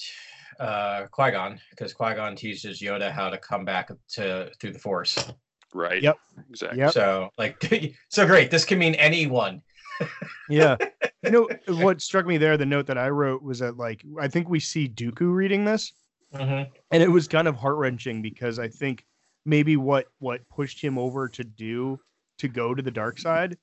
uh, 0.61 1.07
Qui 1.11 1.31
Gon, 1.31 1.59
because 1.71 1.95
Qui 1.95 2.15
Gon 2.15 2.37
teaches 2.37 2.81
Yoda 2.83 3.11
how 3.11 3.31
to 3.31 3.39
come 3.39 3.65
back 3.65 3.91
to 4.11 4.51
through 4.61 4.73
the 4.73 4.79
Force. 4.79 5.33
Right. 5.73 6.03
Yep. 6.03 6.19
Exactly. 6.51 6.79
Yep. 6.81 6.93
So 6.93 7.31
like, 7.39 7.95
so 8.11 8.27
great. 8.27 8.51
This 8.51 8.65
can 8.67 8.79
mean 8.79 8.95
anyone. 8.95 9.63
Yeah. 10.49 10.77
you 11.23 11.31
know 11.31 11.49
what 11.77 12.01
struck 12.03 12.27
me 12.27 12.37
there? 12.37 12.57
The 12.57 12.67
note 12.67 12.87
that 12.87 12.99
I 12.99 13.09
wrote 13.11 13.43
was 13.43 13.61
that 13.61 13.77
like 13.77 14.03
I 14.21 14.27
think 14.29 14.49
we 14.49 14.59
see 14.59 14.89
Dooku 14.89 15.33
reading 15.33 15.65
this, 15.65 15.93
Mm-hmm. 16.35 16.71
and 16.91 17.03
it 17.03 17.09
was 17.11 17.27
kind 17.29 17.47
of 17.49 17.55
heart 17.57 17.77
wrenching 17.77 18.21
because 18.21 18.59
I 18.59 18.69
think 18.69 19.05
maybe 19.45 19.77
what 19.77 20.07
what 20.19 20.47
pushed 20.49 20.81
him 20.83 20.99
over 20.99 21.29
to 21.29 21.45
do 21.45 21.99
to 22.39 22.49
go 22.49 22.75
to 22.75 22.83
the 22.83 22.91
dark 22.91 23.19
side 23.19 23.57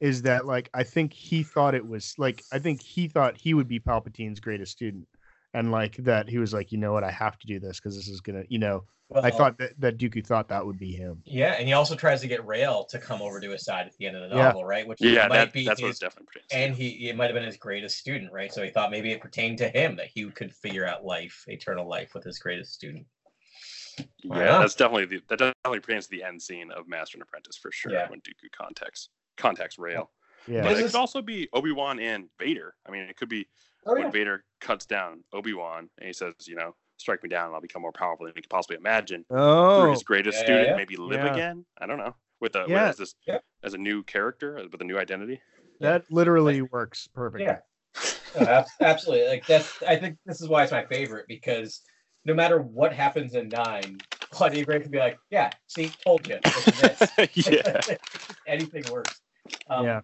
is 0.00 0.22
that 0.22 0.46
like 0.46 0.70
I 0.74 0.82
think 0.82 1.12
he 1.12 1.42
thought 1.42 1.74
it 1.74 1.86
was 1.86 2.14
like 2.18 2.42
I 2.52 2.58
think 2.58 2.82
he 2.82 3.08
thought 3.08 3.36
he 3.36 3.54
would 3.54 3.68
be 3.68 3.80
Palpatine's 3.80 4.40
greatest 4.40 4.72
student, 4.72 5.06
and 5.52 5.70
like 5.70 5.96
that 5.98 6.28
he 6.28 6.38
was 6.38 6.52
like 6.52 6.72
you 6.72 6.78
know 6.78 6.92
what 6.92 7.04
I 7.04 7.10
have 7.10 7.38
to 7.38 7.46
do 7.46 7.60
this 7.60 7.80
because 7.80 7.96
this 7.96 8.08
is 8.08 8.20
gonna 8.20 8.44
you 8.48 8.58
know 8.58 8.84
I 9.14 9.30
thought 9.30 9.58
that 9.58 9.78
that 9.80 9.98
Dooku 9.98 10.26
thought 10.26 10.48
that 10.48 10.64
would 10.64 10.78
be 10.78 10.92
him. 10.92 11.22
Yeah, 11.24 11.54
and 11.58 11.68
he 11.68 11.74
also 11.74 11.94
tries 11.94 12.20
to 12.22 12.26
get 12.28 12.44
Rael 12.44 12.84
to 12.86 12.98
come 12.98 13.22
over 13.22 13.38
to 13.38 13.50
his 13.50 13.64
side 13.64 13.86
at 13.86 13.96
the 13.98 14.06
end 14.06 14.16
of 14.16 14.28
the 14.28 14.36
Yeah. 14.36 14.44
novel, 14.44 14.64
right? 14.64 14.86
Which 14.86 15.00
Yeah, 15.00 15.28
might 15.28 15.36
that, 15.36 15.52
be 15.52 15.64
that's 15.64 15.80
what 15.80 15.88
his, 15.88 15.96
it 15.98 16.04
definitely 16.04 16.26
pertains. 16.32 16.46
and 16.52 16.74
he 16.74 17.08
it 17.08 17.16
might 17.16 17.26
have 17.26 17.34
been 17.34 17.44
his 17.44 17.56
greatest 17.56 17.98
student, 17.98 18.32
right? 18.32 18.52
So 18.52 18.62
he 18.62 18.70
thought 18.70 18.90
maybe 18.90 19.12
it 19.12 19.20
pertained 19.20 19.58
to 19.58 19.68
him 19.68 19.96
that 19.96 20.08
he 20.12 20.28
could 20.30 20.54
figure 20.54 20.86
out 20.86 21.04
life, 21.04 21.44
eternal 21.46 21.88
life, 21.88 22.14
with 22.14 22.24
his 22.24 22.38
greatest 22.38 22.74
student. 22.74 23.06
Yeah, 23.98 24.04
Yeah. 24.22 24.58
that's 24.58 24.74
definitely 24.74 25.04
the, 25.06 25.22
that 25.28 25.38
definitely 25.38 25.80
pertains 25.80 26.06
to 26.06 26.10
the 26.10 26.24
end 26.24 26.42
scene 26.42 26.72
of 26.72 26.88
Master 26.88 27.16
and 27.16 27.22
Apprentice 27.22 27.56
for 27.56 27.70
sure. 27.70 27.92
Yeah. 27.92 28.10
When 28.10 28.20
Dooku 28.20 28.50
contacts 28.56 29.10
contacts 29.36 29.78
Rael, 29.78 30.10
Yeah. 30.46 30.62
but 30.62 30.70
This 30.70 30.78
it 30.78 30.84
is- 30.86 30.92
could 30.92 30.98
also 30.98 31.22
be 31.22 31.48
Obi 31.52 31.72
Wan 31.72 31.98
and 31.98 32.28
Vader. 32.38 32.74
I 32.86 32.90
mean, 32.90 33.02
it 33.02 33.16
could 33.16 33.28
be 33.28 33.46
Oh 33.86 33.92
when 33.92 34.02
yeah, 34.02 34.10
Vader 34.10 34.44
cuts 34.60 34.86
down 34.86 35.22
Obi 35.32 35.52
Wan 35.52 35.90
and 35.98 36.06
he 36.06 36.12
says, 36.12 36.34
you 36.46 36.56
know, 36.56 36.74
strike 36.96 37.22
me 37.22 37.28
down 37.28 37.46
and 37.46 37.54
I'll 37.54 37.60
become 37.60 37.82
more 37.82 37.92
powerful 37.92 38.24
than 38.26 38.32
you 38.36 38.40
could 38.42 38.48
possibly 38.50 38.76
imagine. 38.76 39.24
Through 39.28 39.38
Oh, 39.38 39.90
his 39.90 40.02
greatest 40.02 40.36
Yeah, 40.36 40.40
yeah, 40.40 40.44
student, 40.46 40.68
yeah. 40.68 40.76
maybe 40.76 40.96
live 40.96 41.24
Yeah. 41.24 41.32
again. 41.32 41.66
I 41.78 41.86
don't 41.86 41.98
know. 41.98 42.14
With 42.40 42.56
a 42.56 42.64
Yeah. 42.68 42.88
as 42.88 42.96
this 42.96 43.14
Yeah. 43.26 43.38
as 43.62 43.74
a 43.74 43.78
new 43.78 44.02
character 44.02 44.58
uh, 44.58 44.64
with 44.70 44.80
a 44.80 44.84
new 44.84 44.98
identity. 44.98 45.40
that 45.80 46.10
literally 46.10 46.62
works 46.62 47.08
perfectly. 47.08 47.44
Yeah. 47.46 47.58
No, 48.40 48.64
absolutely. 48.80 49.28
Like 49.28 49.46
that's 49.46 49.82
I 49.82 49.96
think 49.96 50.18
this 50.24 50.40
is 50.40 50.48
why 50.48 50.62
it's 50.62 50.72
my 50.72 50.84
favorite 50.86 51.26
because 51.28 51.82
no 52.24 52.32
matter 52.32 52.60
what 52.62 52.92
happens 52.92 53.34
in 53.34 53.48
nine, 53.48 53.98
Claudia 54.30 54.64
Gray 54.64 54.80
can 54.80 54.90
be 54.90 54.98
like, 54.98 55.18
"Yeah, 55.30 55.50
see, 55.66 55.90
told 56.04 56.26
you." 56.26 56.38
This 56.42 57.10
yeah. 57.50 57.80
anything 58.46 58.82
works. 58.90 59.20
Um, 59.68 59.84
Yeah. 59.84 60.00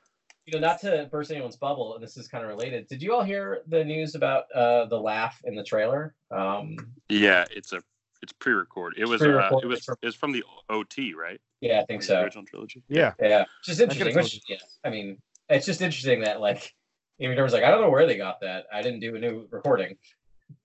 You 0.46 0.58
know, 0.58 0.66
not 0.66 0.80
to 0.80 1.06
burst 1.12 1.30
anyone's 1.30 1.56
bubble, 1.56 1.94
and 1.94 2.02
this 2.02 2.16
is 2.16 2.26
kind 2.26 2.42
of 2.42 2.48
related. 2.50 2.88
Did 2.88 3.02
you 3.02 3.14
all 3.14 3.22
hear 3.22 3.62
the 3.68 3.84
news 3.84 4.14
about 4.16 4.50
uh, 4.52 4.86
the 4.86 4.98
laugh 4.98 5.40
in 5.44 5.54
the 5.54 5.62
trailer? 5.62 6.14
Um, 6.30 6.76
Yeah, 7.08 7.44
it's 7.50 7.72
a 7.72 7.82
it's 8.22 8.32
pre-recorded. 8.32 9.00
It 9.00 9.06
was 9.06 9.20
uh, 9.22 9.26
pre-recorded 9.26 9.66
it 9.66 9.68
was 9.68 9.84
from- 9.84 9.96
it 10.02 10.06
was 10.06 10.14
from 10.16 10.32
the 10.32 10.42
OT, 10.68 11.14
right? 11.14 11.40
yeah, 11.60 11.80
I 11.80 11.84
think 11.84 12.00
The 12.00 12.06
so. 12.08 12.22
Original 12.22 12.44
trilogy. 12.46 12.82
Yeah. 12.88 13.12
Yeah, 13.20 13.42
it's 13.42 13.66
just 13.66 13.80
interesting. 13.80 14.12
told 14.12 14.24
Which, 14.24 14.40
yeah, 14.48 14.56
I 14.82 14.90
mean, 14.90 15.18
it's 15.50 15.66
just 15.66 15.82
interesting 15.82 16.20
that 16.22 16.40
like 16.40 16.74
Ian 17.20 17.32
McDiarmid's 17.36 17.52
like, 17.52 17.62
I 17.64 17.70
don't 17.70 17.82
know 17.82 17.90
where 17.90 18.06
they 18.06 18.16
got 18.16 18.40
that. 18.40 18.64
I 18.72 18.82
didn't 18.82 19.00
do 19.00 19.14
a 19.14 19.18
new 19.20 19.46
recording. 19.50 19.96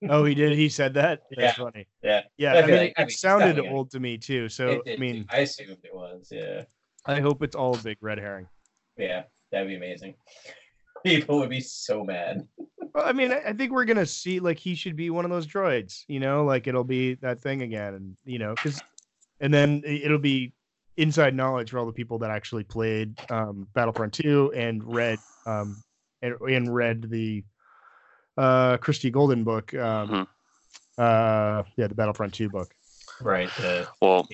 Oh, 0.08 0.24
he 0.24 0.34
did. 0.34 0.56
He 0.56 0.68
said 0.68 0.94
that. 0.94 1.20
That's 1.30 1.56
Yeah. 1.58 1.64
funny. 1.64 1.86
Yeah, 2.02 2.22
Yeah. 2.38 2.54
I 2.54 2.62
I 2.62 2.66
mean, 2.66 2.76
like- 2.76 2.94
I 2.98 3.02
it 3.02 3.06
mean, 3.06 3.10
sounded 3.10 3.46
definitely- 3.54 3.70
old 3.70 3.90
to 3.92 4.00
me 4.00 4.18
too. 4.18 4.48
So 4.48 4.82
It 4.84 4.94
I 4.94 4.96
mean, 4.96 5.22
too. 5.22 5.26
I 5.30 5.38
assumed 5.40 5.78
it 5.84 5.94
was. 5.94 6.28
Yeah, 6.32 6.64
I 7.04 7.20
hope 7.20 7.42
it's 7.44 7.54
all 7.54 7.74
a 7.76 7.78
big 7.78 7.98
red 8.00 8.18
herring. 8.18 8.48
Yeah, 8.96 9.24
that'd 9.50 9.68
be 9.68 9.76
amazing. 9.76 10.14
People 11.04 11.38
would 11.38 11.50
be 11.50 11.60
so 11.60 12.04
mad. 12.04 12.46
Well, 12.94 13.04
I 13.06 13.12
mean, 13.12 13.30
I 13.32 13.40
I 13.48 13.52
think 13.52 13.72
we're 13.72 13.84
gonna 13.84 14.06
see 14.06 14.40
like 14.40 14.58
he 14.58 14.74
should 14.74 14.96
be 14.96 15.10
one 15.10 15.24
of 15.24 15.30
those 15.30 15.46
droids. 15.46 16.04
You 16.08 16.20
know, 16.20 16.44
like 16.44 16.66
it'll 16.66 16.84
be 16.84 17.14
that 17.16 17.40
thing 17.40 17.62
again, 17.62 17.94
and 17.94 18.16
you 18.24 18.38
know, 18.38 18.54
because, 18.54 18.80
and 19.40 19.52
then 19.52 19.82
it'll 19.84 20.18
be 20.18 20.52
inside 20.96 21.34
knowledge 21.34 21.70
for 21.70 21.78
all 21.78 21.86
the 21.86 21.92
people 21.92 22.18
that 22.20 22.30
actually 22.30 22.64
played 22.64 23.14
um, 23.30 23.66
Battlefront 23.74 24.14
2 24.14 24.54
and 24.56 24.82
read 24.82 25.18
um, 25.44 25.82
and, 26.22 26.34
and 26.48 26.74
read 26.74 27.10
the 27.10 27.44
uh, 28.38 28.78
Christie 28.78 29.10
Golden 29.10 29.44
book. 29.44 29.74
Um, 29.74 30.08
Mhm. 30.08 30.26
uh, 30.96 31.62
yeah, 31.76 31.86
the 31.86 31.94
Battlefront 31.94 32.32
2 32.32 32.48
book. 32.48 32.74
Right. 33.20 33.50
Uh, 33.60 33.84
Well, 34.00 34.26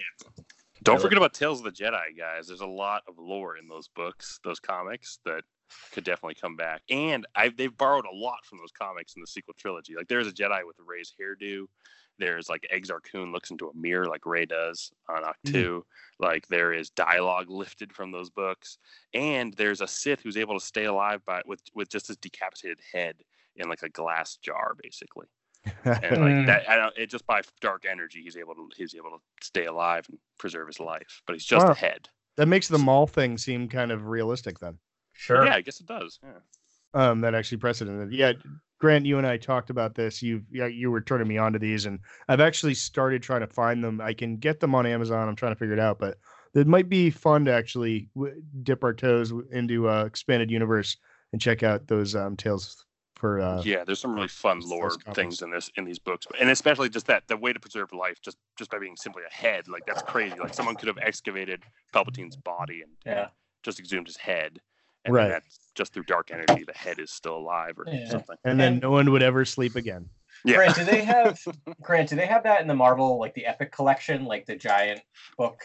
don't 0.82 1.00
forget 1.00 1.18
about 1.18 1.34
Tales 1.34 1.58
of 1.58 1.64
the 1.64 1.72
Jedi, 1.72 2.16
guys. 2.16 2.46
There's 2.46 2.60
a 2.60 2.66
lot 2.66 3.02
of 3.08 3.18
lore 3.18 3.56
in 3.56 3.68
those 3.68 3.88
books, 3.88 4.40
those 4.44 4.60
comics 4.60 5.18
that 5.24 5.44
could 5.92 6.04
definitely 6.04 6.34
come 6.34 6.56
back. 6.56 6.82
And 6.90 7.26
I 7.34 7.50
they've 7.50 7.76
borrowed 7.76 8.04
a 8.06 8.14
lot 8.14 8.44
from 8.44 8.58
those 8.58 8.72
comics 8.72 9.14
in 9.14 9.20
the 9.20 9.26
sequel 9.26 9.54
trilogy. 9.58 9.94
Like 9.96 10.08
there's 10.08 10.26
a 10.26 10.32
Jedi 10.32 10.66
with 10.66 10.78
a 10.78 10.82
raised 10.82 11.14
hairdo. 11.20 11.66
There's 12.18 12.48
like 12.48 12.66
Exar 12.72 13.00
Kun 13.02 13.32
looks 13.32 13.50
into 13.50 13.68
a 13.68 13.74
mirror 13.74 14.06
like 14.06 14.26
Rey 14.26 14.44
does 14.44 14.92
on 15.08 15.22
Ahch-To. 15.22 15.84
Hmm. 15.86 16.24
Like 16.24 16.46
there 16.48 16.72
is 16.72 16.90
dialogue 16.90 17.48
lifted 17.48 17.92
from 17.92 18.12
those 18.12 18.30
books, 18.30 18.78
and 19.14 19.54
there's 19.54 19.80
a 19.80 19.88
Sith 19.88 20.20
who's 20.22 20.36
able 20.36 20.58
to 20.58 20.64
stay 20.64 20.84
alive 20.84 21.24
by 21.24 21.40
with 21.46 21.62
with 21.74 21.88
just 21.88 22.08
his 22.08 22.16
decapitated 22.18 22.80
head 22.92 23.16
in 23.56 23.68
like 23.68 23.82
a 23.82 23.88
glass 23.88 24.36
jar, 24.36 24.76
basically. 24.80 25.26
And 25.84 26.20
like 26.20 26.34
Mm. 26.34 26.46
that, 26.46 26.68
I 26.68 26.76
don't, 26.76 26.96
it 26.96 27.10
just 27.10 27.26
by 27.26 27.42
dark 27.60 27.84
energy, 27.88 28.22
he's 28.22 28.36
able 28.36 28.54
to 28.54 28.68
he's 28.76 28.94
able 28.94 29.10
to 29.10 29.18
stay 29.46 29.66
alive 29.66 30.06
and 30.08 30.18
preserve 30.38 30.66
his 30.66 30.80
life. 30.80 31.22
But 31.26 31.34
he's 31.34 31.44
just 31.44 31.64
Wow. 31.66 31.72
a 31.72 31.74
head. 31.74 32.08
that 32.36 32.46
makes 32.46 32.68
the 32.68 32.78
Maul 32.78 33.06
thing 33.06 33.38
seem 33.38 33.68
kind 33.68 33.92
of 33.92 34.06
realistic 34.06 34.58
then. 34.58 34.78
sure. 35.12 35.44
Yeah, 35.44 35.54
I 35.54 35.60
guess 35.60 35.80
it 35.80 35.86
does. 35.86 36.18
Yeah. 36.22 37.00
um 37.00 37.20
that 37.22 37.34
actually 37.34 37.56
precedented 37.58 38.12
yeah 38.12 38.32
grant 38.78 39.06
you 39.06 39.16
and 39.18 39.26
i 39.26 39.36
talked 39.38 39.70
about 39.70 39.94
this 39.94 40.22
you 40.22 40.42
yeah, 40.50 40.66
you 40.66 40.90
were 40.90 41.00
turning 41.00 41.26
me 41.28 41.38
on 41.38 41.52
to 41.52 41.58
these 41.58 41.86
and 41.86 41.98
i've 42.28 42.40
actually 42.40 42.74
started 42.74 43.22
trying 43.22 43.40
to 43.40 43.46
find 43.46 43.82
them 43.82 44.00
i 44.00 44.12
can 44.12 44.36
get 44.36 44.60
them 44.60 44.74
on 44.74 44.84
amazon 44.84 45.26
i'm 45.28 45.36
trying 45.36 45.52
to 45.52 45.58
figure 45.58 45.72
it 45.74 45.78
out 45.80 45.98
but 45.98 46.18
it 46.54 46.66
might 46.66 46.88
be 46.90 47.08
fun 47.08 47.44
to 47.46 47.52
actually 47.52 48.08
w- 48.14 48.42
dip 48.62 48.82
our 48.84 48.92
toes 48.92 49.32
into 49.52 49.88
uh 49.88 50.04
expanded 50.04 50.50
universe 50.50 50.96
and 51.32 51.40
check 51.40 51.62
out 51.62 51.86
those 51.86 52.14
um 52.14 52.36
tales 52.36 52.84
for 53.22 53.40
uh 53.40 53.62
yeah, 53.64 53.84
there's 53.84 54.00
some 54.00 54.12
really 54.16 54.26
fun 54.26 54.58
lore 54.64 54.90
things 55.14 55.42
in 55.42 55.50
this 55.52 55.70
in 55.76 55.84
these 55.84 56.00
books, 56.00 56.26
and 56.40 56.50
especially 56.50 56.88
just 56.88 57.06
that 57.06 57.22
the 57.28 57.36
way 57.36 57.52
to 57.52 57.60
preserve 57.60 57.92
life 57.92 58.20
just 58.20 58.36
just 58.58 58.68
by 58.68 58.80
being 58.80 58.96
simply 58.96 59.22
a 59.22 59.32
head, 59.32 59.68
like 59.68 59.86
that's 59.86 60.02
crazy. 60.02 60.36
Like 60.40 60.52
someone 60.52 60.74
could 60.74 60.88
have 60.88 60.98
excavated 60.98 61.62
Palpatine's 61.94 62.34
body 62.34 62.82
and 62.82 62.90
Yeah. 63.06 63.28
just 63.62 63.78
exhumed 63.78 64.08
his 64.08 64.16
head, 64.16 64.58
and 65.04 65.14
Right. 65.14 65.28
that's 65.28 65.70
just 65.76 65.92
through 65.94 66.02
dark 66.02 66.32
energy, 66.32 66.64
the 66.64 66.72
head 66.76 66.98
is 66.98 67.12
still 67.12 67.36
alive 67.36 67.78
or 67.78 67.84
Yeah. 67.86 68.08
something. 68.08 68.36
And 68.44 68.58
then 68.58 68.72
And- 68.72 68.82
no 68.82 68.90
one 68.90 69.08
would 69.12 69.22
ever 69.22 69.44
sleep 69.44 69.76
again. 69.76 70.10
Yeah. 70.44 70.56
Grant, 70.56 70.74
do 70.74 70.84
they 70.84 71.04
have 71.14 71.38
Grant, 71.80 72.08
do 72.08 72.16
they 72.16 72.26
have 72.26 72.42
that 72.42 72.60
in 72.60 72.66
the 72.66 72.74
Marvel 72.74 73.18
like 73.20 73.34
the 73.34 73.46
Epic 73.46 73.70
collection, 73.70 74.24
like 74.24 74.46
the 74.46 74.56
giant 74.56 75.00
book 75.38 75.60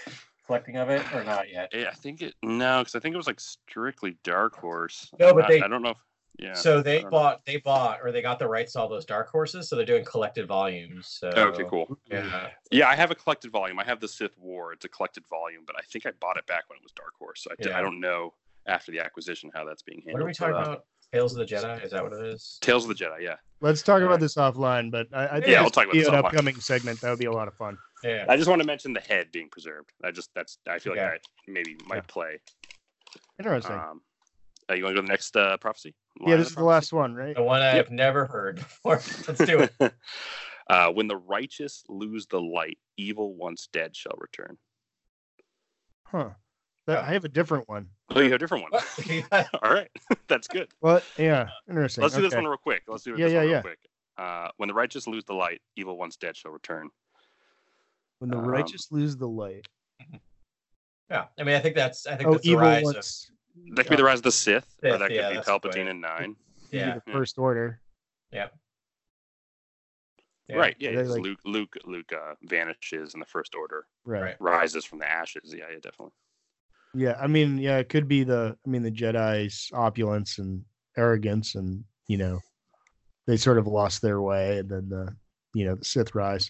collecting 0.45 0.77
of 0.77 0.89
it, 0.91 1.01
or 1.11 1.23
not 1.23 1.49
yet? 1.49 1.69
Yeah, 1.73 1.89
I 1.91 1.95
think 1.95 2.21
it 2.21 2.35
no, 2.43 2.81
because 2.81 2.93
I 2.93 2.99
think 2.99 3.15
it 3.15 3.17
was 3.17 3.25
like 3.25 3.39
strictly 3.39 4.15
Dark 4.23 4.55
Horse. 4.55 5.09
No, 5.19 5.33
but 5.33 5.45
I, 5.45 5.47
they- 5.47 5.61
I 5.63 5.67
don't 5.67 5.81
know. 5.81 5.89
If, 5.89 5.97
yeah. 6.39 6.53
so 6.53 6.81
they 6.81 6.99
I 6.99 7.01
don't 7.01 7.03
know. 7.05 7.09
bought 7.17 7.45
they 7.45 7.57
bought 7.57 7.99
or 8.03 8.11
they 8.11 8.21
got 8.21 8.39
the 8.39 8.47
rights 8.47 8.73
to 8.73 8.79
all 8.81 8.87
those 8.89 9.05
dark 9.05 9.29
horses, 9.29 9.67
so 9.69 9.75
they're 9.75 9.85
doing 9.85 10.05
collected 10.05 10.47
volumes. 10.47 11.07
So 11.07 11.29
Okay, 11.29 11.63
cool. 11.69 11.97
Yeah. 12.09 12.49
Yeah, 12.71 12.87
I 12.89 12.95
have 12.95 13.11
a 13.11 13.15
collected 13.15 13.51
volume. 13.51 13.79
I 13.79 13.83
have 13.85 13.99
the 13.99 14.07
Sith 14.07 14.37
War. 14.37 14.73
It's 14.73 14.85
a 14.85 14.89
collected 14.89 15.23
volume, 15.29 15.63
but 15.65 15.75
I 15.77 15.81
think 15.83 16.05
I 16.05 16.11
bought 16.19 16.37
it 16.37 16.45
back 16.47 16.69
when 16.69 16.77
it 16.77 16.83
was 16.83 16.91
Dark 16.93 17.13
Horse. 17.17 17.43
So 17.43 17.51
I, 17.51 17.61
d- 17.61 17.69
Yeah. 17.69 17.77
I 17.79 17.81
don't 17.81 17.99
know 17.99 18.33
after 18.67 18.91
the 18.91 18.99
acquisition 18.99 19.49
how 19.53 19.63
that's 19.65 19.81
being 19.81 19.99
handled. 19.99 20.13
What 20.15 20.23
are 20.23 20.27
we 20.27 20.33
talking 20.33 20.55
uh, 20.55 20.59
about? 20.73 20.85
Tales 21.13 21.31
of 21.37 21.39
the 21.47 21.55
Jedi? 21.55 21.83
Is 21.85 21.91
that 21.91 22.03
what 22.03 22.11
it 22.11 22.25
is? 22.25 22.57
Tales 22.61 22.83
of 22.83 22.89
the 22.89 23.01
Jedi. 23.03 23.21
Yeah, 23.21 23.35
Let's 23.61 23.81
talk 23.81 23.93
Alright. 23.93 24.07
about 24.07 24.19
this 24.19 24.35
offline, 24.35 24.91
but 24.91 25.07
I, 25.13 25.23
I 25.27 25.27
think 25.35 25.45
Yeah, 25.47 25.51
this 25.53 25.61
we'll 25.61 25.69
talk 25.69 25.83
about 25.85 25.93
this 25.93 26.07
an 26.09 26.13
offline. 26.15 26.25
upcoming 26.25 26.59
segment. 26.59 26.99
That 26.99 27.09
would 27.11 27.19
be 27.19 27.25
a 27.27 27.31
lot 27.31 27.47
of 27.47 27.53
fun. 27.53 27.77
Yeah. 28.03 28.25
I 28.27 28.35
just 28.35 28.49
want 28.49 28.61
to 28.61 28.67
mention 28.67 28.91
the 28.91 28.99
head 28.99 29.31
being 29.31 29.47
preserved. 29.49 29.91
I 30.03 30.11
just 30.11 30.29
that's 30.35 30.57
I 30.67 30.79
feel 30.79 30.91
like 30.93 31.01
Okay. 31.01 31.11
that 31.13 31.21
maybe 31.51 31.77
might 31.87 31.95
Yeah. 31.95 32.01
play. 32.07 32.39
Interesting. 33.39 33.75
Um, 33.75 34.01
uh, 34.69 34.73
you 34.73 34.83
want 34.83 34.95
to 34.95 35.01
go 35.01 35.01
to 35.01 35.07
the 35.07 35.11
next 35.11 35.35
uh, 35.35 35.57
prophecy? 35.57 35.95
yeah, 36.25 36.35
this 36.35 36.49
is 36.49 36.55
the 36.55 36.63
last 36.63 36.91
one, 36.91 37.13
right? 37.13 37.35
The 37.35 37.43
one 37.43 37.61
I've 37.61 37.91
never 37.91 38.25
heard 38.25 38.57
before. 38.57 39.01
Let's 39.27 39.45
do 39.45 39.59
it. 39.59 39.73
uh, 40.69 40.89
when 40.91 41.07
the 41.07 41.17
righteous 41.17 41.83
lose 41.89 42.27
the 42.27 42.41
light, 42.41 42.77
evil 42.97 43.35
once 43.35 43.67
dead 43.71 43.95
shall 43.95 44.15
return. 44.17 44.57
Huh. 46.03 46.29
That, 46.87 47.03
I 47.03 47.13
have 47.13 47.25
a 47.25 47.29
different 47.29 47.67
one. 47.67 47.87
Oh, 48.09 48.19
you 48.19 48.25
have 48.25 48.33
a 48.33 48.37
different 48.37 48.65
one. 48.71 48.81
All 49.61 49.73
right, 49.73 49.89
that's 50.29 50.47
good. 50.47 50.69
But 50.81 51.03
yeah, 51.17 51.49
interesting. 51.69 52.03
Let's 52.03 52.15
do 52.15 52.21
this 52.21 52.33
one 52.33 52.45
real 52.45 52.57
quick. 52.57 52.83
Let's 52.87 53.03
do 53.03 53.11
Yeah, 53.11 53.25
this 53.25 53.33
yeah, 53.33 53.39
one 53.39 53.45
real 53.47 53.55
yeah. 53.55 53.61
quick. 53.61 53.79
Uh, 54.17 54.47
when 54.57 54.67
the 54.67 54.73
righteous 54.73 55.05
lose 55.05 55.25
the 55.25 55.33
light, 55.33 55.61
evil 55.75 55.97
once 55.97 56.15
dead 56.15 56.37
shall 56.37 56.51
return. 56.51 56.89
When 58.19 58.31
the 58.31 58.37
um, 58.37 58.47
righteous 58.47 58.87
lose 58.89 59.17
the 59.17 59.27
light. 59.27 59.67
Yeah. 61.09 61.25
I 61.39 61.43
mean 61.43 61.55
I 61.55 61.59
think 61.59 61.75
that's 61.75 62.07
I 62.07 62.15
think 62.15 62.29
Oh, 62.29 62.31
that's 62.33 62.43
the 62.43 62.49
evil 62.51 62.61
rise 62.61 62.87
of 62.89 62.95
once 62.95 63.31
That 63.75 63.83
could 63.83 63.91
be 63.91 63.95
the 63.97 64.03
rise 64.03 64.19
of 64.19 64.23
the 64.23 64.31
Sith, 64.31 64.67
or 64.83 64.97
that 64.97 65.07
could 65.07 65.15
yeah, 65.15 65.29
be 65.29 65.35
that's 65.35 65.47
a 65.47 65.51
good 65.59 65.61
Palpatine 65.71 65.85
way. 65.85 65.89
and 65.91 66.01
Nine. 66.01 66.35
yeah. 66.71 66.95
the 66.95 67.01
Yeah. 67.07 67.13
first 67.13 67.37
order. 67.37 67.79
Yeah. 68.31 68.47
Right? 70.49 70.75
Yeah. 70.79 70.91
They, 70.91 71.03
like- 71.03 71.21
Luke. 71.21 71.39
Luke. 71.45 71.75
Luke 71.85 72.11
uh, 72.13 72.35
vanishes 72.43 73.13
in 73.13 73.19
the 73.19 73.25
First 73.25 73.53
Order, 73.55 73.85
Right. 74.05 74.21
Right. 74.21 74.35
rises 74.39 74.85
from 74.85 74.99
the 74.99 75.09
ashes. 75.09 75.53
Yeah, 75.53 75.65
yeah, 75.69 75.75
definitely. 75.81 76.13
Yeah, 76.93 77.17
I 77.21 77.27
mean, 77.27 77.57
yeah, 77.57 77.77
it 77.79 77.89
could 77.89 78.07
be 78.07 78.23
the 78.23 78.57
I 78.65 78.69
mean 78.69 78.81
the 78.81 78.91
Jedi's 78.91 79.69
opulence 79.73 80.39
and 80.39 80.63
arrogance 80.95 81.55
and 81.55 81.83
you 82.07 82.17
know 82.17 82.39
they 83.27 83.35
sort 83.37 83.57
of 83.57 83.67
lost 83.67 84.01
their 84.01 84.21
way 84.21 84.59
and 84.59 84.69
then 84.69 84.87
the 84.89 85.13
you 85.53 85.65
know 85.65 85.75
the 85.75 85.83
Sith 85.85 86.15
rise. 86.15 86.49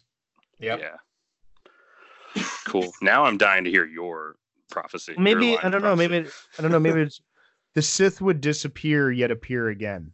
Yep. 0.60 0.80
Yeah. 0.80 2.44
Cool. 2.68 2.92
Now 3.02 3.24
I'm 3.26 3.38
dying 3.38 3.64
to 3.64 3.72
hear 3.72 3.86
your 3.86 4.36
prophecy. 4.70 5.16
Maybe 5.18 5.58
I 5.58 5.70
don't 5.70 5.82
know, 5.82 5.96
prophecy. 5.96 6.08
maybe 6.10 6.30
I 6.58 6.62
don't 6.62 6.72
know, 6.72 6.80
maybe 6.80 7.02
it's 7.02 7.22
the 7.76 7.82
Sith 7.82 8.22
would 8.22 8.42
disappear 8.42 9.12
yet 9.12 9.32
appear 9.32 9.70
again. 9.70 10.12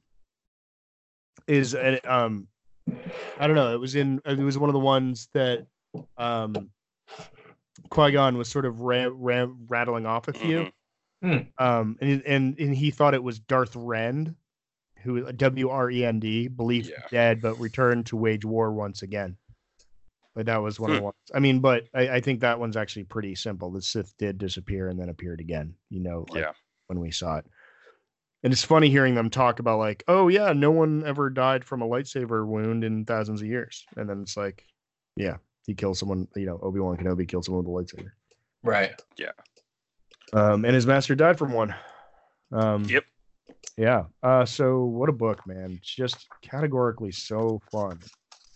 Is 1.47 1.75
uh, 1.75 1.99
um 2.05 2.47
I 3.39 3.47
don't 3.47 3.55
know, 3.55 3.73
it 3.73 3.79
was 3.79 3.95
in 3.95 4.21
it 4.25 4.37
was 4.39 4.57
one 4.57 4.69
of 4.69 4.73
the 4.73 4.79
ones 4.79 5.29
that 5.33 5.65
um 6.17 6.69
Qui-Gon 7.89 8.37
was 8.37 8.49
sort 8.49 8.65
of 8.65 8.81
ra- 8.81 9.09
ra- 9.11 9.47
rattling 9.67 10.05
off 10.05 10.27
a 10.27 10.33
few. 10.33 10.71
Mhm. 11.23 11.47
um 11.57 11.97
and 12.01 12.21
and 12.25 12.59
and 12.59 12.75
he 12.75 12.91
thought 12.91 13.13
it 13.13 13.23
was 13.23 13.39
Darth 13.39 13.75
Wrend, 13.75 14.35
who 15.01 15.31
W 15.31 15.69
R 15.69 15.89
E 15.89 16.05
N 16.05 16.19
D, 16.19 16.47
believed 16.47 16.89
Yeah. 16.89 17.07
dead 17.11 17.41
but 17.41 17.55
returned 17.59 18.05
to 18.07 18.17
wage 18.17 18.45
war 18.45 18.71
once 18.73 19.01
again. 19.01 19.37
But 20.35 20.47
that 20.47 20.57
was 20.61 20.79
one 20.79 20.89
of 20.91 20.95
Hmm. 20.95 20.99
the 20.99 21.03
ones. 21.05 21.15
I 21.33 21.39
mean, 21.39 21.59
but 21.59 21.87
I, 21.93 22.09
I 22.09 22.19
think 22.21 22.39
that 22.39 22.59
one's 22.59 22.75
actually 22.77 23.03
pretty 23.03 23.35
simple. 23.35 23.71
The 23.71 23.81
Sith 23.81 24.13
did 24.17 24.37
disappear 24.39 24.89
and 24.89 24.99
then 24.99 25.09
appeared 25.09 25.39
again. 25.39 25.75
You 25.89 25.99
know, 26.01 26.25
like 26.29 26.41
Yeah. 26.41 26.53
when 26.87 26.99
we 26.99 27.11
saw 27.11 27.37
it. 27.37 27.45
And 28.43 28.51
it's 28.51 28.63
funny 28.63 28.89
hearing 28.89 29.15
them 29.15 29.29
talk 29.29 29.59
about 29.59 29.79
like, 29.79 30.03
oh 30.07 30.27
yeah, 30.27 30.51
no 30.53 30.71
one 30.71 31.05
ever 31.05 31.29
died 31.29 31.63
from 31.63 31.81
a 31.81 31.87
lightsaber 31.87 32.45
wound 32.45 32.83
in 32.83 33.05
thousands 33.05 33.41
of 33.41 33.47
years. 33.47 33.85
And 33.95 34.09
then 34.09 34.21
it's 34.21 34.35
like, 34.35 34.65
yeah, 35.15 35.37
he 35.65 35.75
killed 35.75 35.97
someone. 35.97 36.27
You 36.35 36.47
know, 36.47 36.59
Obi 36.61 36.79
Wan 36.79 36.97
Kenobi 36.97 37.27
killed 37.27 37.45
someone 37.45 37.63
with 37.63 37.71
a 37.71 37.95
lightsaber. 37.95 38.09
Right. 38.63 38.91
Yeah. 39.17 39.31
Um, 40.33 40.65
and 40.65 40.73
his 40.73 40.85
master 40.87 41.15
died 41.15 41.37
from 41.37 41.53
one. 41.53 41.73
Um, 42.51 42.83
Yep. 42.85 43.03
Yeah. 43.77 44.05
Uh, 44.21 44.45
so 44.45 44.83
what 44.85 45.09
a 45.09 45.13
book, 45.13 45.45
man! 45.47 45.71
It's 45.79 45.95
just 45.95 46.27
categorically 46.41 47.11
so 47.11 47.61
fun. 47.71 47.99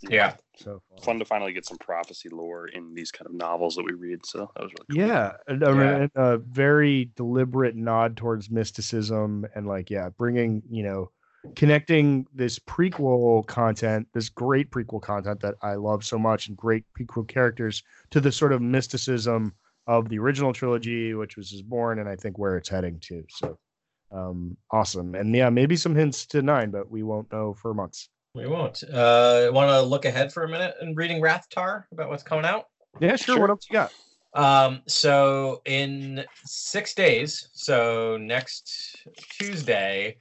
Yeah. 0.02 0.36
So 0.56 0.82
fun. 0.90 1.02
Fun 1.02 1.20
to 1.20 1.26
finally 1.26 1.54
get 1.54 1.66
some 1.66 1.78
prophecy 1.78 2.30
lore 2.30 2.68
in 2.68 2.94
these 2.94 3.12
kind 3.12 3.28
of 3.28 3.34
novels 3.34 3.76
that 3.76 3.86
we 3.86 3.94
read. 3.94 4.26
So 4.26 4.52
that 4.56 4.64
was 4.64 4.72
really 4.74 4.86
cool. 4.92 5.08
Yeah, 5.08 5.32
and, 5.48 5.64
I 5.64 6.00
mean, 6.00 6.12
a 6.16 6.38
very 6.38 7.12
deliberate 7.16 7.76
nod 7.76 8.18
towards 8.18 8.50
mysticism 8.50 9.46
and 9.56 9.68
like 9.68 9.90
yeah, 9.90 10.10
bringing 10.18 10.62
you 10.70 10.84
know, 10.84 11.12
connecting 11.56 12.26
this 12.34 12.60
prequel 12.60 13.46
content, 13.48 14.08
this 14.14 14.30
great 14.30 14.70
prequel 14.72 15.02
content 15.02 15.40
that 15.42 15.56
I 15.62 15.76
love 15.76 16.04
so 16.04 16.18
much, 16.18 16.48
and 16.48 16.58
great 16.58 16.84
prequel 16.98 17.28
characters 17.28 17.84
to 18.12 18.20
the 18.20 18.32
sort 18.32 18.54
of 18.54 18.62
mysticism 18.62 19.54
of 19.88 20.10
the 20.10 20.20
original 20.20 20.54
trilogy, 20.54 21.14
which 21.14 21.38
was 21.38 21.52
is 21.54 21.62
born, 21.62 22.00
and 22.00 22.10
I 22.10 22.16
think 22.16 22.38
where 22.38 22.58
it's 22.58 22.70
heading 22.70 23.00
to. 23.02 23.24
So, 23.30 23.58
um, 24.12 24.58
awesome, 24.72 25.16
and 25.16 25.36
yeah, 25.36 25.50
maybe 25.50 25.76
some 25.76 25.96
hints 25.96 26.26
to 26.28 26.42
nine, 26.42 26.72
but 26.72 26.90
we 26.92 27.04
won't 27.04 27.32
know 27.32 27.54
for 27.54 27.74
months. 27.74 28.10
We 28.38 28.46
won't. 28.48 28.84
Uh 28.84 29.50
want 29.52 29.70
to 29.72 29.82
look 29.82 30.06
ahead 30.06 30.32
for 30.32 30.44
a 30.44 30.50
minute 30.50 30.76
and 30.80 30.96
reading 30.96 31.22
Rathtar 31.22 31.86
about 31.92 32.10
what's 32.10 32.24
coming 32.24 32.46
out? 32.46 32.66
Yeah, 33.02 33.16
sure. 33.16 33.36
Sure. 33.36 33.42
What 33.42 33.50
else 33.50 33.68
you 33.70 33.74
got? 33.74 33.94
Um, 34.34 34.82
so 34.88 35.62
in 35.66 36.24
six 36.44 36.94
days, 36.94 37.50
so 37.54 38.18
next 38.18 39.08
Tuesday, 39.32 40.18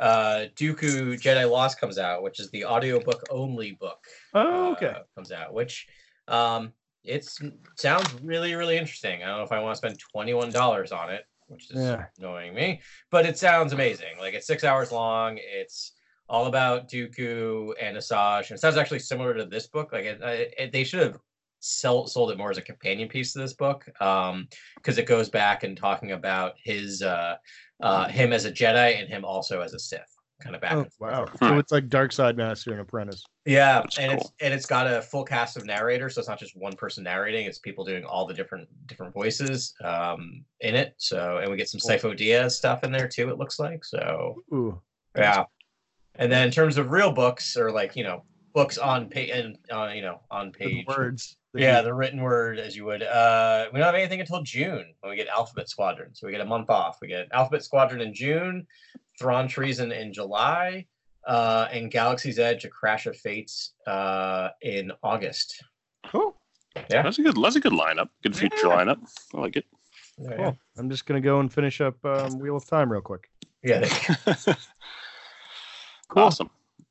uh 0.00 0.46
Dooku 0.56 1.20
Jedi 1.20 1.48
Lost 1.48 1.78
comes 1.80 1.98
out, 1.98 2.24
which 2.24 2.40
is 2.40 2.50
the 2.50 2.64
audiobook 2.64 3.24
only 3.30 3.72
book. 3.72 4.04
Oh, 4.34 4.72
okay. 4.72 4.86
uh, 4.86 5.02
comes 5.14 5.30
out, 5.30 5.54
which 5.54 5.86
um 6.26 6.72
it's 7.04 7.40
sounds 7.76 8.12
really, 8.22 8.54
really 8.54 8.76
interesting. 8.76 9.22
I 9.22 9.26
don't 9.26 9.38
know 9.38 9.44
if 9.44 9.52
I 9.52 9.60
want 9.60 9.74
to 9.74 9.78
spend 9.78 10.00
$21 10.14 10.92
on 10.92 11.10
it, 11.10 11.24
which 11.46 11.70
is 11.70 11.78
Yeah. 11.78 12.06
annoying 12.18 12.54
me, 12.54 12.80
but 13.10 13.26
it 13.26 13.38
sounds 13.38 13.72
amazing. 13.72 14.18
Like 14.18 14.34
it's 14.34 14.46
six 14.46 14.64
hours 14.64 14.90
long. 14.90 15.38
It's 15.40 15.92
all 16.28 16.46
about 16.46 16.88
Dooku 16.88 17.72
and 17.80 17.96
Asajj. 17.96 18.48
And 18.50 18.56
it 18.56 18.60
sounds 18.60 18.76
actually 18.76 19.00
similar 19.00 19.34
to 19.34 19.44
this 19.44 19.66
book. 19.66 19.92
Like 19.92 20.04
it, 20.04 20.20
it, 20.22 20.54
it- 20.58 20.72
they 20.72 20.84
should 20.84 21.00
have 21.00 21.18
sell, 21.60 22.06
sold 22.06 22.30
it 22.32 22.38
more 22.38 22.50
as 22.50 22.58
a 22.58 22.62
companion 22.62 23.08
piece 23.08 23.32
to 23.32 23.38
this 23.38 23.52
book 23.54 23.84
um 24.02 24.48
because 24.74 24.98
it 24.98 25.06
goes 25.06 25.28
back 25.28 25.62
and 25.62 25.76
talking 25.76 26.10
about 26.10 26.54
his 26.60 27.02
uh 27.02 27.36
uh 27.80 28.08
him 28.08 28.32
as 28.32 28.46
a 28.46 28.50
jedi 28.50 28.98
and 28.98 29.08
him 29.08 29.24
also 29.24 29.60
as 29.60 29.72
a 29.72 29.78
sith 29.78 30.00
kind 30.40 30.56
of 30.56 30.60
back 30.60 30.72
Oh, 30.72 30.86
wow. 30.98 31.28
So 31.38 31.58
it's 31.58 31.70
like 31.70 31.88
Dark 31.88 32.10
Side 32.10 32.36
Master 32.36 32.72
and 32.72 32.80
Apprentice. 32.80 33.22
yeah 33.46 33.78
That's 33.82 33.96
and 33.98 34.10
it's 34.10 34.32
and 34.40 34.52
it's 34.52 34.66
got 34.66 34.88
a 34.88 35.00
full 35.02 35.22
cast 35.22 35.56
of 35.56 35.64
narrators 35.64 36.16
so 36.16 36.18
it's 36.20 36.28
not 36.28 36.40
just 36.40 36.56
one 36.56 36.74
person 36.74 37.04
narrating 37.04 37.46
it's 37.46 37.60
people 37.60 37.84
doing 37.84 38.04
all 38.04 38.26
the 38.26 38.34
different 38.34 38.66
different 38.88 39.14
voices 39.14 39.72
um 39.84 40.44
in 40.62 40.74
it 40.74 40.94
so 40.98 41.38
and 41.38 41.48
we 41.48 41.56
get 41.56 41.68
some 41.68 41.78
Cool. 41.80 41.90
Sifo 42.12 42.18
Dyas 42.18 42.56
stuff 42.56 42.82
in 42.82 42.90
there 42.90 43.06
too 43.06 43.30
it 43.30 43.38
looks 43.38 43.60
like 43.60 43.84
so 43.84 44.42
Ooh. 44.52 44.80
yeah 45.16 45.44
and 46.16 46.30
then 46.30 46.46
in 46.46 46.52
terms 46.52 46.78
of 46.78 46.90
real 46.90 47.12
books 47.12 47.56
or 47.56 47.70
like 47.70 47.96
you 47.96 48.04
know 48.04 48.22
books 48.54 48.76
on 48.78 49.08
page 49.08 49.30
and 49.30 49.56
uh, 49.72 49.90
you 49.94 50.02
know 50.02 50.20
on 50.30 50.46
the 50.46 50.52
page 50.58 50.86
words. 50.86 51.36
that 51.54 51.60
yeah, 51.62 51.78
you- 51.78 51.84
the 51.84 51.94
written 51.94 52.20
word, 52.20 52.58
as 52.58 52.76
you 52.76 52.84
would. 52.84 53.02
Uh, 53.02 53.66
we 53.72 53.78
don't 53.78 53.86
have 53.86 53.94
anything 53.94 54.20
until 54.20 54.42
June 54.42 54.94
when 55.00 55.10
we 55.10 55.16
get 55.16 55.28
Alphabet 55.28 55.68
Squadron. 55.68 56.14
So 56.14 56.26
we 56.26 56.32
get 56.32 56.40
a 56.40 56.46
month 56.46 56.70
off. 56.70 56.98
We 57.00 57.08
get 57.08 57.28
Alphabet 57.32 57.62
Squadron 57.64 58.00
in 58.00 58.12
June, 58.14 58.66
Thrawn 59.18 59.48
Treason 59.48 59.90
in 59.92 60.12
July, 60.12 60.86
uh, 61.26 61.68
and 61.72 61.90
Galaxy's 61.90 62.38
Edge: 62.38 62.64
A 62.64 62.68
Crash 62.68 63.06
of 63.06 63.16
Fates 63.16 63.72
uh, 63.86 64.48
in 64.62 64.92
August. 65.02 65.62
cool. 66.06 66.36
Yeah. 66.90 67.02
That's 67.02 67.18
a 67.18 67.22
good. 67.22 67.36
That's 67.42 67.56
a 67.56 67.60
good 67.60 67.72
lineup. 67.72 68.08
Good 68.22 68.34
future 68.36 68.56
Yeah. 68.68 68.76
lineup. 68.84 68.98
I 69.34 69.40
like 69.40 69.56
it. 69.56 69.66
Cool. 70.18 70.36
go. 70.36 70.56
I'm 70.78 70.88
just 70.88 71.04
gonna 71.06 71.20
go 71.20 71.40
and 71.40 71.52
finish 71.52 71.80
up 71.82 72.02
um, 72.04 72.38
Wheel 72.38 72.56
of 72.56 72.66
Time 72.66 72.90
real 72.90 73.02
quick. 73.02 73.28
Yeah. 73.62 73.86
there 76.14 76.24
you 76.24 76.30
go. 76.30 76.34
Cool. 76.38 76.48
Awesome. 76.48 76.50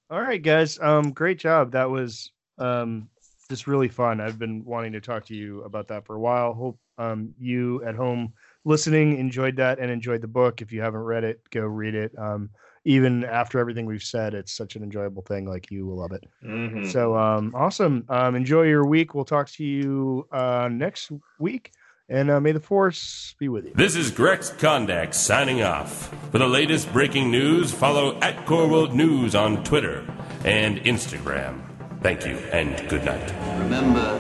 All 0.09 0.21
right, 0.21 0.41
guys. 0.41 0.79
Um, 0.79 1.11
great 1.11 1.39
job. 1.39 1.71
That 1.71 1.89
was 1.89 2.31
um 2.57 3.09
just 3.49 3.67
really 3.67 3.89
fun. 3.89 4.21
I've 4.21 4.39
been 4.39 4.63
wanting 4.63 4.93
to 4.93 5.01
talk 5.01 5.25
to 5.25 5.35
you 5.35 5.61
about 5.63 5.87
that 5.89 6.05
for 6.05 6.15
a 6.15 6.19
while. 6.19 6.53
Hope 6.53 6.79
um 6.97 7.33
you 7.39 7.83
at 7.85 7.95
home 7.95 8.33
listening 8.63 9.17
enjoyed 9.17 9.55
that 9.55 9.79
and 9.79 9.89
enjoyed 9.89 10.21
the 10.21 10.27
book. 10.27 10.61
If 10.61 10.71
you 10.71 10.81
haven't 10.81 11.01
read 11.01 11.23
it, 11.23 11.41
go 11.49 11.61
read 11.61 11.95
it. 11.95 12.11
Um, 12.17 12.49
even 12.85 13.23
after 13.25 13.59
everything 13.59 13.85
we've 13.85 14.03
said, 14.03 14.33
it's 14.33 14.53
such 14.55 14.75
an 14.75 14.83
enjoyable 14.83 15.21
thing. 15.23 15.45
Like 15.45 15.69
you 15.71 15.85
will 15.85 15.97
love 15.97 16.11
it. 16.13 16.23
Mhm. 16.43 16.85
So 16.91 17.15
um 17.15 17.53
awesome. 17.55 18.05
Um 18.09 18.35
enjoy 18.35 18.63
your 18.63 18.85
week. 18.85 19.13
We'll 19.13 19.25
talk 19.25 19.49
to 19.51 19.63
you 19.63 20.27
uh 20.31 20.69
next 20.71 21.11
week. 21.39 21.71
And 22.11 22.29
uh, 22.29 22.41
may 22.41 22.51
the 22.51 22.59
force 22.59 23.35
be 23.39 23.47
with 23.47 23.63
you. 23.63 23.71
This 23.73 23.95
is 23.95 24.11
Grex 24.11 24.51
Kondak 24.51 25.13
signing 25.13 25.63
off. 25.63 26.13
For 26.31 26.39
the 26.39 26.47
latest 26.47 26.91
breaking 26.91 27.31
news, 27.31 27.71
follow 27.71 28.19
at 28.19 28.45
Core 28.45 28.67
World 28.67 28.93
News 28.93 29.33
on 29.33 29.63
Twitter 29.63 30.05
and 30.43 30.79
Instagram. 30.79 31.61
Thank 32.01 32.25
you 32.25 32.35
and 32.51 32.89
good 32.89 33.05
night. 33.05 33.31
Remember, 33.59 34.19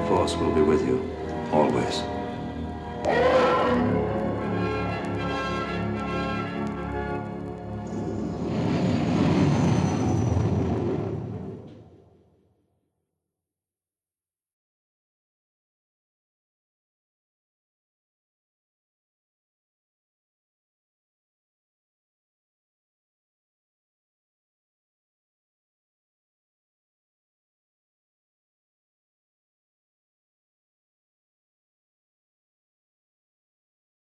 the 0.00 0.08
Force 0.08 0.34
will 0.36 0.52
be 0.52 0.62
with 0.62 0.84
you 0.84 1.08
always. 1.52 2.02